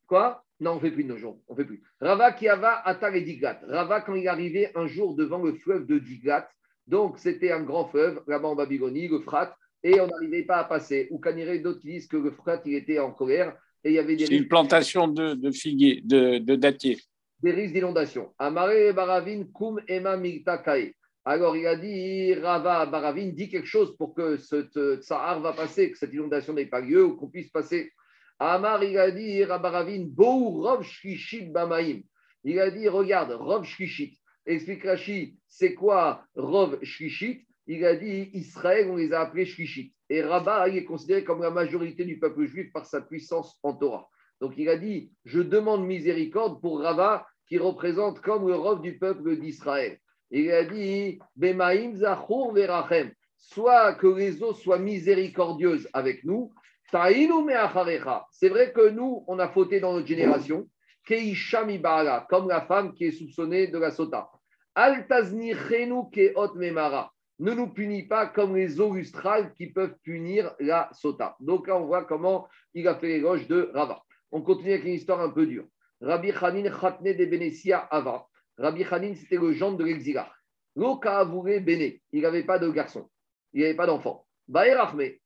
Quoi? 0.07 0.43
Non, 0.59 0.71
on 0.71 0.75
ne 0.75 0.79
fait 0.79 0.91
plus 0.91 1.03
de 1.03 1.09
nos 1.09 1.17
jours. 1.17 1.39
On 1.47 1.55
fait 1.55 1.65
plus. 1.65 1.83
Rava 1.99 2.31
Kiava 2.31 2.81
Atar 2.87 3.13
et 3.15 3.21
Diglat. 3.21 3.59
Rava, 3.67 4.01
quand 4.01 4.15
il 4.15 4.27
arrivait 4.27 4.71
un 4.75 4.87
jour 4.87 5.15
devant 5.15 5.41
le 5.43 5.53
fleuve 5.55 5.85
de 5.85 5.99
Diglat, 5.99 6.47
donc 6.87 7.17
c'était 7.17 7.51
un 7.51 7.63
grand 7.63 7.87
fleuve, 7.87 8.21
là-bas 8.27 8.49
en 8.49 8.55
Babylonie, 8.55 9.07
le 9.07 9.19
Frat, 9.19 9.55
et 9.83 9.99
on 9.99 10.07
n'arrivait 10.07 10.43
pas 10.43 10.57
à 10.57 10.63
passer. 10.63 11.07
Ou 11.11 11.19
Kaniré, 11.19 11.59
d'autres 11.59 11.81
disent 11.81 12.07
que 12.07 12.17
le 12.17 12.31
Frat, 12.31 12.61
il 12.65 12.75
était 12.75 12.99
en 12.99 13.11
colère 13.11 13.57
c'est 13.83 14.27
une 14.31 14.47
plantation 14.47 15.07
de, 15.07 15.33
de 15.33 15.51
figuiers, 15.51 16.01
de, 16.05 16.37
de 16.37 16.55
dattiers. 16.55 16.99
Des 17.41 17.51
risques 17.51 17.73
d'inondation. 17.73 18.33
Amare 18.39 18.93
Baravin 18.93 19.43
Kum 19.53 19.81
Ema 19.87 20.17
Alors 21.25 21.57
il 21.57 21.67
a 21.67 21.75
dit, 21.75 22.33
Rava 22.35 22.85
Baravin 22.85 23.27
dit 23.27 23.49
quelque 23.49 23.67
chose 23.67 23.95
pour 23.97 24.15
que 24.15 24.37
ce 24.37 24.97
Tsahar 25.01 25.41
va 25.41 25.51
passer, 25.51 25.91
que 25.91 25.97
cette 25.97 26.13
inondation 26.13 26.53
n'ait 26.53 26.67
pas 26.67 26.79
lieu 26.79 27.03
ou 27.05 27.17
qu'on 27.17 27.29
puisse 27.29 27.49
passer. 27.49 27.91
Amar, 28.39 28.83
il 28.83 28.97
a 28.97 29.11
dit, 29.11 29.43
Rabaravin, 29.43 30.05
Bou 30.07 30.61
Rov 30.61 30.83
Shkishit 30.83 31.51
Bamaim. 31.51 32.01
Il 32.43 32.59
a 32.59 32.71
dit, 32.71 32.87
regarde, 32.89 33.31
Rov 33.31 33.63
Shkishit. 33.63 34.17
Explique 34.45 34.83
Rashi, 34.83 35.37
c'est 35.47 35.73
quoi 35.73 36.25
Rov 36.35 36.79
Shkishit? 36.83 37.45
Il 37.67 37.85
a 37.85 37.95
dit, 37.95 38.29
Israël, 38.33 38.89
on 38.89 38.97
les 38.97 39.13
a 39.13 39.21
appelés 39.21 39.45
Shkishit. 39.45 39.93
Et 40.13 40.21
Rabat 40.21 40.69
est 40.69 40.83
considéré 40.83 41.23
comme 41.23 41.41
la 41.41 41.49
majorité 41.49 42.05
du 42.05 42.19
peuple 42.19 42.45
juif 42.45 42.71
par 42.71 42.85
sa 42.85 43.01
puissance 43.01 43.57
en 43.63 43.73
Torah. 43.73 44.07
Donc 44.39 44.53
il 44.57 44.69
a 44.69 44.77
dit 44.77 45.11
Je 45.25 45.41
demande 45.41 45.87
miséricorde 45.87 46.61
pour 46.61 46.81
Rabat 46.81 47.25
qui 47.47 47.57
représente 47.57 48.21
comme 48.21 48.47
le 48.47 48.53
rov 48.53 48.83
du 48.83 48.99
peuple 48.99 49.37
d'Israël. 49.37 49.97
Il 50.29 50.51
a 50.51 50.65
dit 50.65 51.17
Bemaim 51.35 51.95
Zachur 51.95 52.53
Verachem 52.53 53.11
soit 53.39 53.95
que 53.95 54.05
les 54.05 54.43
eaux 54.43 54.53
soient 54.53 54.77
miséricordieuses 54.77 55.89
avec 55.93 56.23
nous. 56.23 56.53
C'est 56.91 58.49
vrai 58.49 58.71
que 58.71 58.89
nous, 58.89 59.23
on 59.27 59.39
a 59.39 59.47
fauté 59.49 59.79
dans 59.79 59.93
notre 59.93 60.05
génération. 60.05 60.69
Comme 62.29 62.49
la 62.49 62.61
femme 62.67 62.93
qui 62.93 63.05
est 63.05 63.11
soupçonnée 63.11 63.65
de 63.65 63.79
la 63.79 63.89
sota. 63.89 64.29
Altaznichenu 64.75 66.03
keot 66.11 66.53
memara 66.53 67.11
ne 67.39 67.53
nous 67.53 67.67
punit 67.67 68.07
pas 68.07 68.27
comme 68.27 68.55
les 68.55 68.79
eaux 68.79 68.93
lustrales 68.93 69.53
qui 69.53 69.67
peuvent 69.67 69.95
punir 70.03 70.53
la 70.59 70.89
sota. 70.93 71.35
Donc 71.39 71.67
là, 71.67 71.77
on 71.77 71.85
voit 71.85 72.05
comment 72.05 72.47
il 72.73 72.87
a 72.87 72.95
fait 72.95 73.07
l'éloge 73.07 73.47
de 73.47 73.71
Rava. 73.73 74.01
On 74.31 74.41
continue 74.41 74.73
avec 74.73 74.85
une 74.85 74.93
histoire 74.93 75.21
un 75.21 75.29
peu 75.29 75.45
dure. 75.45 75.65
Rabbi 76.01 76.31
Khanin 76.31 76.69
Khatne 76.69 77.13
de 77.15 77.25
Benesia 77.25 77.79
Ava. 77.91 78.27
Rabbi 78.57 78.83
Khanin, 78.83 79.15
c'était 79.15 79.37
le 79.37 79.51
gendre 79.53 79.77
de 79.77 79.85
l'exilar. 79.85 80.35
L'Oka 80.75 81.19
avoué 81.19 81.59
Béné. 81.59 82.01
Il 82.11 82.21
n'avait 82.23 82.43
pas 82.43 82.59
de 82.59 82.69
garçon. 82.69 83.09
Il 83.53 83.61
n'avait 83.61 83.75
pas 83.75 83.85
d'enfant. 83.85 84.25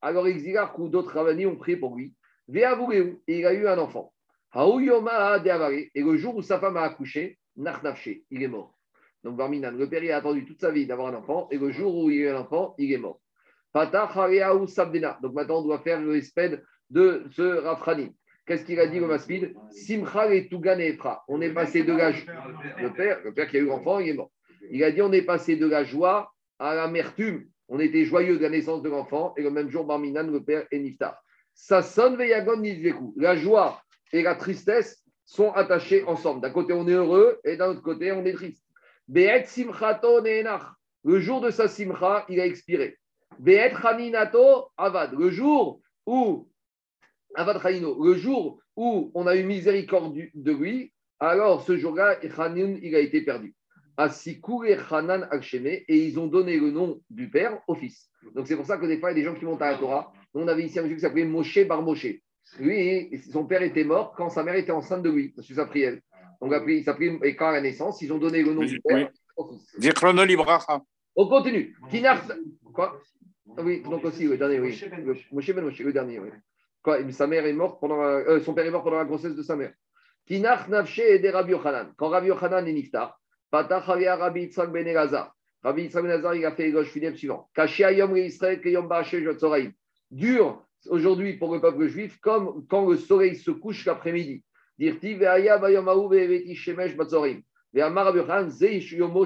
Alors 0.01 0.27
Exilach 0.27 0.77
ou 0.77 0.89
d'autres 0.89 1.13
rabbins 1.13 1.47
ont 1.47 1.55
prié 1.55 1.77
pour 1.77 1.95
lui. 1.95 2.13
Il 2.49 2.63
a 2.63 3.53
eu 3.53 3.67
un 3.67 3.77
enfant. 3.77 4.13
Et 4.55 6.01
le 6.03 6.17
jour 6.17 6.35
où 6.35 6.41
sa 6.41 6.59
femme 6.59 6.77
a 6.77 6.83
accouché, 6.83 7.39
il 7.57 8.43
est 8.43 8.47
mort. 8.47 8.76
Donc, 9.27 9.35
Barminan, 9.35 9.71
le 9.71 9.89
père, 9.89 10.01
il 10.01 10.11
a 10.13 10.17
attendu 10.17 10.45
toute 10.45 10.61
sa 10.61 10.71
vie 10.71 10.87
d'avoir 10.87 11.09
un 11.13 11.17
enfant, 11.17 11.49
et 11.51 11.57
le 11.57 11.69
jour 11.69 11.93
où 11.97 12.09
il 12.09 12.21
a 12.21 12.29
eu 12.29 12.29
un 12.29 12.39
enfant, 12.39 12.75
il 12.77 12.93
est 12.93 12.97
mort. 12.97 13.19
Donc, 13.73 15.33
maintenant, 15.33 15.59
on 15.59 15.63
doit 15.63 15.79
faire 15.79 15.99
le 15.99 16.21
sped 16.21 16.63
de 16.89 17.25
ce 17.31 17.41
Rafrani. 17.41 18.15
Qu'est-ce 18.45 18.63
qu'il 18.63 18.79
a 18.79 18.87
dit 18.87 18.99
le 18.99 19.07
Maspid 19.07 19.53
Simcha 19.69 20.33
et 20.33 20.47
Efra. 20.87 21.25
On 21.27 21.41
est 21.41 21.49
passé 21.49 21.83
de 21.83 21.91
la 21.91 22.13
joie. 22.13 22.33
Le 22.81 22.93
père, 22.93 23.19
le 23.25 23.33
père 23.33 23.49
qui 23.49 23.57
a 23.57 23.59
eu 23.59 23.65
l'enfant, 23.65 23.99
il 23.99 24.07
est 24.07 24.13
mort. 24.13 24.31
Il 24.71 24.81
a 24.85 24.91
dit 24.91 25.01
on 25.01 25.11
est 25.11 25.23
passé 25.23 25.57
de 25.57 25.67
la 25.67 25.83
joie 25.83 26.31
à 26.57 26.73
l'amertume. 26.73 27.49
On 27.67 27.81
était 27.81 28.05
joyeux 28.05 28.37
de 28.37 28.43
la 28.43 28.49
naissance 28.49 28.81
de 28.81 28.89
l'enfant, 28.89 29.33
et 29.35 29.43
le 29.43 29.51
même 29.51 29.69
jour, 29.69 29.83
Barminan, 29.83 30.31
le 30.31 30.41
père, 30.41 30.65
est 30.71 30.79
Niftar. 30.79 31.21
Ça 31.53 31.81
sonne 31.81 32.15
Veyagon 32.15 32.63
La 33.17 33.35
joie 33.35 33.81
et 34.13 34.23
la 34.23 34.35
tristesse 34.35 35.03
sont 35.25 35.51
attachées 35.51 36.05
ensemble. 36.05 36.39
D'un 36.39 36.51
côté, 36.51 36.71
on 36.71 36.87
est 36.87 36.93
heureux, 36.93 37.41
et 37.43 37.57
d'un 37.57 37.71
autre 37.71 37.81
côté, 37.81 38.13
on 38.13 38.23
est 38.23 38.31
triste. 38.31 38.63
Be'et 39.07 39.45
simchato 39.45 40.21
Le 41.03 41.19
jour 41.19 41.41
de 41.41 41.49
sa 41.49 41.67
simcha, 41.67 42.25
il 42.29 42.39
a 42.39 42.45
expiré. 42.45 42.97
Be'et 43.39 43.73
chaninato 43.81 44.69
avad. 44.77 45.13
Le 45.13 45.29
jour 45.29 45.81
où 46.05 46.49
avad 47.35 47.61
le 47.63 48.13
jour 48.15 48.59
où 48.75 49.11
on 49.13 49.27
a 49.27 49.35
eu 49.35 49.43
miséricorde 49.43 50.15
de 50.33 50.51
lui, 50.51 50.93
alors 51.19 51.63
ce 51.63 51.77
jour-là, 51.77 52.17
il 52.21 52.95
a 52.95 52.99
été 52.99 53.21
perdu. 53.21 53.55
Et 53.99 54.77
Hanan 54.91 55.27
et 55.33 55.83
ils 55.89 56.19
ont 56.19 56.27
donné 56.27 56.59
le 56.59 56.69
nom 56.69 57.01
du 57.09 57.29
père 57.29 57.59
au 57.67 57.73
fils. 57.73 58.09
Donc 58.35 58.47
c'est 58.47 58.55
pour 58.55 58.67
ça 58.67 58.77
que 58.77 58.85
des 58.85 58.99
fois, 58.99 59.11
il 59.11 59.17
y 59.17 59.21
a 59.21 59.21
des 59.21 59.25
gens 59.25 59.33
qui 59.33 59.45
montent 59.45 59.61
à 59.63 59.71
la 59.71 59.77
Torah. 59.77 60.13
On 60.35 60.47
avait 60.47 60.63
ici 60.63 60.77
un 60.77 60.83
monsieur 60.83 60.95
qui 60.95 61.01
s'appelait 61.01 61.25
Moshe 61.25 61.65
Bar 61.65 61.81
Moshe. 61.81 62.05
Lui, 62.59 63.19
son 63.31 63.45
père 63.45 63.63
était 63.63 63.83
mort 63.83 64.13
quand 64.15 64.29
sa 64.29 64.43
mère 64.43 64.55
était 64.55 64.71
enceinte 64.71 65.01
de 65.01 65.09
lui, 65.09 65.29
parce 65.29 65.47
que 65.47 65.55
sa 65.55 65.65
prière. 65.65 65.97
Donc 66.41 66.53
il 66.67 66.83
s'appelait 66.83 67.17
et 67.23 67.35
quand 67.35 67.47
à 67.47 67.53
la 67.53 67.61
naissance, 67.61 68.01
ils 68.01 68.11
ont 68.11 68.17
donné 68.17 68.43
le 68.43 68.53
nom 68.53 68.63
du 68.63 68.79
père. 68.81 69.09
On 71.15 71.27
continue. 71.27 71.75
Quoi 72.73 72.99
Oui, 73.57 73.81
donc 73.81 74.05
aussi, 74.05 74.25
le 74.25 74.37
dernier, 74.37 74.59
oui. 74.59 74.79
Moshe 75.31 75.51
Ben 75.53 75.63
Moshe, 75.63 75.79
le 75.79 75.93
dernier, 75.93 76.19
oui. 76.19 76.29
Quoi, 76.83 76.99
sa 77.11 77.27
mère 77.27 77.45
est 77.45 77.53
morte 77.53 77.79
pendant 77.79 78.01
euh, 78.01 78.39
son 78.41 78.53
père 78.53 78.65
est 78.65 78.71
mort 78.71 78.83
pendant 78.83 78.97
la 78.97 79.05
grossesse 79.05 79.35
de 79.35 79.41
sa 79.41 79.55
mère. 79.55 79.73
Tinach 80.27 80.67
Nafshe 80.67 80.99
et 80.99 81.19
des 81.19 81.29
Rabbi 81.29 81.51
Yochanan. 81.51 81.93
Quand 81.97 82.09
Rabbi 82.09 82.27
Yochanan 82.27 82.67
est 82.67 82.73
niftar, 82.73 83.19
Patach 83.49 83.85
Rabbi 83.85 84.41
Yitzhak 84.41 84.71
Ben 84.71 84.85
Elazar. 84.85 85.33
Rabbi 85.63 85.83
Yitzhak 85.83 86.03
Ben 86.03 86.11
Elazar, 86.11 86.35
il 86.35 86.45
a 86.45 86.51
fait 86.51 86.65
les 86.65 86.71
gauches 86.71 86.89
fidèles 86.89 87.17
suivants. 87.17 87.49
Kashi 87.53 87.83
Ayom 87.83 88.15
Israël 88.17 88.61
Keyom 88.61 88.87
Baache 88.87 89.15
Jotzoraim. 89.15 89.71
Dur 90.11 90.63
aujourd'hui 90.89 91.33
pour 91.33 91.53
le 91.53 91.61
peuple 91.61 91.87
juif, 91.87 92.19
comme 92.19 92.65
quand 92.67 92.89
le 92.89 92.97
soleil 92.97 93.35
se 93.35 93.51
couche 93.51 93.85
l'après-midi. 93.85 94.43
Dirti 94.77 95.15
ve'aya 95.15 95.57
ve'eveti 95.57 96.55
shemesh 96.55 96.95
batzorim. 96.95 97.41
Ve'amar 97.73 98.15
Yochanan 98.15 98.49
yomo. 98.91 99.25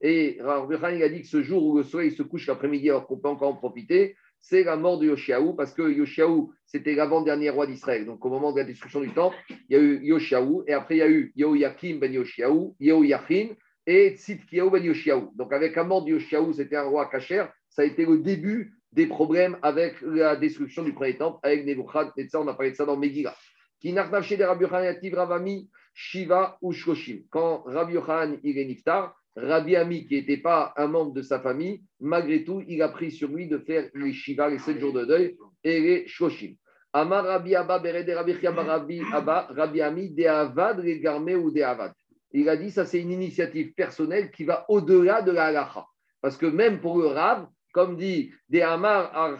Et 0.00 0.36
Yochanan, 0.36 0.96
il 0.96 1.02
a 1.02 1.08
dit 1.08 1.22
que 1.22 1.28
ce 1.28 1.42
jour 1.42 1.64
où 1.64 1.78
le 1.78 1.82
soleil 1.82 2.10
se 2.10 2.22
couche 2.22 2.46
l'après-midi 2.46 2.90
alors 2.90 3.06
qu'on 3.06 3.18
peut 3.18 3.28
encore 3.28 3.48
en 3.48 3.56
profiter, 3.56 4.16
c'est 4.40 4.64
la 4.64 4.76
mort 4.76 4.98
de 4.98 5.06
Yoshiaou, 5.06 5.54
parce 5.54 5.72
que 5.72 5.90
Yoshiaou, 5.90 6.52
c'était 6.66 6.94
l'avant-dernier 6.94 7.48
roi 7.48 7.66
d'Israël. 7.66 8.04
Donc, 8.04 8.22
au 8.26 8.28
moment 8.28 8.52
de 8.52 8.58
la 8.58 8.64
destruction 8.64 9.00
du 9.00 9.08
temple, 9.08 9.36
il 9.48 9.56
y 9.70 9.76
a 9.76 9.78
eu 9.78 10.04
Yoshiaou, 10.04 10.64
et 10.66 10.74
après, 10.74 10.96
il 10.96 10.98
y 10.98 11.02
a 11.02 11.08
eu 11.08 11.32
Yehoyakim 11.34 11.98
ben 11.98 12.12
Yoshiaou, 12.12 12.76
Yehoyachin 12.78 13.54
et 13.86 14.16
Tzidkiaou 14.16 14.68
ben 14.68 14.84
Yoshiaou. 14.84 15.32
Donc, 15.34 15.54
avec 15.54 15.74
la 15.76 15.84
mort 15.84 16.04
de 16.04 16.10
Yoshiaou, 16.10 16.52
c'était 16.52 16.76
un 16.76 16.82
roi 16.82 17.08
cacher, 17.08 17.46
ça 17.70 17.80
a 17.80 17.84
été 17.86 18.04
le 18.04 18.18
début 18.18 18.74
des 18.92 19.06
problèmes 19.06 19.56
avec 19.62 19.94
la 20.02 20.36
destruction 20.36 20.82
du 20.82 20.92
premier 20.92 21.16
temple, 21.16 21.38
avec 21.42 21.64
Nebuchadnezzar, 21.64 22.42
on 22.42 22.48
a 22.48 22.52
parlé 22.52 22.72
de 22.72 22.76
ça 22.76 22.84
dans 22.84 22.98
Megillah. 22.98 23.34
Shiva 25.94 26.58
ou. 26.60 26.72
Quand 27.30 27.62
Rabbi 27.66 27.94
Yochanan, 27.94 28.38
il 28.42 28.58
est 28.58 28.64
niftar, 28.64 29.14
Rabbi 29.36 29.76
Ami, 29.76 30.06
qui 30.06 30.14
n'était 30.14 30.36
pas 30.36 30.72
un 30.76 30.88
membre 30.88 31.12
de 31.12 31.22
sa 31.22 31.40
famille, 31.40 31.82
malgré 32.00 32.44
tout, 32.44 32.62
il 32.66 32.82
a 32.82 32.88
pris 32.88 33.10
sur 33.10 33.28
lui 33.28 33.48
de 33.48 33.58
faire 33.58 33.88
les 33.94 34.12
Shiva, 34.12 34.48
les 34.48 34.58
sept 34.58 34.78
jours 34.78 34.92
de 34.92 35.04
deuil, 35.04 35.36
et 35.62 35.80
les 35.80 36.06
Shloshim. 36.06 36.54
Amar 36.92 37.24
Rabbi 37.24 37.54
Abba, 37.54 37.78
Berede 37.78 38.10
Rabbi 38.10 38.32
Rabbi 38.32 39.02
Abba, 39.12 39.48
Rabbi 39.50 39.80
Ami, 39.80 40.10
de 40.10 40.24
Avad, 40.24 40.80
les 40.80 41.00
Garmé 41.00 41.34
ou 41.34 41.50
de 41.50 41.62
Avad. 41.62 41.92
Il 42.32 42.48
a 42.48 42.56
dit, 42.56 42.70
ça 42.70 42.84
c'est 42.84 43.00
une 43.00 43.12
initiative 43.12 43.74
personnelle 43.74 44.30
qui 44.30 44.44
va 44.44 44.64
au-delà 44.68 45.22
de 45.22 45.30
la 45.32 45.46
halacha. 45.46 45.86
Parce 46.20 46.36
que 46.36 46.46
même 46.46 46.80
pour 46.80 46.98
le 46.98 47.06
Rav, 47.06 47.46
comme 47.72 47.96
dit 47.96 48.32
De 48.48 48.60
Amar, 48.60 49.10
a 49.14 49.36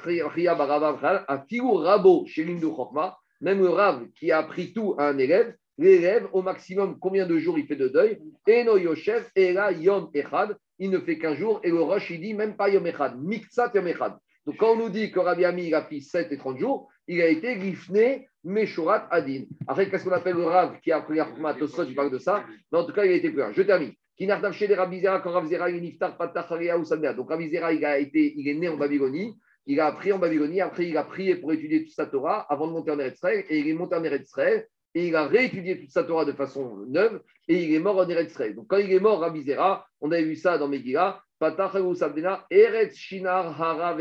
Figu 1.49 1.71
Rabo, 1.71 2.25
chez 2.27 2.45
l'Indu 2.45 2.67
Chokma, 2.67 3.17
même 3.45 3.61
le 3.61 3.69
Rav 3.69 4.07
qui 4.19 4.33
a 4.33 4.39
appris 4.39 4.73
tout 4.73 4.95
à 4.99 5.09
un 5.09 5.19
élève, 5.19 5.55
l'élève, 5.77 6.27
au 6.33 6.41
maximum, 6.41 6.99
combien 6.99 7.27
de 7.27 7.39
jours 7.39 7.59
il 7.59 7.67
fait 7.67 7.77
de 7.77 7.89
deuil? 7.89 8.19
Et 8.47 8.65
no 8.65 8.79
Yoshev, 8.79 9.27
et 9.37 9.53
là, 9.53 9.71
Yom 9.71 10.09
Echad, 10.15 10.57
il 10.79 10.89
ne 10.91 10.99
fait 10.99 11.19
qu'un 11.19 11.35
jour, 11.35 11.61
et 11.63 11.69
le 11.69 11.83
Roche, 11.83 12.09
il 12.11 12.21
dit 12.21 12.33
même 12.33 12.57
pas 12.57 12.71
Yom 12.71 12.87
Echad, 12.87 13.23
Miktsat 13.23 13.73
Yom 13.75 13.87
Echad. 13.87 14.15
Donc 14.47 14.57
quand 14.57 14.73
on 14.73 14.77
nous 14.77 14.89
dit 14.89 15.13
que 15.13 15.21
Rabbi 15.21 15.45
Ami 15.45 15.67
il 15.67 15.75
a 15.75 15.83
pris 15.83 16.01
7 16.01 16.33
et 16.33 16.39
30 16.39 16.59
jours, 16.59 16.89
il 17.07 17.21
a 17.21 17.29
été 17.29 17.61
Gifne 17.61 18.23
Meshurat 18.45 19.09
Adin. 19.11 19.43
Après, 19.67 19.91
qu'est-ce 19.91 20.05
qu'on 20.05 20.13
appelle 20.13 20.37
le 20.37 20.45
Rav 20.45 20.81
qui 20.81 20.91
a 20.91 20.97
appris 20.99 21.21
à 21.21 21.27
Tosot, 21.59 21.87
je 21.87 21.95
parle 21.95 22.11
de 22.11 22.19
ça, 22.19 22.45
mais 22.73 22.79
en 22.79 22.85
tout 22.85 22.95
cas, 22.95 23.05
il 23.05 23.13
a 23.13 23.15
été 23.15 23.31
plus 23.31 23.43
Je 23.53 23.61
termine. 23.63 23.93
quand 24.19 24.27
ou 24.27 24.31
Donc 27.15 27.31
Rav 27.31 27.49
Zera, 27.49 27.73
il, 27.73 27.85
a 27.85 27.99
été, 27.99 28.35
il 28.37 28.49
est 28.49 28.55
né 28.55 28.69
en 28.69 28.77
Babylonie, 28.79 29.37
il 29.67 29.81
a 29.81 29.87
appris 29.87 30.13
en 30.13 30.19
Babylonie, 30.19 30.61
après 30.61 30.89
il 30.89 30.97
a 30.97 31.05
prié 31.05 31.37
pour 31.37 31.53
étudier 31.53 31.85
toute 31.85 31.95
sa 31.95 32.07
Torah 32.07 32.47
avant 32.51 32.67
de 32.67 32.73
monter 32.73 32.91
en 32.91 32.99
Eretz 32.99 33.21
et 33.25 33.59
il 33.59 33.69
est 33.69 33.75
monté 33.75 33.97
en 33.97 34.05
Eretz 34.05 34.33
et 34.95 35.09
il 35.09 35.17
a 35.17 35.27
réétudié 35.27 35.79
toute 35.81 35.91
sa 35.91 36.05
Torah 36.05 36.25
de 36.25 36.33
façon 36.33 36.85
neuve, 36.87 37.21
et 37.49 37.65
il 37.65 37.75
est 37.75 37.81
mort 37.81 37.99
en 37.99 38.09
Eretz 38.09 38.37
Donc 38.55 38.69
quand 38.69 38.77
il 38.77 38.93
est 38.93 39.01
mort, 39.01 39.29
Zera, 39.45 39.87
on 40.01 40.13
avait 40.13 40.25
vu 40.25 40.37
ça 40.37 40.57
dans 40.57 40.69
Megillah, 40.69 41.21
Eretz 42.51 42.95
Shinar 42.95 43.61
Hara 43.61 43.97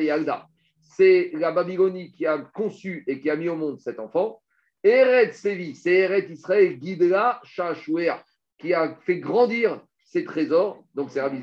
C'est 0.82 1.32
la 1.34 1.52
Babylonie 1.52 2.12
qui 2.12 2.26
a 2.26 2.38
conçu 2.38 3.04
et 3.08 3.20
qui 3.20 3.30
a 3.30 3.36
mis 3.36 3.50
au 3.50 3.56
monde 3.56 3.80
cet 3.80 4.00
enfant. 4.00 4.42
Eretz 4.84 5.42
Sevi, 5.42 5.76
c'est 5.76 5.94
Eretz 5.94 6.30
Israël, 6.30 6.78
Gidra 6.80 7.42
Shashouer, 7.44 8.14
qui 8.60 8.74
a 8.74 8.96
fait 9.06 9.18
grandir 9.18 9.82
ses 10.06 10.24
trésors. 10.24 10.84
Donc 10.94 11.10
c'est 11.10 11.22
Rabbi 11.22 11.42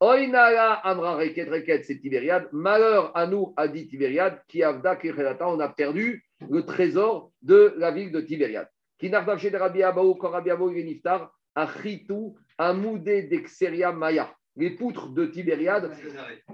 Zera. 0.00 0.12
Oinala 0.12 0.72
Amra 0.84 1.16
Reket 1.16 1.48
Reket, 1.48 1.84
c'est 1.84 1.98
Tibériade. 1.98 2.48
Malheur 2.52 3.16
à 3.16 3.26
nous, 3.26 3.54
a 3.56 3.68
dit 3.68 3.86
Tibériade, 3.88 4.40
qui 4.48 4.62
avda 4.62 4.98
on 5.40 5.60
a 5.60 5.68
perdu 5.68 6.24
le 6.48 6.64
trésor 6.64 7.32
de 7.42 7.74
la 7.76 7.90
ville 7.90 8.12
de 8.12 8.20
Tibériade. 8.20 8.68
Kinardavche 8.98 9.50
de 9.50 9.56
Rabbi 9.56 9.82
Abaou, 9.82 10.14
quand 10.14 10.30
Rabbi 10.30 10.50
Abaou 10.50 10.70
est 10.70 10.82
niftar, 10.82 11.32
Achitou, 11.54 12.36
Amoudé 12.58 13.22
d'Exeria 13.22 13.92
Maya. 13.92 14.34
Les 14.56 14.70
poutres 14.70 15.10
de 15.10 15.26
Tibériade, 15.26 15.92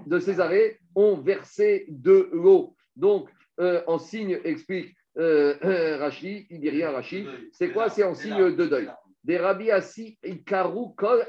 de 0.05 0.19
Césarée, 0.19 0.77
ont 0.93 1.17
versé 1.17 1.85
de 1.89 2.29
l'eau. 2.33 2.75
Donc, 2.95 3.29
euh, 3.59 3.81
en 3.87 3.97
signe, 3.97 4.39
explique 4.43 4.95
euh, 5.17 5.55
euh, 5.63 5.97
Rashi, 5.97 6.45
il 6.49 6.59
dit 6.59 6.69
rien 6.69 6.91
Rashi, 6.91 7.25
c'est 7.51 7.71
quoi? 7.71 7.89
C'est 7.89 8.03
en 8.03 8.13
signe 8.13 8.55
de 8.55 8.65
deuil. 8.65 8.89
Des 9.25 9.37
rabis 9.37 9.71
assis, 9.71 10.19
Ikaru, 10.23 10.93
Kol, 10.95 11.25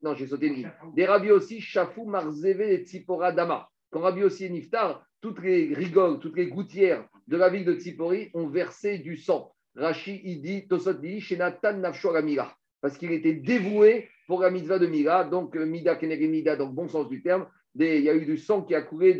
non, 0.00 0.14
j'ai 0.14 0.28
sauté 0.28 0.46
une 0.46 0.70
Des 0.94 1.06
rabis 1.06 1.32
aussi, 1.32 1.60
Shafou, 1.60 2.04
Marzeve 2.04 2.60
et 2.60 2.84
Tzipora 2.84 3.32
Dama. 3.32 3.68
Quand 3.90 4.00
Rabbi 4.00 4.22
aussi 4.22 4.44
est 4.44 4.48
niftar, 4.48 5.04
toutes 5.20 5.42
les 5.42 5.74
rigoles, 5.74 6.20
toutes 6.20 6.36
les 6.36 6.46
gouttières 6.46 7.04
de 7.26 7.36
la 7.36 7.48
ville 7.48 7.64
de 7.64 7.74
Tzipori 7.74 8.30
ont 8.32 8.46
versé 8.46 8.98
du 8.98 9.16
sang. 9.16 9.52
Rashi, 9.74 10.20
il 10.22 10.40
dit, 10.40 10.68
Tosot 10.68 10.92
dit, 10.92 11.20
Shenatan 11.20 11.78
Nafsho 11.78 12.12
parce 12.80 12.96
qu'il 12.96 13.10
était 13.10 13.34
dévoué 13.34 14.08
pour 14.28 14.40
la 14.40 14.52
mitzvah 14.52 14.78
de 14.78 14.86
Mila, 14.86 15.24
donc 15.24 15.56
euh, 15.56 15.66
Mida 15.66 15.96
Kenegé 15.96 16.28
Mida, 16.28 16.54
donc 16.54 16.76
bon 16.76 16.86
sens 16.86 17.08
du 17.08 17.22
terme, 17.22 17.48
il 17.74 18.02
y 18.02 18.08
a 18.08 18.14
eu 18.14 18.24
du 18.24 18.38
sang 18.38 18.62
qui 18.62 18.76
a 18.76 18.82
coulé 18.82 19.14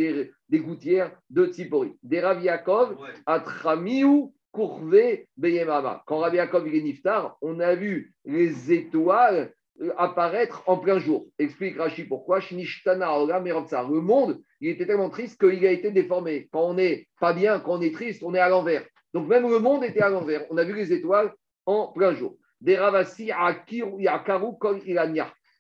des, 0.49 0.61
gouttières 0.61 1.11
de 1.29 1.47
Tzipori. 1.47 1.99
Des 2.05 2.21
Rav 2.21 2.41
Yaakov, 2.41 2.97
Atramiou, 3.27 4.33
Courvé, 4.57 5.29
Beyemama. 5.37 6.03
Quand 6.07 6.17
Rav 6.17 6.35
Yaakov 6.35 6.67
est 6.67 6.81
niftar, 6.81 7.37
on 7.43 7.61
a 7.61 7.75
vu 7.75 8.15
les 8.25 8.73
étoiles 8.73 9.53
euh, 9.83 9.93
apparaître 9.99 10.63
en 10.67 10.79
plein 10.79 10.99
jour. 10.99 11.27
Explique 11.39 11.77
Rashi 11.77 12.05
pourquoi. 12.05 12.39
Le 12.39 14.01
monde, 14.01 14.41
il 14.63 14.71
était 14.71 14.87
tellement 14.87 15.11
triste 15.11 15.39
qu'il 15.39 15.67
a 15.67 15.71
été 15.71 15.91
déformé. 15.91 16.49
Quand 16.51 16.71
on 16.71 16.73
n'est 16.73 17.07
pas 17.21 17.35
bien, 17.35 17.61
quand 17.61 17.75
on 17.75 17.83
est 17.83 17.93
triste, 17.93 18.23
on 18.23 18.35
est 18.35 18.39
à 18.39 18.49
l'envers. 18.49 18.83
Donc 19.13 19.29
même 19.29 19.47
le 19.47 19.59
monde 19.59 19.85
était 19.85 20.01
à 20.01 20.09
l'envers. 20.09 20.47
On 20.49 20.57
a 20.57 20.65
vu 20.65 20.75
les 20.75 20.91
étoiles 20.91 21.35
en 21.67 21.89
plein 21.89 22.15
jour. 22.15 22.39
Des 22.63 22.79
ravassi 22.79 23.27
yakaru 23.27 24.57
kol. 24.59 24.81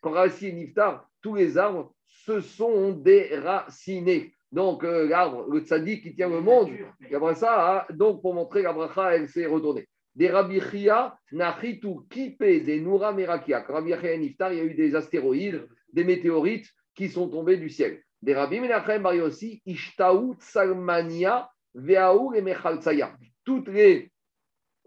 Quand 0.00 0.10
ravassi 0.10 0.46
et 0.46 0.52
niftar, 0.52 1.06
tous 1.20 1.34
les 1.34 1.58
arbres 1.58 1.92
se 2.06 2.40
sont 2.40 2.92
déracinés. 2.92 4.32
Donc 4.56 4.84
euh, 4.84 5.06
l'arbre, 5.06 5.46
le 5.50 5.60
tzaddik 5.60 6.02
qui 6.02 6.14
tient 6.14 6.30
le 6.30 6.40
monde, 6.40 6.70
après 7.14 7.34
ça, 7.34 7.76
hein, 7.76 7.94
donc 7.94 8.22
pour 8.22 8.32
montrer 8.32 8.62
la 8.62 8.72
bracha, 8.72 9.14
elle 9.14 9.28
s'est 9.28 9.44
retournée. 9.44 9.86
Des 10.14 10.30
rabichia, 10.30 11.14
nachitu 11.30 11.88
kipe, 12.08 12.42
des 12.42 12.80
noura 12.80 13.12
merakia. 13.12 13.60
Quand 13.60 13.74
Rabbi 13.74 13.92
et 13.92 14.16
niftar, 14.16 14.54
il 14.54 14.58
y 14.58 14.62
a 14.62 14.64
eu 14.64 14.72
des 14.72 14.94
astéroïdes, 14.94 15.68
des 15.92 16.04
météorites 16.04 16.70
qui 16.94 17.10
sont 17.10 17.28
tombés 17.28 17.58
du 17.58 17.68
ciel. 17.68 18.00
Des 18.22 18.34
rabbi 18.34 18.58
menachem 18.58 19.04
aussi, 19.04 19.60
ishtaou 19.66 20.36
salmania, 20.40 21.50
veaou 21.74 22.32
et 22.32 22.40
mechaltsaya 22.40 23.14
toutes 23.44 23.68
les, 23.68 24.10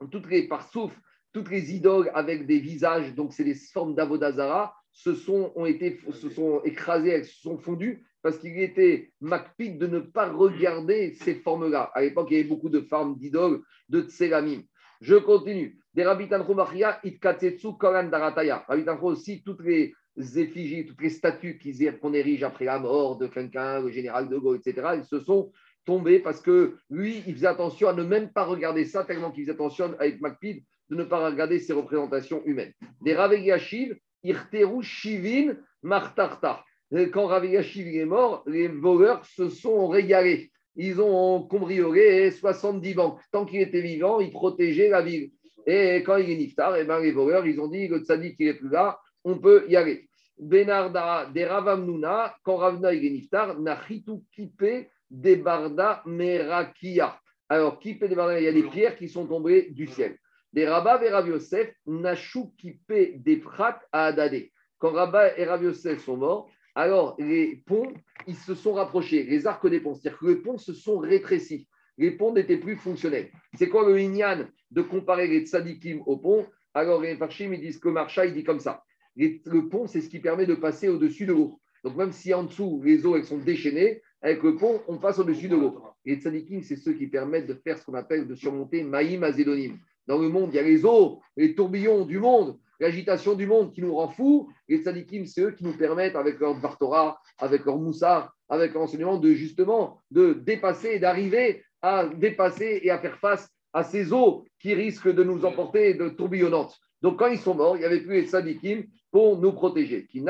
toutes 0.10 0.28
les 0.32 0.48
parsouf, 0.48 0.92
toutes 1.32 1.52
les 1.52 1.76
idoles 1.76 2.10
avec 2.16 2.48
des 2.48 2.58
visages, 2.58 3.14
donc 3.14 3.34
c'est 3.34 3.44
les 3.44 3.54
formes 3.54 3.94
d'Avodazara, 3.94 4.74
se 4.92 5.14
sont, 5.14 5.52
ont 5.56 5.68
été, 5.68 6.00
se 6.12 6.30
sont 6.32 6.60
écrasées, 6.64 7.12
elles 7.12 7.26
se 7.26 7.40
sont 7.40 7.60
fondues 7.60 8.04
parce 8.22 8.38
qu'il 8.38 8.60
était 8.62 9.12
macpide 9.22 9.78
de 9.78 9.88
ne 9.88 10.00
pas 10.00 10.32
regarder 10.32 11.14
ces 11.14 11.36
formes-là. 11.36 11.92
À 11.94 12.02
l'époque, 12.02 12.28
il 12.32 12.38
y 12.38 12.40
avait 12.40 12.50
beaucoup 12.50 12.70
de 12.70 12.82
formes 12.82 13.18
d'idoles, 13.18 13.62
de 13.88 14.02
tselamim. 14.02 14.62
Je 15.02 15.16
continue. 15.16 15.80
Des 15.94 16.04
Rabitancho 16.04 16.54
Machia, 16.54 17.00
Itkatetsu 17.04 17.78
Koran 17.78 18.06
Darataya. 18.06 18.66
Rabitancho 18.68 19.06
aussi, 19.06 19.42
toutes 19.44 19.64
les 19.64 19.94
effigies, 20.36 20.86
toutes 20.86 21.02
les 21.02 21.10
statues 21.10 21.60
qu'on 22.02 22.14
érige 22.14 22.44
après 22.44 22.66
la 22.66 22.80
mort 22.80 23.18
de 23.18 23.28
quelqu'un, 23.28 23.82
le 23.82 23.90
général 23.90 24.28
de 24.28 24.38
Gaulle, 24.38 24.60
etc., 24.64 24.90
ils 24.98 25.06
se 25.06 25.20
sont 25.20 25.52
tomber 25.86 26.20
parce 26.20 26.42
que 26.42 26.78
lui, 26.90 27.24
il 27.26 27.34
faisait 27.34 27.48
attention 27.48 27.88
à 27.88 27.94
ne 27.94 28.04
même 28.04 28.30
pas 28.32 28.44
regarder 28.44 28.86
ça, 28.86 29.04
tellement 29.06 29.32
qu'il 29.32 29.44
faisait 29.44 29.54
attention 29.54 29.96
avec 30.00 30.22
Macpid 30.22 30.64
de 30.90 30.96
ne 30.96 31.04
pas 31.04 31.26
regarder 31.26 31.60
ses 31.60 31.74
représentations 31.74 32.44
humaines. 32.46 32.74
Des 33.02 33.16
Ravegyachiv, 33.16 33.98
Irteru 34.24 34.84
Shivin 34.84 35.56
Martarta. 35.82 36.64
Quand 36.92 37.28
Ravegyachiv 37.28 37.88
est 37.88 38.06
mort, 38.06 38.44
les 38.48 38.68
voleurs 38.68 39.24
se 39.26 39.50
sont 39.50 39.88
régalés. 39.88 40.52
Ils 40.76 41.00
ont 41.02 41.44
cambriolé 41.44 42.32
70 42.32 42.94
banques. 42.94 43.22
Tant 43.32 43.46
qu'il 43.46 43.62
était 43.62 43.82
vivant, 43.82 44.20
il 44.20 44.32
protégeait 44.32 44.90
la 44.90 45.02
ville. 45.02 45.32
Et 45.68 45.98
quand 45.98 46.18
il 46.18 46.32
est 46.32 46.38
niftar, 46.38 46.76
et 46.78 46.82
eh 46.82 46.84
ben 46.86 47.00
les 47.00 47.12
voleurs, 47.12 47.46
ils 47.46 47.60
ont 47.60 47.68
dit 47.68 47.88
le 47.88 48.00
tzaddik 48.00 48.38
qui 48.38 48.48
est 48.48 48.56
plus 48.56 48.70
là, 48.70 49.00
on 49.24 49.38
peut 49.38 49.66
y 49.68 49.76
aller. 49.76 50.10
Benarda, 50.40 51.30
des 51.34 51.46
Ravamnuna, 51.46 52.36
quand 52.44 52.56
Ravna 52.56 52.94
est 52.94 53.00
niftar, 53.02 53.60
Nachitu 53.60 54.14
Kipe, 54.34 54.88
des 55.12 55.36
barda 55.36 56.02
merakia. 56.06 57.20
Alors, 57.50 57.80
qui 57.80 57.96
peut 57.96 58.08
des 58.08 58.16
Il 58.16 58.44
y 58.44 58.48
a 58.48 58.54
des 58.54 58.64
pierres 58.64 58.96
qui 58.96 59.10
sont 59.10 59.26
tombées 59.26 59.70
du 59.72 59.88
ciel. 59.88 60.18
Des 60.54 60.68
Rabba 60.68 61.04
et 61.04 61.10
Rav 61.10 61.28
Yosef, 61.28 61.74
Nashou 61.86 62.54
qui 62.58 62.80
des 62.88 63.38
prat 63.38 63.80
à 63.92 64.06
Adadé. 64.06 64.52
Quand 64.78 64.92
Rabba 64.92 65.38
et 65.38 65.46
Rav 65.46 65.64
Yosef 65.64 66.04
sont 66.04 66.18
morts, 66.18 66.50
alors 66.80 67.18
les 67.20 67.62
ponts, 67.66 67.92
ils 68.26 68.38
se 68.38 68.56
sont 68.56 68.72
rapprochés, 68.72 69.24
les 69.24 69.48
arcs 69.48 69.68
des 69.68 69.82
ponts. 69.82 69.96
C'est-à-dire 69.96 70.18
que 70.18 70.28
les 70.28 70.38
ponts 70.38 70.58
se 70.58 70.72
sont 70.72 70.98
rétrécis. 70.98 71.68
Les 71.98 72.12
ponts 72.12 72.34
n'étaient 72.34 72.56
plus 72.56 72.78
fonctionnels. 72.78 73.32
C'est 73.56 73.68
quoi 73.68 73.86
le 73.86 74.00
Inyan 74.00 74.48
de 74.72 74.82
comparer 74.82 75.28
les 75.28 75.46
tzadikim 75.46 76.02
au 76.06 76.16
pont 76.16 76.48
Alors 76.74 77.02
les 77.02 77.18
Farshim, 77.18 77.52
ils 77.54 77.60
disent 77.60 77.80
que 77.80 77.90
Marcha, 77.90 78.26
il 78.26 78.34
dit 78.34 78.46
comme 78.46 78.62
ça. 78.62 78.82
le 79.18 79.68
pont, 79.68 79.88
c'est 79.88 80.00
ce 80.00 80.08
qui 80.08 80.20
permet 80.20 80.46
de 80.46 80.56
passer 80.56 80.88
au-dessus 80.88 81.26
de 81.26 81.34
l'eau. 81.34 81.60
Donc 81.84 81.98
même 81.98 82.14
si 82.14 82.34
en 82.34 82.44
dessous, 82.44 82.82
les 82.82 83.06
eaux 83.06 83.18
elles 83.18 83.26
sont 83.26 83.40
déchaînées, 83.40 84.02
avec 84.22 84.42
le 84.42 84.56
pont, 84.56 84.82
on 84.88 85.00
passe 85.00 85.20
au-dessus 85.20 85.50
de 85.50 85.58
l'eau. 85.58 85.84
Les 86.06 86.16
tzadikim, 86.16 86.62
c'est 86.62 86.78
ceux 86.78 86.94
qui 86.94 87.08
permettent 87.08 87.48
de 87.48 87.56
faire 87.56 87.78
ce 87.78 87.84
qu'on 87.84 87.94
appelle 87.94 88.26
de 88.26 88.36
surmonter 88.36 88.84
Maïm 88.84 89.26
Azédonim. 89.26 89.78
Dans 90.08 90.18
le 90.18 90.30
monde, 90.30 90.52
il 90.54 90.56
y 90.56 90.60
a 90.60 90.64
les 90.64 90.86
eaux, 90.86 91.20
les 91.36 91.56
tourbillons 91.56 92.06
du 92.06 92.20
monde. 92.20 92.58
L'agitation 92.80 93.36
du 93.36 93.46
monde 93.46 93.74
qui 93.74 93.82
nous 93.82 93.96
rend 93.96 94.10
fous. 94.10 94.50
Les 94.68 94.82
tzadikim, 94.82 95.26
c'est 95.26 95.42
eux 95.42 95.52
qui 95.52 95.64
nous 95.64 95.78
permettent, 95.78 96.16
avec 96.16 96.40
leur 96.40 96.56
Dvartora, 96.56 97.20
avec 97.38 97.66
leur 97.66 97.78
Moussar, 97.78 98.34
avec 98.48 98.74
leur 98.74 98.84
enseignement, 98.84 99.18
de 99.18 99.34
justement 99.34 100.00
de 100.12 100.34
dépasser, 100.34 101.00
d'arriver 101.00 101.64
à 101.82 102.06
dépasser 102.06 102.82
et 102.84 102.92
à 102.92 103.00
faire 103.00 103.18
face 103.20 103.50
à 103.74 103.84
ces 103.84 104.12
eaux 104.12 104.46
qui 104.60 104.74
risquent 104.74 105.14
de 105.14 105.24
nous 105.24 105.46
emporter 105.46 105.94
de 105.94 106.10
tourbillonnantes. 106.10 106.78
Donc, 107.02 107.20
quand 107.20 107.28
ils 107.28 107.40
sont 107.40 107.56
morts, 107.56 107.78
il 107.78 107.80
n'y 107.80 107.86
avait 107.86 108.02
plus 108.02 108.22
les 108.22 108.28
tzadikim 108.28 108.84
pour 109.12 109.38
nous 109.38 109.54
protéger. 109.54 110.06
Qui 110.08 110.24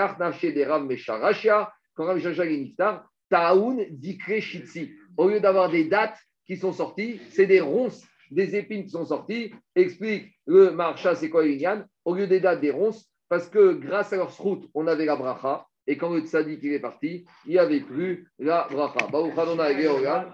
quand 1.96 2.06
Rav 2.06 2.22
niftar, 2.48 3.10
taoun 3.30 3.86
dikre 3.90 4.40
shitsi. 4.40 4.92
Au 5.18 5.28
lieu 5.28 5.40
d'avoir 5.40 5.70
des 5.70 5.84
dates 5.86 6.18
qui 6.46 6.56
sont 6.58 6.72
sorties, 6.72 7.20
c'est 7.30 7.46
des 7.46 7.60
ronces, 7.60 8.06
des 8.32 8.56
épines 8.56 8.84
qui 8.84 8.90
sont 8.90 9.06
sorties. 9.06 9.54
Explique 9.76 10.34
le 10.46 10.72
marcha, 10.72 11.16
c'est 11.16 11.30
quoi 11.30 11.46
Inyan 11.46 11.84
Au 12.06 12.16
lieu 12.16 12.28
des 12.28 12.40
dates, 12.40 12.62
des 12.62 12.72
ronces, 12.72 13.10
parce 13.28 13.50
que 13.50 13.74
grâce 13.74 14.14
à 14.14 14.18
leur 14.18 14.36
route, 14.38 14.70
on 14.74 14.88
avait 14.88 15.06
la 15.06 15.16
bracha. 15.16 15.66
Et 15.88 15.98
quand 15.98 16.14
le 16.14 16.22
tzadik 16.22 16.60
il 16.62 16.74
est 16.74 16.80
parti, 16.80 17.26
il 17.46 17.52
n'y 17.52 17.58
avait 17.58 17.80
plus 17.80 18.32
la 18.38 18.68
bracha. 18.70 19.08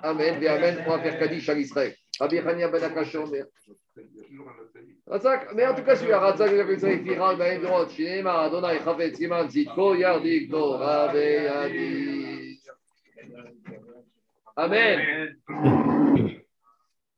Amen, 0.03 0.47
amen. 0.47 0.83
On 0.85 0.89
va 0.89 0.99
faire 0.99 1.19
Kaddish 1.19 1.49
à 1.49 1.53
l'Israël. 1.53 1.95
Rabbi 2.19 2.39
ben 2.41 2.71
Razak, 5.07 5.53
mais 5.53 5.67
en 5.67 5.75
tout 5.75 5.83
cas, 5.83 5.95
celui-là, 5.95 6.19
Razak, 6.19 6.51
il 6.51 6.59
a 6.59 6.65
fait 6.65 6.79
ça, 6.79 6.91
il 6.91 7.03
fira, 7.03 7.33
il 7.33 7.37
va 7.37 7.53
y 7.53 7.55
avoir 7.57 7.89
Shema, 7.89 8.41
Adonai, 8.41 8.79
Chavetz, 8.83 9.19
Iman, 9.19 9.47
Zitko, 9.47 9.95
Yardik, 9.95 10.49
Dora, 10.49 11.11
Amen. 14.57 15.35
Amen. 15.47 16.41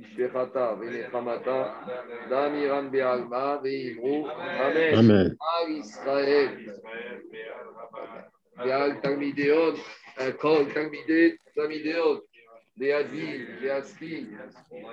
Ishvechata, 0.00 0.78
Venechamata, 0.78 1.58
Damiran 2.30 2.90
Be'alma, 2.90 3.60
Ve'imru, 3.62 4.28
Amen. 4.96 5.36
Al 5.40 5.68
Israël. 5.70 6.52
Be'al 8.56 9.00
Talmideon, 9.00 9.76
eh, 10.18 10.32
Kol 10.32 10.66
Talmideon, 10.66 11.36
Talmideon, 11.56 12.20
Be'adil, 12.78 13.60
Be'aski, 13.60 14.28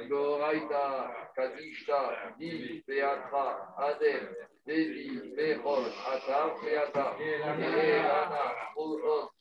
Goraita, 0.09 0.85
Kadishta, 1.35 1.99
Di, 2.39 2.83
Be'atra, 2.87 3.45
Adem, 3.79 4.23
Devi, 4.65 5.21
Be'chol, 5.35 5.85
Atar, 6.11 6.49
Be'atar, 6.63 7.17
Be'ana, 7.17 8.43
Ulot, 8.77 9.29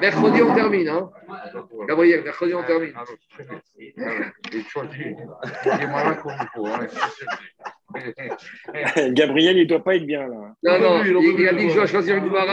Mercredi, 0.00 0.42
on 0.42 0.54
termine. 0.54 0.88
Hein 0.88 1.10
Gabriel, 1.88 2.22
mercredi, 2.22 2.54
on 2.54 2.62
termine. 2.64 2.92
Gabriel, 9.12 9.56
il 9.56 9.62
ne 9.62 9.68
doit 9.68 9.82
pas 9.82 9.96
être 9.96 10.06
bien 10.06 10.26
là. 10.26 10.54
Non, 10.62 10.78
non, 10.80 11.04
il, 11.04 11.48
a 11.48 11.52
dit 11.52 11.66
que 11.66 11.70
je 11.70 11.74
dois 11.74 11.86
choisir 11.86 12.16
une 12.16 12.30
barre. 12.30 12.44